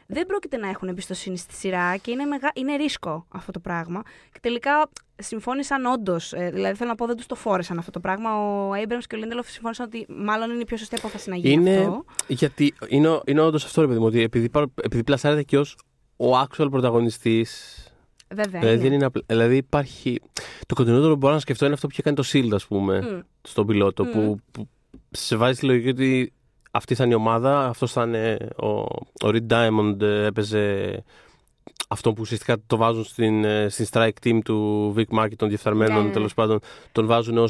δεν 0.08 0.26
πρόκειται 0.26 0.58
να 0.58 0.70
έχουν 0.70 0.88
εμπιστοσύνη 0.88 1.38
στη 1.38 1.54
σειρά 1.54 1.98
και 1.98 2.12
είναι, 2.12 2.26
μεγα... 2.26 2.52
είναι 2.56 2.76
ρίσκο 2.76 3.26
αυτό 3.30 3.52
το 3.52 3.60
πράγμα. 3.60 4.02
Και 4.32 4.40
τελικά 4.42 4.90
συμφώνησαν 5.16 5.86
όντως, 5.86 6.34
δηλαδή 6.52 6.76
θέλω 6.76 6.90
να 6.90 6.96
πω 6.96 7.06
δεν 7.06 7.16
τους 7.16 7.26
το 7.26 7.36
φόρεσαν 7.36 7.78
αυτό 7.78 7.92
το 7.92 8.00
πράγμα. 8.00 8.30
Ο 8.36 8.72
Abrams 8.72 9.04
και 9.08 9.16
ο 9.16 9.20
Lindelof 9.22 9.46
συμφώνησαν 9.46 9.86
ότι 9.86 10.06
μάλλον 10.10 10.52
είναι 10.52 10.62
η 10.62 10.66
πιο 10.66 10.78
σωστή 10.78 10.96
απόφαση 10.96 11.30
να 11.30 11.36
γίνει 11.36 11.54
Είναι, 11.54 11.78
αυτό. 11.78 12.06
γιατί 12.28 12.74
είναι, 12.88 13.20
είναι 13.26 13.42
όντως 13.42 13.66
αυτό, 13.66 13.82
ρε 13.82 13.88
παιδί 13.88 14.00
μου, 14.00 14.06
ότι 14.06 14.22
επειδή, 14.22 14.50
πάρω- 14.50 14.74
επειδή 14.84 15.04
πλασάρεται 15.04 15.44
και 15.44 15.58
ως 15.58 15.78
ο 16.18 16.40
actual 16.40 16.68
πρωταγωνιστής 16.72 17.86
Βέβαια. 18.36 18.60
Δηλαδή, 18.60 18.68
είναι. 18.74 18.84
δεν 18.84 18.94
είναι 18.94 19.06
απλα- 19.06 19.24
δηλαδή 19.28 19.56
υπάρχει. 19.56 20.20
Το 20.68 20.76
κοντινότερο 20.76 21.12
που 21.12 21.18
μπορώ 21.18 21.34
να 21.34 21.40
σκεφτώ 21.40 21.66
είναι 21.66 21.74
αυτό 21.74 21.88
που 21.88 21.94
είχε 21.94 22.02
κάνει 22.02 22.16
το 22.16 22.24
Shield, 22.34 22.50
ας 22.54 22.66
πούμε, 22.68 23.00
Μμ. 23.02 23.20
στον 23.42 23.66
πιλότο. 23.66 24.04
Μμ. 24.04 24.12
Που, 24.12 24.40
που 24.52 24.68
σε 25.12 25.36
βάζει 25.36 25.60
τη 25.60 25.66
λογική 25.66 25.90
ότι 25.90 26.34
αυτή 26.72 26.96
θα 26.96 27.04
είναι 27.04 27.14
η 27.14 27.16
ομάδα, 27.16 27.66
αυτό 27.66 27.88
θα 27.88 28.04
είναι. 28.04 28.38
Ο, 28.56 28.68
ο 28.68 28.88
Reed 29.24 29.48
Diamond 29.50 30.02
ε, 30.02 30.26
έπαιζε 30.26 31.04
αυτό 31.88 32.10
που 32.14 32.18
ουσιαστικά 32.22 32.58
το 32.68 32.78
βάζουν 32.78 33.04
στην, 33.04 33.44
ε, 33.44 33.70
στην 33.70 33.86
strike 33.92 34.10
team 34.24 34.40
του 34.46 34.94
Vic 34.98 35.20
Market 35.20 35.36
των 35.36 35.48
διεφθαρμένων, 35.48 35.94
Ναι, 35.96 36.02
ναι, 36.02 36.08
ναι. 36.08 36.14
τέλος 36.14 36.34
πάντων. 36.34 36.60
Τον 36.92 37.06
βάζουν 37.06 37.38
ω. 37.38 37.48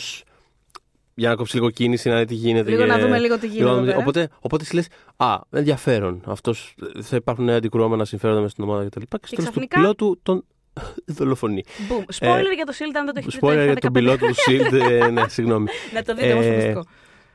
για 1.16 1.30
να 1.30 1.36
κόψει 1.36 1.56
λίγο 1.56 1.70
κίνηση, 1.70 2.10
να 2.10 2.18
δει 2.20 2.26
τι 2.26 2.34
γίνεται. 2.34 2.70
Λίγο 2.70 2.82
και- 2.82 2.88
να 2.88 3.00
δούμε 3.00 3.20
λίγο 3.20 3.40
τι 3.40 3.48
λίγο 3.48 3.54
γίνεται. 3.58 3.66
να 3.66 3.72
εδώ 3.72 3.80
δούμε- 3.82 3.94
πέρα. 3.94 4.02
Οπότε, 4.02 4.30
οπότε 4.42 4.64
εσύ 4.64 4.76
λες, 4.76 4.88
Α, 5.18 5.40
ενδιαφέρον. 5.50 6.22
Αυτός, 6.26 6.76
θα 7.02 7.16
υπάρχουν 7.16 7.46
νέα 7.46 7.58
αντικρουόμενα 7.58 8.06
συμφέροντα 8.06 8.40
μέσα 8.40 8.52
στην 8.52 8.64
ομάδα 8.64 8.86
κτλ. 8.86 9.00
Και, 9.00 9.06
και 9.10 9.18
στο 9.28 9.36
τέλος 9.36 9.46
του 9.46 9.52
ξαφνικά- 9.52 9.80
πιλότου 9.80 10.20
τον 10.24 10.44
δολοφονεί. 11.18 11.64
Boom. 11.90 12.26
Spoiler 12.26 12.54
για 12.56 12.66
το 12.66 12.74
Shield, 12.80 12.96
αν 12.98 13.06
δεν 13.06 13.14
το 13.14 13.20
έχετε 13.20 13.32
δει. 13.32 13.40
το 13.40 13.48
Spoiler 13.48 13.56
έχετε 13.56 13.72
για 13.72 13.76
τον 13.82 13.90
15. 13.90 13.94
πιλότο 13.94 14.26
του 14.28 14.34
Shield. 14.36 14.90
ε, 14.90 15.08
ναι, 15.12 15.28
συγγνώμη. 15.28 15.68
Να 15.94 16.04
το 16.04 16.14
δείτε 16.16 16.34
όμως 16.34 16.46
Ε, 16.46 16.50
φανταστικό. 16.50 16.84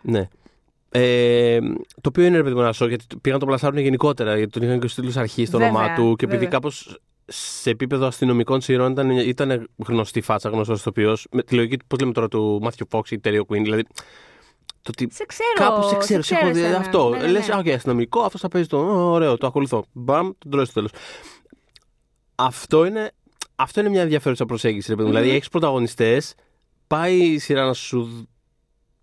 Ναι. 0.03 0.29
Ε, 0.91 1.59
το 2.01 2.09
οποίο 2.09 2.25
είναι 2.25 2.37
ρε 2.37 2.43
παιδί 2.43 2.55
μου 2.55 2.61
ένα 2.61 2.73
σοκ, 2.73 2.89
γιατί 2.89 3.05
πήγαν 3.21 3.33
να 3.39 3.45
το 3.45 3.47
πλασάρουν 3.47 3.79
γενικότερα. 3.79 4.37
Γιατί 4.37 4.51
τον 4.53 4.63
είχαν 4.63 4.81
και 4.81 4.89
στου 4.89 5.03
τίτλου 5.03 5.21
αρχής 5.21 5.49
στο 5.49 5.59
Βέβαια, 5.59 5.73
όνομά 5.73 5.95
του. 5.95 6.17
Και 6.17 6.25
επειδή 6.25 6.45
βέβαια. 6.45 6.59
κάπως 6.59 6.99
σε 7.27 7.71
επίπεδο 7.71 8.07
αστυνομικών 8.07 8.61
σειρών 8.61 8.93
ήταν, 8.93 9.11
ήταν 9.11 9.69
γνωστή 9.87 10.21
φάτσα, 10.21 10.49
γνωστός 10.49 10.81
ηθοποιός. 10.81 11.27
Με 11.31 11.43
τη 11.43 11.55
λογική, 11.55 11.77
πώς 11.87 11.99
λέμε 12.01 12.13
τώρα, 12.13 12.29
του 12.29 12.59
Μάθιου 12.63 12.87
Φόξ 12.91 13.11
ή 13.11 13.21
Terry 13.25 13.41
O'Quinn. 13.41 13.63
Δηλαδή. 13.63 13.83
Το 14.83 14.93
ότι 15.03 15.09
Σε 15.15 15.25
ξέρω. 15.27 15.49
Κάπου 15.55 15.83
σε 15.89 15.97
ξέρω, 15.97 16.23
σε 16.23 16.35
έχω 16.35 16.53
δει 16.53 16.61
εσένα. 16.61 16.77
αυτό. 16.79 17.09
Ναι, 17.09 17.17
ναι, 17.19 17.27
Λες, 17.27 17.49
ναι. 17.49 17.55
Α, 17.55 17.59
οκ, 17.59 17.69
αστυνομικό, 17.69 18.21
αυτός 18.21 18.41
θα 18.41 18.49
παίζει 18.49 18.69
το. 18.69 18.79
«Ω, 18.79 19.11
Ωραίο, 19.11 19.37
το 19.37 19.47
ακολουθώ. 19.47 19.85
Μπαμ, 19.93 20.31
τον 20.39 20.51
τρώει 20.51 20.65
στο 20.65 20.75
τέλος. 20.75 20.91
Αυτό 22.35 22.85
είναι, 22.85 23.11
αυτό 23.57 23.81
είναι 23.81 23.89
μια 23.89 24.03
ενδιαφέρουσα 24.03 24.47
προσέγγιση. 24.47 24.89
Ρε, 24.91 24.95
παιδί 24.97 25.09
μου. 25.09 25.15
Μμμ. 25.15 25.21
Δηλαδή, 25.21 25.37
έχεις 25.37 25.49
πρωταγωνιστές, 25.49 26.35
πάει 26.87 27.17
η 27.19 27.39
σειρά 27.39 27.67
να 27.67 27.73
σου, 27.73 28.29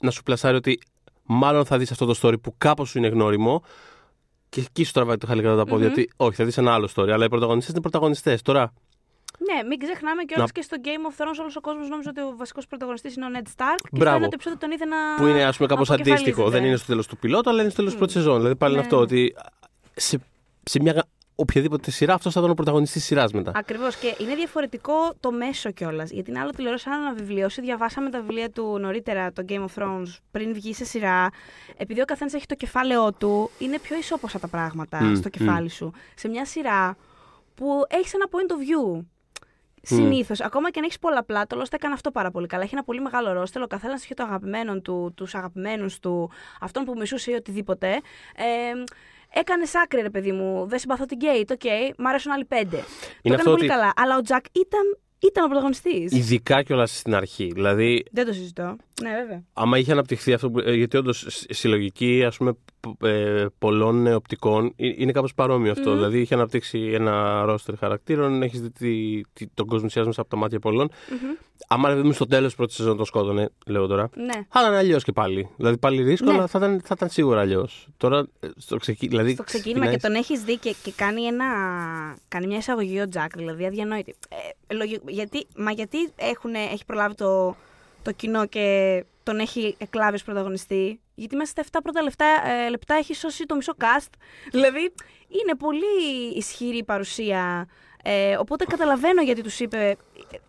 να 0.02 0.12
σου 0.12 0.24
πλασάρει 0.24 0.56
ότι 0.56 0.80
μάλλον 1.24 1.66
θα 1.66 1.78
δεις 1.78 1.92
αυτό 1.92 2.06
το 2.06 2.20
story 2.22 2.42
που 2.42 2.56
κάπως 2.58 2.90
σου 2.90 2.98
είναι 2.98 3.08
γνώριμο. 3.08 3.64
Και 4.50 4.60
εκεί 4.62 4.84
σου 4.84 4.92
τραβάει 4.92 5.18
το 5.18 5.28
χαλί 5.28 5.42
κατά 5.42 5.56
τα 5.56 5.66
πόδια. 5.66 5.86
Μμμ. 5.88 5.92
Ότι 5.94 6.10
όχι, 6.18 6.36
θα 6.36 6.46
δεις 6.46 6.58
ένα 6.58 6.74
άλλο 6.74 6.90
story. 6.96 7.10
Αλλά 7.10 7.26
οι 7.26 7.30
πρωταγωνιστές 7.30 7.72
είναι 7.72 7.82
πρωταγωνιστές. 7.82 8.42
Τώρα, 8.42 8.74
Ναι, 9.54 9.68
μην 9.68 9.80
ξεχνάμε 9.80 10.24
κιόλας 10.24 10.46
Να- 10.48 10.54
και 10.54 10.62
στο 10.62 10.78
Game 10.84 11.12
of 11.12 11.22
Thrones 11.24 11.38
όλος 11.40 11.56
ο 11.56 11.62
κόσμος 11.62 11.90
νόμιζε 11.90 12.10
ότι 12.10 12.22
ο 12.22 12.34
βασικός 12.38 12.68
πρωταγωνιστής 12.68 13.16
είναι 13.16 13.26
ο 13.26 13.30
Ned 13.34 13.48
Stark. 13.48 13.80
Και 13.82 13.90
Μπράβο. 13.92 14.16
στο 14.16 14.18
ένα 14.18 14.28
το 14.28 14.34
επεισόδιο 14.34 14.60
τον 14.60 14.72
είδε 14.72 14.86
να. 14.86 14.98
που 15.18 15.28
είναι 15.28 15.44
ας 15.44 15.56
πούμε 15.58 15.68
κάπως 15.68 15.90
αντίστοιχο. 15.90 16.18
αποκεφαλίζεται. 16.20 16.58
Δεν 16.60 16.68
είναι 16.68 16.78
στο 16.78 16.88
τέλος 16.88 17.08
του 17.08 17.18
πιλότου, 17.18 17.50
αλλά 17.50 17.62
είναι 17.62 17.70
στο 17.70 17.78
τέλος 17.78 17.92
τη 17.92 17.98
Μμ. 17.98 18.00
πρώτης 18.06 18.22
σεζόν. 18.24 18.38
Δηλαδή 18.38 18.56
πάλι 18.56 18.74
είναι 18.74 18.82
Ναι, 18.82 18.88
αυτό 18.88 18.98
ναι. 18.98 19.04
ότι 19.04 19.36
σε, 19.96 20.20
σε 20.64 20.80
μια 20.82 21.06
οποιαδήποτε 21.36 21.92
σειρά 21.92 22.14
αυτός 22.14 22.34
θα 22.34 22.40
ήταν 22.40 22.52
ο 22.52 22.54
πρωταγωνιστής 22.54 23.02
τη 23.02 23.08
σειράς 23.08 23.32
μετά. 23.32 23.52
Ακριβώς. 23.56 23.96
Και 23.96 24.16
είναι 24.20 24.36
διαφορετικό 24.36 24.94
το 25.20 25.32
μέσο 25.32 25.72
κιόλας. 25.72 26.12
Γιατί 26.12 26.30
είναι 26.30 26.40
άλλο 26.40 26.50
τηλεόραση, 26.50 26.90
άλλο 26.90 27.04
ένα 27.04 27.14
βιβλίο. 27.14 27.46
Όσοι 27.46 27.62
διαβάσαμε 27.62 28.10
τα 28.10 28.20
βιβλία 28.20 28.50
του 28.50 28.78
νωρίτερα, 28.80 29.32
το 29.34 29.46
Game 29.50 29.66
of 29.66 29.84
Thrones, 29.84 30.18
πριν 30.32 30.54
βγει 30.54 30.74
σε 30.74 30.86
σειρά, 30.86 31.30
επειδή 31.78 32.02
ο 32.02 32.06
καθένας 32.06 32.34
έχει 32.34 32.46
το 32.46 32.56
κεφάλαιό 32.56 33.14
του, 33.14 33.50
είναι 33.60 33.80
πιο 33.80 33.98
ισόποσα 33.98 34.40
τα 34.40 34.48
πράγματα 34.48 35.04
Μμ, 35.04 35.16
στο 35.16 35.28
μμ. 35.28 35.38
κεφάλι 35.38 35.70
σου. 35.70 35.92
Σε 36.16 36.28
μια 36.28 36.46
σειρά 36.46 36.98
που 37.56 37.84
έχεις 37.88 38.14
ένα 38.14 38.26
point 38.32 38.52
of 38.52 38.98
view. 39.00 39.06
Συνήθως, 39.86 40.42
ακόμα 40.42 40.72
και 40.72 40.80
αν 40.80 40.86
έχεις 40.86 41.00
πολλαπλά, 41.00 41.48
το 41.48 41.62
Lost 41.62 41.74
έκανε 41.74 41.94
αυτό 41.94 42.12
πάρα 42.12 42.32
πολύ 42.32 42.48
καλά. 42.48 42.64
Έχει 42.64 42.74
ένα 42.74 42.84
πολύ 42.84 43.02
μεγάλο 43.02 43.32
roster. 43.32 43.62
Ο 43.62 43.68
καθένας 43.68 44.04
είχε 44.04 44.14
το 44.14 44.24
αγαπημένο 44.24 44.80
του, 44.80 45.14
τους 45.16 45.36
αγαπημένους 45.36 46.00
του, 46.00 46.32
αυτόν 46.60 46.84
που 46.84 46.94
μισούσε 46.98 47.32
ή 47.32 47.34
οτιδήποτε. 47.34 47.88
Ε, 48.36 48.84
Έκανε 49.34 49.64
άκρη, 49.84 50.02
ρε 50.02 50.10
παιδί 50.10 50.32
μου. 50.32 50.66
Δεν 50.68 50.80
συμπαθώ 50.80 51.06
την 51.06 51.18
Kate. 51.18 51.52
OK, 51.52 51.62
μ' 51.98 52.08
αρέσουν 52.08 52.32
άλλοι 52.32 52.46
πέντε. 52.46 52.78
το 52.78 52.84
έκανε 53.22 53.36
αυτό 53.36 53.50
πολύ 53.50 53.64
ότι- 53.64 53.74
καλά. 53.74 53.94
Αλλά 53.96 54.18
ο 54.18 54.22
Τζακ 54.22 54.46
ήταν, 54.52 54.98
ήταν 55.20 55.44
ο 55.44 55.48
πρωταγωνιστής. 55.48 56.12
Ειδικά 56.12 56.64
κιόλας 56.64 56.98
στην 56.98 57.16
αρχή. 57.16 57.52
Δηλαδή, 57.54 58.04
Δεν 58.12 58.26
το 58.26 58.34
συζητώ. 58.34 58.76
Ναι, 59.02 59.10
βέβαια. 59.10 59.44
άμα 59.54 59.78
είχε 59.78 59.92
αναπτυχθεί 59.92 60.34
αυτό. 60.34 60.50
Που, 60.52 60.60
ε, 60.60 60.74
γιατί 60.74 60.98
όντως 60.98 61.26
συλλογική 61.50 62.24
ας 62.26 62.38
πούμε, 62.38 62.54
π- 62.54 62.58
ε, 63.04 63.46
πολλών 63.60 64.08
ε, 64.08 64.14
οπτικών 64.14 64.74
ε, 64.76 64.88
είναι 64.98 65.12
κάπως 65.12 65.34
παρόμοιο 65.34 65.72
αυτό. 65.72 65.90
Μμμ. 65.90 65.96
Δηλαδή, 65.96 66.20
είχε 66.20 66.34
αναπτύξει 66.34 66.80
ένα 66.94 67.44
ρόστερ 67.46 67.78
χαρακτήρων, 67.78 68.42
έχεις 68.42 68.62
δει 68.62 68.70
τι- 68.72 69.22
τι- 69.34 69.48
τον 69.54 69.66
κόσμο 69.68 69.86
ουσιάζεται 69.86 70.08
μέσα 70.08 70.22
από 70.22 70.30
τα 70.30 70.38
μάτια 70.38 70.60
πολλών. 70.60 70.90
Μμμ. 71.10 71.30
Άμα 71.68 71.90
ρε 71.90 71.96
παιδί 71.96 72.08
μου 72.08 72.14
στο 72.14 72.26
τέλος 72.28 72.50
τη 72.50 72.56
πρώτη 72.56 72.74
σεζόν 72.74 72.98
το 72.98 73.06
σκότωνε, 73.06 73.50
λέω 73.66 73.88
τώρα. 73.88 74.10
Ναι. 74.16 74.34
Θα 74.50 74.60
ήταν 74.62 74.74
αλλιώς 74.74 75.04
και 75.04 75.12
πάλι. 75.12 75.50
Δηλαδή 75.58 75.78
πάλι 75.78 76.04
ρίσκο, 76.04 76.32
Ναι. 76.32 76.38
αλλά 76.38 76.48
θα 76.48 76.58
ήταν, 76.58 76.82
θα 76.84 76.94
ήταν 76.98 77.10
σίγουρα 77.10 77.40
αλλιώς. 77.40 77.88
Τώρα 77.98 78.28
ε, 78.40 78.48
στο, 78.58 78.78
ξεκι... 78.78 79.08
δηλαδή, 79.08 79.34
Στο 79.34 79.44
ξεκίνημα 79.44 79.86
και 79.86 79.98
ξεκινάει- 79.98 80.14
τον 80.26 80.34
έχεις 80.34 80.44
δει 80.44 80.58
και, 80.58 80.76
και 80.84 80.92
κάνει, 80.96 81.22
ένα, 81.24 81.46
κάνει 82.28 82.48
μια 82.48 82.58
εισαγωγή 82.58 83.00
ο 83.02 83.08
Τζακ, 83.08 83.36
δηλαδή 83.38 83.66
αδιανόητη. 83.66 84.16
Ε, 84.70 84.74
λογι- 84.74 85.02
γιατί, 85.10 85.46
μα 85.58 85.72
γιατί 85.72 85.98
έχουνε, 86.16 86.60
έχει 86.74 86.86
προλάβει 86.86 87.16
το, 87.16 87.56
το 88.04 88.12
κοινό 88.12 88.46
και 88.46 89.04
τον 89.24 89.40
έχει 89.40 89.76
εκλάβει 89.78 90.16
ως 90.16 90.24
πρωταγωνιστή. 90.24 91.00
Γιατί 91.16 91.36
μέσα 91.36 91.52
στα 91.52 91.64
7 91.72 91.80
πρώτα 91.84 92.02
λεπτά, 92.02 92.26
ε, 92.66 92.70
λεπτά 92.70 92.96
έχει 92.96 93.14
σώσει 93.16 93.46
το 93.46 93.56
μισό 93.56 93.74
cast. 93.80 94.10
Δηλαδή 94.52 94.80
είναι 95.28 95.56
πολύ 95.58 96.36
ισχυρή 96.36 96.78
η 96.78 96.84
παρουσία. 96.84 97.68
Ε, 98.06 98.36
οπότε 98.40 98.66
καταλαβαίνω 98.66 99.22
γιατί 99.22 99.42
τους 99.42 99.60
είπε 99.60 99.96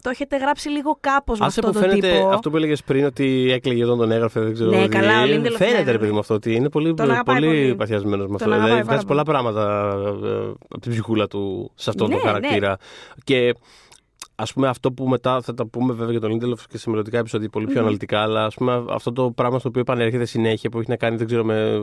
το 0.03 0.11
έχετε 0.11 0.37
γράψει 0.37 0.69
λίγο 0.69 0.97
κάπως 1.01 1.39
με 1.39 1.47
Άσε 1.47 1.61
αυτόν 1.61 1.75
που 1.75 1.81
τον 1.81 1.89
φαίνεται 1.91 2.17
τύπο. 2.17 2.29
αυτό 2.29 2.51
που 2.51 2.57
έλεγες 2.57 2.83
πριν 2.83 3.05
ότι 3.05 3.51
έκλαιγε 3.53 3.85
όταν 3.85 3.99
τον 3.99 4.11
έγραφε, 4.11 4.41
δεν 4.41 4.53
ξέρω. 4.53 4.71
Ναι, 4.71 4.77
δηλαδή, 4.77 4.95
καλά, 4.97 5.23
ο 5.23 5.25
Lindelof, 5.25 5.55
Φαίνεται, 5.57 5.83
ναι, 5.83 5.91
ρε 5.91 5.99
παιδί 5.99 6.07
ναι. 6.07 6.13
μου 6.13 6.19
αυτό 6.19 6.35
ότι 6.35 6.55
είναι 6.55 6.69
πολύ, 6.69 6.95
Τον 6.95 7.11
αγαπάει 7.11 7.37
πολύ, 7.41 7.47
πολύ. 7.63 7.75
παθιασμένος 7.75 8.27
με 8.27 8.27
Τον 8.27 8.35
αυτό. 8.35 8.49
αγαπάει 8.51 8.65
Δηλαδή 8.69 8.87
πάρα 8.87 8.93
βγάζει 8.93 9.07
πολλά 9.07 9.23
πράγματα 9.23 9.93
ε, 10.25 10.53
από 10.69 10.81
την 10.81 10.91
ψυχούλα 10.91 11.27
του 11.27 11.71
σε 11.75 11.91
αυτόν 11.91 12.09
Ναι, 12.09 12.15
τον 12.15 12.23
ναι. 12.25 12.31
χαρακτήρα. 12.31 12.77
Και 13.25 13.55
ας 14.37 14.53
πούμε 14.53 14.69
αυτό 14.69 14.93
που 14.93 15.09
μετά 15.09 15.41
θα 15.43 15.55
τα 15.55 15.67
πούμε 15.67 15.93
βέβαια 15.93 16.11
για 16.11 16.21
τον 16.21 16.33
Lindelof 16.33 16.59
και 16.69 16.79
σε 16.79 16.91
μελλοντικά 16.91 17.19
επεισόδια 17.19 17.49
πολύ 17.49 17.65
πιο 17.67 17.75
Μμμ. 17.75 17.81
αναλυτικά, 17.83 18.21
αλλά 18.21 18.45
ας 18.45 18.55
πούμε 18.55 18.85
αυτό 18.91 19.13
το 19.13 19.31
πράγμα 19.31 19.59
στο 19.59 19.69
οποίο 19.69 19.81
επανέρχεται 19.81 20.25
συνέχεια 20.25 20.71
που 20.71 20.79
έχει 20.79 20.91
να 20.91 20.97
κάνει 20.97 21.17
δεν 21.17 21.27
ξέρω, 21.27 21.45
με, 21.45 21.81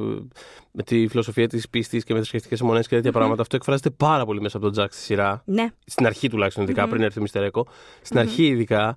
με 0.72 0.84
τη 0.84 1.08
φιλοσοφία 1.08 1.47
της 1.47 1.70
πίστης 1.70 2.04
και 2.04 2.14
με 2.14 2.20
θρησκευτικέ 2.20 2.56
αιμονέ 2.64 2.80
και 2.82 2.88
τέτοια 2.88 3.12
πράγματα. 3.12 3.41
Αυτό 3.41 3.56
εκφράζεται 3.56 3.89
πάρα 3.89 4.26
πολύ 4.26 4.41
μέσα 4.41 4.58
από 4.58 4.66
τον 4.66 4.74
Τζακ 4.76 4.93
στη 4.93 5.02
σειρά. 5.02 5.41
Ναι, 5.45 5.68
Στην 5.86 6.06
αρχή 6.06 6.30
τουλάχιστον, 6.30 6.64
ειδικά, 6.64 6.84
Μμμ. 6.84 6.89
πριν 6.89 7.02
έρθει 7.04 7.20
ο 7.20 7.22
Μιστερ 7.22 7.43
Έκο. 7.43 7.68
Στην 8.02 8.20
Μμμ. 8.20 8.28
αρχή 8.28 8.45
ειδικά. 8.47 8.95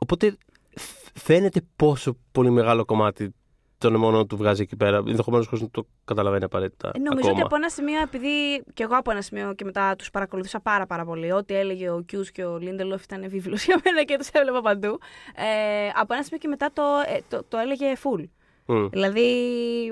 Οπότε 0.00 0.36
φ- 0.76 1.08
φαίνεται 1.14 1.60
πόσο 1.76 2.16
πολύ 2.32 2.50
μεγάλο 2.50 2.84
κομμάτι 2.84 3.34
των 3.78 3.94
αιμονών 3.94 4.26
του 4.26 4.36
βγάζει 4.36 4.62
εκεί 4.62 4.76
πέρα. 4.76 4.96
Ενδεχομένως 4.96 5.46
χωρίς 5.46 5.62
να 5.62 5.70
το 5.70 5.86
καταλαβαίνει 6.04 6.44
απαραίτητα. 6.44 6.90
Ε, 6.94 6.98
Νομίζω 6.98 7.18
ακόμα. 7.18 7.32
ότι 7.32 7.42
από 7.42 7.56
ένα 7.56 7.68
σημείο, 7.68 8.00
επειδή 8.00 8.64
και 8.74 8.82
εγώ 8.82 8.96
από 8.96 9.10
ένα 9.10 9.22
σημείο 9.22 9.54
και 9.54 9.64
μετά 9.64 9.96
τους 9.96 10.10
παρακολουθούσα 10.10 10.60
πάρα, 10.60 10.86
πάρα 10.86 11.04
πολύ, 11.04 11.32
ό,τι 11.32 11.54
έλεγε 11.54 11.90
ο 11.90 12.02
Κιούς 12.06 12.30
και 12.30 12.44
ο 12.44 12.58
Λίντελοφ 12.58 13.02
ήταν 13.02 13.28
βίβλος 13.28 13.64
για 13.64 13.80
μένα 13.84 14.02
και 14.02 14.16
τους 14.16 14.28
έβλεπα 14.28 14.60
παντού. 14.60 14.98
Ε, 15.34 15.88
από 15.94 16.14
ένα 16.14 16.22
σημείο 16.22 16.38
και 16.38 16.48
μετά 16.48 16.70
το, 16.72 16.82
ε, 17.06 17.18
το, 17.28 17.44
το 17.48 17.58
έλεγε 17.58 17.92
full. 18.02 18.24
Μμ. 18.66 18.86
Δηλαδή, 18.88 19.22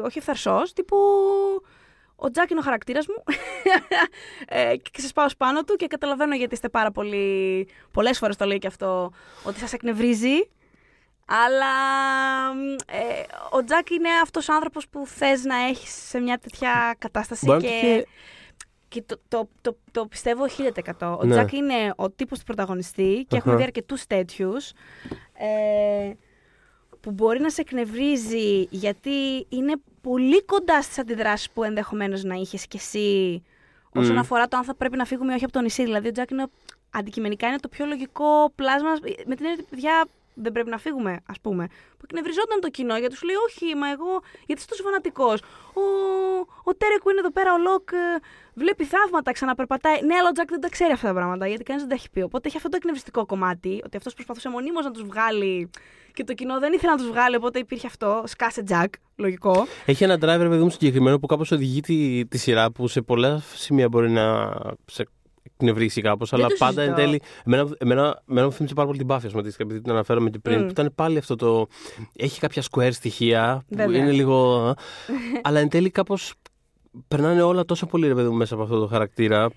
όχι 0.05 0.19
ευθαρσός, 0.19 0.73
τύπου. 0.73 0.97
Ο 2.17 2.31
Τζάκ 2.31 2.51
είναι 2.51 2.61
ο 2.61 2.63
χαρακτήρας 2.63 3.07
μου. 3.07 3.23
ε, 4.49 4.77
και 4.77 5.01
σα 5.01 5.13
πάω 5.13 5.27
πάνω 5.39 5.65
του 5.65 5.77
και 5.77 5.87
καταλαβαίνω 5.87 6.35
γιατί 6.35 6.55
είστε 6.55 6.69
πάρα 6.69 6.91
πολύ. 6.91 7.69
Πολλές 7.91 8.19
φορές 8.19 8.37
το 8.37 8.45
λέει 8.45 8.59
και 8.59 8.67
αυτό, 8.67 9.11
ότι 9.45 9.59
σας 9.59 9.73
εκνευρίζει. 9.73 10.49
Αλλά 11.27 11.73
ε, 12.87 13.23
ο 13.51 13.65
Τζακ 13.65 13.91
είναι 13.91 14.09
αυτός 14.23 14.49
ο 14.49 14.55
άνθρωπος 14.55 14.89
που 14.89 15.07
θες 15.07 15.45
να 15.45 15.57
έχεις 15.57 15.91
σε 16.09 16.19
μια 16.19 16.39
τέτοια 16.39 16.95
κατάσταση 16.99 17.45
Μπορεί 17.47 17.63
να 17.63 17.69
και, 17.69 17.75
το 17.81 17.87
είχε- 17.87 18.07
και 18.89 19.03
το, 19.03 19.21
το, 19.29 19.49
το, 19.61 19.77
το 19.91 20.07
πιστεύω 20.07 20.45
1000%. 21.01 21.17
Ο 21.21 21.25
Ναι. 21.25 21.31
Τζακ 21.35 21.53
είναι 21.53 21.93
ο 21.97 22.11
τύπος 22.11 22.39
του 22.39 22.45
πρωταγωνιστή 22.45 23.25
και 23.29 23.37
έχουμε 23.37 23.53
Αχα. 23.53 23.57
δει 23.61 23.67
αρκετούς 23.67 24.07
τέτοιους. 24.07 24.73
Ε, 25.39 26.13
που 27.01 27.11
μπορεί 27.11 27.41
να 27.41 27.51
σε 27.51 27.61
εκνευρίζει 27.61 28.67
γιατί 28.71 29.47
είναι 29.49 29.73
πολύ 30.01 30.45
κοντά 30.45 30.83
στις 30.83 30.99
αντιδράσεις 30.99 31.51
που 31.51 31.63
ενδεχομένως 31.63 32.23
να 32.25 32.35
είχες 32.35 32.67
κι 32.67 32.77
εσύ 32.77 33.43
όσον 33.95 34.15
Μμ. 34.15 34.19
αφορά 34.19 34.49
το 34.49 34.57
αν 34.57 34.65
θα 34.65 34.75
πρέπει 34.75 34.97
να 34.97 35.05
φύγουμε 35.05 35.33
ή 35.33 35.35
όχι 35.35 35.45
από 35.45 35.53
το 35.53 35.61
νησί. 35.61 35.83
Δηλαδή 35.85 36.09
ο 36.09 36.13
Τζακ 36.13 36.31
είναι, 36.31 36.47
αντικειμενικά 36.91 37.47
είναι 37.49 37.59
το 37.59 37.69
πιο 37.69 37.87
λογικό 37.87 38.53
πλάσμα 38.55 38.91
με 39.27 39.35
την 39.35 39.45
έννοια 39.45 39.53
ότι 39.59 39.63
παιδιά 39.71 40.07
δεν 40.35 40.53
πρέπει 40.53 40.71
να 40.71 40.79
φύγουμε, 40.79 41.21
ας 41.27 41.41
πούμε. 41.41 41.67
Που 41.99 42.05
εκνευριζόταν 42.05 42.61
το 42.61 42.71
κοινό 42.71 42.97
γιατί 42.99 43.19
του 43.19 43.27
λέει, 43.27 43.37
Όχι, 43.47 43.75
μα 43.75 43.91
εγώ, 43.91 44.13
γιατί 44.47 44.61
είσαι 44.61 44.69
τόσο 44.69 44.83
φανατικός. 44.83 45.41
Ο, 45.75 45.85
ο 46.65 46.75
Τέρεκ 46.75 47.01
που 47.03 47.11
είναι 47.11 47.19
εδώ 47.19 47.31
πέρα, 47.31 47.53
ο 47.53 47.59
Λοκ, 47.59 47.89
ε, 47.93 48.21
βλέπει 48.55 48.85
θαύματα, 48.85 49.33
ξαναπερπατάει. 49.33 50.03
Ναι, 50.03 50.15
αλλά 50.15 50.29
ο 50.29 50.33
Τζακ 50.33 50.49
δεν 50.51 50.61
τα 50.61 50.69
ξέρει 50.69 50.93
αυτά 50.93 51.07
τα 51.07 51.15
πράγματα, 51.15 51.47
γιατί 51.47 51.63
κανείς 51.63 51.83
δεν 51.83 51.91
τα 51.91 51.97
έχει 51.97 52.11
πει. 52.11 52.21
Οπότε 52.23 52.49
έχει 52.49 52.57
αυτό 52.57 52.69
το 52.69 52.77
εκνευριστικό 52.77 53.27
κομμάτι, 53.27 53.83
ότι 53.85 53.97
αυτός 53.97 54.15
προσπαθούσε 54.15 54.49
μονίμως 54.49 54.85
να 54.85 54.91
τους 54.91 55.03
βγάλει 55.03 55.71
και 56.15 56.25
το 56.25 56.35
κοινό 56.35 56.59
δεν 56.59 56.73
ήθελε 56.73 56.93
να 56.93 56.99
τους 56.99 57.09
βγάλει, 57.09 57.37
οπότε 57.37 57.59
υπήρχε 57.59 57.87
αυτό. 57.87 58.23
Σκάσε 58.27 58.63
Τζακ, 58.63 58.93
λογικό. 59.17 59.67
Έχει 59.85 60.05
ένα 60.05 60.15
driver, 60.15 60.47
παιδί 60.49 60.63
μου, 60.63 60.71
συγκεκριμένο 60.71 61.19
που 61.19 61.27
κάπως 61.27 61.51
οδηγεί 61.51 61.81
τη, 61.81 62.27
τη 62.27 62.39
σειρά 62.39 62.71
που 62.71 62.89
σε 62.89 63.03
πολλά 63.03 63.43
σημεία 63.55 63.89
μπορεί 63.89 64.11
να 64.11 64.53
σε 64.87 65.07
εκνευρίσει 65.53 66.01
κάπως. 66.01 66.33
Αλλά 66.33 66.47
το 66.49 66.55
πάντα 66.59 66.83
εν 66.83 66.89
συζητώ. 66.89 67.07
τέλει. 67.07 67.21
Εμένα, 67.45 67.69
εμένα, 67.79 68.23
εμένα 68.29 68.47
μου 68.47 68.53
θύμισε 68.53 68.75
πάρα 68.75 68.87
πολύ 68.87 68.99
την 68.99 69.09
Buffy, 69.11 69.21
ας 69.25 69.33
πούμε, 69.33 69.53
επειδή 69.57 69.81
την 69.81 69.91
αναφέραμε 69.93 70.31
και 70.31 70.39
πριν. 70.39 70.59
Μμ. 70.59 70.65
Που 70.65 70.71
ήταν 70.71 70.93
πάλι 70.95 71.19
αυτό 71.19 71.37
το. 71.37 71.67
Έχει 72.17 72.41
κάποια 72.41 72.63
square 72.71 72.93
στοιχεία 72.93 73.65
που 73.69 73.77
Βέβαια. 73.77 73.99
είναι 73.99 74.13
λίγο. 74.13 74.75
αλλά 75.43 75.61
εν 75.61 75.69
τέλει 75.69 75.91
κάπως. 75.91 76.35
Περνάνε 77.09 77.43
όλα 77.43 77.65
τόσο 77.65 77.87
πολύ 77.87 78.07
ρε 78.07 78.15
παιδί 78.15 78.29
μου 78.29 78.37
μέσα 78.37 78.55
από 78.55 78.63
αυτό 78.63 78.81
το 78.81 78.87
χαρακτήρα. 78.87 79.51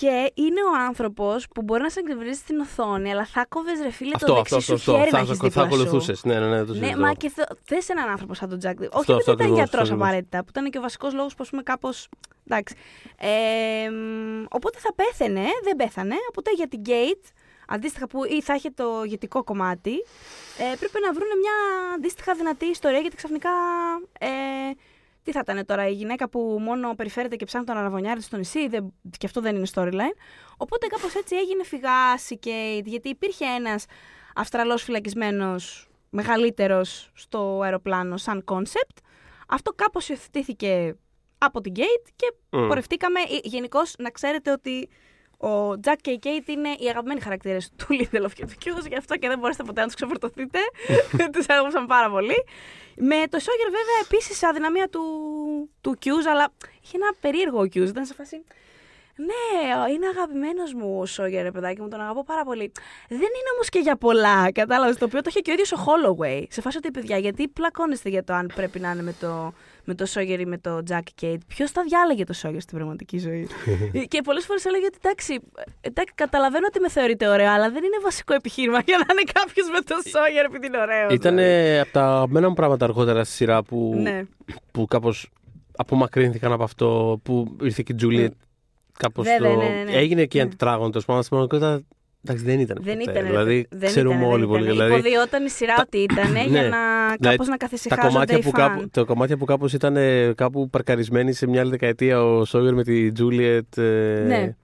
Και 0.00 0.30
είναι 0.34 0.60
ο 0.72 0.72
άνθρωπος 0.86 1.46
που 1.54 1.62
μπορεί 1.62 1.82
να 1.82 1.90
σε 1.90 2.00
εκνευρίζει 2.00 2.38
στην 2.38 2.58
οθόνη, 2.60 3.10
αλλά 3.10 3.24
θα 3.24 3.46
κόβες 3.48 3.80
ρε 3.82 3.90
φίλε 3.90 4.10
αυτό, 4.14 4.26
το 4.26 4.40
αυτό, 4.40 4.56
δεξί 4.56 4.72
αυτό. 4.72 4.76
σου 4.76 4.90
αυτό. 4.90 4.92
χέρι 4.92 5.10
να 5.12 5.18
Θα, 5.18 5.24
έχεις 5.24 5.38
θα, 5.38 5.50
θα 5.50 5.62
δίπλα 5.62 5.62
σου. 5.62 5.74
ακολουθούσες. 5.74 6.24
Ναι, 6.24 6.38
ναι, 6.38 6.46
ναι, 6.48 6.64
το 6.64 6.72
Ναι, 6.72 6.78
συζητώ. 6.78 7.00
μα 7.00 7.12
και 7.12 7.32
θες 7.64 7.88
έναν 7.88 8.08
άνθρωπο 8.08 8.34
σαν 8.34 8.48
τον 8.48 8.58
Τζακ. 8.58 8.78
Όχι, 8.80 8.88
Αυτό, 8.94 9.04
δεν 9.06 9.16
αυτό 9.16 9.32
ήταν 9.32 9.34
ακριβώς, 9.46 9.58
γιατρός 9.58 9.80
αυτό 9.82 9.94
ακριβώς. 9.94 10.06
απαραίτητα, 10.08 10.38
που 10.40 10.46
ήταν 10.48 10.70
και 10.70 10.78
ο 10.78 10.80
βασικός 10.80 11.12
λόγος 11.14 11.34
που, 11.34 11.42
ας 11.42 11.50
πούμε, 11.50 11.62
κάπως. 11.62 12.08
Εντάξει. 12.46 12.74
Ε, 13.18 13.90
μ, 13.90 14.44
οπότε 14.50 14.78
θα 14.78 14.94
πέθαινε, 14.94 15.44
δεν 15.62 15.76
πέθανε. 15.76 16.14
Οπότε 16.30 16.50
για 16.52 16.68
την 16.68 16.82
Gate, 16.86 17.26
αντίστοιχα 17.68 18.06
που 18.06 18.24
ή 18.24 18.42
θα 18.42 18.54
είχε 18.54 18.70
το 18.70 19.02
ηγετικό 19.04 19.44
κομμάτι, 19.44 19.94
ε, 20.58 20.76
πρέπει 20.80 20.98
να 21.06 21.12
βρουν 21.12 21.28
μια 21.42 21.54
αντίστοιχα 21.94 22.34
δυνατή 22.34 22.66
ιστορία 22.66 22.98
γιατί 22.98 23.16
ξαφνικά. 23.16 23.50
Ε, 24.18 24.28
τι 25.26 25.32
θα 25.32 25.40
ήταν 25.42 25.66
τώρα, 25.66 25.88
η 25.88 25.92
γυναίκα 25.92 26.28
που 26.28 26.58
μόνο 26.60 26.94
περιφέρεται 26.94 27.36
και 27.36 27.44
ψάχνει 27.44 27.66
τον 27.66 27.76
αραβωνιάρη 27.76 28.16
της 28.16 28.26
στο 28.26 28.36
νησί, 28.36 28.68
δεν, 28.68 28.92
και 29.18 29.26
αυτό 29.26 29.40
δεν 29.40 29.56
είναι 29.56 29.66
storyline. 29.74 30.16
Οπότε 30.56 30.86
κάπως 30.86 31.14
έτσι 31.14 31.36
έγινε 31.36 31.64
φυγάς 31.64 32.30
η 32.30 32.38
Kate, 32.44 32.84
γιατί 32.84 33.08
υπήρχε 33.08 33.44
ένας 33.44 33.84
Αυστραλός 34.34 34.82
φυλακισμένος 34.82 35.88
μεγαλύτερος 36.10 37.10
στο 37.14 37.60
αεροπλάνο 37.62 38.16
σαν 38.16 38.44
concept. 38.46 38.96
Αυτό 39.48 39.72
κάπως 39.72 40.08
υιοθετήθηκε 40.08 40.96
από 41.38 41.60
την 41.60 41.72
Kate 41.76 42.08
και 42.16 42.34
Μμ. 42.50 42.66
πορευτήκαμε. 42.68 43.20
Γενικώς 43.42 43.94
να 43.98 44.10
ξέρετε 44.10 44.50
ότι 44.50 44.88
ο 45.36 45.80
Τζακ 45.80 46.00
και 46.00 46.10
η 46.10 46.18
Κέιτ 46.18 46.48
είναι 46.48 46.68
οι 46.78 46.88
αγαπημένοι 46.88 47.20
χαρακτήρες 47.20 47.70
του 47.76 47.86
Lindelof 47.90 48.32
και 48.34 48.46
του 48.46 48.54
Hughes, 48.64 48.88
γι' 48.88 48.96
αυτό 48.96 49.16
και 49.16 49.28
δεν 49.28 49.38
μπορέσετε 49.38 49.64
ποτέ 49.64 49.80
να 49.80 49.86
τους 49.86 49.94
ξεφορτωθείτε. 49.94 50.58
τους 51.32 51.48
αγαπούσαν 51.48 51.86
πάρα 51.86 52.10
πολύ. 52.10 52.44
Με 52.96 53.16
το 53.30 53.38
Σόγερ, 53.38 53.64
βέβαια, 53.64 53.98
επίσης 54.04 54.42
αδυναμία 54.42 54.88
του, 54.88 55.02
του 55.80 55.98
Hughes, 56.04 56.26
αλλά 56.30 56.52
είχε 56.82 56.96
ένα 56.96 57.14
περίεργο 57.20 57.58
ο 57.58 57.62
Hughes. 57.62 57.88
Ήταν 57.88 58.04
σε 58.04 58.14
φάση. 58.14 58.44
Ναι, 59.18 59.90
είναι 59.92 60.06
αγαπημένος 60.06 60.74
μου 60.74 60.98
ο 61.00 61.06
Σόγερ, 61.06 61.42
ρε 61.42 61.50
παιδάκι 61.50 61.80
μου, 61.80 61.88
τον 61.88 62.00
αγαπώ 62.00 62.24
πάρα 62.24 62.44
πολύ. 62.44 62.72
Δεν 63.08 63.18
είναι 63.18 63.50
όμως 63.54 63.68
και 63.68 63.78
για 63.78 63.96
πολλά, 63.96 64.52
κατάλαβες. 64.52 64.96
Το 64.96 65.04
οποίο 65.04 65.20
το 65.20 65.26
είχε 65.28 65.40
και 65.40 65.50
ο 65.50 65.52
ίδιος 65.52 65.72
ο 65.72 65.76
Holloway. 65.86 66.44
Σε 66.48 66.60
φάση 66.60 66.76
ότι, 66.76 66.90
παιδιά, 66.90 67.18
γιατί 67.18 67.48
πλακώνεστε 67.48 68.08
για 68.08 68.24
το 68.24 68.32
αν 68.32 68.52
πρέπει 68.54 68.80
να 68.80 68.90
είναι 68.90 69.02
με 69.02 69.14
το, 69.20 69.52
με 69.86 69.94
το 69.94 70.06
Σόγερ 70.06 70.40
ή 70.40 70.46
με 70.46 70.58
το 70.58 70.82
Jack 70.90 71.22
Kate. 71.22 71.38
Ποιος 71.46 71.70
θα 71.70 71.82
διάλεγε 71.88 72.24
το 72.24 72.32
Σόγερ 72.32 72.60
στην 72.60 72.76
πραγματική 72.76 73.18
ζωή; 73.18 73.48
και 74.12 74.20
πολλές 74.24 74.44
φορές 74.44 74.64
έλεγε 74.64 74.84
ότι 74.86 74.96
εντάξει, 75.02 75.40
εντάξει, 75.80 76.12
καταλαβαίνω 76.14 76.66
ότι 76.68 76.80
με 76.80 76.88
θεωρείτε 76.88 77.28
ωραίο, 77.28 77.50
αλλά 77.50 77.70
δεν 77.70 77.84
είναι 77.84 77.96
βασικό 78.02 78.34
επιχείρημα 78.34 78.80
για 78.86 78.96
να 78.96 79.04
είναι 79.12 79.22
κάποιος 79.32 79.68
με 79.72 79.80
το 79.80 79.94
Σόγερ 80.08 80.44
επειδή 80.44 80.66
είναι 80.66 80.78
ωραίο. 80.78 81.08
Ήταν 81.10 81.38
από 81.80 81.92
τα 81.92 82.06
αγαπημένα 82.06 82.48
μου 82.48 82.54
πράγματα 82.54 82.84
αργότερα 82.84 83.24
στη 83.24 83.34
σειρά 83.34 83.62
που, 83.62 83.94
Ναι. 84.02 84.22
που 84.72 84.84
κάπως 84.86 85.30
απομακρύνθηκαν 85.76 86.52
από 86.52 86.62
αυτό 86.64 87.20
που 87.22 87.56
ήρθε 87.62 87.82
και 87.86 87.92
η 87.92 87.94
Τζούλιετ. 87.94 88.32
Κάπως 88.98 89.26
Βέβαια, 89.26 89.54
το. 89.54 89.56
ναι, 89.60 89.68
ναι, 89.68 89.82
ναι. 89.84 89.92
Έγινε 89.92 90.24
και 90.24 90.38
η 90.38 90.40
Ναι. 90.40 90.46
αντιτράγωνο 90.46 90.90
τέλο 90.90 91.04
πάντων. 91.06 91.86
Στην 92.26 92.26
πραγματικότητα 92.26 92.32
εντάξει, 92.32 92.44
δεν 92.44 92.60
ήταν. 92.60 92.76
Δεν 92.82 92.98
ποτέ. 92.98 93.10
ήταν. 93.10 93.22
ρε 93.22 93.28
Δηλαδή, 93.30 93.66
παιδί, 93.68 93.80
δεν 93.80 93.88
ξέρουμε 93.88 94.14
ήτανε, 94.14 94.32
όλοι 94.32 94.40
δεν 94.40 94.48
πολύ. 94.48 94.62
ήτανε. 94.64 94.74
Δηλαδή, 94.84 94.94
Υποδιόταν 95.00 95.44
η 95.44 95.48
σειρά 95.50 95.74
ότι 95.80 95.98
ήταν 95.98 96.32
για 96.52 96.62
Ναι. 96.62 96.68
να 96.68 96.78
Δηλαδή, 97.18 97.36
κάπως 97.36 97.46
να 97.46 97.56
τα 97.56 97.64
καθησυχάζονται 97.64 98.08
κομμάτια, 98.08 98.36
οι 98.38 98.40
που 98.42 98.50
φαν. 98.50 98.68
κάπου, 98.68 98.88
τα 98.90 99.02
κομμάτια 99.02 99.36
που 99.36 99.44
κάπως 99.44 99.72
ήταν 99.72 99.96
ε, 99.96 100.32
κάπου 100.36 100.70
παρκαρισμένοι 100.70 101.32
σε 101.32 101.46
μια 101.46 101.60
άλλη 101.60 101.70
δεκαετία 101.70 102.24
ο 102.24 102.44
Σόγερ 102.44 102.74
με 102.74 102.82
τη 102.82 103.12
Τζούλιετ. 103.12 103.78
ε, 103.78 103.82
Ναι. 104.26 104.54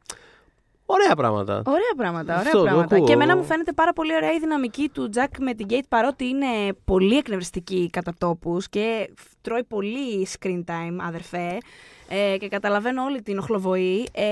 Ωραία 0.87 1.15
πράγματα. 1.17 1.63
Ωραία 1.67 1.93
πράγματα, 1.97 2.33
ωραία 2.33 2.43
Αυτό, 2.47 2.59
το 2.59 2.65
πράγματα. 2.65 2.95
ακούω. 2.95 3.07
Και 3.07 3.13
εμένα 3.13 3.37
μου 3.37 3.45
φαίνεται 3.45 3.73
πάρα 3.73 3.93
πολύ 3.93 4.15
ωραία 4.15 4.33
η 4.33 4.39
δυναμική 4.39 4.89
του 4.95 5.09
Τζακ 5.09 5.39
με 5.39 5.55
την 5.55 5.67
Kate 5.71 5.87
παρότι 5.89 6.25
είναι 6.27 6.47
πολύ 6.85 7.17
εκνευριστική 7.17 7.89
κατά 7.93 8.13
τόπους 8.19 8.69
και 8.69 9.11
τρώει 9.41 9.65
πολύ 9.65 10.27
screen 10.39 10.65
time, 10.67 10.97
αδερφέ. 11.07 11.59
Ε, 12.09 12.37
και 12.37 12.49
καταλαβαίνω 12.49 13.03
όλη 13.03 13.23
την 13.23 13.39
οχλοβοή. 13.39 14.07
Ε, 14.13 14.25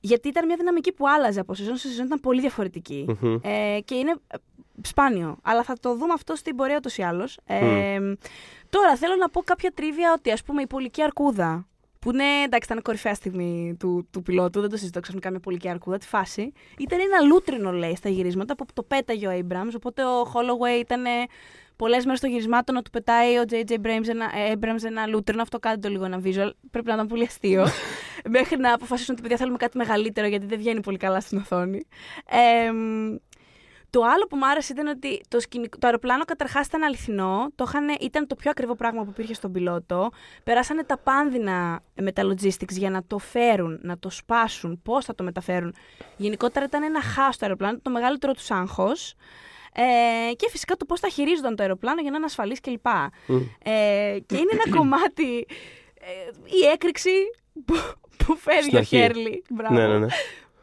γιατί 0.00 0.28
ήταν 0.28 0.46
μια 0.46 0.56
δυναμική 0.56 0.92
που 0.92 1.08
άλλαζε 1.08 1.40
από 1.40 1.54
σεζόν 1.54 1.76
σε 1.76 1.88
σεζόν, 1.88 2.06
ήταν 2.06 2.20
πολύ 2.20 2.40
διαφορετική. 2.40 3.16
Μμμ. 3.20 3.38
Ε, 3.42 3.80
και 3.84 3.94
είναι 3.94 4.14
ε, 4.26 4.36
σπάνιο. 4.82 5.36
Αλλά 5.42 5.62
θα 5.62 5.76
το 5.80 5.94
δούμε 5.94 6.12
αυτό 6.12 6.34
στην 6.34 6.56
πορεία 6.56 6.76
ούτως 6.76 6.96
ή 6.96 7.02
άλλως. 7.02 7.38
Ε, 7.46 7.98
Τώρα 8.70 8.96
θέλω 8.96 9.16
να 9.16 9.28
πω 9.28 9.42
κάποια 9.42 9.72
τρίβια 9.74 10.12
ότι 10.12 10.30
ας 10.30 10.42
πούμε 10.42 10.62
η 10.62 10.66
πολική 10.66 11.02
αρκούδα. 11.02 11.64
Που 11.98 12.12
είναι, 12.12 12.24
εντάξει, 12.44 12.68
ήταν 12.70 12.82
κορυφαία 12.82 13.14
στιγμή 13.14 13.76
του, 13.78 14.08
του 14.10 14.22
πιλότου, 14.22 14.60
δεν 14.60 14.70
το 14.70 14.76
συζητώ 14.76 15.00
ξαφνικά 15.00 15.30
μια 15.30 15.40
πολική 15.40 15.68
αρκούδα, 15.68 15.98
τη 15.98 16.06
φάση. 16.06 16.52
Ήταν 16.78 16.98
ένα 17.00 17.20
λούτρινο, 17.20 17.72
λέει, 17.72 17.96
στα 17.96 18.08
γυρίσματα 18.08 18.56
που 18.56 18.64
το 18.74 18.82
πέταγε 18.82 19.26
ο 19.26 19.30
Abrams. 19.30 19.72
Οπότε 19.76 20.04
ο 20.04 20.22
Holloway 20.22 20.80
ήταν 20.80 21.02
πολλές 21.80 22.04
μέρες 22.04 22.20
των 22.20 22.30
γυρισμάτων 22.30 22.74
να 22.74 22.82
του 22.82 22.90
πετάει 22.90 23.38
ο 23.38 23.42
JJ 23.50 23.70
Abrams 23.70 24.08
ένα, 24.08 24.24
ε, 24.24 24.52
Abrams 24.54 24.84
ένα 24.84 25.06
λούτρινο. 25.06 25.42
Αυτό 25.42 25.58
κάντε 25.58 25.78
το 25.80 25.88
λίγο 25.88 26.04
ένα 26.04 26.20
visual. 26.24 26.50
Πρέπει 26.70 26.86
να 26.86 26.94
ήταν 26.94 27.06
πολύ 27.06 27.24
αστείο. 27.24 27.66
Μέχρι 28.36 28.56
να 28.58 28.72
αποφασίσουν 28.74 29.12
ότι 29.12 29.22
παιδιά 29.22 29.36
θέλουμε 29.36 29.56
κάτι 29.56 29.76
μεγαλύτερο 29.76 30.26
γιατί 30.26 30.46
δεν 30.46 30.58
βγαίνει 30.58 30.80
πολύ 30.80 30.96
καλά 30.96 31.20
στην 31.20 31.38
οθόνη. 31.38 31.86
Ε, 32.30 32.72
το 33.90 34.00
άλλο 34.02 34.26
που 34.28 34.36
μου 34.36 34.46
άρεσε 34.46 34.72
ήταν 34.72 34.86
ότι 34.86 35.20
το, 35.28 35.40
σκηνικό, 35.40 35.78
το 35.78 35.86
αεροπλάνο 35.86 36.24
καταρχάς 36.24 36.66
ήταν 36.66 36.82
αληθινό. 36.82 37.50
Το 37.54 37.64
είχαν, 37.68 37.96
ήταν 38.00 38.26
το 38.26 38.34
πιο 38.34 38.50
ακριβό 38.50 38.74
πράγμα 38.74 39.02
που 39.04 39.10
υπήρχε 39.10 39.34
στον 39.34 39.52
πιλότο. 39.52 40.10
Περάσανε 40.44 40.84
τα 40.84 40.98
πάνδυνα 40.98 41.80
με 41.94 42.12
τα 42.12 42.22
logistics 42.22 42.72
για 42.72 42.90
να 42.90 43.02
το 43.06 43.18
φέρουν, 43.18 43.78
να 43.82 43.98
το 43.98 44.10
σπάσουν, 44.10 44.80
πώς 44.82 45.04
θα 45.04 45.14
το 45.14 45.24
μεταφέρουν. 45.24 45.74
Γενικότερα 46.16 46.64
ήταν 46.64 46.82
ένα 46.82 47.02
χάος 47.02 47.36
το 47.36 47.46
αεροπλάνο, 47.46 47.78
το 47.82 47.90
μεγαλύτερο 47.90 48.32
τους 48.32 48.50
άγχος. 48.50 49.14
Ε, 49.74 50.34
και 50.34 50.46
φυσικά 50.50 50.76
το 50.76 50.84
πώς 50.84 51.00
θα 51.00 51.08
χειρίζονταν 51.08 51.56
το 51.56 51.62
αεροπλάνο 51.62 52.00
για 52.00 52.10
να 52.10 52.16
είναι 52.16 52.24
ασφαλής 52.26 52.60
κλπ. 52.60 52.86
Ε, 52.86 54.18
και 54.26 54.36
είναι 54.36 54.50
ένα 54.52 54.74
κομμάτι. 54.78 55.46
Ε, 56.00 56.30
η 56.44 56.66
έκρηξη 56.72 57.10
που, 57.64 57.74
που 58.24 58.36
φέρει 58.36 58.62
Στην 58.62 58.74
ο 58.74 58.78
αρχή. 58.78 58.96
Χέρλι. 58.96 59.42
Μπράβο 59.50 59.74
Ναι, 59.74 59.86
ναι, 59.86 59.98
ναι. 59.98 60.06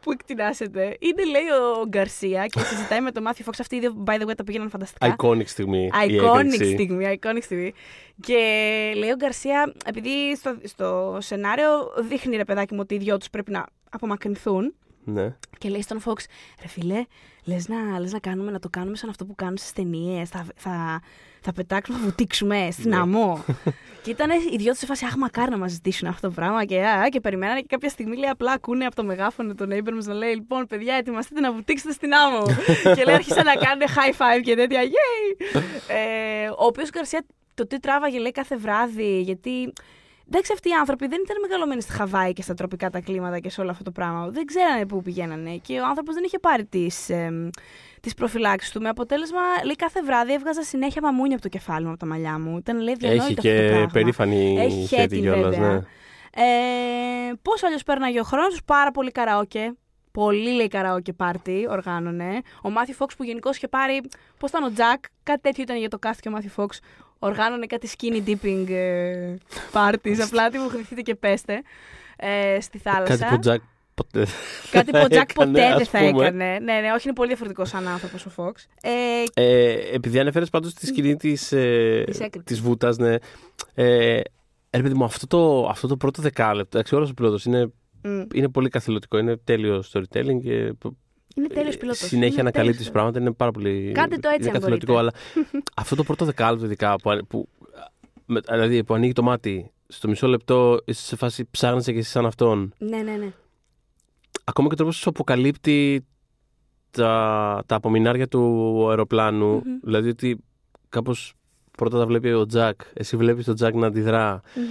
που 0.00 0.12
εκτινάσεται. 0.12 0.96
Είναι, 0.98 1.24
λέει, 1.24 1.42
ο 1.82 1.86
Γκαρσία 1.88 2.46
και 2.46 2.60
συζητάει 2.60 3.00
με 3.00 3.10
τον 3.12 3.22
Μάθιο 3.22 3.44
Φόξ. 3.44 3.60
Αυτοί 3.60 3.76
οι 3.76 3.78
δύο, 3.80 4.04
by 4.06 4.20
the 4.20 4.26
way, 4.26 4.34
τα 4.36 4.44
πήγαιναν 4.44 4.70
φανταστικά. 4.70 5.16
Iconic 5.18 5.46
στιγμή. 5.46 5.84
η 5.84 5.90
Iconic 5.92 6.38
έκρηξη. 6.44 6.72
στιγμή, 6.72 7.18
iconic 7.22 7.42
στιγμή. 7.42 7.72
Και 8.20 8.34
λέει 8.96 9.10
ο 9.10 9.14
Γκαρσία, 9.16 9.72
επειδή 9.84 10.36
στο, 10.36 10.56
στο 10.64 11.18
σενάριο 11.20 11.68
δείχνει 12.08 12.36
ρε 12.36 12.44
παιδάκι 12.44 12.74
μου 12.74 12.80
ότι 12.82 12.94
οι 12.94 12.98
δυο 12.98 13.16
τους 13.16 13.30
πρέπει 13.30 13.50
να 13.50 13.66
απομακρυνθούν. 13.90 14.74
Ναι. 15.12 15.34
Και 15.58 15.68
λέει 15.68 15.82
στον 15.82 16.00
Φόξ, 16.00 16.26
ρε 16.62 16.68
φίλε, 16.68 17.04
λες 17.44 17.68
να, 17.68 17.98
λες 18.00 18.12
να, 18.12 18.18
κάνουμε, 18.18 18.50
να 18.50 18.58
το 18.58 18.68
κάνουμε 18.68 18.96
σαν 18.96 19.08
αυτό 19.08 19.24
που 19.24 19.34
κάνουν 19.34 19.56
στις 19.56 19.72
ταινίες. 19.72 20.28
Θα, 20.28 20.46
θα, 20.56 21.00
θα 21.40 21.52
πετάξουμε, 21.52 21.98
θα 21.98 22.04
βουτήξουμε 22.04 22.68
στην 22.72 22.90
Ναι. 22.90 22.96
άμμο. 22.96 23.44
και 24.02 24.10
ήταν 24.10 24.30
οι 24.52 24.56
δυο 24.56 24.70
τους 24.70 24.78
σε 24.78 24.86
φάση, 24.86 25.04
αχ, 25.04 25.16
μακάρι 25.16 25.50
να 25.50 25.56
μας 25.58 25.70
ζητήσουν 25.72 26.08
αυτό 26.08 26.28
το 26.28 26.34
πράγμα. 26.34 26.64
Και, 26.64 26.84
α, 26.86 27.08
και 27.08 27.20
περιμένανε 27.20 27.60
και 27.60 27.66
κάποια 27.68 27.88
στιγμή 27.88 28.16
λέει 28.16 28.30
απλά 28.30 28.52
ακούνε 28.52 28.84
από 28.84 28.94
το 28.96 29.04
μεγάφωνο 29.04 29.54
τον 29.54 29.70
Abrams 29.72 30.04
να 30.04 30.14
λέει, 30.14 30.34
λοιπόν, 30.34 30.66
παιδιά, 30.66 30.94
ετοιμαστείτε 30.94 31.40
να 31.40 31.52
βουτήξετε 31.52 31.92
στην 31.92 32.14
άμμο. 32.14 32.46
και 32.96 33.04
λέει, 33.04 33.14
άρχισαν 33.14 33.44
να 33.44 33.54
κάνουν 33.54 33.86
high 33.86 34.12
five 34.16 34.42
και 34.42 34.54
τέτοια, 34.54 34.80
yay! 34.82 35.60
ε, 35.88 36.48
ο 36.48 36.64
οποίος 36.64 36.90
Γκαρσία 36.90 37.24
το 37.54 37.66
τι 37.66 37.80
τράβαγε 37.80 38.18
λέει 38.18 38.32
κάθε 38.32 38.56
βράδυ, 38.56 39.20
γιατί 39.20 39.72
Εντάξει, 40.30 40.52
αυτοί 40.52 40.68
οι 40.68 40.72
άνθρωποι 40.72 41.06
δεν 41.06 41.20
ήταν 41.24 41.36
μεγαλωμένοι 41.40 41.82
στη 41.82 41.92
Χαβάη 41.92 42.32
και 42.32 42.42
στα 42.42 42.54
τροπικά 42.54 42.90
τα 42.90 43.00
κλίματα 43.00 43.38
και 43.38 43.50
σε 43.50 43.60
όλο 43.60 43.70
αυτό 43.70 43.82
το 43.84 43.90
πράγμα. 43.90 44.28
Δεν 44.28 44.44
ξέρανε 44.44 44.86
πού 44.86 45.02
πηγαίνανε. 45.02 45.56
Και 45.56 45.80
ο 45.80 45.84
άνθρωπος 45.86 46.14
δεν 46.14 46.24
είχε 46.24 46.38
πάρει 46.38 46.64
τις 46.64 47.10
τις 48.00 48.14
προφυλάξεις 48.14 48.72
του. 48.72 48.80
Με 48.80 48.88
αποτέλεσμα, 48.88 49.40
λέει, 49.64 49.76
κάθε 49.76 50.02
βράδυ 50.02 50.32
έβγαζα 50.32 50.62
συνέχεια 50.62 51.02
μαμούνια 51.02 51.32
από 51.34 51.42
το 51.42 51.48
κεφάλι 51.48 51.84
μου, 51.84 51.90
από 51.90 51.98
τα 51.98 52.06
μαλλιά 52.06 52.38
μου. 52.38 52.56
Ήταν 52.56 52.80
λέει 52.80 52.94
διανόητο 52.94 53.24
Έχει 53.24 53.32
αυτό 53.38 53.42
το 53.42 53.48
και 53.62 53.66
πράγμα. 53.68 53.86
περήφανη 53.92 54.56
Έχει 54.58 54.86
θέτη 54.86 55.00
χέτη, 55.00 55.20
κιόλας, 55.20 55.54
βέβαια. 55.56 55.70
ναι. 55.72 55.82
Ε, 56.34 57.32
Πώς 57.42 57.62
αλλιώς 57.62 57.82
πέρναγε 57.82 58.20
ο 58.20 58.22
χρόνος, 58.22 58.60
πάρα 58.64 58.90
πολύ 58.90 59.10
καραόκε. 59.10 59.72
Πολύ 60.12 60.50
λέει 60.50 60.68
καραόκε 60.68 61.12
πάρτι, 61.12 61.66
οργάνωνε. 61.70 62.40
Ο 62.62 62.70
Μάθιου 62.70 62.94
Φόξ 62.94 63.16
που 63.16 63.24
γενικώς 63.24 63.56
είχε 63.56 63.68
πάρει. 63.68 64.00
Πώς 64.38 64.50
ήταν 64.50 64.62
ο 64.62 64.70
Τζακ, 64.72 65.02
κάτι 65.22 65.40
τέτοιο 65.40 65.62
ήταν 65.62 65.76
για 65.78 65.88
το 65.88 65.98
cast 66.06 66.16
και 66.20 66.28
ο 66.28 66.30
Μάθιου 66.30 66.50
Φόξ. 66.50 66.80
Οργάνωνε 67.18 67.66
κάτι 67.66 67.88
skinny 67.98 68.28
dipping 68.28 68.64
ε, 68.68 69.34
parties. 69.72 70.18
απλά 70.20 70.48
τι 70.50 70.58
μου 70.58 70.68
χρηθείτε 70.68 71.00
και 71.00 71.14
πέστε. 71.14 71.62
Ε, 72.16 72.60
στη 72.60 72.78
θάλασσα. 72.78 73.16
Κάτι 73.16 73.24
που 73.28 73.34
ο 73.34 73.38
Τζακ 73.38 73.60
ποτέ. 73.94 74.26
Κάτι 74.70 74.90
που 74.90 75.00
ο 75.04 75.08
Τζακ 75.08 75.30
έκανε, 75.30 75.50
ποτέ 75.52 75.68
δεν 75.68 75.72
ας 75.80 75.88
θα 75.88 75.98
πούμε. 75.98 76.08
έκανε. 76.26 76.58
Ναι, 76.58 76.80
ναι, 76.80 76.92
όχι, 76.92 77.02
είναι 77.06 77.14
πολύ 77.14 77.28
διαφορετικό 77.28 77.64
σαν 77.64 77.88
άνθρωπος 77.88 78.26
ο 78.26 78.30
Φόξ. 78.30 78.66
Ε, 78.82 78.90
Ε, 79.34 79.72
επειδή 79.94 80.18
ανέφερες 80.18 80.50
πάντως 80.50 80.74
τη 80.74 80.86
σκηνή 80.86 81.16
της 81.16 81.52
ε, 81.52 82.02
Της 82.06 82.16
έκρηξης. 82.20 82.42
της 82.44 82.60
βούτας, 82.60 82.96
ναι. 82.96 83.14
Ε, 83.74 84.20
ρε 84.76 84.82
παιδί 84.82 84.94
μου, 84.94 85.04
αυτό 85.04 85.26
το, 85.26 85.68
αυτό 85.68 85.86
το 85.88 85.96
πρώτο 85.96 86.22
δεκάλεπτο, 86.22 86.76
εντάξει, 86.76 86.94
όλος 86.94 87.10
ο 87.10 87.14
πιλότος 87.14 87.44
είναι, 87.44 87.72
μ, 88.02 88.20
είναι 88.34 88.48
πολύ 88.48 88.68
καθηλωτικό. 88.68 89.18
Είναι 89.18 89.36
τέλειο 89.36 89.82
storytelling 89.92 90.40
και 90.42 90.72
είναι 91.38 91.48
τέλειος 91.54 91.76
πιλότος. 91.76 91.98
συνέχεια 92.08 92.40
ανακαλύπτει 92.40 92.90
πράγματα. 92.90 93.20
Είναι 93.20 93.32
πάρα 93.32 93.50
πολύ. 93.50 93.92
Κάντε 93.94 94.16
το 94.16 94.28
έτσι, 94.28 94.40
είναι 94.48 94.50
αν 94.56 94.60
καθηλωτικό, 94.60 94.96
αλλά 94.96 95.12
αυτό 95.76 95.96
το 95.96 96.02
πρώτο 96.04 96.24
δεκάλεπτο, 96.24 96.64
ειδικά, 96.64 96.96
που, 96.96 97.10
α- 97.10 97.24
που, 97.28 97.48
με- 98.26 98.40
δηλαδή, 98.40 98.84
που 98.84 98.94
ανοίγει 98.94 99.12
το 99.12 99.22
μάτι 99.22 99.70
στο 99.88 100.08
μισό 100.08 100.26
λεπτό, 100.26 100.80
είσαι 100.84 101.02
σε 101.04 101.16
φάση 101.16 101.48
ψάχνεσαι 101.50 101.92
και 101.92 101.98
εσύ 101.98 102.10
σαν 102.10 102.26
αυτόν. 102.26 102.72
Ναι, 102.78 102.96
ναι, 102.96 103.12
ναι. 103.16 103.32
Ακόμα 104.44 104.68
και 104.68 104.74
ο 104.74 104.76
τρόπος 104.76 104.96
που 104.96 105.02
σου 105.02 105.08
αποκαλύπτει 105.08 106.06
τα, 106.90 107.62
τα 107.66 107.74
απομεινάρια 107.74 108.28
του 108.28 108.86
αεροπλάνου. 108.88 109.54
Μμμ. 109.54 109.78
Δηλαδή 109.82 110.08
ότι 110.08 110.38
κάπως 110.88 111.34
πρώτα 111.76 111.98
τα 111.98 112.06
βλέπει 112.06 112.32
ο 112.32 112.46
Τζακ, 112.46 112.80
εσύ 112.92 113.16
βλέπεις 113.16 113.44
τον 113.44 113.54
Τζακ 113.54 113.74
να 113.74 113.86
αντιδρά. 113.86 114.40
Μμμ. 114.54 114.64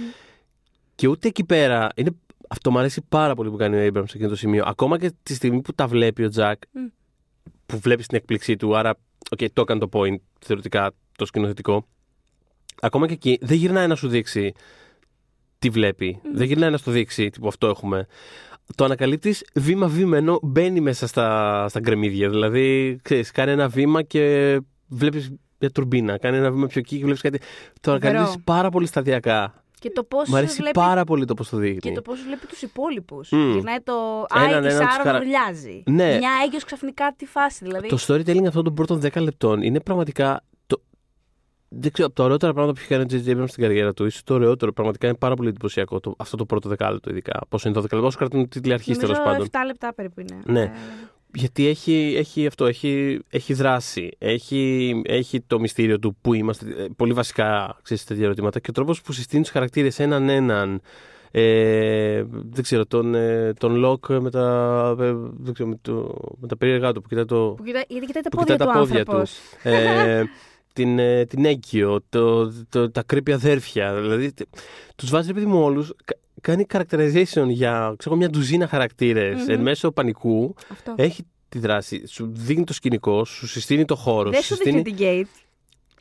Και 0.94 1.08
ούτε 1.08 1.28
εκεί 1.28 1.44
πέρα. 1.44 1.88
Είναι, 1.94 2.10
αυτό 2.48 2.70
μου 2.70 2.78
αρέσει 2.78 3.02
πάρα 3.08 3.34
πολύ 3.34 3.50
που 3.50 3.56
κάνει 3.56 3.76
ο 3.76 3.86
Abrams 3.86 4.08
σε 4.08 4.16
εκείνο 4.16 4.28
το 4.28 4.36
σημείο. 4.36 4.64
Ακόμα 4.66 4.98
και 4.98 5.12
τη 5.22 5.34
στιγμή 5.34 5.60
που 5.60 5.74
τα 5.74 5.86
βλέπει 5.86 6.24
ο 6.24 6.28
Τζακ, 6.28 6.62
Μμ. 6.72 6.80
που 7.66 7.78
βλέπει 7.78 8.02
την 8.02 8.16
εκπληξή 8.16 8.56
του, 8.56 8.76
άρα, 8.76 8.94
οκ, 9.30 9.38
το 9.52 9.60
έκανε 9.60 9.80
το 9.80 9.88
point 9.92 10.16
θεωρητικά 10.40 10.90
το 11.16 11.24
σκηνοθετικό. 11.24 11.86
Ακόμα 12.80 13.06
και 13.06 13.12
εκεί 13.12 13.38
δεν 13.40 13.56
γυρνάει 13.56 13.86
να 13.86 13.94
σου 13.94 14.08
δείξει 14.08 14.52
τι 15.58 15.70
βλέπει. 15.70 16.20
Δεν 16.34 16.46
γυρνάει 16.46 16.70
να 16.70 16.78
σου 16.78 16.90
δείξει 16.90 17.30
τύπου 17.30 17.48
αυτό 17.48 17.66
έχουμε. 17.66 18.06
Το 18.74 18.84
ανακαλύπτεις 18.84 19.44
βήμα-βήμα 19.54 20.16
ενώ 20.16 20.38
μπαίνει 20.42 20.80
μέσα 20.80 21.06
στα, 21.06 21.66
στα 21.68 21.80
γκρεμίδια. 21.80 22.28
Δηλαδή, 22.28 22.98
ξέρεις, 23.02 23.30
κάνει 23.30 23.50
ένα 23.50 23.68
βήμα 23.68 24.02
και 24.02 24.56
βλέπεις 24.88 25.32
μια 25.58 25.70
τουρμπίνα. 25.70 26.18
Κάνει 26.18 26.36
ένα 26.36 26.50
βήμα 26.50 26.66
πιο 26.66 26.80
εκεί 26.80 26.96
και 26.96 27.04
βλέπεις 27.04 27.20
κάτι. 27.20 27.38
Το 27.80 27.90
Φοβερό. 27.90 28.08
ανακαλύπτει 28.08 28.42
πάρα 28.44 28.70
πολύ 28.70 28.86
σταδιακά. 28.86 29.62
Και 29.78 29.90
το 29.90 30.04
πώς 30.04 30.28
Μ' 30.28 30.36
αρέσει 30.36 30.56
βλέπει. 30.56 30.78
πάρα 30.78 31.04
πολύ 31.04 31.24
το 31.24 31.34
πώς 31.34 31.48
το 31.48 31.56
δείχνει. 31.56 31.78
Και 31.78 31.92
το 31.92 32.02
πώς 32.02 32.22
βλέπει 32.22 32.46
τους 32.46 32.62
υπόλοιπους. 32.62 33.30
Μμ. 33.30 33.52
Γυρνάει 33.52 33.80
το. 33.80 33.92
Α, 34.28 34.44
Έναν, 34.44 34.64
η 34.64 34.66
της 34.66 34.74
έναν 34.74 34.86
τους 34.86 34.94
Άρων 34.94 35.06
χαρα- 35.06 35.18
ουρλιάζει. 35.18 35.82
Ναι. 35.86 36.16
Μια 36.18 36.30
έγκυο 36.44 36.58
ξαφνικά 36.66 37.14
τη 37.16 37.26
φάση. 37.26 37.64
Δηλαδή. 37.64 37.88
Το 37.88 37.96
storytelling 38.06 38.44
αυτών 38.46 38.64
των 38.64 38.74
πρώτων 38.74 39.00
10 39.02 39.20
λεπτών 39.20 39.62
είναι 39.62 39.80
πραγματικά. 39.80 40.44
Το... 40.66 40.82
Δεν 41.68 41.92
ξέρω, 41.92 42.06
από 42.06 42.16
τα 42.16 42.24
ωραιότερα 42.24 42.52
πράγματα 42.52 42.74
που 42.74 42.84
έχει 42.84 42.88
κάνει 42.88 43.02
ο 43.02 43.22
J.J. 43.36 43.38
Abrams 43.42 43.48
στην 43.48 43.62
καριέρα 43.62 43.94
του, 43.94 44.04
ίσως 44.06 44.22
το 44.24 44.34
ωραιότερο, 44.34 44.72
πραγματικά 44.72 45.06
είναι 45.08 45.16
πάρα 45.16 45.34
πολύ 45.34 45.48
εντυπωσιακό 45.48 46.00
το, 46.00 46.14
αυτό 46.18 46.36
το 46.36 46.44
πρώτο 46.46 46.68
δεκάλεπτο, 46.68 47.10
ειδικά. 47.10 47.40
Πόσο 47.48 47.68
είναι 47.68 47.78
12 47.78 47.82
λεπτά, 47.82 48.06
όσο 48.06 48.18
κρατούν 48.18 48.48
τίτλοι 48.48 48.72
αρχής 48.72 48.98
τέλος 48.98 49.18
Νομίζω 49.18 49.32
πάντων. 49.32 49.48
7 49.62 49.66
λεπτά 49.66 49.94
περίπου 49.94 50.20
είναι. 50.20 50.38
Ναι. 50.44 50.60
Ε, 50.62 50.72
Γιατί 51.38 51.66
έχει, 51.66 52.14
έχει 52.16 52.46
αυτό, 52.46 52.66
έχει, 52.66 53.18
έχει 53.30 53.54
δράση, 53.54 54.10
έχει, 54.18 54.92
έχει 55.04 55.40
το 55.40 55.60
μυστήριο 55.60 55.98
του 55.98 56.16
που 56.20 56.34
είμαστε, 56.34 56.66
ε, 56.78 56.86
πολύ 56.96 57.12
βασικά 57.12 57.78
ξέρεις, 57.82 58.04
τέτοια 58.04 58.24
ερωτήματα 58.24 58.60
και 58.60 58.70
ο 58.70 58.72
τρόπος 58.72 59.02
που 59.02 59.12
συστήνει 59.12 59.42
τους 59.42 59.50
χαρακτήρες 59.50 59.98
έναν 59.98 60.28
έναν, 60.28 60.80
ε, 61.30 62.22
δεν 62.30 62.62
ξέρω, 62.62 62.86
τον, 62.86 63.14
ε, 63.14 63.52
τον 63.58 63.74
Λοκ 63.74 64.08
με 64.08 64.30
τα, 64.30 64.96
ε, 65.00 65.14
δεν 65.38 65.54
ξέρω, 65.54 65.68
με, 65.68 65.78
το, 65.82 66.14
με 66.40 66.46
τα 66.46 66.56
περίεργά 66.56 66.92
του 66.92 67.00
που 67.02 67.08
κοιτάει 67.08 67.24
το, 67.24 67.54
Που 67.56 67.62
κοιτάει, 67.64 67.82
γιατί 67.88 68.06
κοιτάει 68.06 68.22
τα 68.22 68.28
που 68.30 68.36
πόδια 68.36 68.56
κοιτάει 68.56 68.68
του 68.68 68.72
τα 68.74 68.78
πόδια 68.78 68.98
άνθρωπος. 68.98 69.38
ε, 69.62 70.24
την, 70.72 70.98
ε, 70.98 71.24
την 71.24 71.44
Έγκυο, 71.44 72.00
το, 72.08 72.52
το, 72.68 72.90
τα 72.90 73.04
creepy 73.12 73.30
αδέρφια. 73.30 73.94
Δηλαδή, 74.00 74.32
τε- 74.32 74.48
τους 74.96 75.10
βάζει, 75.10 75.30
επειδή 75.30 75.46
μου 75.46 75.62
όλους, 75.62 75.92
κα- 76.04 76.16
κάνει 76.40 76.66
characterization 76.72 77.46
για 77.48 77.94
ξέρω, 77.98 78.16
μια 78.16 78.30
ντουζίνα 78.30 78.66
χαρακτήρες 78.68 79.34
Μμμ. 79.40 79.50
εν 79.50 79.60
μέσω 79.60 79.90
πανικού. 79.90 80.54
Αυτό. 80.72 80.94
Έχει 80.96 81.22
τη 81.48 81.58
δράση. 81.58 82.06
Σου 82.06 82.30
δίνει 82.34 82.64
το 82.64 82.72
σκηνικό, 82.72 83.24
σου 83.24 83.46
συστήνει 83.48 83.84
το 83.84 83.94
χώρο. 83.96 84.30
Δεν 84.30 84.42
σου 84.42 84.56
δείχνει 84.56 84.82
την 84.82 84.96
Gate. 84.98 85.24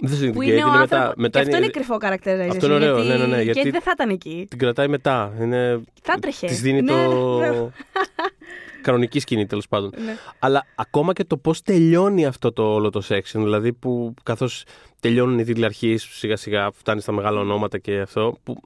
Δεν 0.02 0.10
σου 0.10 0.16
δίνει 0.20 0.32
Που 0.34 0.40
την 0.40 0.48
είναι 0.50 0.62
gate, 0.62 0.66
ο 0.66 0.68
είναι 0.68 0.78
άνθρωπο. 0.78 1.04
μετά. 1.04 1.14
μετά 1.18 1.40
και 1.42 1.46
αυτό 1.46 1.56
είναι- 1.58 1.66
είναι 1.66 1.74
κρυφό 1.74 1.98
characterization. 2.02 2.50
Αυτό 2.52 2.66
είναι 2.66 2.76
ωραίο, 2.76 3.02
γιατί... 3.02 3.08
ναι, 3.20 3.26
ναι, 3.26 3.36
ναι, 3.36 3.44
Και 3.44 3.52
γιατί- 3.52 3.70
δεν 3.70 3.82
θα 3.82 3.92
ήταν 3.94 4.10
εκεί. 4.10 4.46
Την 4.50 4.58
κρατάει 4.60 4.88
μετά. 4.88 5.34
Είναι... 5.42 5.82
Θα 6.02 6.14
έτρεχε. 6.18 6.48
Της 6.48 6.62
δίνει 6.62 6.82
Ναι, 6.82 6.92
το. 6.92 7.38
ναι, 7.40 7.48
μπράβο. 7.48 7.72
Κανονική 8.82 9.20
σκηνή 9.20 9.46
τέλος 9.46 9.68
πάντων. 9.68 9.92
Ναι. 10.06 10.16
Αλλά 10.40 10.66
ακόμα 10.76 11.14
και 11.14 11.24
το 11.24 11.38
πώς 11.38 11.62
τελειώνει 11.62 12.26
αυτό 12.26 12.52
το 12.52 12.74
όλο 12.74 12.90
το 12.90 13.02
section, 13.10 13.22
δηλαδή 13.34 13.74
που 13.74 14.14
καθώς 14.24 14.64
τελειώνουν 15.00 15.40
οι 15.40 15.44
τίτλοι 15.44 15.66
αρχής, 15.66 15.98
σιγά 15.98 16.36
σιγά 16.36 16.72
φτάνει 16.72 17.02
στα 17.02 17.12
μεγάλα 17.12 17.40
ονόματα 17.40 17.78
και 17.78 18.00
αυτό, 18.00 18.38
που 18.44 18.62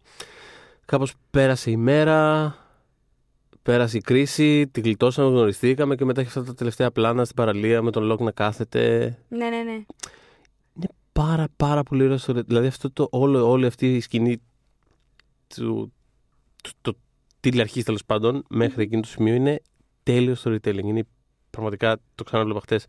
κάπως 0.92 1.14
πέρασε 1.32 1.72
η 1.72 1.78
μέρα, 1.78 2.56
πέρασε 3.62 3.98
η 3.98 4.02
κρίση, 4.02 4.68
τη 4.68 4.82
γλιτώσαμε, 4.82 5.30
γνωριστήκαμε 5.30 5.96
και 5.96 6.06
μετά 6.06 6.22
έχει 6.22 6.30
αυτά 6.30 6.44
τα 6.44 6.54
τελευταία 6.54 6.92
πλάνα 6.92 7.24
στην 7.24 7.36
παραλία 7.36 7.82
με 7.82 7.92
τον 7.92 8.04
Λοκ 8.04 8.20
να 8.20 8.32
κάθεται. 8.32 9.18
ναι, 9.30 9.50
ναι, 9.50 9.64
ναι. 9.64 9.72
Είναι 10.76 10.88
πάρα 11.12 11.48
πάρα 11.56 11.84
πολύ 11.84 12.04
ωραίο 12.04 12.18
story. 12.26 12.46
Δηλαδή 12.46 12.68
αυτό 12.68 12.92
το, 12.92 13.08
όλο, 13.12 13.50
όλη 13.50 13.66
αυτή 13.66 13.96
η 13.96 14.00
σκηνή 14.00 14.42
του, 15.48 15.94
του, 16.64 16.72
το 16.82 16.94
τίτλο 17.40 17.62
αρχής 17.62 17.84
τέλος 17.84 18.06
πάντων 18.06 18.44
μέχρι 18.50 18.84
εκείνο 18.84 19.02
το 19.02 19.08
σημείο 19.08 19.34
είναι 19.34 19.62
τέλειο 20.04 20.36
storytelling. 20.44 20.84
Είναι 20.84 21.04
πραγματικά, 21.50 21.98
το 22.16 22.24
ξαναβλέπα 22.24 22.60
χτες. 22.60 22.86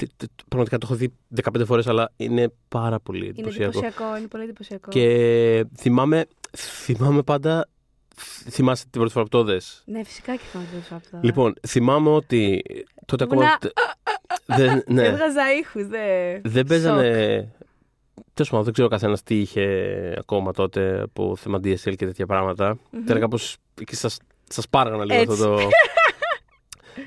Και 0.00 0.06
τε- 0.06 0.16
τε- 0.16 0.46
πραγματικά 0.48 0.78
το 0.78 0.86
έχω 0.90 0.96
δει 0.98 1.12
15 1.42 1.64
φορές 1.66 1.86
αλλά 1.86 2.12
είναι 2.16 2.52
πάρα 2.68 3.00
πολύ 3.00 3.18
Είναι 3.18 3.28
εντυπωσιακό. 3.28 3.78
εντυπωσιακό. 3.78 4.16
Είναι 4.16 4.26
πολύ 4.26 4.42
εντυπωσιακό. 4.42 4.90
Και 4.90 5.64
θυμάμαι, 5.76 6.26
θυμάμαι 6.56 7.22
πάντα. 7.22 7.68
Θυμάσαι 8.50 8.82
την 8.82 8.92
πρώτη 9.00 9.10
φορά 9.12 9.24
που 9.24 9.30
το 9.30 9.42
δες; 9.44 9.82
Ναι, 9.86 10.04
φυσικά 10.04 10.32
και 10.36 10.42
θα 10.52 10.58
το 10.88 10.94
αυτό. 10.94 11.18
Λοιπόν, 11.22 11.54
θυμάμαι 11.68 12.10
ότι 12.10 12.62
τότε 13.06 13.24
ακόμα. 13.24 13.42
Ήμουνα- 13.42 13.58
Δεν, 14.46 14.82
ναι. 14.86 15.04
Έβγαζα 15.06 15.52
ήχους, 15.60 15.86
δε. 15.86 16.38
Δεν 16.44 16.66
παίζανε. 16.66 17.08
Τέλος 18.34 18.50
πάντων, 18.50 18.64
δεν 18.64 18.72
ξέρω 18.72 18.88
καθένας 18.88 19.22
τι 19.22 19.40
είχε 19.40 19.64
ακόμα 20.18 20.52
τότε 20.52 21.00
από 21.00 21.36
θέμα 21.36 21.58
DSL 21.58 21.76
και 21.96 22.06
τέτοια 22.06 22.26
πράγματα. 22.26 22.78
Μμμ. 22.90 23.02
Ήταν 23.02 23.20
κάπω. 23.20 23.38
εκεί 23.80 23.94
σας 23.96 24.18
σας 24.48 24.68
πάραγανα 24.68 25.04
λίγο 25.04 25.20
Έτσι. 25.20 25.32
αυτό 25.32 25.54
το. 25.54 25.60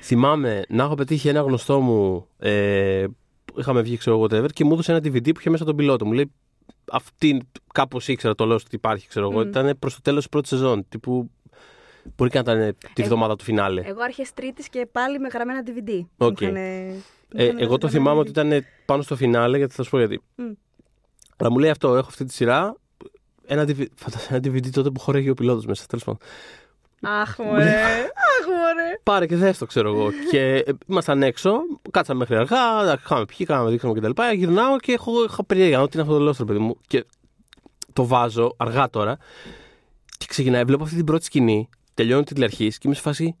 Θυμάμαι 0.02 0.62
να 0.68 0.82
έχω 0.84 0.94
πετύχει 0.94 1.28
ένα 1.28 1.40
γνωστό 1.40 1.80
μου. 1.80 2.26
Ε, 2.38 3.04
που 3.44 3.60
είχαμε 3.60 3.82
βγει, 3.82 3.96
ξέρω 3.96 4.16
εγώ, 4.16 4.24
whatever, 4.24 4.52
και 4.52 4.64
μου 4.64 4.72
έδωσε 4.72 4.92
ένα 4.92 5.00
DVD 5.00 5.32
που 5.32 5.40
είχε 5.40 5.50
μέσα 5.50 5.64
τον 5.64 5.76
πιλότο. 5.76 6.04
Μου 6.06 6.12
λέει. 6.12 6.32
Αυτή 6.92 7.40
κάπως 7.72 8.08
ήξερα 8.08 8.34
το 8.34 8.44
λέω 8.46 8.54
ότι 8.56 8.64
υπάρχει, 8.70 9.08
ξέρω 9.08 9.30
εγώ. 9.30 9.44
Μμ. 9.44 9.48
Ήταν 9.48 9.76
προς 9.78 9.94
το 9.94 10.00
τέλος 10.02 10.18
της 10.20 10.28
πρώτης 10.28 10.50
σεζόν. 10.50 10.84
Τύπου. 10.88 11.30
Μπορεί 12.16 12.30
και 12.30 12.40
να 12.42 12.52
ήταν 12.52 12.76
τη 12.92 13.02
Ε, 13.02 13.04
βδομάδα 13.04 13.36
του 13.36 13.44
φινάλε. 13.44 13.80
Εγώ 13.84 14.02
αρχές 14.02 14.32
Τρίτης 14.32 14.68
και 14.68 14.86
πάλι 14.92 15.18
με 15.18 15.28
γραμμένα 15.28 15.62
DVD. 15.66 16.00
Οκ. 16.16 16.28
Μου 16.28 16.36
είχανε- 16.40 16.58
Ε, 16.58 16.92
μου 16.92 17.42
είχανε 17.42 17.62
εγώ 17.62 17.78
το 17.78 17.86
γραμμένα 17.86 17.88
θυμάμαι 17.90 18.16
DVD. 18.16 18.20
ότι 18.20 18.30
ήταν 18.30 18.64
πάνω 18.84 19.02
στο 19.02 19.16
φινάλε, 19.16 19.56
γιατί 19.56 19.74
θα 19.74 19.82
σου 19.82 19.90
πω 19.90 19.98
γιατί. 19.98 20.20
Μμ. 20.34 20.52
Αλλά 21.36 21.50
μου 21.50 21.58
λέει 21.58 21.70
αυτό, 21.70 21.88
έχω 21.96 22.06
αυτή 22.08 22.24
τη 22.24 22.32
σειρά. 22.32 22.76
Ένα 23.46 23.62
DVD, 23.62 23.84
φαντάζομαι 23.94 24.36
ένα 24.36 24.38
DVD 24.38 24.70
τότε 24.70 24.90
που 24.90 25.00
χορεύει 25.00 25.30
ο 25.30 25.34
πιλότος 25.34 25.66
μέσα, 25.66 25.84
τέλος 25.88 26.04
πάντων. 26.04 26.20
Αχ, 27.06 27.38
μωρέ. 27.38 27.64
Αχ, 27.64 28.46
μωρέ. 28.48 28.98
Πάρε 29.02 29.26
και 29.26 29.36
δες 29.36 29.58
το, 29.58 29.66
ξέρω 29.66 29.88
εγώ. 29.94 30.10
και 30.30 30.54
ε, 30.54 30.72
ήμασταν 30.86 31.22
έξω, 31.22 31.52
κάτσαμε 31.90 32.18
μέχρι 32.18 32.36
αργά, 32.36 32.94
είχαμε 32.94 33.24
πιει, 33.24 33.46
κάναμε, 33.46 33.70
δείξαμε 33.70 34.00
κτλ. 34.00 34.22
Γυρνάω 34.34 34.78
και 34.78 34.92
έχω, 34.92 35.22
έχω 35.22 35.44
περιέργεια, 35.44 35.80
ότι 35.82 35.90
είναι 35.96 36.02
αυτό 36.06 36.18
το 36.18 36.24
λόστρο, 36.24 36.44
παιδί 36.44 36.58
μου. 36.58 36.76
Και 36.86 37.04
το 37.92 38.06
βάζω 38.06 38.54
αργά 38.56 38.90
τώρα. 38.90 39.16
Και 40.18 40.26
ξεκινάει, 40.28 40.64
βλέπω 40.64 40.82
αυτή 40.82 40.96
την 40.96 41.04
πρώτη 41.04 41.24
σκηνή, 41.24 41.68
τελειώνει 41.94 42.24
την 42.24 42.42
αρχής 42.42 42.78
και 42.78 42.82
είμαι 42.86 42.96
σε 42.96 43.02
φάση. 43.02 43.36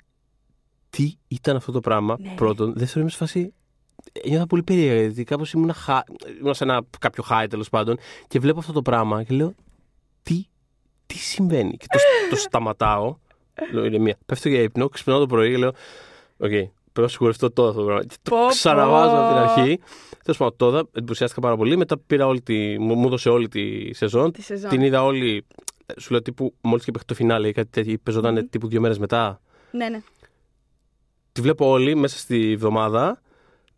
Τι 0.90 1.12
ήταν 1.28 1.56
αυτό 1.56 1.72
το 1.72 1.80
πράγμα, 1.80 2.16
Ναι. 2.20 2.34
πρώτον. 2.34 2.72
Δεύτερον, 2.76 3.02
είμαι 3.02 3.10
σε 3.10 3.16
φάση. 3.16 3.54
Ένιωθα 4.28 4.46
πολύ 4.46 4.62
περίεργα, 4.62 5.00
γιατί 5.00 5.24
κάπως 5.24 5.52
ήμουν, 5.52 5.72
χα... 5.72 6.02
ήμουν 6.40 6.54
σε 6.54 6.64
ένα 6.64 6.82
κάποιο 6.98 7.24
high 7.30 7.46
τέλος 7.50 7.68
πάντων 7.68 7.98
και 8.28 8.38
βλέπω 8.38 8.58
αυτό 8.58 8.72
το 8.72 8.82
πράγμα 8.82 9.22
και 9.22 9.34
λέω. 9.34 9.54
Τι, 10.22 10.46
τι 11.06 11.14
συμβαίνει. 11.18 11.76
Και 11.76 11.86
το, 11.88 11.98
το 12.30 12.36
σταματάω. 12.36 13.16
Λέω 13.72 13.84
ηρεμία. 13.84 14.16
Πέφτω 14.26 14.48
για 14.48 14.60
ύπνο, 14.60 14.88
ξυπνάω 14.88 15.18
το 15.18 15.26
πρωί 15.26 15.50
και 15.50 15.56
λέω. 15.56 15.68
Οκ, 16.36 16.48
πρέπει 16.48 16.70
να 16.94 17.08
σιγουρευτώ 17.08 17.50
τώρα 17.50 17.68
αυτό 17.68 17.80
το 17.80 17.86
πράγμα. 17.86 18.04
Και 18.04 18.16
Πω, 18.22 18.30
το 18.30 18.36
πω. 18.36 18.46
ξαναβάζω 18.48 19.14
από 19.16 19.28
την 19.28 19.36
αρχή. 19.36 19.80
Τέλος 20.22 20.38
πάντων, 20.38 20.56
τώρα 20.56 20.82
εντυπωσιάστηκα 20.92 21.40
πάρα 21.40 21.56
πολύ. 21.56 21.76
Μετά 21.76 21.98
πήρα 21.98 22.26
όλη 22.26 22.40
τη, 22.42 22.78
μου, 22.78 22.94
μου 22.94 23.06
έδωσε 23.06 23.28
όλη 23.28 23.48
τη 23.48 23.94
σεζόν. 23.94 24.32
Τη 24.32 24.42
σεζόν. 24.42 24.70
Την 24.70 24.80
είδα 24.80 25.04
όλη. 25.04 25.46
Σου 26.00 26.10
λέω 26.10 26.22
τύπου, 26.22 26.54
μόλις 26.60 26.84
και 26.84 26.90
παίχνει 26.90 27.06
το 27.06 27.14
φινάλε 27.14 27.48
ή 27.48 27.52
κάτι 27.52 27.68
τέτοιο, 27.70 27.96
παίζονταν 28.02 28.34
Μμμ. 28.34 28.48
τύπου 28.50 28.68
δύο 28.68 28.80
μέρες 28.80 28.98
μετά. 28.98 29.40
Ναι, 29.70 29.88
ναι. 29.88 30.02
Τη 31.32 31.40
βλέπω 31.40 31.68
όλη 31.68 31.94
μέσα 31.94 32.18
στη 32.18 32.52
εβδομάδα. 32.52 33.22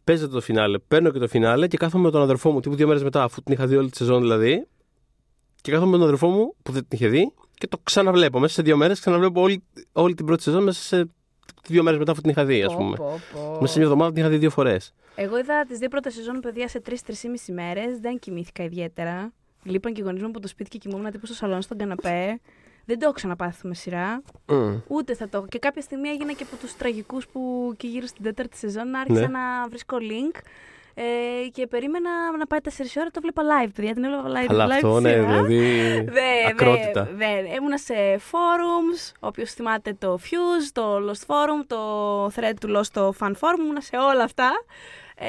Παίζεται 0.05 0.33
το 0.33 0.41
φινάλε. 0.41 0.79
Παίρνω 0.79 1.11
και 1.11 1.19
το 1.19 1.29
φινάλε 1.29 1.67
και 1.69 1.77
κάθομαι 1.77 2.05
με 2.05 2.11
τον 2.11 2.23
αδερφό 2.23 2.51
μου 2.51 2.61
τύπου 2.61 2.75
δύο 2.75 2.87
μέρες 2.87 3.03
μετά, 3.03 3.23
αφού 3.23 3.43
την 3.43 3.53
είχα 3.55 3.67
δει 3.67 3.77
όλη 3.77 3.91
τη 3.91 3.97
σεζόν 3.97 4.21
δηλαδή. 4.21 4.67
Και 5.61 5.71
κάθομαι 5.71 5.91
με 5.91 5.97
τον 5.97 6.07
αδερφό 6.07 6.29
μου 6.29 6.55
που 6.63 6.73
δεν 6.73 6.81
την 6.89 6.99
είχε 6.99 7.09
δει 7.09 7.33
και 7.59 7.67
το 7.67 7.79
ξαναβλέπω. 7.83 8.39
Μέσα 8.41 8.55
σε 8.55 8.63
δύο 8.63 8.77
μέρες 8.77 9.01
ξαναβλέπω 9.01 9.41
όλη, 9.41 9.63
όλη 9.93 10.15
την 10.15 10.27
πρώτη 10.27 10.43
σεζόν 10.43 10.63
μέσα 10.63 10.83
σε 10.83 11.09
δύο 11.67 11.83
μέρες 11.83 11.99
μετά, 11.99 12.13
αφού 12.13 12.21
την 12.21 12.31
είχα 12.31 12.45
δει, 12.45 12.63
ας 12.63 12.73
Πω, 12.73 12.79
πούμε. 12.79 12.97
πω, 12.97 13.21
πω. 13.33 13.57
Μέσα 13.61 13.73
σε 13.73 13.79
μια 13.79 13.87
εβδομάδα 13.89 14.13
την 14.13 14.21
είχα 14.23 14.31
δει 14.31 14.37
δύο 14.37 14.51
φορές. 14.51 14.95
Εγώ 15.15 15.39
είδα 15.39 15.65
τις 15.69 15.79
δύο 15.79 15.89
πρώτες 15.89 16.15
σεζόν 16.15 16.41
παιδιά 16.41 16.69
σε 16.69 16.81
τρει-τρει 16.81 17.17
μέρες. 17.53 17.99
Δεν 18.01 18.19
κοιμήθηκα 18.19 18.63
ιδιαίτερα. 18.65 19.33
Λείπαν 19.63 19.93
και 19.93 20.01
οι 20.01 20.05
γονείς 20.05 20.23
μου 20.23 20.29
από 20.29 20.41
το 20.41 20.49
σπίτι 20.49 20.71
και 20.71 20.79
κοιμόμουν 20.79 21.11
τύπου 21.11 21.27
στο 21.27 21.35
σαλόνι 21.35 21.63
στον 21.63 21.79
καναπέ. 21.79 22.41
Δεν 22.85 22.99
το 22.99 23.05
έχω 23.05 23.13
ξαναπάθει 23.15 23.67
με 23.67 23.75
σειρά. 23.75 24.23
Μμ. 24.47 24.75
Ούτε 24.87 25.15
θα 25.15 25.29
το 25.29 25.37
έχω. 25.37 25.47
Και 25.47 25.59
κάποια 25.59 25.83
στιγμή 25.83 26.09
έγινα 26.09 26.33
και 26.33 26.43
από 26.43 26.57
τους 26.57 26.77
τραγικούς 26.77 27.27
που 27.29 27.73
και 27.77 27.87
γύρω 27.87 28.07
στην 28.07 28.25
τέταρτη 28.25 28.57
σεζόν 28.57 28.95
άρχισα 28.95 29.21
Ναι. 29.21 29.27
να 29.27 29.69
βρίσκω 29.69 29.97
link. 30.01 30.37
Ε, 30.99 31.49
και 31.49 31.67
περίμενα 31.67 32.37
να 32.39 32.47
πάει 32.47 32.59
4 32.63 32.69
ώρα, 32.99 33.11
το 33.11 33.21
βλέπα 33.21 33.43
live, 33.43 33.71
παιδιά. 33.75 33.95
Την 33.95 34.05
έβλεπα 34.05 34.29
live. 34.29 34.47
Αλλά 34.49 34.67
live 34.67 34.71
αυτό, 34.71 34.97
τη 34.97 35.03
ναι, 35.03 35.09
σειρά. 35.11 35.25
δηλαδή. 35.25 36.01
Δε, 36.09 36.47
ακρότητα. 36.49 37.05
δε, 37.05 37.43
δε. 37.43 37.55
Ήμουνα 37.55 37.79
σε 37.79 37.95
forums, 38.17 39.13
όποιος 39.21 39.53
θυμάται 39.53 39.95
το 39.99 40.19
Fuse, 40.23 40.71
το 40.73 40.97
Lost 40.97 41.27
Forum, 41.27 41.65
το 41.67 42.27
thread 42.27 42.55
του 42.61 42.77
Lost 42.77 42.87
το 42.93 43.15
Fan 43.21 43.31
Forum, 43.31 43.59
ήμουνα 43.59 43.81
σε 43.81 43.97
όλα 43.97 44.23
αυτά. 44.23 44.51
Ε, 45.17 45.27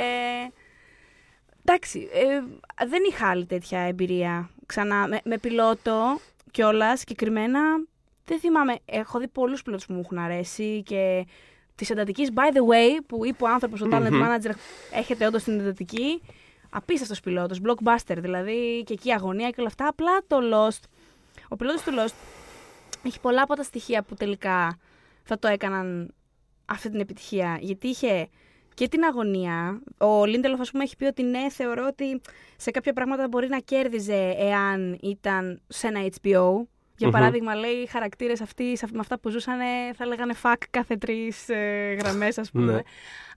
εντάξει, 1.65 2.09
ε, 2.13 2.41
δεν 2.87 3.01
είχα 3.09 3.29
άλλη 3.29 3.45
τέτοια 3.45 3.79
εμπειρία 3.79 4.49
ξανά. 4.65 5.07
Με, 5.07 5.19
με 5.23 5.37
πιλότο 5.37 6.19
κιόλας 6.51 6.99
συγκεκριμένα, 6.99 7.59
δεν 8.25 8.39
θυμάμαι, 8.39 8.75
έχω 8.85 9.19
δει 9.19 9.27
πολλούς 9.27 9.61
πιλότους 9.61 9.85
που 9.85 9.93
μου 9.93 10.01
έχουν 10.03 10.17
αρέσει 10.17 10.83
και 10.83 11.25
της 11.77 11.89
εντατικής, 11.89 12.29
by 12.35 12.53
the 12.55 12.73
way, 12.73 13.03
που 13.07 13.25
είπε 13.25 13.43
ο 13.43 13.47
άνθρωπος, 13.47 13.81
ο 13.81 13.87
talent 13.91 14.09
Μμμ. 14.11 14.21
manager, 14.23 14.51
έχετε 14.93 15.25
όντως 15.25 15.43
την 15.43 15.59
εντατική. 15.59 16.21
Απίστευτος 16.69 17.19
πιλότος, 17.19 17.61
blockbuster 17.63 18.15
δηλαδή, 18.17 18.83
και 18.85 18.93
εκεί 18.93 19.11
αγωνία 19.11 19.49
και 19.49 19.55
όλα 19.57 19.67
αυτά. 19.67 19.87
Απλά 19.87 20.23
το 20.27 20.37
Lost, 20.53 20.83
ο 21.47 21.55
πιλότος 21.55 21.81
του 21.81 21.91
Lost 21.97 22.13
έχει 23.03 23.19
πολλά 23.19 23.41
από 23.41 23.55
τα 23.55 23.63
στοιχεία 23.63 24.03
που 24.03 24.15
τελικά 24.15 24.77
θα 25.23 25.39
το 25.39 25.47
έκαναν 25.47 26.13
αυτή 26.65 26.89
την 26.89 26.99
επιτυχία. 26.99 27.57
Γιατί 27.61 27.87
είχε 27.87 28.29
και 28.73 28.87
την 28.87 29.03
αγωνία. 29.03 29.81
Ο 29.97 30.25
Λίντελοφ, 30.25 30.59
ας 30.59 30.71
πούμε, 30.71 30.83
έχει 30.83 30.95
πει 30.95 31.05
ότι 31.05 31.23
ναι, 31.23 31.49
θεωρώ 31.49 31.85
ότι 31.87 32.21
σε 32.57 32.71
κάποια 32.71 32.93
πράγματα 32.93 33.27
μπορεί 33.27 33.47
να 33.47 33.59
κέρδιζε 33.59 34.35
εάν 34.37 34.97
ήταν 35.01 35.61
σε 35.67 35.87
ένα 35.87 36.09
HBO. 36.21 36.61
Για 36.97 37.07
Μμμ. 37.07 37.13
παράδειγμα, 37.13 37.55
λέει 37.55 37.71
οι 37.71 37.85
χαρακτήρες 37.87 38.41
αυτοί 38.41 38.77
σε- 38.77 38.87
με 38.91 38.99
αυτά 38.99 39.19
που 39.19 39.29
ζούσαν 39.29 39.57
θα 39.95 40.05
λέγανε 40.05 40.33
fuck 40.43 40.55
κάθε 40.69 40.95
τρεις 40.97 41.49
ε, 41.49 41.95
γραμμές, 41.99 42.37
ας 42.37 42.51
πούμε. 42.51 42.71
Ναι. 42.73 42.81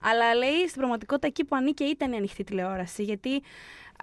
Αλλά 0.01 0.35
λέει 0.35 0.59
στην 0.67 0.73
πραγματικότητα 0.77 1.27
εκεί 1.27 1.45
που 1.45 1.55
ανήκε 1.55 1.83
ήταν 1.83 2.11
η 2.11 2.15
ανοιχτή 2.15 2.43
τηλεόραση. 2.43 3.03
Γιατί 3.03 3.35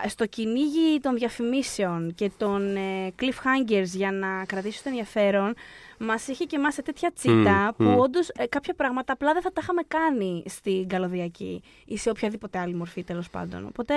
ε, 0.05 0.09
στο 0.09 0.27
κυνήγι 0.27 1.01
των 1.01 1.15
διαφημίσεων 1.17 2.15
και 2.15 2.31
των 2.37 2.77
ε, 2.77 3.15
cliffhangers 3.21 3.85
για 3.85 4.13
να 4.13 4.45
κρατήσει 4.45 4.83
το 4.83 4.89
ενδιαφέρον, 4.89 5.55
μας 5.99 6.29
είχε 6.29 6.45
και 6.45 6.57
εμά 6.57 6.71
σε 6.71 6.83
τέτοια 6.83 7.13
τσίτα 7.13 7.75
Μμ, 7.79 7.85
που 7.85 7.91
μμ. 7.91 7.99
όντως 7.99 8.31
κάποια 8.49 8.75
πράγματα 8.75 9.13
απλά 9.13 9.33
δεν 9.33 9.43
θα 9.43 9.53
τα 9.53 9.61
είχαμε 9.63 9.83
κάνει 9.89 10.43
στην 10.47 10.89
καλωδιακή 10.89 11.63
ή 11.85 11.97
σε 11.99 12.11
οποιαδήποτε 12.11 12.59
άλλη 12.59 12.75
μορφή 12.75 13.05
τέλος 13.05 13.31
πάντων. 13.31 13.67
Οπότε. 13.67 13.95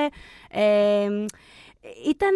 Ε, 0.51 1.25
ήταν 2.07 2.35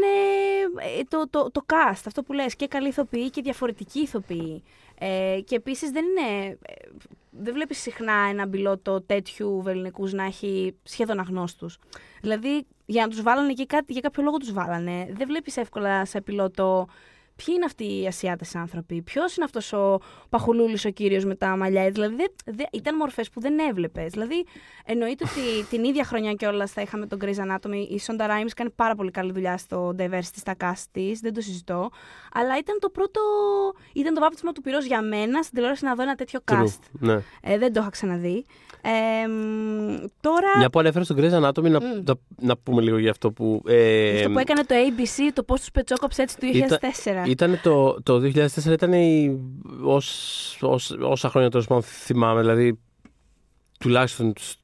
το, 1.07 1.27
το, 1.29 1.51
το 1.51 1.65
cast, 1.67 2.01
αυτό 2.05 2.23
που 2.23 2.33
λες, 2.33 2.55
και 2.55 2.67
καλή 2.67 2.87
ηθοποιοί 2.87 3.29
και 3.29 3.41
διαφορετικοί 3.41 3.99
ηθοποιοί. 3.99 4.63
Ε, 4.99 5.39
και 5.45 5.55
επίσης 5.55 5.89
δεν 5.89 6.05
είναι, 6.05 6.57
ε, 6.61 6.73
δεν 7.29 7.53
βλέπεις 7.53 7.81
συχνά 7.81 8.13
ένα 8.29 8.47
πιλότο 8.47 9.01
τέτοιου 9.01 9.61
βεληνικούς 9.61 10.13
να 10.13 10.23
έχει 10.23 10.75
σχεδόν 10.83 11.19
αγνώστους. 11.19 11.79
Δηλαδή, 12.21 12.65
για 12.85 13.01
να 13.01 13.07
τους 13.09 13.21
βάλανε 13.21 13.51
εκεί 13.51 13.65
κάτι, 13.65 13.93
για 13.93 14.01
κάποιο 14.01 14.23
λόγο 14.23 14.37
τους 14.37 14.53
βάλανε. 14.53 15.07
Δεν 15.17 15.27
βλέπεις 15.27 15.57
εύκολα 15.57 16.05
σε 16.05 16.21
πιλότο 16.21 16.87
ποιοι 17.35 17.53
είναι 17.57 17.65
αυτοί 17.65 18.01
οι 18.01 18.07
Ασιάτες 18.07 18.55
άνθρωποι, 18.55 19.01
ποιος 19.01 19.35
είναι 19.35 19.45
αυτός 19.45 19.73
ο 19.73 19.99
παχουλούλης 20.29 20.85
ο 20.85 20.89
κύριος 20.89 21.25
με 21.25 21.35
τα 21.35 21.55
μαλλιά; 21.57 21.89
Δηλαδή, 21.89 22.15
δεν- 22.15 22.31
δεν- 22.55 22.67
ήταν 22.71 22.95
μορφές 22.95 23.29
που 23.29 23.39
δεν 23.41 23.59
έβλεπες. 23.69 24.11
Δηλαδή, 24.11 24.45
εννοείται 24.85 25.23
ότι 25.23 25.41
την 25.71 25.83
ίδια 25.83 26.03
χρονιά 26.03 26.33
κιόλας 26.33 26.71
θα 26.71 26.81
είχαμε 26.81 27.05
τον 27.07 27.19
Grey's 27.21 27.37
Anatomy. 27.51 27.87
Η 27.89 27.99
Sonda 28.07 28.21
Rhimes 28.23 28.49
κάνει 28.55 28.69
πάρα 28.69 28.95
πολύ 28.95 29.11
καλή 29.11 29.31
δουλειά 29.31 29.57
στο 29.57 29.95
diversity 29.99 30.35
στα 30.35 30.55
cast 30.59 30.83
της, 30.91 31.19
δεν 31.19 31.33
το 31.33 31.41
συζητώ. 31.41 31.89
Αλλά 32.33 32.57
ήταν 32.57 32.77
το 32.79 32.89
πρώτο, 32.89 33.19
ήταν 33.93 34.13
το 34.13 34.21
βάπτισμα 34.21 34.51
του 34.51 34.61
πυρός 34.61 34.85
για 34.85 35.01
μένα 35.01 35.41
στην 35.41 35.53
τηλεόραση 35.55 35.85
να 35.85 35.95
δω 35.95 36.01
ένα 36.01 36.15
τέτοιο 36.15 36.39
True. 36.51 36.53
cast. 36.63 36.79
Ναι. 36.91 37.19
Ε, 37.41 37.57
δεν 37.57 37.73
το 37.73 37.79
είχα 37.81 37.89
ξαναδεί. 37.89 38.45
Ε, 38.81 39.27
μ, 39.27 40.03
τώρα, 40.21 40.47
Μια 40.57 40.69
που 40.69 40.79
ανέφερες 40.79 41.07
στον 41.07 41.17
Grey's 41.19 41.31
Anatomy, 41.43 41.69
να, 41.69 41.79
Μμ. 41.81 42.03
να, 42.05 42.13
να 42.41 42.57
πούμε 42.57 42.81
λίγο 42.81 42.97
για 42.97 43.09
αυτό 43.11 43.31
που. 43.31 43.61
Ε, 43.67 44.15
αυτό 44.17 44.29
που 44.29 44.39
έκανε 44.39 44.63
το 44.63 44.75
ABC, 44.75 45.31
το 45.33 45.43
πώς 45.43 45.59
τους 45.59 45.71
πετσόκοψε 45.71 46.21
έτσι 46.21 46.37
το 46.37 46.47
2004. 46.47 47.09
Ήταν 47.11 47.24
το, 47.63 48.01
το 48.03 48.15
2004 48.17 48.65
ήταν 48.65 48.93
η, 48.93 49.39
ως, 49.83 50.57
ως, 50.61 50.95
όσα 51.01 51.29
χρόνια 51.29 51.49
τέλο 51.49 51.63
πάντων 51.67 51.83
θυμάμαι, 51.83 52.41
δηλαδή 52.41 52.79
τουλάχιστον 53.79 54.33
σ- 54.39 54.59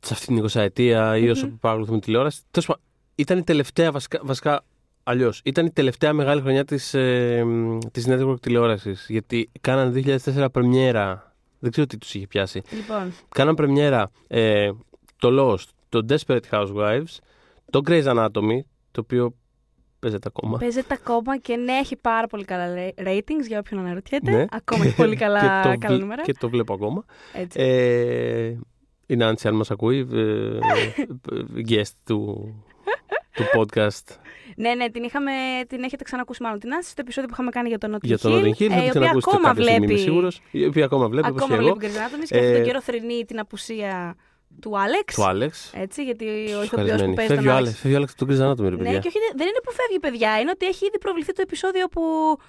σε 0.00 0.12
αυτήν 0.14 0.34
την 0.36 0.44
20 0.50 0.60
ετία 0.60 1.16
ή 1.16 1.28
όσο 1.28 1.46
Μμμ. 1.46 1.56
παρακολουθούμε 1.60 1.98
τηλεόραση. 2.00 2.40
Τέλος 2.50 2.66
πάντων, 2.68 2.82
ήταν 3.14 3.38
η 3.38 3.42
τελευταία 3.44 3.90
βασικά, 3.90 4.20
βασικά 4.22 4.64
αλλιώς. 5.02 5.40
Ήταν 5.44 5.66
η 5.66 5.70
τελευταία 5.70 6.12
μεγάλη 6.12 6.40
χρονιά 6.40 6.64
της, 6.64 6.94
ε, 6.94 7.44
της 7.92 8.04
network 8.08 8.40
τηλεόρασης. 8.40 9.06
Γιατί 9.08 9.50
κάνανε 9.60 9.90
2004 9.90 10.46
πρεμιέρα. 10.52 11.34
Δεν 11.58 11.70
ξέρω 11.70 11.86
τι 11.86 11.98
τους 11.98 12.14
είχε 12.14 12.26
πιάσει. 12.26 12.62
Λοιπόν, 12.70 13.12
Κάναν 13.28 13.54
πρεμιέρα 13.54 14.10
ε, 14.26 14.70
το 15.18 15.28
Lost, 15.58 15.64
το 15.88 16.06
Desperate 16.08 16.40
Housewives, 16.50 17.16
το 17.70 17.80
Grey's 17.86 18.04
Anatomy, 18.04 18.58
το 18.90 19.00
οποίο 19.00 19.34
παίζεται 20.04 20.28
ακόμα. 20.36 20.58
παίζεται 20.58 20.94
ακόμα 21.00 21.38
και 21.38 21.56
ναι, 21.56 21.72
έχει 21.72 21.96
πάρα 21.96 22.26
πολύ 22.26 22.44
καλά 22.44 22.66
ra- 22.76 23.02
ratings 23.06 23.46
για 23.48 23.58
όποιον 23.58 23.80
αναρωτιέται. 23.80 24.30
Ναι. 24.30 24.44
Ακόμα 24.50 24.84
έχει 24.84 24.94
πολύ 24.96 25.16
καλά, 25.24 25.40
και, 25.40 25.46
το, 25.46 25.74
καλά 25.78 25.78
βλέ- 25.86 26.00
νούμερα. 26.00 26.22
και 26.22 26.32
το 26.32 26.48
βλέπω 26.48 26.74
ακόμα. 26.74 27.04
Έτσι. 27.32 27.60
Ε, 27.60 28.56
η 29.06 29.16
Νάντση, 29.16 29.48
αν 29.48 29.54
μας 29.54 29.70
ακούει, 29.70 30.08
ε, 30.12 30.58
guest 31.68 31.92
του, 32.04 32.54
του 33.32 33.42
podcast 33.56 34.16
Ναι, 34.56 34.74
ναι, 34.74 34.90
την, 34.90 35.02
είχαμε, 35.02 35.30
την 35.68 35.82
έχετε 35.82 36.04
ξανακούσει 36.04 36.42
μάλλον 36.42 36.58
την 36.58 36.72
Άση 36.72 36.90
στο 36.90 37.00
επεισόδιο 37.00 37.28
που 37.28 37.34
είχαμε 37.34 37.50
κάνει 37.50 37.68
για 37.68 37.78
τον 37.78 37.94
Notting 37.94 38.02
για 38.02 38.18
τον 38.18 38.32
Hill, 38.32 38.44
Notting 38.44 38.62
Hill. 38.62 38.70
ε, 38.70 38.74
Θα 38.74 38.84
η 38.84 38.88
την 38.90 38.96
οποία 38.96 39.10
ακούσετε 39.10 39.36
ακόμα 39.36 39.48
κάποια 39.48 39.62
στιγμή, 39.62 39.76
είμαι 39.76 39.86
βλέπει, 39.86 40.00
σίγουρος. 40.00 40.40
Η 40.50 40.64
οποία 40.66 40.84
ακόμα 40.84 41.08
βλέπει, 41.08 41.28
όπως 41.28 41.42
ακόμα 41.42 41.58
και 41.58 41.64
εγώ. 41.66 41.74
βλέπει 41.76 41.94
Grey's 41.94 41.98
Anatomy 41.98 42.24
και 42.26 42.36
αυτόν 42.36 42.50
Ε, 42.50 42.54
τον 42.56 42.62
καιρό 42.64 42.80
θρυνεί 42.80 43.24
την 43.24 43.38
απουσία 43.38 44.16
του 44.60 44.78
Άλεξ. 44.78 45.14
Του 45.14 45.24
Άλεξ. 45.24 45.70
Έτσι, 45.74 46.04
γιατί 46.04 46.24
ο 46.24 46.28
ηθοποιός 46.38 46.68
που 46.68 46.74
Ευχαριστημένη. 46.74 47.14
παίζει 47.14 47.32
Φεύγει 47.32 47.46
τον 47.46 47.54
ο 47.54 47.56
Άλεξ. 47.56 47.68
Άλεξ, 47.68 47.78
φεύγει 47.80 47.94
ο 47.94 47.98
Άλεξ 47.98 48.14
του 48.14 48.26
Grey's 48.28 48.42
Anatomy, 48.50 48.68
ρε 48.70 48.76
Ναι, 48.76 48.76
παιδιά. 48.76 48.98
και 48.98 49.08
όχι, 49.08 49.18
δεν 49.36 49.46
είναι 49.46 49.60
που 49.64 49.72
φεύγει, 49.72 49.98
παιδιά. 50.00 50.40
Είναι 50.40 50.50
ότι 50.50 50.66
έχει 50.66 50.86
ήδη 50.86 50.98
προβληθεί 50.98 51.32
το 51.32 51.40
επεισόδιο 51.42 51.86
που. 51.88 52.02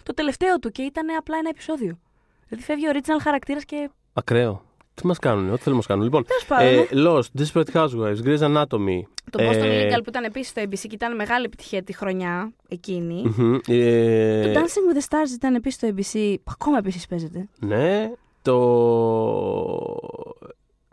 το 0.03 0.13
τελευταίο 0.13 0.59
του 0.59 0.71
και 0.71 0.81
ήταν 0.81 1.07
απλά 1.17 1.37
ένα 1.37 1.49
επεισόδιο. 1.49 1.99
Δηλαδή 2.47 2.65
φεύγει 2.65 2.87
ο 2.87 2.91
original 2.93 3.19
χαρακτήρας 3.21 3.65
και. 3.65 3.89
Ακραίο. 4.13 4.63
Τι 4.93 5.05
μας 5.07 5.19
κάνουν, 5.19 5.51
ό,τι 5.51 5.61
θέλουν 5.63 5.69
να 5.69 5.75
μας 5.75 5.85
κάνουν. 5.85 6.03
Λοιπόν, 6.03 6.25
Τέλος 6.25 6.45
πάντων. 6.45 6.67
ε, 6.67 6.87
Lost, 6.93 7.41
Desperate 7.41 7.71
Housewives, 7.73 8.25
Grey's 8.25 8.39
Anatomy. 8.39 8.99
το 9.29 9.39
Boston 9.43 9.63
ε, 9.63 9.87
Legal 9.87 9.97
που 10.03 10.09
ήταν 10.09 10.23
επίσης 10.23 10.47
στο 10.49 10.61
ABC 10.61 10.79
και 10.79 10.87
ήταν 10.95 11.15
μεγάλη 11.15 11.45
επιτυχία 11.45 11.83
τη 11.83 11.93
χρονιά 11.93 12.53
εκείνη. 12.67 13.21
μμμ, 13.37 13.55
ε, 13.67 14.41
Το 14.53 14.59
Dancing 14.59 14.93
with 14.93 14.97
the 14.97 15.01
Stars 15.09 15.33
ήταν 15.35 15.55
επίσης 15.55 15.75
στο 15.79 15.87
ABC. 15.87 16.35
που 16.43 16.51
Ακόμα 16.51 16.77
επίσης 16.77 17.07
παίζεται. 17.07 17.47
Ναι, 17.59 18.11
το... 18.41 18.55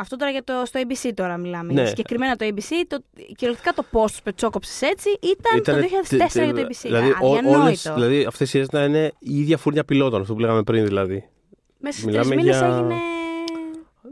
Αυτό 0.02 0.16
τώρα 0.16 0.30
για 0.30 0.44
το, 0.44 0.52
στο 0.64 0.80
ABC 0.80 1.10
τώρα 1.14 1.36
μιλάμε. 1.36 1.72
Ναι. 1.72 1.84
Συγκεκριμένα 1.86 2.36
το 2.36 2.46
ABC, 2.48 2.70
το, 2.88 2.98
κυριολεκτικά 3.36 3.72
το 3.72 3.84
πώ 3.90 4.04
του 4.04 4.22
πετσόκοψε 4.22 4.86
έτσι 4.86 5.08
ήταν 5.22 5.58
Ήτανε 5.58 5.82
το 5.82 5.88
2004 6.10 6.16
τε- 6.18 6.44
για 6.44 6.54
το 6.54 6.60
ABC. 6.60 6.80
Δηλαδή, 6.82 7.08
ο- 7.10 7.26
Αδιανόητο. 7.26 7.60
όλες, 7.60 7.90
δηλαδή 7.94 8.24
αυτές 8.24 8.46
οι 8.48 8.50
σειρές 8.50 8.70
να 8.70 8.84
είναι 8.84 9.12
η 9.18 9.38
ίδια 9.40 9.56
φούρνια 9.56 9.84
πιλότων, 9.84 10.20
αυτό 10.20 10.34
που 10.34 10.40
λέγαμε 10.40 10.62
πριν 10.62 10.84
δηλαδή. 10.84 11.28
Μέσα 11.78 11.98
σε 12.00 12.06
μιλάμε 12.06 12.24
τρεις 12.34 12.38
μήνες 12.44 12.56
για- 12.58 12.66
έγινε 12.68 12.94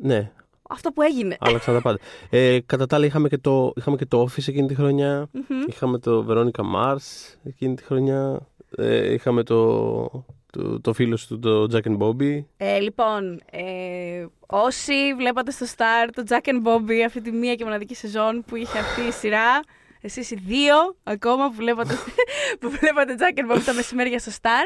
Ναι, 0.03 0.31
αυτό 0.69 0.91
που 0.93 1.03
έγινε. 1.03 1.37
άλλαξαν 1.41 1.75
τα 1.75 1.81
πάντα. 1.81 1.99
Ε, 2.31 2.59
κατά 2.67 2.87
τα 2.87 2.97
άλλα 2.97 3.07
είχαμε 3.07 3.29
και, 3.29 3.39
το, 3.39 3.73
είχαμε 3.77 3.97
και 3.97 4.07
το 4.07 4.23
Office 4.23 4.49
εκείνη 4.49 4.67
τη 4.67 4.75
χρονιά, 4.75 5.29
Μμμ. 5.33 5.43
είχαμε 5.67 5.99
το 5.99 6.27
Veronica 6.29 6.63
Mars 6.77 7.35
εκείνη 7.45 7.75
τη 7.75 7.83
χρονιά, 7.83 8.41
ε, 8.77 9.13
είχαμε 9.13 9.43
το, 9.43 10.25
το, 10.51 10.81
το 10.81 10.93
φίλο 10.93 11.17
σου, 11.17 11.39
το 11.39 11.67
Jack 11.73 11.89
and 11.89 11.99
Bobby. 11.99 12.45
Ε, 12.57 12.79
λοιπόν, 12.79 13.43
ε, 13.51 14.27
όσοι 14.47 15.15
βλέπατε 15.17 15.51
στο 15.51 15.67
Star 15.77 16.09
το 16.15 16.23
Jack 16.29 16.49
and 16.49 16.63
Bobby 16.63 17.01
αυτή 17.07 17.21
τη 17.21 17.33
μία 17.33 17.55
και 17.55 17.65
μοναδική 17.65 17.95
σεζόν 17.95 18.45
που 18.47 18.57
είχε 18.57 18.79
αυτή 18.79 19.01
η 19.01 19.11
σειρά, 19.11 19.61
εσείς 20.01 20.31
οι 20.31 20.35
δύο 20.35 20.97
ακόμα 21.03 21.49
που 21.49 21.55
βλέπατε, 21.55 21.95
που 22.61 22.71
βλέπατε 22.71 23.15
Jack 23.19 23.39
and 23.39 23.55
Bobby 23.55 23.63
τα 23.65 23.73
μεσημέρια 23.73 24.19
στο 24.19 24.31
Star, 24.43 24.65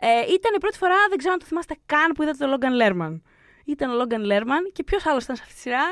ε, 0.00 0.06
ήταν 0.20 0.54
η 0.54 0.58
πρώτη 0.58 0.78
φορά, 0.78 0.96
δεν 1.08 1.18
ξέρω 1.18 1.32
αν 1.32 1.38
το 1.38 1.46
θυμάστε 1.46 1.74
καν, 1.86 2.12
που 2.14 2.22
είδατε 2.22 2.46
το 2.46 2.58
Logan 2.58 2.82
Lerman. 2.82 3.20
Ήταν 3.64 3.90
ο 3.90 4.02
Logan 4.02 4.32
Lerman 4.32 4.70
και 4.72 4.84
ποιος 4.84 5.06
άλλος 5.06 5.24
ήταν 5.24 5.36
σε 5.36 5.42
αυτή 5.42 5.54
τη 5.54 5.60
σειρά; 5.60 5.90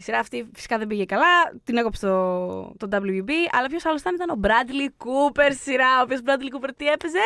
Η 0.00 0.02
σειρά 0.02 0.18
αυτή 0.18 0.48
φυσικά 0.54 0.78
δεν 0.78 0.86
πήγε 0.86 1.04
καλά, 1.04 1.26
την 1.64 1.76
έκοψε 1.76 2.06
το, 2.06 2.62
το 2.76 2.88
WB, 2.92 3.30
αλλά 3.52 3.66
ποιος 3.68 3.84
άλλος 3.86 4.00
ήταν, 4.00 4.14
ήταν 4.14 4.30
ο 4.30 4.40
Bradley 4.42 5.04
Cooper 5.06 5.50
σειρά, 5.62 5.98
ο 5.98 6.02
οποίος 6.02 6.20
Bradley 6.24 6.54
Cooper 6.56 6.68
τι 6.76 6.86
έπαιζε, 6.86 7.18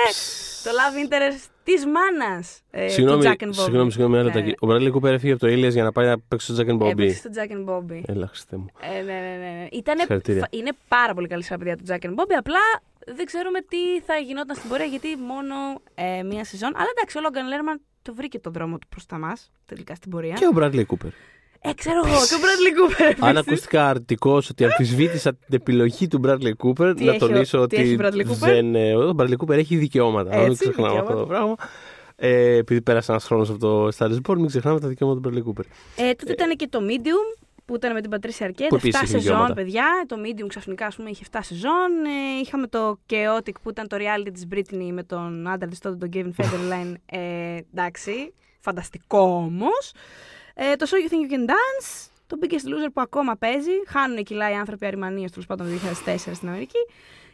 το 0.64 0.70
Love 0.78 1.06
Interest 1.06 1.46
της 1.64 1.86
μάνας 1.86 2.60
ε, 2.70 2.88
συγγνώμη, 2.88 3.24
του 3.24 3.28
Jack 3.30 3.42
and 3.44 3.46
Bobby. 3.48 3.54
συγγνώμη, 3.54 3.90
συγγνώμη, 3.90 4.18
ένα 4.18 4.24
Ναι, 4.28 4.34
λεπτάκι. 4.34 4.56
Ο 4.64 4.68
Bradley 4.70 4.92
Cooper 4.94 5.12
έφυγε 5.12 5.32
από 5.32 5.40
το 5.46 5.52
Ilias 5.52 5.70
για 5.70 5.82
να 5.82 5.92
πάει 5.92 6.06
να 6.06 6.18
παίξει 6.20 6.54
στο 6.54 6.62
Jack 6.62 6.68
and 6.70 6.78
Bobby. 6.82 6.90
Έπαιξε 6.90 7.16
στο 7.16 7.30
Jack 7.34 7.50
and 7.52 7.64
Bobby. 7.74 8.00
Έλα, 8.06 8.26
Χριστέ 8.26 8.56
μου. 8.56 8.66
Ε, 8.80 9.02
ναι, 9.02 9.12
ναι, 9.12 9.20
ναι. 9.20 9.36
ναι. 9.36 9.66
Ήτανε, 9.72 9.98
Συγχαρητήρια. 9.98 10.40
φα- 10.40 10.48
είναι 10.58 10.70
πάρα 10.88 11.14
πολύ 11.14 11.28
καλή 11.28 11.42
σειρά, 11.42 11.58
παιδιά, 11.58 11.76
του 11.76 11.84
Jack 11.88 12.06
and 12.06 12.14
Bobby. 12.20 12.34
Απλά 12.38 12.60
δεν 13.06 13.24
ξέρουμε 13.26 13.60
τι 13.60 14.00
θα 14.06 14.16
γινόταν 14.16 14.56
στην 14.56 14.68
πορεία, 14.68 14.86
γιατί 14.86 15.16
μόνο 15.16 15.54
ε, 15.94 16.22
μία 16.22 16.44
σεζόν. 16.44 16.72
Αλλά 16.76 16.88
εντάξει, 16.96 17.18
ο 17.18 17.20
Logan 17.24 17.36
Lerman 17.52 17.80
το 18.02 18.14
βρήκε 18.14 18.38
τον 18.38 18.52
δρόμο 18.52 18.78
του 18.78 18.88
προ 18.88 19.00
τα 19.08 19.18
μα, 19.18 19.32
τελικά 19.66 19.94
στην 19.94 20.10
πορεία. 20.10 20.34
Και 20.34 20.46
ο 20.46 20.50
Bradley 20.56 20.82
Cooper. 20.86 21.10
Ε, 21.64 21.72
ξέρω 21.74 21.98
εγώ, 22.06 22.14
και 22.16 22.34
ο 22.34 22.38
Bradley 22.38 23.00
Cooper. 23.10 23.16
Αν 23.20 23.36
ακούστηκα 23.36 23.88
αρτικό 23.88 24.36
ότι 24.50 24.64
αμφισβήτησα 24.64 25.32
την 25.34 25.54
επιλογή 25.54 26.08
του 26.08 26.20
Bradley 26.24 26.52
Cooper, 26.64 26.92
Τι 26.96 27.04
να 27.04 27.10
έχει 27.10 27.18
τονίσω 27.18 27.60
ο- 27.60 27.66
τι 27.66 27.76
έχει 27.76 27.94
ότι 27.94 28.04
ο 28.04 28.08
Bradley 28.08 28.30
Cooper? 28.30 28.36
δεν, 28.38 28.74
ε, 28.74 28.94
ο 28.96 29.14
Bradley 29.18 29.34
Cooper 29.36 29.56
έχει 29.56 29.76
δικαιώματα. 29.76 30.30
να 30.30 30.36
μην 30.36 30.50
Έτσι, 30.50 30.58
ξεχνάμε 30.62 30.98
αυτό 30.98 31.12
το 31.12 31.18
δικαιώματα. 31.20 31.34
πράγμα. 31.34 31.54
Ε, 32.16 32.56
επειδή 32.56 32.82
πέρασε 32.82 33.10
ένας 33.10 33.24
χρόνος 33.24 33.50
από 33.50 33.58
το 33.58 33.88
Star 33.98 34.08
is 34.10 34.16
Born, 34.28 34.36
μην 34.36 34.46
ξεχνάμε 34.46 34.80
τα 34.80 34.88
δικαιώματα 34.88 35.20
του 35.20 35.28
Bradley 35.34 35.48
Cooper. 35.48 35.64
Ε, 35.96 36.12
τότε 36.14 36.32
ήταν 36.32 36.56
και 36.56 36.66
το 36.68 36.78
Medium 36.88 37.42
που 37.64 37.74
ήταν 37.74 37.92
με 37.92 38.00
την 38.00 38.10
Πατρίσια 38.10 38.46
Αρκέτ. 38.46 38.68
Που 38.68 38.74
7 38.76 38.78
επίσης 38.78 39.00
έχει 39.00 39.10
σεζόν, 39.10 39.22
δικαιώματα. 39.22 39.54
παιδιά. 39.54 40.04
Το 40.08 40.16
Medium 40.24 40.46
ξαφνικά 40.48 40.86
ας 40.86 40.96
πούμε, 40.96 41.10
είχε 41.10 41.24
7 41.30 41.38
σεζόν. 41.42 41.90
Ε, 42.06 42.40
είχαμε 42.42 42.66
το 42.66 42.98
Chaotic 43.10 43.52
που 43.62 43.70
ήταν 43.70 43.88
το 43.88 43.96
reality 44.00 44.30
της 44.32 44.46
Britney 44.54 44.90
με 44.92 45.02
τον 45.02 45.48
άντρα 45.48 45.68
της 45.68 45.78
τότε, 45.78 45.96
τον 45.96 46.08
Kevin 46.12 46.42
Federline. 46.44 46.94
Ε, 47.06 47.18
εντάξει, 47.74 48.32
φανταστικό 48.60 49.18
όμως. 49.20 49.92
Ε, 50.55 50.76
το 50.76 50.86
So 50.90 50.94
You 50.94 51.12
Think 51.12 51.30
You 51.30 51.34
Can 51.34 51.50
Dance. 51.50 52.07
Το 52.26 52.38
Biggest 52.42 52.55
Loser 52.68 52.90
που 52.92 53.00
ακόμα 53.00 53.36
παίζει. 53.36 53.70
Χάνουν 53.86 54.24
κιλά 54.24 54.50
οι 54.50 54.55
άνθρωποι 54.55 54.86
αριμανίες 54.86 55.30
τέλος 55.30 55.46
πάντων 55.46 55.66
το 55.66 55.72
2004 56.07 56.16
στην 56.34 56.48
Αμερική. 56.48 56.78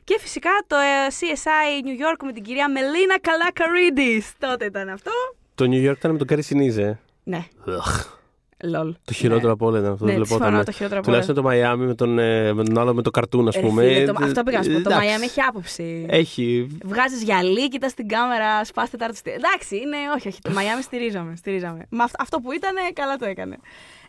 Και 0.05 0.19
φυσικά 0.21 0.51
το 0.67 0.77
ε, 0.77 1.07
CSI 1.09 1.87
New 1.87 2.01
York 2.13 2.25
με 2.25 2.33
την 2.33 2.43
κυρία 2.43 2.71
Μελίνα 2.71 3.19
Κανακαρίδης. 3.21 4.33
Τότε 4.39 4.65
ήταν 4.65 4.89
αυτό. 4.89 5.11
Το 5.55 5.65
New 5.65 5.91
York 5.91 5.97
ήταν 5.97 6.13
με 6.13 6.19
τον 6.19 6.27
Γκάρι 6.27 6.43
Σινίζ. 6.43 7.01
Ναι, 7.25 7.45
Ugh, 7.67 8.18
lol. 8.65 8.93
Το 9.05 9.13
χειρότερο 9.13 9.53
από 9.53 9.67
όλα 9.67 9.79
ήταν 9.79 9.93
αυτό. 9.93 10.05
Ναι, 10.05 10.13
δεν 10.13 10.25
συμφωνώ, 10.25 10.45
λεπότανε. 10.45 10.65
το 10.65 10.73
χειρότερο 10.73 11.01
από 11.01 11.11
όλα. 11.11 11.21
Τουλάχιστον 11.23 11.35
το 11.45 11.73
Miami 11.83 11.87
με 11.87 11.95
τον, 11.95 12.19
ε, 12.19 12.53
με 12.53 12.65
τον 12.65 12.79
άλλο 12.79 12.95
με 12.95 13.03
το 13.03 13.11
καρτούν, 13.11 13.49
ας 13.49 13.57
Ε, 13.57 13.61
πούμε. 13.61 13.83
φίλε, 13.83 14.05
το- 14.05 14.15
Ε, 14.21 14.25
αυτό 14.25 14.43
πήγα 14.43 14.59
να 14.59 14.65
σου 14.65 14.71
πω. 14.73 14.81
Το 14.83 14.91
εντάξει. 14.91 15.09
Miami 15.19 15.23
έχει 15.23 15.41
άποψη. 15.41 16.07
Έχει. 16.09 16.79
Βγάζεις 16.85 17.23
γυαλί, 17.23 17.69
κοιτάς 17.69 17.95
την 17.95 18.09
κάμερα, 18.09 18.65
σπας 18.65 18.91
τέταρτη. 18.91 19.17
στη- 19.17 19.31
Εντάξει, 19.31 19.77
είναι, 19.77 19.97
όχι, 20.17 20.29
όχι. 20.29 20.41
Το 20.41 20.51
Miami 20.51 20.83
στηρίζαμε. 20.83 21.37
στηρίζαμε. 21.37 21.87
Μα 21.91 22.05
αυ- 22.05 22.21
αυτό 22.21 22.41
που 22.41 22.53
ήταν, 22.53 22.75
καλά 22.93 23.17
το 23.17 23.25
έκανε. 23.25 23.57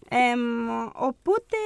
Εμ, 0.09 0.39
οπότε. 0.93 1.57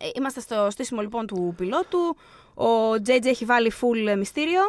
ε, 0.00 0.08
Είμαστε 0.16 0.40
στο 0.40 0.66
στήσιμο 0.70 1.00
λοιπόν 1.00 1.26
του 1.26 1.54
πιλότου. 1.56 2.16
Ο 2.54 2.92
JJ 3.06 3.24
έχει 3.24 3.44
βάλει 3.44 3.72
full 3.80 4.08
ε, 4.08 4.16
μυστήριο. 4.16 4.60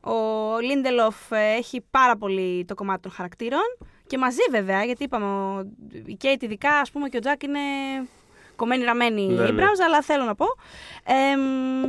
Ο 0.00 0.14
Λίντελοφ 0.60 1.32
ε, 1.32 1.54
έχει 1.58 1.84
πάρα 1.90 2.16
πολύ 2.16 2.64
το 2.64 2.74
κομμάτι 2.74 3.02
των 3.02 3.10
χαρακτήρων. 3.12 3.60
Και 4.14 4.20
μαζί 4.20 4.38
βέβαια, 4.50 4.84
γιατί 4.84 5.04
είπαμε, 5.04 5.24
ο- 5.26 5.66
η 6.06 6.14
Κέιτ 6.14 6.42
ειδικά, 6.42 6.70
ας 6.78 6.90
πούμε, 6.90 7.08
και 7.08 7.16
ο 7.16 7.20
Τζακ 7.20 7.42
είναι 7.42 7.58
κομμένοι 8.56 8.84
ραμμένοι 8.84 9.26
Ναι, 9.26 9.32
η 9.42 9.44
ναι. 9.44 9.52
μπράουζα, 9.52 9.84
αλλά 9.84 10.02
θέλω 10.02 10.24
να 10.24 10.34
πω. 10.34 10.46
Εμ, 11.04 11.82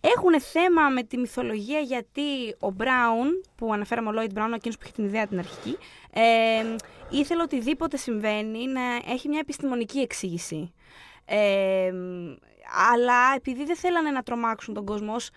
έχουν 0.00 0.40
θέμα 0.40 0.88
με 0.88 1.02
τη 1.02 1.16
μυθολογία 1.18 1.78
γιατί 1.80 2.54
ο 2.58 2.70
Μπράουν, 2.70 3.44
που 3.56 3.72
αναφέραμε 3.72 4.08
ο 4.08 4.12
Λόιντ 4.12 4.32
Μπράουν, 4.32 4.52
εκείνος 4.52 4.76
που 4.76 4.82
είχε 4.84 4.92
την 4.94 5.04
ιδέα 5.04 5.26
την 5.26 5.38
αρχική, 5.38 5.76
εμ, 6.12 6.76
ήθελε 7.10 7.42
οτιδήποτε 7.42 7.96
συμβαίνει 7.96 8.66
να 8.66 8.82
έχει 9.12 9.28
μια 9.28 9.38
επιστημονική 9.38 9.98
εξήγηση. 9.98 10.72
Εμ, 11.24 12.34
αλλά 12.92 13.32
επειδή 13.36 13.64
δεν 13.64 13.76
θέλανε 13.76 14.10
να 14.10 14.22
τρομάξουν 14.22 14.74
τον 14.74 14.84
κόσμο 14.84 15.14
ως 15.14 15.30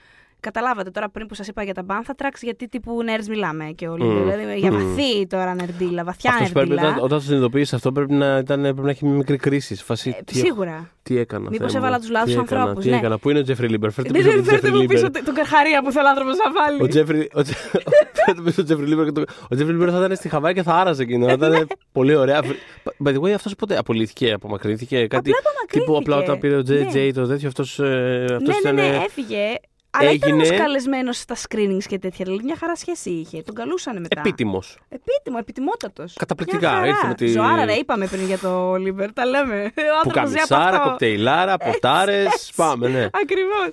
Καταλάβατε 0.51 0.89
τώρα 0.89 1.09
πριν 1.09 1.27
που 1.27 1.33
σας 1.35 1.47
είπα 1.47 1.63
για 1.63 1.73
τα 1.73 1.85
Banthrax, 1.87 2.31
γιατί 2.41 2.67
τύπου 2.67 2.97
nerds 3.03 3.27
μιλάμε 3.29 3.65
και 3.75 3.87
όλοι. 3.87 4.03
Μμμ. 4.03 4.19
Δηλαδή 4.29 4.59
για 4.59 4.71
Μμμ. 4.71 4.77
βαθύ 4.95 5.27
τώρα 5.27 5.53
νερντίλα, 5.55 6.03
βαθιά 6.03 6.31
Αυτός 6.33 6.51
πρέπει, 6.51 6.69
νερντίλα. 6.69 6.89
να- 6.89 6.97
όταν 7.01 7.17
το 7.17 7.23
συνειδητοποιήσεις 7.23 7.73
αυτό, 7.73 7.91
πρέπει 7.91 8.13
να, 8.13 8.37
ήταν, 8.37 8.61
πρέπει 8.61 8.81
να 8.81 8.89
έχει 8.89 9.05
μια 9.05 9.15
μικρή 9.15 9.37
κρίση. 9.37 9.75
σε 9.75 9.83
Φάση, 9.83 10.15
Ε, 10.19 10.23
τι, 10.23 10.35
σίγουρα. 10.35 10.89
τι 11.03 11.17
έκανα. 11.17 11.49
Μήπως 11.49 11.71
Θεέ 11.71 11.79
μου, 11.79 11.85
έβαλα 11.85 11.99
τους 12.01 12.09
λάθος 12.09 12.33
τι 12.33 12.39
έκανα, 12.39 12.59
ανθρώπους, 12.61 12.83
Τι 12.83 12.89
ναι. 12.89 12.95
έκανα. 12.97 13.17
Πού 13.17 13.29
είναι 13.29 13.39
ο 13.39 13.41
Τζέφρι 13.43 13.67
Λίμπερ; 13.67 13.91
Φέρτε 13.91 14.11
Δεν 14.11 14.21
πίσω 14.21 14.33
τον 14.35 14.43
δεν 14.43 14.51
φέρτε 14.53 14.67
Τζέφρι 14.67 14.81
μου 14.81 14.87
πίσω 14.87 15.03
Λίμπερ. 15.03 15.23
τον 15.23 15.33
καρχαρία 15.33 15.81
που 15.83 15.91
θέλει 15.91 16.05
ο 16.05 16.09
άνθρωπος 16.09 16.35
να 16.37 16.51
βάλει. 16.61 16.81
Ο 16.81 16.87
Τζέφρι, 16.87 17.29
ο, 17.33 17.41
Τζε- 17.41 17.57
φέρτε 18.25 18.41
πίσω 18.43 18.55
τον 18.55 18.65
Τζέφρι 18.65 18.85
Λίμπερ. 18.85 19.05
και 19.05 19.11
το- 19.11 19.23
Ο 19.49 19.55
Τζέφρι 19.55 19.73
Λίμπερ 19.73 19.89
θα 19.91 19.97
ήταν 20.05 20.15
στη 20.15 20.29
Χαβάη 20.29 20.53
και 20.53 20.63
θα 20.63 20.73
άραζε 20.73 21.01
εκείνο. 21.03 21.27
Θα 21.27 21.37
Ναι. 21.37 21.47
ήταν 21.55 21.67
πολύ 21.91 22.15
ωραία. 22.15 22.41
By 23.03 23.09
the 23.15 23.19
way, 23.21 23.29
αυτός 23.29 23.55
ποτέ 23.55 23.77
απολύθηκε, 23.77 24.31
απομακρύνθηκε. 24.31 25.07
Κάτι 25.07 25.31
απομακρύνθηκε. 25.31 25.79
τύπου 25.79 25.97
απλά 25.97 26.17
όταν 26.17 26.39
πήρε 26.39 26.55
ο 26.55 26.59
JJ 26.59 26.93
Ναι. 27.05 27.11
το 27.11 27.27
τέτοιο, 27.27 27.47
αυτός 27.47 27.77
Ναι, 27.79 27.87
ναι, 27.87 28.53
ήταν. 28.61 28.75
ναι, 28.75 28.99
έφυγε. 29.05 29.55
Αλλά 29.99 30.11
ήταν 30.11 30.29
έγινε- 30.29 30.47
όμως 30.47 30.59
καλεσμένος 30.59 31.17
στα 31.17 31.35
screenings 31.35 31.83
και 31.87 31.99
τέτοια. 31.99 32.25
Δηλαδή 32.25 32.43
μια 32.43 32.55
χαρά 32.57 32.75
σχέση 32.75 33.09
είχε. 33.09 33.41
Τον 33.41 33.55
καλούσαν 33.55 34.01
μετά. 34.01 34.19
Επίτιμος. 34.19 34.77
Επίτιμο, 34.89 35.37
επιτιμότατος. 35.39 36.13
Καταπληκτικά, 36.13 36.85
ήρθε 36.87 37.07
με 37.07 37.13
τη- 37.13 37.27
Ζωάρα, 37.27 37.65
ρε, 37.65 37.73
είπαμε 37.73 38.07
πριν 38.07 38.25
για 38.25 38.37
το 38.37 38.75
Λίμπερ. 38.75 39.13
Τα 39.13 39.25
λέμε. 39.25 39.63
Ο 39.65 39.69
Που 39.73 39.81
άνθρωπος 40.03 40.29
ζει 40.29 40.37
από 40.39 40.47
καμισάρα, 40.47 40.77
αυτό. 40.77 40.89
κοκτειλάρα, 40.89 41.57
ποτάρα. 41.57 42.21
έτσι. 42.21 42.53
Πάμε, 42.55 42.87
ναι. 42.87 43.07
Ακριβώς. 43.21 43.67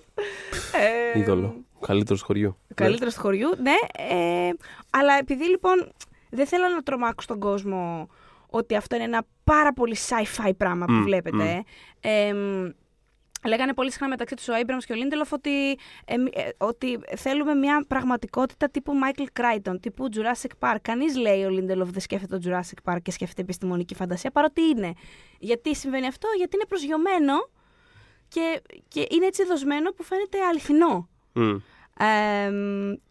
Ε, 1.15 1.19
Είδωλο. 1.19 1.55
Καλύτερος 1.87 2.21
του 2.21 2.27
χωριού. 2.27 2.57
Καλύτερος 2.75 3.15
του 3.15 3.21
χωριού, 3.21 3.49
ναι. 3.63 3.75
Ε, 4.15 4.51
αλλά 4.91 5.19
επειδή 5.19 5.45
λοιπόν 5.45 5.93
δεν 6.31 6.47
θέλω 6.47 6.69
να 6.75 6.83
τρομάξω 6.83 7.27
τον 7.29 7.39
κόσμο 7.39 8.09
ότι 8.51 8.77
αυτό 8.77 8.95
είναι 8.95 9.05
ένα 9.05 9.23
πάρα 9.45 9.73
πολύ 9.73 9.97
sci-fi 10.09 10.51
πράγμα 10.57 10.87
που 10.87 10.93
Μμ, 10.93 11.03
βλέπετε. 11.03 11.65
Ε, 12.01 12.33
μ, 12.33 12.69
λέγανε 13.49 13.75
πολύ 13.75 13.91
συχνά 13.93 14.09
μεταξύ 14.09 14.35
τους 14.35 14.49
ο 14.49 14.53
Abrams 14.55 14.85
και 14.87 14.93
ο 14.93 14.97
Lindelof 14.97 15.29
ότι, 15.31 15.79
ε, 16.05 16.17
μ, 16.17 16.27
ε, 16.33 16.49
ότι 16.57 16.99
θέλουμε 17.17 17.55
μια 17.55 17.85
πραγματικότητα 17.89 18.69
τύπου 18.69 18.93
Michael 19.05 19.41
Crichton, 19.41 19.81
τύπου 19.81 20.09
Jurassic 20.15 20.69
Park. 20.69 20.77
Κανείς 20.83 21.17
λέει 21.17 21.45
ο 21.45 21.49
Lindelof 21.49 21.87
δεν 21.87 22.01
σκέφτεται 22.01 22.39
το 22.39 22.51
Jurassic 22.51 22.93
Park 22.93 22.99
και 23.03 23.11
σκέφτεται 23.11 23.43
επιστημονική 23.43 23.95
φαντασία, 23.95 24.31
παρότι 24.31 24.61
είναι. 24.63 24.93
Γιατί 25.39 25.75
συμβαίνει 25.75 26.07
αυτό, 26.07 26.29
γιατί 26.37 26.57
είναι 26.57 26.67
προσγειωμένο 26.69 27.49
και, 28.29 28.63
και 28.89 29.07
είναι 29.11 29.27
έτσι 29.27 29.45
δοσμένο 29.45 29.91
που 29.93 30.03
φαίνεται 30.03 30.39
αληθινό. 30.41 31.09
Μμ. 31.33 31.57
Ε, 31.99 32.47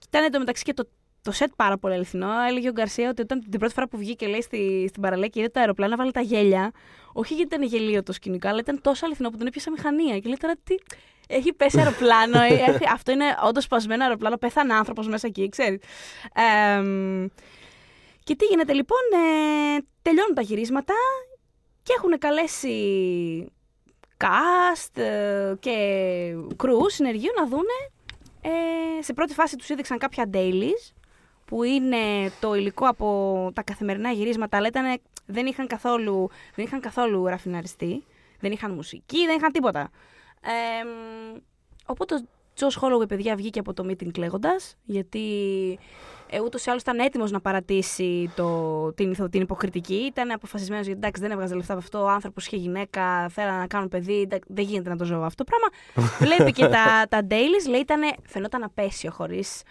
ήταν 0.07 0.23
εντωμεταξύ 0.23 0.63
και 0.63 0.73
το, 0.73 0.87
το 1.23 1.31
σετ 1.31 1.49
πάρα 1.55 1.77
πολύ 1.77 1.93
αληθινό. 1.93 2.29
Έλεγε 2.49 2.69
ο 2.69 2.71
Γκαρσία 2.71 3.09
ότι 3.09 3.21
όταν 3.21 3.39
την 3.49 3.59
πρώτη 3.59 3.73
φορά 3.73 3.87
που 3.87 3.97
βγήκε 3.97 4.27
λέει, 4.27 4.41
στη, 4.41 4.85
στην 4.89 5.01
παραλία 5.01 5.27
και 5.27 5.39
είδε 5.39 5.49
το 5.49 5.59
αεροπλάνο, 5.59 5.95
βάλε 5.95 6.11
τα 6.11 6.21
γέλια. 6.21 6.71
Όχι 7.13 7.33
γιατί 7.35 7.55
ήταν 7.55 7.67
γελίο 7.67 8.03
το 8.03 8.11
σκηνικό, 8.13 8.47
αλλά 8.47 8.59
ήταν 8.59 8.81
τόσο 8.81 9.05
αληθινό 9.05 9.29
που 9.29 9.37
τον 9.37 9.47
έπιασε 9.47 9.69
μηχανία. 9.71 10.19
Και 10.19 10.27
λέει 10.27 10.37
τώρα 10.39 10.53
τι. 10.63 10.75
Έχει 11.27 11.53
πέσει 11.53 11.77
αεροπλάνο. 11.79 12.41
ε, 12.41 12.47
έχει- 12.67 12.89
αυτό 12.93 13.11
είναι 13.11 13.25
όντως 13.47 13.63
σπασμένο 13.63 14.03
αεροπλάνο. 14.03 14.37
Πέθανε 14.37 14.73
άνθρωπος 14.73 15.07
μέσα 15.07 15.27
εκεί, 15.27 15.49
ξέρεις. 15.49 15.79
και 18.23 18.35
τι 18.35 18.45
γίνεται 18.45 18.73
λοιπόν, 18.73 18.99
ε, 19.13 19.81
τελειώνουν 20.01 20.33
τα 20.33 20.41
γυρίσματα 20.41 20.93
και 21.83 21.93
έχουν 21.97 22.17
καλέσει 22.17 22.75
cast 24.17 25.01
ε, 25.01 25.53
και 25.59 25.75
crew 26.63 26.85
συνεργείου 26.87 27.31
να 27.39 27.47
δούνε 27.47 27.89
ε, 28.41 29.01
σε 29.01 29.13
πρώτη 29.13 29.33
φάση 29.33 29.55
τους 29.55 29.69
έδειξαν 29.69 29.97
κάποια 29.97 30.29
dailies 30.33 30.91
που 31.53 31.63
είναι 31.63 32.31
το 32.39 32.53
υλικό 32.55 32.85
από 32.87 33.51
τα 33.53 33.63
καθημερινά 33.63 34.11
γυρίσματα 34.11 34.57
αλλά 34.57 34.67
ήταν, 34.67 34.97
δεν, 35.25 35.45
είχαν 35.45 35.67
καθόλου, 35.67 36.29
δεν 36.55 36.65
είχαν 36.65 36.79
καθόλου 36.79 37.25
ραφιναριστεί 37.25 38.03
δεν 38.39 38.51
είχαν 38.51 38.71
μουσική, 38.71 39.25
δεν 39.25 39.37
είχαν 39.37 39.51
τίποτα 39.51 39.89
ε, 40.41 40.49
οπότε 41.85 42.15
ο 42.15 42.19
Τζος 42.53 42.79
Holloway 42.81 43.07
παιδιά 43.07 43.35
βγήκε 43.35 43.59
από 43.59 43.73
το 43.73 43.85
meeting 43.87 44.11
κλαίγοντας 44.11 44.75
γιατί 44.83 45.29
ε, 46.29 46.39
ούτως 46.41 46.65
ή 46.65 46.69
άλλως 46.69 46.81
ήταν 46.81 46.99
έτοιμος 46.99 47.31
να 47.31 47.41
παρατήσει 47.41 48.31
το, 48.35 48.91
την, 48.93 49.11
ηθο- 49.11 49.29
την 49.29 49.41
υποκριτική. 49.41 49.93
Ήταν 49.93 50.31
αποφασισμένος 50.31 50.85
γιατί 50.85 50.99
εντάξει, 50.99 51.21
δεν 51.21 51.31
έβγαζε 51.31 51.55
λεφτά 51.55 51.73
από 51.73 51.81
αυτό. 51.81 52.03
Ο 52.03 52.07
άνθρωπος 52.09 52.45
είχε 52.45 52.55
γυναίκα, 52.55 53.29
θέλανε 53.29 53.57
να 53.57 53.67
κάνουν 53.67 53.87
παιδί. 53.87 54.21
εντάξει, 54.21 54.47
Δεν 54.53 54.65
γίνεται 54.65 54.89
να 54.89 54.95
το 54.97 55.05
ζω 55.05 55.21
αυτό 55.21 55.43
το 55.43 55.51
πράγμα. 55.51 55.67
Βλέπει 56.25 56.51
και 56.51 56.67
τα, 56.67 57.05
τα 57.09 57.27
dailies, 57.29 57.69
λέει 57.69 57.79
ήταν, 57.79 58.01
φαινόταν 58.27 58.63
απέσιο 58.63 59.11
χωρίς 59.11 59.61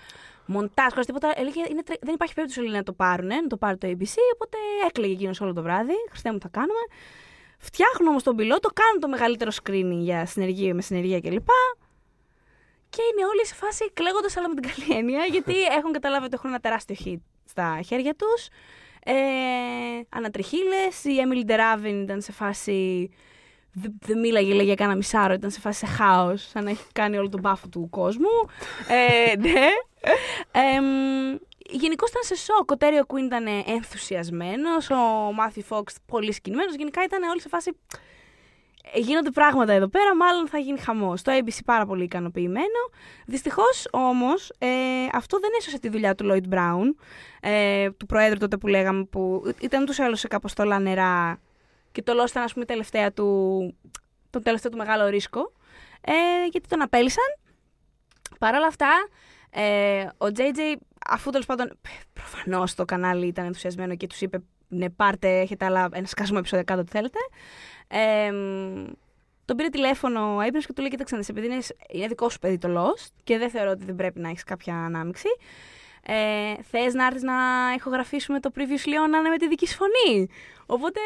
μοντάζ, 0.46 0.90
χωρίς 0.90 1.06
τίποτα. 1.06 1.32
Έλεγε, 1.36 1.60
είναι, 1.70 1.82
τρε- 1.82 1.98
δεν 2.02 2.14
υπάρχει 2.14 2.34
περίπτωση 2.34 2.60
λέει, 2.66 2.76
να 2.76 2.82
το 2.82 2.92
πάρουν, 2.92 3.26
να 3.26 3.46
το 3.46 3.56
πάρει 3.56 3.76
το 3.76 3.88
ABC. 3.88 4.16
Οπότε 4.34 4.56
έκλαιγε 4.86 5.12
εκείνος 5.12 5.40
όλο 5.40 5.52
το 5.52 5.62
βράδυ. 5.62 5.94
Χριστέ 6.10 6.32
μου, 6.32 6.38
θα 6.40 6.48
κάνουμε. 6.48 6.80
Φτιάχνουν 7.58 8.08
όμως 8.08 8.22
τον 8.22 8.36
πιλότο, 8.36 8.68
κάνουν 8.74 9.00
το 9.00 9.08
μεγαλύτερο 9.08 9.50
screening 9.62 10.02
για 10.02 10.26
συνεργεία 10.26 10.74
με 10.74 10.82
συνεργεία 10.82 11.20
κλπ. 11.20 11.48
Και 12.90 13.02
είναι 13.12 13.26
όλοι 13.26 13.46
σε 13.46 13.54
φάση 13.54 13.90
κλαίγοντας, 13.92 14.36
αλλά 14.36 14.48
με 14.48 14.54
την 14.54 14.70
καλή 14.70 14.98
έννοια, 14.98 15.24
γιατί 15.24 15.62
έχουν 15.78 15.92
καταλάβει 15.92 16.24
ότι 16.24 16.34
έχουν 16.34 16.50
ένα 16.50 16.60
τεράστιο 16.60 16.96
hit 17.04 17.20
στα 17.44 17.80
χέρια 17.86 18.14
τους. 18.14 18.48
Ε, 19.04 19.12
Ανατριχίλες. 20.08 21.04
Η 21.04 21.10
Emily 21.26 21.44
Ντεράβιν 21.46 22.02
ήταν 22.02 22.20
σε 22.20 22.32
φάση. 22.32 23.10
Δεν 23.72 23.92
δε 24.00 24.14
μίλαγε, 24.14 24.54
λέγε 24.54 24.74
κάνα 24.74 24.94
μισάρο, 24.94 25.32
ήταν 25.32 25.50
σε 25.50 25.60
φάση 25.60 25.78
σε 25.78 25.86
χάος, 25.86 26.48
σαν 26.48 26.64
να 26.64 26.70
έχει 26.70 26.84
κάνει 26.92 27.16
όλο 27.18 27.28
τον 27.28 27.40
πάφο 27.40 27.68
του 27.68 27.86
κόσμου. 27.90 28.28
ε, 28.88 29.36
ναι. 29.48 29.66
Ε, 30.52 30.80
Γενικώς 31.70 32.10
ήταν 32.10 32.22
σε 32.22 32.34
σοκ. 32.34 32.70
Ο 32.70 32.76
Τέριο 32.76 33.06
Κουίν 33.06 33.24
ήταν 33.24 33.46
ενθουσιασμένος, 33.66 34.90
ο 34.90 35.32
Μάθιου 35.32 35.62
Φόξ 35.62 35.94
πολύ 36.06 36.32
σκηνμένο. 36.32 36.70
Γενικά 36.76 37.02
ήταν 37.02 37.22
όλοι 37.22 37.40
σε 37.40 37.48
φάση. 37.48 37.76
«Ε, 38.94 38.98
Γίνονται 38.98 39.30
πράγματα 39.30 39.72
εδώ 39.72 39.88
πέρα, 39.88 40.16
μάλλον 40.16 40.48
θα 40.48 40.58
γίνει 40.58 40.78
χαμός. 40.78 41.22
Το 41.22 41.32
ABC 41.32 41.58
πάρα 41.64 41.86
πολύ 41.86 42.04
ικανοποιημένο. 42.04 42.80
Δυστυχώς 43.26 43.88
όμως 43.90 44.52
ε, 44.58 44.68
αυτό 45.12 45.38
δεν 45.38 45.50
έσωσε 45.58 45.78
τη 45.78 45.88
δουλειά 45.88 46.14
του 46.14 46.28
Lloyd 46.30 46.54
Brown, 46.54 47.04
ε, 47.40 47.90
του 47.90 48.06
Προέδρου 48.06 48.38
τότε 48.38 48.56
που 48.56 48.66
λέγαμε, 48.66 49.04
που 49.04 49.52
ήταν 49.60 49.82
ούτω 49.82 49.92
ή 49.92 50.02
άλλω 50.02 50.16
σε 50.16 50.28
κάπως 50.28 50.50
στολά 50.50 50.78
νερά 50.78 51.40
και 51.92 52.02
το 52.02 52.12
λόγο 52.12 52.26
ήταν, 52.28 52.42
ας 52.42 52.52
πούμε, 52.52 52.64
η 52.64 52.68
τελευταία 52.68 53.12
του, 53.12 53.26
τον 54.30 54.42
τελευταίο 54.42 54.70
του 54.70 54.76
μεγάλο 54.76 55.06
ρίσκο. 55.06 55.52
Ε, 56.00 56.12
γιατί 56.50 56.68
τον 56.68 56.82
απέλησαν. 56.82 57.36
Παρ' 58.38 58.54
όλα 58.54 58.66
αυτά, 58.66 58.90
ε, 59.54 60.02
ο 60.02 60.26
JJ, 60.36 60.76
αφού 61.06 61.30
τέλος 61.30 61.46
πάντων 61.46 61.78
προφανώς 62.12 62.74
το 62.74 62.84
κανάλι 62.84 63.26
ήταν 63.26 63.44
ενθουσιασμένο 63.44 63.96
και 63.96 64.06
τους 64.06 64.20
είπε 64.20 64.42
ναι, 64.68 64.90
πάρτε, 64.90 65.40
έχετε 65.40 65.64
άλλα, 65.64 65.88
ένα 65.92 66.06
σκάσιμο 66.06 66.36
επεισόδιο 66.40 66.64
κάτω, 66.64 66.80
ό,τι 66.80 66.90
θέλετε. 66.90 67.18
Ε, 67.88 68.30
τον 69.44 69.56
πήρε 69.56 69.68
τηλέφωνο 69.68 70.20
ο 70.20 70.38
Abrams 70.38 70.64
και 70.66 70.72
του 70.72 70.80
λέει: 70.80 70.90
Κοίταξε, 70.90 71.14
να 71.14 71.20
δεις, 71.20 71.28
επειδή 71.28 71.46
είναι, 71.46 71.58
είναι 71.88 72.06
δικό 72.06 72.28
σου 72.28 72.38
παιδί 72.38 72.58
το 72.58 72.68
Lost 72.76 73.10
και 73.24 73.38
δεν 73.38 73.50
θεωρώ 73.50 73.70
ότι 73.70 73.84
δεν 73.84 73.94
πρέπει 73.94 74.20
να 74.20 74.28
έχεις 74.28 74.44
κάποια 74.44 74.74
ανάμειξη. 74.74 75.28
Ε, 76.06 76.62
Θες 76.62 76.94
να 76.94 77.06
έρθεις 77.06 77.22
να 77.22 77.34
ηχογραφήσουμε 77.76 78.40
το 78.40 78.50
previously 78.54 78.88
on 78.88 79.10
να 79.10 79.18
είναι 79.18 79.28
με 79.28 79.36
τη 79.36 79.48
δική 79.48 79.66
σου 79.68 79.76
φωνή. 79.76 80.28
Οπότε. 80.66 81.00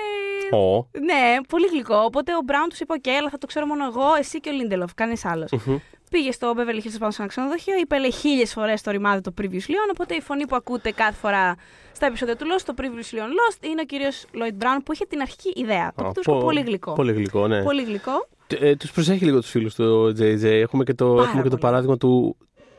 Ω. 0.53 0.89
Ναι, 1.01 1.37
πολύ 1.49 1.67
γλυκό. 1.67 1.97
Οπότε 1.97 2.33
ο 2.33 2.41
Brown 2.47 2.67
τους 2.69 2.81
είπε: 2.81 2.93
Οκ, 2.93 3.09
αλλά 3.09 3.31
θα 3.31 3.39
το 3.39 3.47
ξέρω 3.47 3.67
μόνο 3.67 3.85
εγώ, 3.85 4.15
εσύ 4.19 4.41
και 4.41 4.51
ο 4.51 4.53
Lindelof, 4.53 4.91
κανείς 4.95 5.25
άλλος. 5.25 5.53
Μμμ. 5.53 5.79
Πήγε 6.17 6.33
στο 6.33 6.53
Beverly 6.57 6.85
Hills 6.87 6.97
πάνω 6.99 7.11
σε 7.13 7.23
ένα 7.23 7.31
ξενοδοχείο, 7.31 7.75
είπε 7.81 7.99
λέει 7.99 8.13
χίλιες 8.13 8.53
φορές 8.53 8.83
το 8.83 8.91
ρημάδι 8.91 9.21
το 9.21 9.33
previously 9.41 9.67
on. 9.71 9.89
Οπότε 9.93 10.15
η 10.15 10.21
φωνή 10.21 10.47
που 10.47 10.57
ακούτε 10.57 10.91
κάθε 10.91 11.13
φορά 11.13 11.55
στα 11.93 12.07
επεισόδια 12.07 12.37
του 12.37 12.47
Lost, 12.47 12.63
το 12.65 12.75
previously 12.77 13.15
on 13.15 13.31
Lost, 13.39 13.65
είναι 13.71 13.81
ο 13.81 13.85
κύριος 13.85 14.25
Lloyd 14.35 14.63
Brown 14.65 14.79
που 14.85 14.93
είχε 14.93 15.05
την 15.07 15.21
αρχική 15.21 15.53
ιδέα. 15.57 15.93
Το 15.97 16.05
Α, 16.05 16.09
οποίο 16.09 16.13
το 16.13 16.13
βρίσκω 16.15 16.33
πο- 16.33 16.45
πολύ 16.45 16.61
γλυκό. 16.61 16.93
Πολύ 16.93 17.13
γλυκό, 17.13 17.47
ναι. 17.49 17.63
Πολύ 17.63 17.83
γλυκό. 17.83 18.29
Ε, 18.61 18.77
τους 18.77 18.91
προσέχει 18.93 19.25
λίγο 19.25 19.41
τους 19.41 19.51
φίλους 19.51 19.75
του 19.75 20.15
JJ. 20.19 20.43
Έχουμε 20.45 20.85
και 20.85 20.95
το, 20.95 21.07
Πάρα 21.09 21.23
έχουμε 21.23 21.43
και 21.43 21.49
το 21.49 21.57
πολύ. 21.57 21.61
παράδειγμα 21.61 21.97
του, 21.97 22.37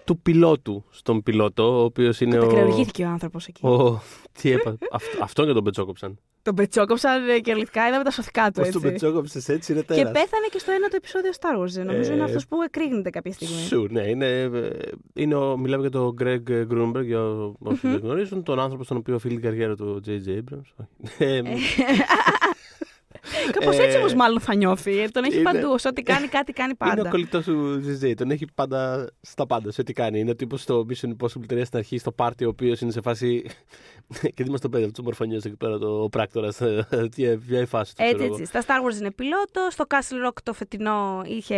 του 0.08 0.20
πιλότου 0.20 0.84
στον 0.90 1.24
πιλότο, 1.24 1.80
ο 1.80 1.84
οποίος 1.84 2.22
είναι 2.22 2.38
ο... 2.38 2.42
Κατακρεουργήθηκε 2.42 3.04
ο 3.04 3.08
άνθρωπος 3.10 3.48
εκεί. 3.48 3.66
ο 3.66 4.02
τι 4.42 4.52
έπα... 4.52 4.78
Αυτό, 4.92 5.24
αυτόν 5.24 5.46
και 5.48 5.54
τον 5.54 5.64
πετσόκοψαν. 5.64 6.20
Τον 6.42 6.56
πετσόκοψαν 6.56 7.30
ε, 7.30 7.40
κυριολεκτικά, 7.40 7.88
είδαμε 7.88 8.04
τα 8.04 8.12
σωθικά 8.12 8.46
του 8.52 8.62
Πώς 8.62 8.70
τον 8.70 8.82
έτσι. 8.86 8.90
πετσόκοψες 8.92 9.50
έτσι 9.50 9.72
είναι 9.72 9.82
Και 9.82 9.88
τέρας. 9.88 10.12
πέθανε 10.12 10.48
και 10.52 10.60
στο 10.60 10.72
ένα 10.72 10.88
το 10.88 10.96
επεισόδιο 10.96 11.32
Star 11.40 11.62
Wars. 11.62 11.86
Νομίζω 11.86 12.12
Ε, 12.12 12.14
είναι 12.16 12.24
αυτός 12.24 12.48
που 12.48 12.62
εκρήγνεται 12.62 13.10
κάποια 13.10 13.32
στιγμή. 13.32 13.56
Sure, 13.72 13.90
ναι. 13.90 14.08
Είναι, 14.08 14.40
ε, 14.42 14.70
είναι 15.14 15.36
ο, 15.36 15.58
μιλάμε 15.58 15.82
για 15.82 15.92
τον 15.92 16.16
Greg 16.22 16.68
Grunberg, 16.72 17.04
για 17.04 17.22
όσοι 17.60 17.88
δεν 17.88 18.00
γνωρίζουν, 18.04 18.44
τον 18.44 18.60
άνθρωπο 18.60 18.84
στον 18.84 18.98
οποίο 18.98 19.16
οφείλει 19.16 19.34
την 19.34 19.44
καριέρα 19.44 19.76
του 19.76 20.02
J.J. 20.06 20.30
Abrams. 20.38 20.86
Ε, 23.48 23.52
Κάπω 23.52 23.72
Ε, 23.72 23.84
έτσι 23.84 23.98
όμως 23.98 24.14
μάλλον 24.14 24.40
θα 24.40 24.56
νιώθει. 24.56 25.00
Ε, 25.00 25.08
Τον 25.08 25.24
έχει 25.24 25.34
είναι- 25.40 25.44
παντού. 25.52 25.78
Σε 25.78 25.88
ό,τι 25.88 26.02
κάνει 26.02 26.28
κάτι, 26.38 26.54
κάνει 26.54 26.74
Είναι 26.82 26.92
ο 26.92 26.96
πάντα. 26.96 27.10
κολλητός 27.10 27.44
του 27.46 27.82
JJ. 27.86 28.14
Τον 28.18 28.32
έχει 28.32 28.46
πάντα 28.56 29.10
στα 29.22 29.46
πάντα, 29.48 29.72
σε 29.72 29.82
ό,τι 29.82 29.94
κάνει. 29.94 30.20
Είναι 30.20 30.30
ο 30.32 30.36
τύπος 30.36 30.62
στο 30.62 30.86
Mission 30.90 31.08
Impossible 31.08 31.54
3 31.54 31.62
στην 31.66 31.78
αρχή, 31.80 31.98
στο 31.98 32.12
πάρτι, 32.12 32.46
ο 32.46 32.50
οποίος 32.50 32.82
είναι 32.82 32.92
σε 32.92 33.02
φάση. 33.02 33.46
και 34.36 34.44
δει 34.44 34.50
μας 34.50 34.62
το 34.62 34.70
παιδί 34.70 34.84
αυτό 34.84 35.04
μορφωνιός 35.04 35.44
εκεί 35.44 35.56
πέρα, 35.56 35.78
το 35.78 36.08
πράκτορα. 36.12 36.50
Τι 37.16 37.38
ποια 37.38 37.62
η 37.62 37.66
φάση 37.66 37.96
του. 37.96 38.02
Έτσι, 38.02 38.16
ξέρω 38.16 38.34
εγώ. 38.34 38.42
έτσι. 38.42 38.46
Στα 38.46 38.62
Star 38.62 38.92
Wars 38.92 39.00
είναι 39.00 39.12
πιλότο. 39.12 39.68
Στο 39.70 39.86
Castle 39.88 40.28
Rock 40.28 40.34
το 40.44 40.54
φετινό 40.54 41.22
είχε 41.26 41.56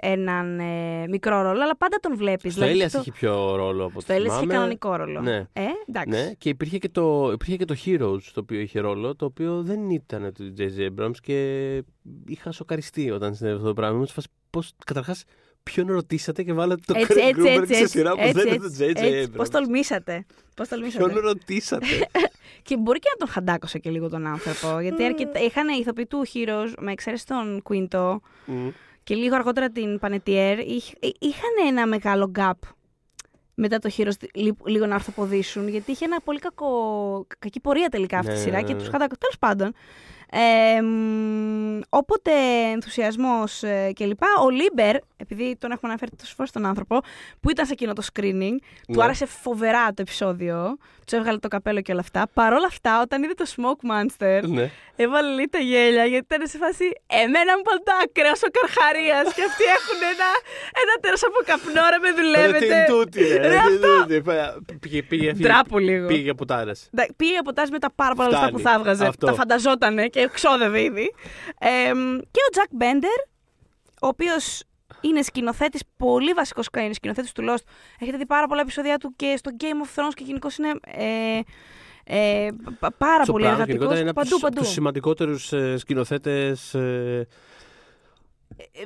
έναν 0.00 0.58
ε, 0.58 1.06
μικρό 1.08 1.42
ρόλο, 1.42 1.62
αλλά 1.62 1.76
πάντα 1.76 1.98
τον 2.00 2.16
βλέπεις. 2.16 2.52
Στο 2.52 2.66
Alias 2.66 3.00
είχε 3.00 3.12
πιο 3.12 3.56
ρόλο 3.56 3.84
από 3.84 4.00
Στο 4.00 4.14
ό,τι 4.14 4.22
Alias 4.22 4.26
είχε 4.26 4.34
θυμάμαι. 4.38 4.52
κανονικό 4.52 4.96
ρόλο. 4.96 5.20
Ναι. 5.20 5.36
Ε, 5.52 5.62
εντάξει. 5.88 6.08
Ναι, 6.08 6.32
και 6.38 6.48
υπήρχε 6.48 6.78
και, 6.78 6.88
το, 6.88 7.30
υπήρχε 7.32 7.56
και 7.56 7.64
το 7.64 7.74
Heroes 7.84 8.22
το 8.32 8.40
οποίο 8.40 8.60
είχε 8.60 8.80
ρόλο, 8.80 9.16
το 9.16 9.24
οποίο 9.24 9.62
δεν 9.62 9.90
ήταν 9.90 10.32
του 10.32 10.54
J.J. 10.58 10.88
Abrams 10.90 11.16
και 11.22 11.82
είχα 12.26 12.52
σοκαριστεί 12.52 13.10
όταν 13.10 13.34
συνέβη 13.34 13.56
αυτό 13.56 13.66
το 13.66 13.74
πράγμα. 13.74 13.94
Ήμουν 13.94 14.06
σε 14.06 14.12
φάση 14.12 14.28
πώς, 14.50 14.72
καταρχάς, 14.86 15.24
ποιον 15.72 15.86
ρωτήσατε 15.92 16.42
και 16.42 16.52
βάλατε 16.52 16.80
το 16.86 16.94
Έτσι, 16.96 17.12
Craig 17.14 17.28
έτσι, 17.28 17.40
Grunberg 17.42 17.60
έτσι, 17.60 17.74
σε 17.74 17.80
έτσι, 17.82 17.98
σειρά 17.98 18.12
που 18.12 18.20
έτσι, 18.20 18.32
δεν 18.32 18.46
είναι 18.46 18.54
έτσι, 18.66 18.78
του 18.78 18.84
J.J. 18.84 18.88
έτσι. 19.02 19.24
Abrams. 19.30 19.36
Πώς 19.36 19.48
τολμήσατε. 19.48 20.26
Πώς 20.56 20.68
τολμήσατε. 20.68 21.08
Ποιον 21.08 21.24
ρωτήσατε; 21.24 21.86
Και 22.62 22.76
μπορεί 22.76 22.98
και 22.98 23.08
να 23.12 23.16
τον 23.26 23.28
χαντάκωσε 23.34 23.78
και 23.78 23.90
λίγο 23.90 24.08
τον 24.08 24.26
άνθρωπο. 24.26 24.80
γιατί 24.80 25.04
αρκετά, 25.04 25.40
είχαν 25.40 25.68
ηθοποιοί 25.68 26.06
του 26.06 26.26
Heroes, 26.34 26.72
με 26.78 26.92
εξαίρεση 26.92 27.26
τον 27.26 27.62
Quinto 27.70 28.16
Μμ. 28.46 28.68
και 29.02 29.14
λίγο 29.14 29.34
αργότερα 29.34 29.70
την 29.70 29.98
Πανετιέρ, 29.98 30.58
είχαν 31.18 31.52
ένα 31.68 31.86
μεγάλο 31.86 32.30
gap 32.38 32.50
μετά 33.54 33.78
το 33.78 33.90
Heroes 33.96 34.26
λι- 34.34 34.66
λίγο 34.68 34.86
να 34.86 34.94
αρθοποδήσουν, 34.94 35.68
γιατί 35.68 35.90
είχε 35.90 36.04
ένα 36.04 36.20
πολύ 36.20 36.38
κακό, 36.38 37.26
κακή 37.38 37.60
πορεία 37.60 37.88
τελικά 37.88 38.18
αυτή 38.18 38.30
η 38.30 38.34
Ναι, 38.34 38.40
σειρά 38.40 38.56
ναι, 38.56 38.62
και 38.62 38.72
ναι. 38.72 38.78
τους 38.78 38.88
χαντάκωσε. 38.88 39.18
Τέλος 39.20 39.38
πάντων. 39.38 39.72
Ε, 40.30 40.80
μ, 40.82 41.80
όποτε 41.88 42.30
ενθουσιασμός 42.72 43.62
ε, 43.62 43.90
και 43.94 44.04
λοιπά, 44.06 44.26
ο 44.44 44.50
Λίμπερ, 44.50 44.96
επειδή 45.16 45.56
τον 45.60 45.70
έχουμε 45.70 45.90
αναφέρει 45.90 46.10
τόσες 46.16 46.34
φορές 46.34 46.50
τον 46.50 46.66
άνθρωπο, 46.66 47.00
που 47.40 47.50
ήταν 47.50 47.66
σε 47.66 47.72
εκείνο 47.72 47.92
το 47.92 48.02
screening, 48.12 48.56
του 48.86 48.96
Ναι. 48.96 49.02
άρεσε 49.04 49.26
φοβερά 49.26 49.86
το 49.88 49.94
επεισόδιο, 50.02 50.76
του 51.06 51.16
έβγαλε 51.16 51.38
το 51.38 51.48
καπέλο 51.48 51.80
και 51.80 51.92
όλα 51.92 52.00
αυτά. 52.00 52.26
Παρ' 52.34 52.52
όλα 52.52 52.66
αυτά, 52.66 53.00
όταν 53.00 53.22
είδε 53.22 53.32
το 53.34 53.44
Smoke 53.56 53.82
Monster, 53.90 54.40
Ναι. 54.48 54.70
έβαλε 54.96 55.28
λίγο 55.28 55.48
τα 55.50 55.58
γέλια, 55.58 56.04
γιατί 56.04 56.26
ήταν 56.34 56.46
σε 56.48 56.58
φάση 56.58 56.84
Εμένα 57.06 57.56
μου 57.56 57.62
πάνε 57.62 57.80
το 57.84 57.92
άκρεος 58.02 58.40
ο 58.42 58.48
Καρχαρίας 58.56 59.34
και 59.34 59.42
αυτοί 59.50 59.64
έχουν 59.78 59.98
ένα, 60.12 60.28
ένα 60.82 60.94
τέρας 61.00 61.22
από 61.28 61.38
καπνό, 61.50 61.82
ρε 61.92 61.98
με 62.04 62.08
Ρε, 62.08 62.14
τι 62.14 62.20
δουλεύετε. 62.22 62.64
είναι 62.64 62.84
τούτη, 62.88 63.20
ρε, 63.22 63.36
Ρε, 63.36 63.48
τι 63.48 63.54
είναι 63.54 63.56
αυτό. 63.56 63.92
τούτη. 63.98 64.20
Πήγε, 64.80 65.02
πήγε, 65.02 65.02
πήγε, 65.02 65.32
Ντράπου 65.32 65.78
λίγο. 65.78 66.06
πήγε 66.06 66.30
από 66.30 66.44
τάρες. 66.44 66.88
Εντάξει, 66.92 67.12
Πήγε 67.16 67.36
από 67.38 67.52
τάση 67.52 67.70
με 67.72 67.78
τα 67.78 67.90
πάρα 67.94 68.14
πολλά 68.14 68.28
λεφτά 68.28 68.42
Φτάνει. 68.46 68.56
που 68.62 68.68
θα 68.68 68.74
έβγαζε. 68.74 69.06
Αυτό. 69.06 69.26
Τα 69.26 69.32
φανταζότανε 69.34 70.06
και 70.16 70.28
ξόδευε 70.32 70.82
ήδη. 70.82 71.12
Ε, 71.58 71.68
και 72.30 72.40
ο 72.46 72.50
Τζακ 72.50 72.68
Μπέντερ, 72.70 73.18
ο 74.02 74.06
οποίος 74.06 74.62
είναι 75.00 75.22
σκηνοθέτης, 75.22 75.82
πολύ 75.96 76.32
βασικός 76.32 76.68
είναι 76.78 76.92
σκηνοθέτης 76.94 77.32
του 77.32 77.44
Lost. 77.48 77.62
Έχετε 77.98 78.16
δει 78.16 78.26
πάρα 78.26 78.46
πολλά 78.46 78.60
επεισόδια 78.60 78.98
του 78.98 79.12
και 79.16 79.34
στο 79.36 79.50
Game 79.60 79.86
of 79.86 80.00
Thrones 80.00 80.12
και 80.14 80.24
γενικώς 80.26 80.56
είναι 80.58 80.70
ε, 80.86 81.40
ε, 82.04 82.48
πα- 82.78 82.92
πάρα 82.98 83.24
πολύ 83.24 83.44
Sopranos 83.44 83.48
εργατικός. 83.50 83.66
γενικότερα 83.66 84.00
είναι 84.00 84.10
από 84.10 84.20
Παντού, 84.20 84.30
τους, 84.32 84.40
παντού. 84.40 84.60
τους 84.60 84.68
σημαντικότερους 84.70 85.52
ε, 85.52 85.76
σκηνοθέτες 85.78 86.74
ε, 86.74 87.26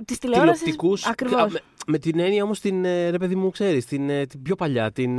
Της 0.04 0.18
τηλεόρασης. 0.18 0.58
τηλεοπτικούς. 0.62 1.06
Ακριβώς. 1.06 1.52
Με, 1.52 1.60
με 1.86 1.98
την 1.98 2.18
έννοια 2.18 2.42
όμως 2.42 2.60
την. 2.60 2.84
ε, 2.84 3.10
ρε 3.10 3.18
παιδί 3.18 3.34
μου, 3.36 3.50
ξέρεις, 3.50 3.86
την, 3.86 4.10
ε, 4.10 4.26
την 4.26 4.42
πιο 4.42 4.54
παλιά. 4.54 4.90
Την. 4.92 5.18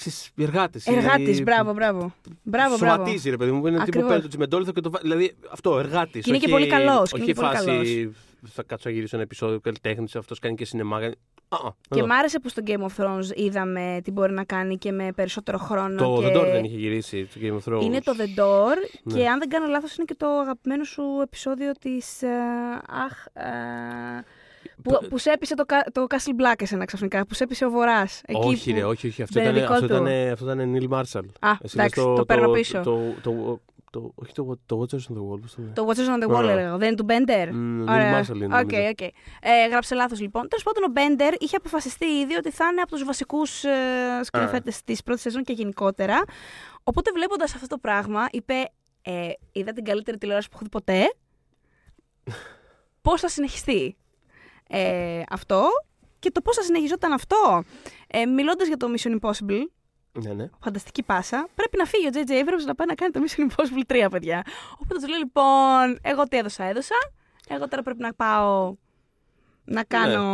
Ε, 0.00 0.08
ξέρεις, 0.08 0.30
οι 0.36 0.42
εργάτες. 0.42 0.86
Εργάτης, 0.86 1.42
μπράβο, 1.42 1.72
μπράβο. 1.72 2.12
Μπράβο, 2.42 2.76
μπράβο. 2.78 2.94
Σωματίζει, 2.94 3.30
ρε 3.30 3.36
παιδί 3.36 3.50
μου. 3.50 3.58
Είναι 3.58 3.70
τύπο 3.70 3.82
Ακριβώς. 3.82 4.08
παίρνει 4.08 4.22
το 4.22 4.28
τσιμεντόλιθο 4.28 4.72
και 4.72 4.80
το 4.80 4.90
βάζει. 4.90 5.02
Δηλαδή 5.08 5.36
αυτό, 5.52 5.78
εργάτης. 5.78 6.24
Και 6.24 6.30
είναι 6.30 6.38
και 6.38 6.48
πολύ 6.48 6.66
καλός, 6.66 7.10
και 7.12 7.16
είναι 7.20 7.24
Όχι 7.24 7.32
και 7.32 7.40
πολύ 7.40 7.54
φάση. 7.56 8.12
Θα 8.46 8.62
κάτσω 8.62 8.88
να 8.88 8.94
γυρίσω 8.94 9.16
ένα 9.16 9.24
επεισόδιο 9.24 9.60
καλλιτέχνη, 9.60 10.06
αυτός 10.16 10.38
κάνει 10.38 10.54
και 10.54 10.64
σινεμά. 10.64 11.00
κάνει- 11.00 11.14
Α, 11.48 11.56
α, 11.66 11.70
Και 11.90 11.98
εδώ. 11.98 12.06
μ' 12.06 12.10
άρεσε 12.12 12.40
που 12.40 12.48
στο 12.48 12.62
Game 12.66 12.78
of 12.80 13.04
Thrones 13.04 13.36
είδαμε 13.36 14.00
τι 14.04 14.10
μπορεί 14.10 14.32
να 14.32 14.44
κάνει 14.44 14.76
και 14.78 14.92
με 14.92 15.12
περισσότερο 15.12 15.58
χρόνο. 15.58 15.96
Το 15.96 16.18
και... 16.20 16.26
The 16.32 16.36
Door 16.40 16.44
δεν 16.52 16.64
είχε 16.64 16.76
γυρίσει 16.76 17.28
το 17.34 17.40
Game 17.42 17.58
of 17.70 17.72
Thrones. 17.72 17.82
Είναι 17.82 18.00
το 18.00 18.12
The 18.18 18.40
Door 18.40 18.76
Ναι. 19.02 19.14
και 19.18 19.28
αν 19.28 19.38
δεν 19.38 19.48
κάνω 19.48 19.66
λάθος 19.66 19.96
είναι 19.96 20.04
και 20.04 20.14
το 20.14 20.26
αγαπημένο 20.26 20.84
σου 20.84 21.02
επεισόδιο 21.22 21.72
της... 21.80 22.22
ε, 22.22 22.28
αχ... 22.88 23.24
ε, 23.32 23.42
που, 24.82 24.98
που 25.08 25.18
σε 25.18 25.30
έπεισε 25.30 25.54
το, 25.54 25.64
κα- 25.64 25.86
το 25.92 26.06
Castle 26.08 26.40
Black 26.42 26.54
εσένα 26.62 26.84
ξαφνικά, 26.84 27.26
που 27.26 27.34
σε 27.34 27.44
έπεισε 27.44 27.64
ο 27.64 27.70
Βορράς. 27.70 28.20
Εκεί 28.26 28.40
όχι, 28.46 28.70
που... 28.72 28.78
ρε, 28.78 28.84
όχι, 28.84 29.06
όχι. 29.06 29.22
Αυτό 29.22 29.40
δεν 29.40 29.42
ήταν, 29.42 29.54
είναι 29.56 29.62
δικό 29.66 29.72
αυτό, 29.74 29.86
του. 29.86 29.94
ήταν, 29.94 30.32
αυτό 30.32 30.52
ήταν 30.52 30.74
Neil 30.76 30.88
Marshall. 30.98 31.28
Α, 31.40 31.50
Εσύ 31.62 31.74
εντάξει, 31.78 32.00
λες 32.00 32.16
το 32.16 32.24
παίρνω 32.26 32.50
πίσω. 32.50 32.80
Το, 32.80 33.00
το, 33.22 33.60
το, 33.90 34.12
όχι 34.14 34.32
το, 34.32 34.58
το 34.66 34.80
Watchers 34.80 34.94
on 35.12 35.16
the 35.16 35.32
Wall. 35.32 35.40
πώς 35.40 35.54
το 35.54 35.60
λένε. 35.60 35.72
Το 35.74 35.86
Watchers 35.88 36.20
on 36.20 36.24
the 36.24 36.30
Wall 36.30 36.36
Ωραία. 36.38 36.50
έλεγα. 36.50 36.76
Δεν 36.76 36.86
είναι 36.88 36.96
του 36.96 37.06
Bender. 37.08 37.48
Μμ, 37.52 37.82
Neil 37.84 37.88
Ωραία. 37.88 38.20
Marshall 38.20 38.34
είναι. 38.34 38.44
Οκ, 38.44 38.72
νομίζω. 38.72 38.88
οκ. 38.90 39.00
Ε, 39.00 39.68
γράψε 39.70 39.94
λάθος 39.94 40.20
λοιπόν. 40.20 40.48
Τέλος 40.48 40.64
πάντων, 40.64 40.82
ο 40.84 40.88
Μπέντερ 40.92 41.34
είχε 41.38 41.56
αποφασιστεί 41.56 42.06
ήδη 42.06 42.34
ότι 42.36 42.50
θα 42.50 42.66
είναι 42.72 42.80
από 42.80 42.90
τους 42.90 43.04
βασικούς 43.04 43.64
ε, 43.64 43.70
σκηνοθέτες 44.22 44.82
της 44.84 45.02
πρώτης 45.02 45.22
σεζόν 45.22 45.42
και 45.44 45.52
γενικότερα. 45.52 46.22
Οπότε 46.82 47.10
βλέποντας 47.14 47.54
αυτό 47.54 47.66
το 47.66 47.78
πράγμα, 47.78 48.26
είπε: 48.30 48.54
ε, 49.02 49.28
Είδα 49.52 49.72
την 49.72 49.84
καλύτερη 49.84 50.18
τηλεόραση 50.18 50.48
που 50.48 50.54
έχω 50.56 50.64
δει 50.64 50.70
ποτέ. 50.70 51.14
Πώς 53.02 53.20
θα 53.20 53.28
συνεχιστεί; 53.28 53.96
Ε, 54.70 55.22
αυτό 55.30 55.68
και 56.18 56.30
το 56.30 56.40
πώς 56.40 56.56
θα 56.56 56.62
συνεχιζόταν 56.62 57.12
αυτό. 57.12 57.62
Ε, 58.08 58.24
Μιλώντας 58.26 58.66
για 58.66 58.76
το 58.76 58.86
Mission 58.96 59.18
Impossible, 59.20 59.60
Ναι, 60.12 60.32
ναι. 60.32 60.48
φανταστική 60.62 61.02
πάσα, 61.02 61.48
πρέπει 61.54 61.76
να 61.76 61.84
φύγει 61.84 62.06
ο 62.06 62.10
J.J. 62.14 62.30
Abrams 62.30 62.64
να 62.66 62.74
πάει 62.74 62.86
να 62.86 62.94
κάνει 62.94 63.12
το 63.12 63.20
Mission 63.24 63.40
Impossible 63.50 64.04
3, 64.06 64.10
παιδιά. 64.10 64.42
Οπότε 64.74 64.94
τους 64.94 65.08
λέω 65.08 65.18
λοιπόν, 65.18 65.98
εγώ 66.02 66.24
τι 66.28 66.36
έδωσα, 66.36 66.64
έδωσα. 66.64 66.94
Εγώ 67.48 67.68
τώρα 67.68 67.82
πρέπει 67.82 68.00
να 68.00 68.14
πάω 68.14 68.74
να 69.64 69.84
κάνω 69.84 70.24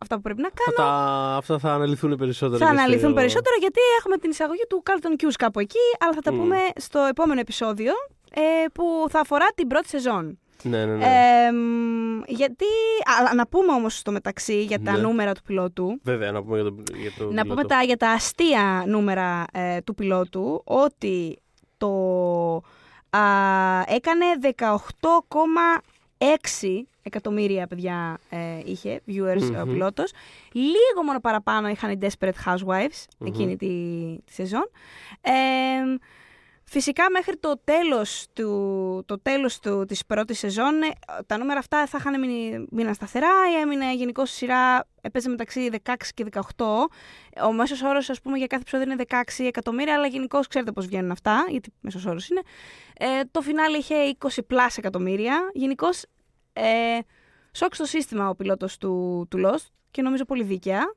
αυτά 0.00 0.14
που 0.16 0.22
πρέπει 0.22 0.40
να 0.40 0.48
Θα 0.48 0.54
κάνω. 0.76 0.90
τα, 0.90 1.36
αυτά 1.36 1.58
θα 1.58 1.72
αναλυθούν 1.72 2.16
περισσότερο. 2.16 2.58
Θα 2.58 2.64
και 2.64 2.70
στο- 2.72 2.82
αναλυθούν 2.82 3.14
περισσότερο 3.14 3.56
γιατί 3.60 3.80
έχουμε 3.98 4.16
την 4.16 4.30
εισαγωγή 4.30 4.62
του 4.68 4.82
Carlton 4.86 5.22
Hughes 5.24 5.32
κάπου 5.38 5.60
εκεί, 5.60 5.78
αλλά 6.00 6.12
θα 6.12 6.20
τα 6.20 6.32
Μμ. 6.32 6.36
πούμε 6.38 6.56
στο 6.76 6.98
επόμενο 6.98 7.40
επεισόδιο 7.40 7.92
ε, 8.30 8.40
που 8.72 9.06
θα 9.08 9.20
αφορά 9.20 9.46
την 9.54 9.66
πρώτη 9.66 9.88
σεζόν. 9.88 10.38
Ναι, 10.62 10.84
ναι, 10.86 10.94
ναι. 10.96 11.04
Ε, 11.04 11.50
μ, 11.52 12.20
γιατί, 12.26 12.64
α, 13.30 13.34
να 13.34 13.46
πούμε 13.46 13.72
όμως 13.72 13.96
στο 13.98 14.12
μεταξύ 14.12 14.62
για 14.62 14.80
τα 14.80 14.92
Ναι. 14.92 14.98
νούμερα 14.98 15.32
του 15.34 15.42
πιλότου. 15.42 16.00
Βέβαια, 16.02 16.32
να 16.32 16.42
πούμε 16.42 16.60
για 16.60 16.64
το. 16.70 16.74
Για 16.96 17.12
το 17.18 17.32
Να 17.32 17.46
πούμε 17.46 17.64
τα, 17.64 17.82
για 17.82 17.96
τα 17.96 18.10
αστεία 18.10 18.84
νούμερα 18.86 19.44
ε, 19.52 19.80
του 19.80 19.94
πιλότου 19.94 20.60
ότι 20.64 21.38
το 21.76 21.90
α, 23.10 23.20
έκανε 23.86 24.24
18,6 24.56 24.64
εκατομμύρια 27.02 27.66
παιδιά 27.66 28.18
ε, 28.30 28.38
είχε, 28.64 29.00
viewers 29.08 29.50
ο 29.60 29.64
Μμμ. 29.64 29.72
πιλότος. 29.72 30.12
Λίγο 30.52 31.02
μόνο 31.04 31.20
παραπάνω 31.20 31.68
είχαν 31.68 31.90
οι 31.90 31.98
Desperate 32.00 32.30
Housewives 32.46 33.04
Μμμ. 33.18 33.26
εκείνη 33.26 33.56
τη, 33.56 33.66
τη 34.24 34.32
σεζόν. 34.32 34.70
Ε, 35.20 35.30
Φυσικά 36.70 37.10
μέχρι 37.10 37.36
το 37.36 37.60
τέλος, 37.64 38.26
του, 38.32 39.02
το 39.06 39.20
τέλος 39.20 39.58
του, 39.58 39.84
της 39.84 40.06
πρώτης 40.06 40.38
σεζόν 40.38 40.82
ε, 40.82 40.88
τα 41.26 41.38
νούμερα 41.38 41.58
αυτά 41.58 41.86
θα 41.86 41.98
είχαν 42.00 42.20
μείνει, 42.20 42.66
μείναν 42.70 42.94
σταθερά. 42.94 43.30
Έμεινε 43.62 43.94
γενικώς 43.94 44.30
η 44.30 44.34
σειρά, 44.34 44.86
έπαιζε 45.00 45.28
μεταξύ 45.28 45.70
16 45.84 45.94
και 46.14 46.26
18. 46.32 46.40
Ο 47.44 47.52
μέσος 47.52 47.82
όρος 47.82 48.10
ας 48.10 48.20
πούμε 48.20 48.38
για 48.38 48.46
κάθε 48.46 48.62
επεισόδιο 48.62 48.92
είναι 48.92 49.04
16 49.08 49.44
εκατομμύρια, 49.46 49.94
αλλά 49.94 50.06
γενικώς 50.06 50.46
ξέρετε 50.46 50.72
πώς 50.72 50.86
βγαίνουν 50.86 51.10
αυτά, 51.10 51.44
γιατί 51.48 51.72
μέσος 51.80 52.06
όρος 52.06 52.28
είναι. 52.28 52.40
Ε, 52.98 53.20
το 53.30 53.40
φινάλε 53.40 53.76
είχε 53.76 53.94
20 54.18 54.28
πλάσια 54.46 54.82
εκατομμύρια. 54.86 55.50
Γενικώς 55.52 56.04
ε, 56.52 56.98
σοκ 57.52 57.74
στο 57.74 57.84
σύστημα 57.84 58.28
ο 58.28 58.34
πιλότος 58.34 58.78
του, 58.78 59.26
του 59.30 59.38
Lost 59.44 59.66
και 59.90 60.02
νομίζω 60.02 60.24
πολύ 60.24 60.42
δίκαια. 60.42 60.94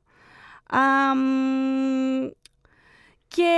Αμ, 0.68 2.30
και 3.34 3.50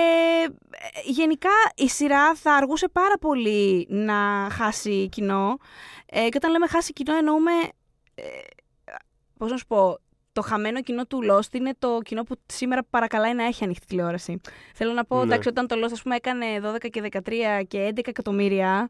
ε, 0.71 1.01
γενικά 1.05 1.51
η 1.77 1.89
σειρά 1.89 2.35
θα 2.35 2.53
αργούσε 2.55 2.89
πάρα 2.89 3.19
πολύ 3.21 3.87
να 3.91 4.49
χάσει 4.51 5.09
κοινό. 5.09 5.57
Ε, 6.07 6.29
και 6.29 6.37
όταν 6.37 6.51
λέμε 6.51 6.67
χάσει 6.67 6.93
κοινό 6.93 7.17
εννοούμε, 7.17 7.53
ε, 8.15 8.23
πώς 9.39 9.51
να 9.51 9.57
σου 9.57 9.67
πω, 9.67 9.99
το 10.33 10.43
χαμένο 10.43 10.83
κοινό 10.83 11.07
του 11.07 11.21
Lost 11.31 11.55
είναι 11.55 11.75
το 11.79 11.99
κοινό 12.05 12.23
που 12.23 12.35
σήμερα 12.47 12.85
παρακαλάει 12.91 13.35
να 13.35 13.45
έχει 13.45 13.65
ανοιχτή 13.65 13.87
τηλεόραση. 13.87 14.41
Θέλω 14.75 14.93
να 14.93 15.05
πω, 15.05 15.17
Ναι. 15.17 15.23
εντάξει, 15.23 15.49
όταν 15.49 15.67
το 15.67 15.77
Lost 15.85 15.93
ας 15.93 16.03
πούμε 16.03 16.15
έκανε 16.17 16.47
12 16.61 16.89
και 16.91 17.01
13 17.01 17.63
και 17.69 17.93
11 17.97 18.09
εκατομμύρια, 18.09 18.89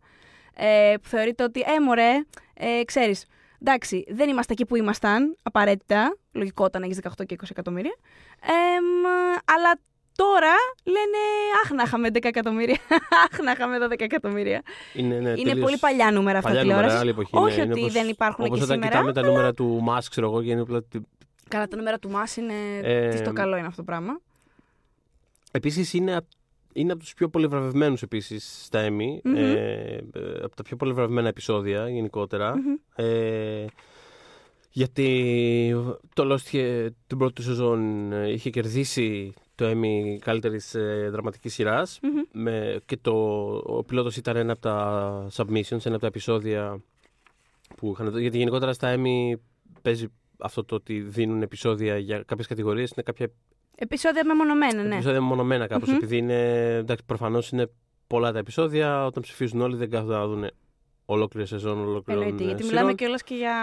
ε, 0.54 0.94
που 1.02 1.08
θεωρείται 1.08 1.42
ότι, 1.42 1.60
ε, 1.60 1.80
μωρέ, 1.80 2.12
ε, 2.54 2.84
ξέρεις, 2.84 3.26
εντάξει, 3.60 4.04
δεν 4.08 4.28
είμαστε 4.28 4.52
εκεί 4.52 4.66
που 4.66 4.76
ήμασταν, 4.76 5.36
απαραίτητα, 5.42 6.16
λογικό 6.32 6.64
όταν 6.64 6.82
έχεις 6.82 6.96
18 7.02 7.24
και 7.26 7.34
20 7.34 7.50
εκατομμύρια, 7.50 7.96
ε, 8.40 8.80
μ, 8.80 9.04
αλλά 9.54 9.80
τώρα 10.16 10.54
λένε, 10.84 11.18
αχ, 11.64 11.70
να 11.70 11.82
είχαμε 11.82 12.08
10 12.12 12.24
εκατομμύρια, 12.24 12.78
αχ, 13.32 13.38
να 13.44 13.50
είχαμε 13.50 13.76
12 13.86 14.00
εκατομμύρια. 14.00 14.62
Είναι, 14.94 15.14
ναι, 15.18 15.28
είναι 15.30 15.34
τελείως 15.36 15.58
πολύ 15.64 15.76
παλιά 15.78 16.10
νούμερα 16.10 16.38
αυτά 16.38 16.48
παλιά 16.48 16.62
τηλεόρασης. 16.62 16.92
νούμερα, 16.98 17.00
άλλη 17.00 17.10
εποχή. 17.10 17.36
Όχι 17.46 17.56
ναι. 17.56 17.62
Είναι 17.62 17.72
ότι 17.72 17.80
όπως- 17.80 17.92
δεν 17.92 18.08
υπάρχουν 18.08 18.44
όπως 18.44 18.58
και 18.58 18.64
όταν 18.64 18.76
σήμερα. 18.76 18.92
κοιτάμε 18.94 19.12
τα 19.12 19.22
νούμερα 19.22 19.54
του 19.54 19.84
Musk, 19.88 20.04
ξέρω 20.10 20.26
εγώ, 20.26 20.42
και 20.42 20.50
είναι 20.50 20.60
απλά 20.60 20.76
ότι- 20.76 21.06
Καλά, 21.48 21.68
τα 21.68 21.76
νούμερα 21.76 21.98
του 21.98 22.10
Μας 22.10 22.36
είναι. 22.36 22.52
Ε, 22.82 23.08
τι 23.08 23.16
στο 23.16 23.32
καλό 23.32 23.56
είναι 23.56 23.66
αυτό 23.66 23.76
το 23.76 23.84
πράγμα. 23.84 24.20
Επίσης 25.52 25.92
είναι, 25.94 26.16
απ- 26.16 26.26
είναι 26.72 26.92
από 26.92 27.00
τους 27.00 27.14
πιο 27.14 27.28
πολυβραβευμένους 27.28 28.02
επίσης 28.02 28.60
στα 28.64 28.86
Emmy. 28.88 29.18
Μμμ. 29.22 29.34
ε, 29.36 29.42
ε, 29.42 30.02
από 30.42 30.56
τα 30.56 30.62
πιο 30.62 30.76
πολυβραβευμένα 30.76 31.28
επεισόδια 31.28 31.88
γενικότερα. 31.88 32.56
Μμμ. 32.56 33.06
Ε, 33.06 33.64
γιατί 34.70 35.76
το 36.14 36.32
Lost 36.32 36.40
είχε- 36.44 36.94
την 37.06 37.18
πρώτη 37.18 37.42
σεζόν 37.42 38.12
ε, 38.12 38.30
είχε 38.30 38.50
κερδίσει 38.50 39.34
το 39.54 39.70
Emmy 39.70 40.18
καλύτερης 40.20 40.74
ε, 40.74 41.08
δραματικής 41.12 41.54
σειράς 41.54 41.98
Μμμ. 42.02 42.22
με, 42.32 42.80
και 42.86 42.96
το, 42.96 43.12
ο 43.64 43.84
πιλότος 43.84 44.16
ήταν 44.16 44.36
ένα 44.36 44.52
από 44.52 44.60
τα 44.60 45.26
submissions, 45.34 45.84
ένα 45.84 45.94
από 45.94 45.98
τα 45.98 46.06
επεισόδια 46.06 46.80
που 47.76 47.90
είχαν 47.92 48.06
δώσει. 48.10 48.20
Γιατί 48.20 48.38
γενικότερα 48.38 48.72
στα 48.72 48.94
Emmy 48.96 49.32
παίζει 49.82 50.06
αυτό 50.38 50.64
το 50.64 50.74
ότι 50.74 51.00
δίνουν 51.00 51.42
επεισόδια 51.42 51.98
για 51.98 52.22
κάποιες 52.22 52.46
κατηγορίες. 52.46 52.90
Είναι 52.90 53.02
κάποια 53.02 53.30
Επεισόδια 53.76 54.24
μεμονωμένα, 54.24 54.82
ναι. 54.82 54.94
επεισόδια 54.94 55.20
μονομένα 55.20 55.66
κάπως, 55.66 55.88
Μμμ. 55.88 55.96
επειδή 55.96 56.16
είναι, 56.16 56.64
εντάξει, 56.74 57.04
προφανώς 57.06 57.50
είναι 57.50 57.70
πολλά 58.06 58.32
τα 58.32 58.38
επεισόδια. 58.38 59.06
Όταν 59.06 59.22
ψηφίζουν 59.22 59.60
όλοι 59.60 59.76
δεν 59.76 59.90
κάθονται 59.90 60.14
να 60.14 60.26
δουν 60.26 60.46
ολόκληρη 61.06 61.46
σεζόν, 61.46 61.78
ολόκληρη 61.78 62.20
Εννοείται. 62.20 62.44
Γιατί 62.44 62.64
μιλάμε 62.64 62.94
κιόλας 62.94 63.22
και 63.22 63.34
για. 63.34 63.54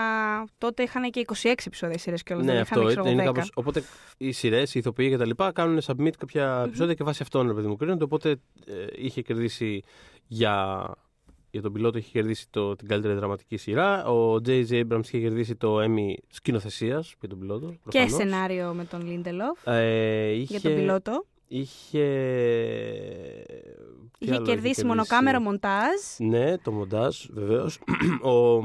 Τότε 0.57 0.83
είχαν 0.83 1.09
και 1.09 1.25
26 1.27 1.53
επεισόδια 1.65 1.97
σειρές 1.97 2.23
κιόλας. 2.23 2.45
Ναι, 2.45 2.51
δεν 2.51 2.61
αυτό 2.61 2.79
είχαν, 2.81 2.91
ξέρω, 2.91 3.09
είναι 3.09 3.23
10. 3.23 3.25
κάπως, 3.25 3.51
Οπότε 3.53 3.83
οι 4.17 4.31
σειρές, 4.31 4.75
οι 4.75 4.79
ηθοποιοί 4.79 5.09
και 5.09 5.17
τα 5.17 5.25
λοιπά 5.25 5.51
κάνουν 5.51 5.81
submit 5.85 6.11
κάποια 6.17 6.63
επεισόδια 6.67 6.93
και 6.93 7.03
βάσει 7.03 7.19
αυτών 7.21 7.47
ρε 7.47 7.53
παιδί 7.53 7.67
μου 7.67 7.75
κρίνονται. 7.75 8.03
Οπότε 8.03 8.29
ε, 8.65 8.85
είχε 8.95 9.21
κερδίσει 9.21 9.83
για, 10.27 10.85
για 11.51 11.61
τον 11.61 11.73
πιλότο, 11.73 11.97
είχε 11.97 12.09
κερδίσει 12.11 12.47
το, 12.49 12.75
την 12.75 12.87
καλύτερη 12.87 13.13
δραματική 13.13 13.57
σειρά. 13.57 14.05
Ο 14.05 14.33
J.J. 14.33 14.69
Abrams 14.69 15.05
είχε 15.05 15.19
κερδίσει 15.19 15.55
το 15.55 15.77
Emmy 15.79 16.13
σκηνοθεσίας 16.27 17.15
για 17.19 17.29
τον 17.29 17.39
πιλότο. 17.39 17.67
Και 17.67 17.77
προφανώς. 17.83 18.11
σενάριο 18.11 18.73
με 18.73 18.85
τον 18.85 19.05
Λίντελοφ 19.05 19.67
Ε, 19.67 20.29
είχε, 20.31 20.57
για 20.57 20.61
τον 20.61 20.79
πιλότο. 20.79 21.25
Είχε. 21.47 22.05
Τι 24.21 24.27
Είχε 24.27 24.35
άλλο 24.35 24.45
κερδίσει 24.45 24.85
μονοκάμερο 24.85 25.39
μοντάζ. 25.39 25.99
Ναι, 26.17 26.57
το 26.57 26.71
μοντάζ, 26.71 27.25
βεβαίως. 27.29 27.79
ο, 28.31 28.55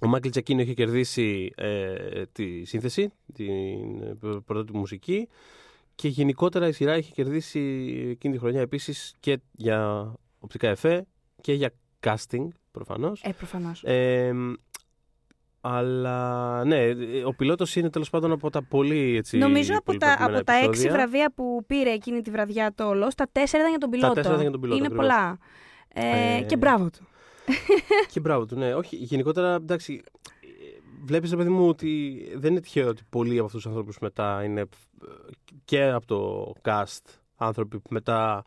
ο 0.00 0.06
Μάικλ 0.06 0.28
Τζακίνο 0.28 0.60
είχε 0.60 0.74
κερδίσει 0.74 1.52
ε, 1.56 2.22
τη 2.32 2.64
σύνθεση, 2.64 3.12
την 3.34 4.02
ε, 4.02 4.16
πρωτότυπη 4.20 4.78
μουσική. 4.78 5.28
Και 5.94 6.08
γενικότερα 6.08 6.68
η 6.68 6.72
σειρά 6.72 6.96
είχε 6.96 7.12
κερδίσει 7.12 7.60
εκείνη 8.10 8.34
τη 8.34 8.40
χρονιά 8.40 8.60
επίσης 8.60 9.14
και 9.20 9.38
για 9.52 10.12
οπτικά 10.38 10.68
εφέ 10.68 11.06
και 11.40 11.52
για 11.52 11.70
casting 12.00 12.48
προφανώς. 12.70 13.22
Ε, 13.22 13.32
προφανώς. 13.32 13.82
Ε, 13.84 14.32
αλλά 15.60 16.64
ναι, 16.64 16.78
ο 17.26 17.34
πιλότος 17.34 17.76
είναι 17.76 17.90
τέλος 17.90 18.10
πάντων 18.10 18.32
από 18.32 18.50
τα 18.50 18.62
πολύ 18.62 19.16
έτσι. 19.16 19.38
Νομίζω 19.38 19.72
από 19.76 19.84
τα, 19.84 19.96
πολυβραβευμένα 20.06 20.36
από 20.36 20.44
τα 20.46 20.52
έξι 20.52 20.66
επεισόδια. 20.66 20.92
βραβεία 20.92 21.32
που 21.34 21.64
πήρε 21.66 21.90
εκείνη 21.90 22.20
τη 22.20 22.30
βραδιά 22.30 22.72
το 22.74 22.90
Lost, 22.90 23.14
τα 23.16 23.26
τέσσερα 23.32 23.58
ήταν 23.58 23.70
για 23.70 23.78
τον 23.78 23.90
πιλότο. 23.90 24.12
τέσσερα 24.14 24.34
ήταν 24.34 24.42
για 24.42 24.50
τον 24.52 24.60
πιλότο, 24.60 24.78
Είναι 24.78 24.86
ακριβώς. 24.94 25.06
πολλά. 25.06 25.38
Ε, 25.94 26.36
Ε, 26.38 26.42
Και 26.42 26.56
μπράβο 26.56 26.90
του. 26.90 27.06
Και 28.12 28.20
μπράβο 28.20 28.46
του, 28.46 28.56
ναι. 28.56 28.74
Όχι, 28.74 28.96
γενικότερα, 28.96 29.54
εντάξει, 29.54 30.02
βλέπεις, 31.04 31.30
ρε 31.30 31.36
παιδί 31.36 31.48
μου, 31.48 31.68
ότι 31.68 32.20
δεν 32.36 32.50
είναι 32.50 32.60
τυχαίο 32.60 32.88
ότι 32.88 33.02
πολλοί 33.10 33.36
από 33.36 33.44
αυτούς 33.46 33.60
τους 33.62 33.70
ανθρώπους 33.70 33.98
μετά 33.98 34.44
είναι 34.44 34.60
ε, 34.60 34.66
και 35.64 35.82
από 35.84 36.06
το 36.06 36.52
cast 36.64 37.04
άνθρωποι 37.36 37.80
που 37.80 37.88
μετά 37.90 38.44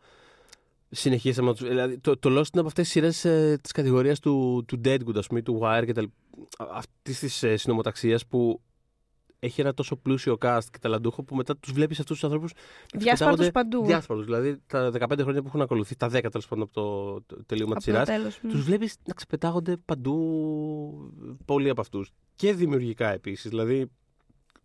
συνεχίσαμε 0.94 1.48
να 1.48 1.54
τους... 1.54 1.68
Δηλαδή, 1.68 1.98
το, 1.98 2.18
το 2.18 2.28
Lost 2.28 2.32
είναι 2.32 2.60
από 2.60 2.66
αυτές 2.66 2.84
τις 2.84 2.90
σειρές 2.90 3.24
ε, 3.24 3.58
της 3.62 3.72
κατηγορίας 3.72 4.20
του, 4.20 4.64
του 4.66 4.80
Deadwood, 4.84 5.16
ας 5.16 5.26
πούμε, 5.26 5.42
του 5.42 5.60
Wire 5.62 5.82
και 5.86 5.92
τα 5.92 6.00
λοιπά. 6.00 6.14
Αυτής 6.58 7.18
της 7.18 7.42
ε, 7.42 7.56
συνομοταξία 7.56 8.20
που 8.28 8.60
έχει 9.38 9.60
ένα 9.60 9.74
τόσο 9.74 9.96
πλούσιο 9.96 10.36
cast 10.40 10.60
και 10.70 10.78
ταλαντούχο 10.78 11.22
που 11.22 11.34
μετά 11.36 11.56
τους 11.56 11.72
βλέπεις 11.72 12.00
αυτούς 12.00 12.14
τους 12.14 12.24
ανθρώπους. 12.24 12.52
Διάσπαρτος 12.94 13.50
παντού. 13.50 13.84
Διάσπαρτου. 13.84 14.24
Δηλαδή 14.24 14.60
τα 14.66 14.90
15 14.92 15.18
χρόνια 15.20 15.40
που 15.42 15.46
έχουν 15.48 15.60
ακολουθεί, 15.60 15.96
τα 15.96 16.06
10 16.06 16.10
τέλος 16.10 16.48
πάντων 16.48 16.64
από 16.64 16.72
το, 16.72 17.22
το 17.36 17.44
τελείωμα 17.46 17.74
της 17.74 17.88
Από 17.88 17.96
το 17.96 18.04
σειράς, 18.04 18.18
τέλος. 18.18 18.40
μ. 18.42 18.48
τους 18.48 18.64
βλέπεις 18.64 18.96
να 19.06 19.14
ξεπετάγονται 19.14 19.76
παντού 19.76 20.16
πολλοί 21.44 21.68
από 21.68 21.80
αυτούς. 21.80 22.10
Και 22.36 22.54
δημιουργικά 22.54 23.12
επίσης. 23.12 23.50
Δηλαδή, 23.50 23.90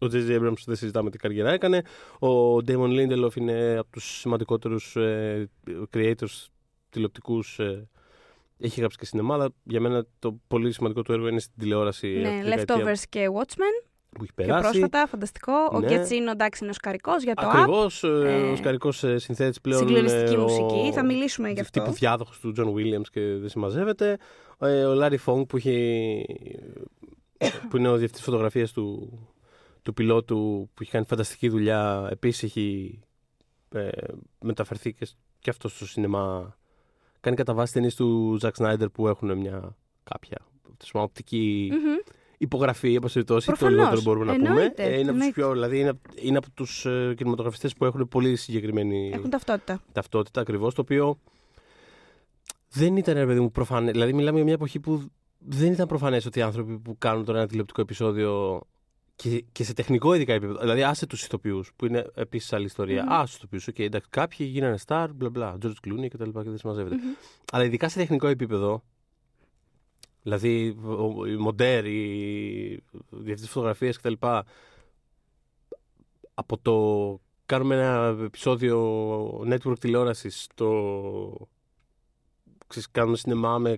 ο 0.01 0.05
J.J. 0.11 0.39
Abrams 0.39 0.63
δεν 0.65 0.75
συζητάμε 0.75 1.09
τι 1.09 1.17
καριέρα 1.17 1.51
έκανε. 1.51 1.81
Ο 2.19 2.55
Damon 2.55 2.89
Lindelof 2.89 3.35
είναι 3.35 3.75
από 3.77 3.91
τους 3.91 4.19
σημαντικότερους 4.19 4.95
ε, 4.95 5.49
creators 5.93 6.47
τηλεοπτικούς. 6.89 7.59
Ε, 7.59 7.87
έχει 8.59 8.79
γράψει 8.79 8.97
και 8.97 9.05
σινεμά, 9.05 9.33
αλλά 9.33 9.49
για 9.63 9.79
μένα 9.79 10.05
το 10.19 10.39
πολύ 10.47 10.71
σημαντικό 10.71 11.01
του 11.01 11.11
έργο 11.11 11.27
είναι 11.27 11.39
στην 11.39 11.53
τηλεόραση. 11.59 12.07
Ναι, 12.07 12.27
αυτή 12.27 12.41
τη 12.41 12.49
δεκαετία 12.49 12.85
Leftovers 12.85 13.03
και 13.09 13.27
Watchmen. 13.33 13.87
Που 14.09 14.23
έχει 14.23 14.33
Πιο 14.33 14.45
περάσει. 14.45 14.69
πρόσφατα, 14.69 15.07
φανταστικό. 15.07 15.53
Ο 15.71 15.79
Ναι. 15.79 15.87
Τζιακίνο, 15.87 16.31
εντάξει, 16.31 16.59
είναι 16.63 16.71
οσκαρικός 16.71 17.23
για 17.23 17.33
το 17.33 17.47
Up. 17.47 17.49
Ακριβώς. 17.49 17.87
Ε, 18.25 18.51
ο 18.51 18.55
οσκαρικός 18.55 19.03
συνθέτης 19.15 19.61
πλέον. 19.61 19.79
Συγκλονιστική 19.79 20.33
είναι 20.33 20.41
μουσική. 20.41 20.87
Ο... 20.89 20.93
Θα 20.93 21.05
μιλήσουμε 21.05 21.49
γι' 21.49 21.59
αυτό. 21.59 21.79
Τύπου 21.79 21.93
διάδοχος 21.93 22.39
του 22.39 22.51
John 22.51 22.73
Williams 22.75 23.07
και 23.11 23.21
δεν 23.21 23.49
συμμαζεύεται. 23.49 24.17
Ε, 24.59 24.83
ο 24.83 24.93
Λάρι 24.93 25.17
Φονγκ 25.17 25.45
που, 25.45 25.57
έχει... 25.57 26.25
που 27.69 27.77
είναι 27.77 27.87
ο 27.87 27.95
διευθυντής 27.95 28.21
φωτογραφίας 28.23 28.71
του, 28.71 29.11
του 29.81 29.93
πιλότου 29.93 30.69
που 30.73 30.81
έχει 30.81 30.91
κάνει 30.91 31.05
φανταστική 31.05 31.49
δουλειά. 31.49 32.07
Επίσης 32.11 32.43
έχει 32.43 32.99
ε, 33.71 33.89
μεταφερθεί 34.41 34.93
και, 34.93 35.07
και 35.39 35.49
αυτό 35.49 35.67
στο 35.67 35.85
σινεμά. 35.87 36.57
Κάνει 37.19 37.35
κατά 37.35 37.53
βάση 37.53 37.73
ταινίες 37.73 37.95
του 37.95 38.37
Ζακ 38.39 38.55
Σνάιντερ 38.55 38.89
που 38.89 39.07
έχουν 39.07 39.37
μια 39.37 39.75
κάποια 40.03 40.37
τέλος 40.77 40.91
πάντων, 40.91 41.07
οπτική 41.07 41.69
Μμμ. 41.71 41.95
υπογραφή, 42.37 42.93
εν 42.93 43.01
πάση 43.01 43.13
περιπτώσει, 43.13 43.45
το 43.45 43.51
Προφανώς. 43.51 43.77
λιγότερο 43.77 44.01
μπορούμε 44.01 44.25
να 44.25 44.33
πούμε. 44.35 44.47
Εννοείται, 44.49 44.83
Ε, 44.83 44.87
είναι 44.87 44.95
από 44.95 45.03
τους 45.03 45.11
εννοείται. 45.11 45.33
πιο, 45.41 45.51
δηλαδή 45.51 45.79
είναι, 45.79 45.93
είναι 46.15 46.37
από 46.37 46.47
τους 46.53 46.85
ε, 46.85 47.13
κινηματογραφιστές 47.17 47.73
που 47.73 47.85
έχουν 47.85 48.07
πολύ 48.07 48.35
συγκεκριμένη 48.35 49.11
Έχουν 49.13 49.29
ταυτότητα. 49.29 49.81
ταυτότητα 49.91 50.41
ακριβώς, 50.41 50.73
το 50.73 50.81
οποίο 50.81 51.19
δεν 52.69 52.97
ήταν, 52.97 53.15
ρε 53.15 53.25
παιδί 53.25 53.39
μου, 53.39 53.51
προφανές. 53.51 53.91
Δηλαδή 53.91 54.13
μιλάμε 54.13 54.35
για 54.35 54.43
μια 54.45 54.53
εποχή 54.53 54.79
που 54.79 55.01
δεν 55.39 55.71
ήταν 55.71 55.87
προφανές 55.87 56.25
ότι 56.25 56.39
οι 56.39 56.41
άνθρωποι 56.41 56.77
που 56.79 56.97
κάνουν 56.97 57.25
τώρα 57.25 57.37
ένα 57.39 57.47
τηλεοπτικό 57.47 57.81
επεισόδιο 57.81 58.61
και, 59.21 59.43
και 59.51 59.63
σε 59.63 59.73
τεχνικό 59.73 60.13
ειδικά 60.13 60.33
επίπεδο, 60.33 60.59
δηλαδή 60.59 60.83
άσε 60.83 61.05
τους 61.07 61.23
ηθοποιούς, 61.23 61.71
που 61.75 61.85
είναι 61.85 62.11
επίσης 62.15 62.53
άλλη 62.53 62.65
ιστορία, 62.65 63.03
Μμμ. 63.03 63.11
άσε 63.11 63.25
τους 63.25 63.35
ηθοποιούς, 63.35 63.67
οκ, 63.67 63.79
εντάξει, 63.79 64.09
κάποιοι 64.09 64.47
γίνανε 64.51 64.77
σταρ, 64.85 65.07
μπλα 65.15 65.29
μπλα, 65.29 65.57
George 65.61 65.73
Clooney 65.87 66.07
και 66.09 66.17
τα 66.17 66.25
λοιπά 66.25 66.43
και 66.43 66.49
δεν 66.49 66.57
συμμαζεύεται. 66.57 66.95
Μμμ. 66.95 67.13
Αλλά 67.51 67.63
ειδικά 67.63 67.89
σε 67.89 67.97
τεχνικό 67.97 68.27
επίπεδο, 68.27 68.83
δηλαδή 70.23 70.77
ο- 70.83 71.25
η 71.25 71.35
μοντέρ, 71.35 71.85
η 71.85 72.83
διευθυντή 73.09 73.51
φωτογραφίας 73.51 73.97
κτλ. 73.97 74.13
Από 76.33 76.57
το 76.57 77.19
κάνουμε 77.45 77.75
ένα 77.75 78.17
επεισόδιο 78.23 78.79
network 79.39 79.79
τηλεόρασης, 79.79 80.47
το 80.55 81.47
ξέρεις, 82.67 82.91
κάνουμε 82.91 83.17
σινεμά 83.17 83.57
με, 83.57 83.77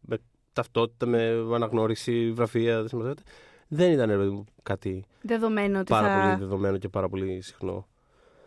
με 0.00 0.18
ταυτότητα, 0.52 1.06
με 1.06 1.28
αναγνώριση, 1.54 2.32
βραφεία, 2.32 2.78
δεν 2.78 2.88
συμμαζεύεται. 2.88 3.22
Δεν 3.68 3.92
ήταν 3.92 4.10
ρε 4.10 4.16
παιδί 4.16 4.28
μου, 4.30 4.44
κάτι 4.62 5.04
Δεδομένο 5.22 5.78
ότι 5.78 5.90
πάρα 5.92 6.08
θα. 6.08 6.20
πολύ 6.20 6.38
δεδομένο 6.38 6.76
και 6.78 6.88
πάρα 6.88 7.08
πολύ 7.08 7.40
συχνό. 7.42 7.86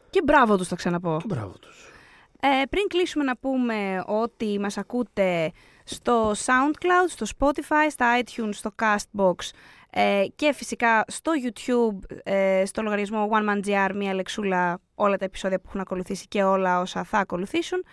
Και 0.09 0.21
μπράβο 0.23 0.57
τους, 0.57 0.67
θα 0.67 0.75
ξαναπώ. 0.75 1.17
Και 1.19 1.33
μπράβο 1.33 1.57
τους. 1.59 1.91
Ε, 2.39 2.65
πριν 2.69 2.87
κλείσουμε 2.87 3.23
να 3.23 3.37
πούμε 3.37 4.03
ότι 4.05 4.59
μας 4.59 4.77
ακούτε 4.77 5.51
στο 5.83 6.31
SoundCloud, 6.31 7.07
στο 7.07 7.25
Spotify, 7.37 7.87
στα 7.89 8.19
iTunes, 8.21 8.49
στο 8.51 8.69
Castbox 8.81 9.49
ε, 9.89 10.23
και 10.35 10.53
φυσικά 10.53 11.03
στο 11.07 11.31
YouTube, 11.45 12.15
ε, 12.23 12.63
στο 12.65 12.81
λογαριασμό 12.81 13.29
OneManGR, 13.31 13.91
μία 13.95 14.13
λεξούλα, 14.13 14.79
όλα 14.95 15.17
τα 15.17 15.25
επεισόδια 15.25 15.59
που 15.59 15.65
έχουν 15.67 15.79
ακολουθήσει 15.81 16.27
και 16.27 16.43
όλα 16.43 16.79
όσα 16.79 17.03
θα 17.03 17.17
ακολουθήσουν. 17.17 17.83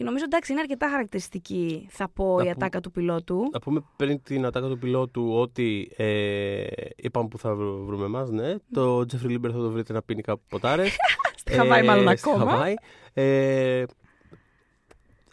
Και 0.00 0.06
νομίζω 0.06 0.24
εντάξει 0.24 0.52
είναι 0.52 0.60
αρκετά 0.60 0.88
χαρακτηριστική, 0.90 1.86
θα 1.90 2.08
πω, 2.08 2.24
Να 2.24 2.30
η 2.32 2.36
πούμε- 2.36 2.50
ατάκα 2.50 2.80
του 2.80 2.90
πιλότου. 2.90 3.48
Να 3.52 3.58
πούμε 3.58 3.82
πριν 3.96 4.22
την 4.22 4.44
ατάκα 4.46 4.68
του 4.68 4.78
πιλότου 4.78 5.32
ότι 5.34 5.92
ε, 5.96 6.64
είπαμε 6.96 7.28
που 7.28 7.38
θα 7.38 7.54
βρω- 7.54 7.84
βρούμε 7.84 8.04
εμάς, 8.04 8.30
ναι. 8.30 8.54
Το 8.72 8.98
Jeffrey 9.00 9.30
Lieber 9.30 9.50
θα 9.50 9.58
το 9.58 9.70
βρείτε 9.70 9.92
να 9.92 10.02
πίνει 10.02 10.22
κάπου 10.22 10.42
ποτάρες. 10.48 10.96
Στη 11.40 11.52
Χαβάη 11.52 11.82
μάλλον 11.82 12.08
ακόμα. 12.08 12.50
Χαβάη. 12.50 12.74
Ε, 13.12 13.84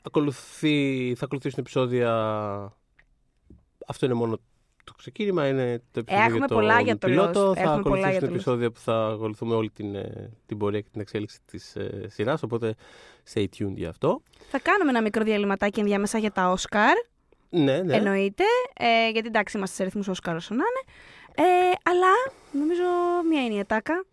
ακολουθεί, 0.03 1.13
θα 1.17 1.25
ακολουθήσουν 1.25 1.59
επεισόδια. 1.59 2.11
Αυτό 3.87 4.05
είναι 4.05 4.15
μόνο 4.15 4.39
το 4.87 4.93
ξεκίνημα. 4.97 5.47
Είναι 5.47 5.81
το 5.91 5.99
επεισόδιο 5.99 6.23
έχουμε 6.25 6.37
για 6.37 6.47
το 6.47 6.55
πολλά 6.55 6.81
για 6.81 6.97
το 6.97 7.07
πιλότο. 7.07 7.49
Lost. 7.49 7.55
Θα 7.55 7.61
Έχουμε 7.61 7.81
πολλά 7.81 8.07
ακολουθήσουν 8.07 8.11
για 8.11 8.19
το 8.19 8.25
Lost. 8.27 8.33
επεισόδια 8.33 8.71
που 8.71 8.79
θα 8.79 9.07
ακολουθούμε 9.13 9.55
όλη 9.55 9.69
την, 9.69 9.95
ε, 9.95 10.29
την 10.45 10.57
πορεία 10.57 10.81
και 10.81 10.87
την 10.91 11.01
εξέλιξη 11.01 11.37
της 11.45 11.75
ε, 11.75 12.05
σειράς. 12.09 12.43
Οπότε 12.43 12.75
stay 13.33 13.43
tuned 13.57 13.73
για 13.75 13.89
αυτό. 13.89 14.21
Θα 14.49 14.59
κάνουμε 14.59 14.89
ένα 14.89 15.01
μικρό 15.01 15.23
διαλυματάκι 15.23 15.79
ενδιάμεσα 15.79 16.17
για 16.17 16.31
τα 16.31 16.49
Όσκαρ. 16.49 16.93
Ναι, 17.49 17.77
ναι. 17.81 17.95
Εννοείται. 17.95 18.43
Ε, 18.73 19.09
γιατί 19.09 19.27
εντάξει, 19.27 19.57
είμαστε 19.57 19.75
σε 19.75 19.83
ρυθμούς 19.83 20.07
Όσκαρ 20.07 20.35
όσο 20.35 20.55
να 20.55 20.63
είναι. 20.63 20.95
Ε, 21.49 21.71
αλλά 21.83 22.11
νομίζω 22.51 22.83
μία 23.29 23.43
είναι 23.43 23.53
η 23.53 23.59
ατάκα. 23.59 24.05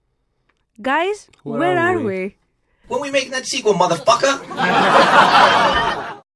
Guys, 0.83 1.19
Where 1.45 1.59
where, 1.61 1.79
are 1.79 1.97
are 1.97 2.01
we? 2.01 2.07
we? 2.07 2.35
When 2.89 3.01
we 3.05 3.11
making 3.17 3.33
that 3.37 3.47
sequel, 3.53 3.75
motherfucker? 3.83 4.35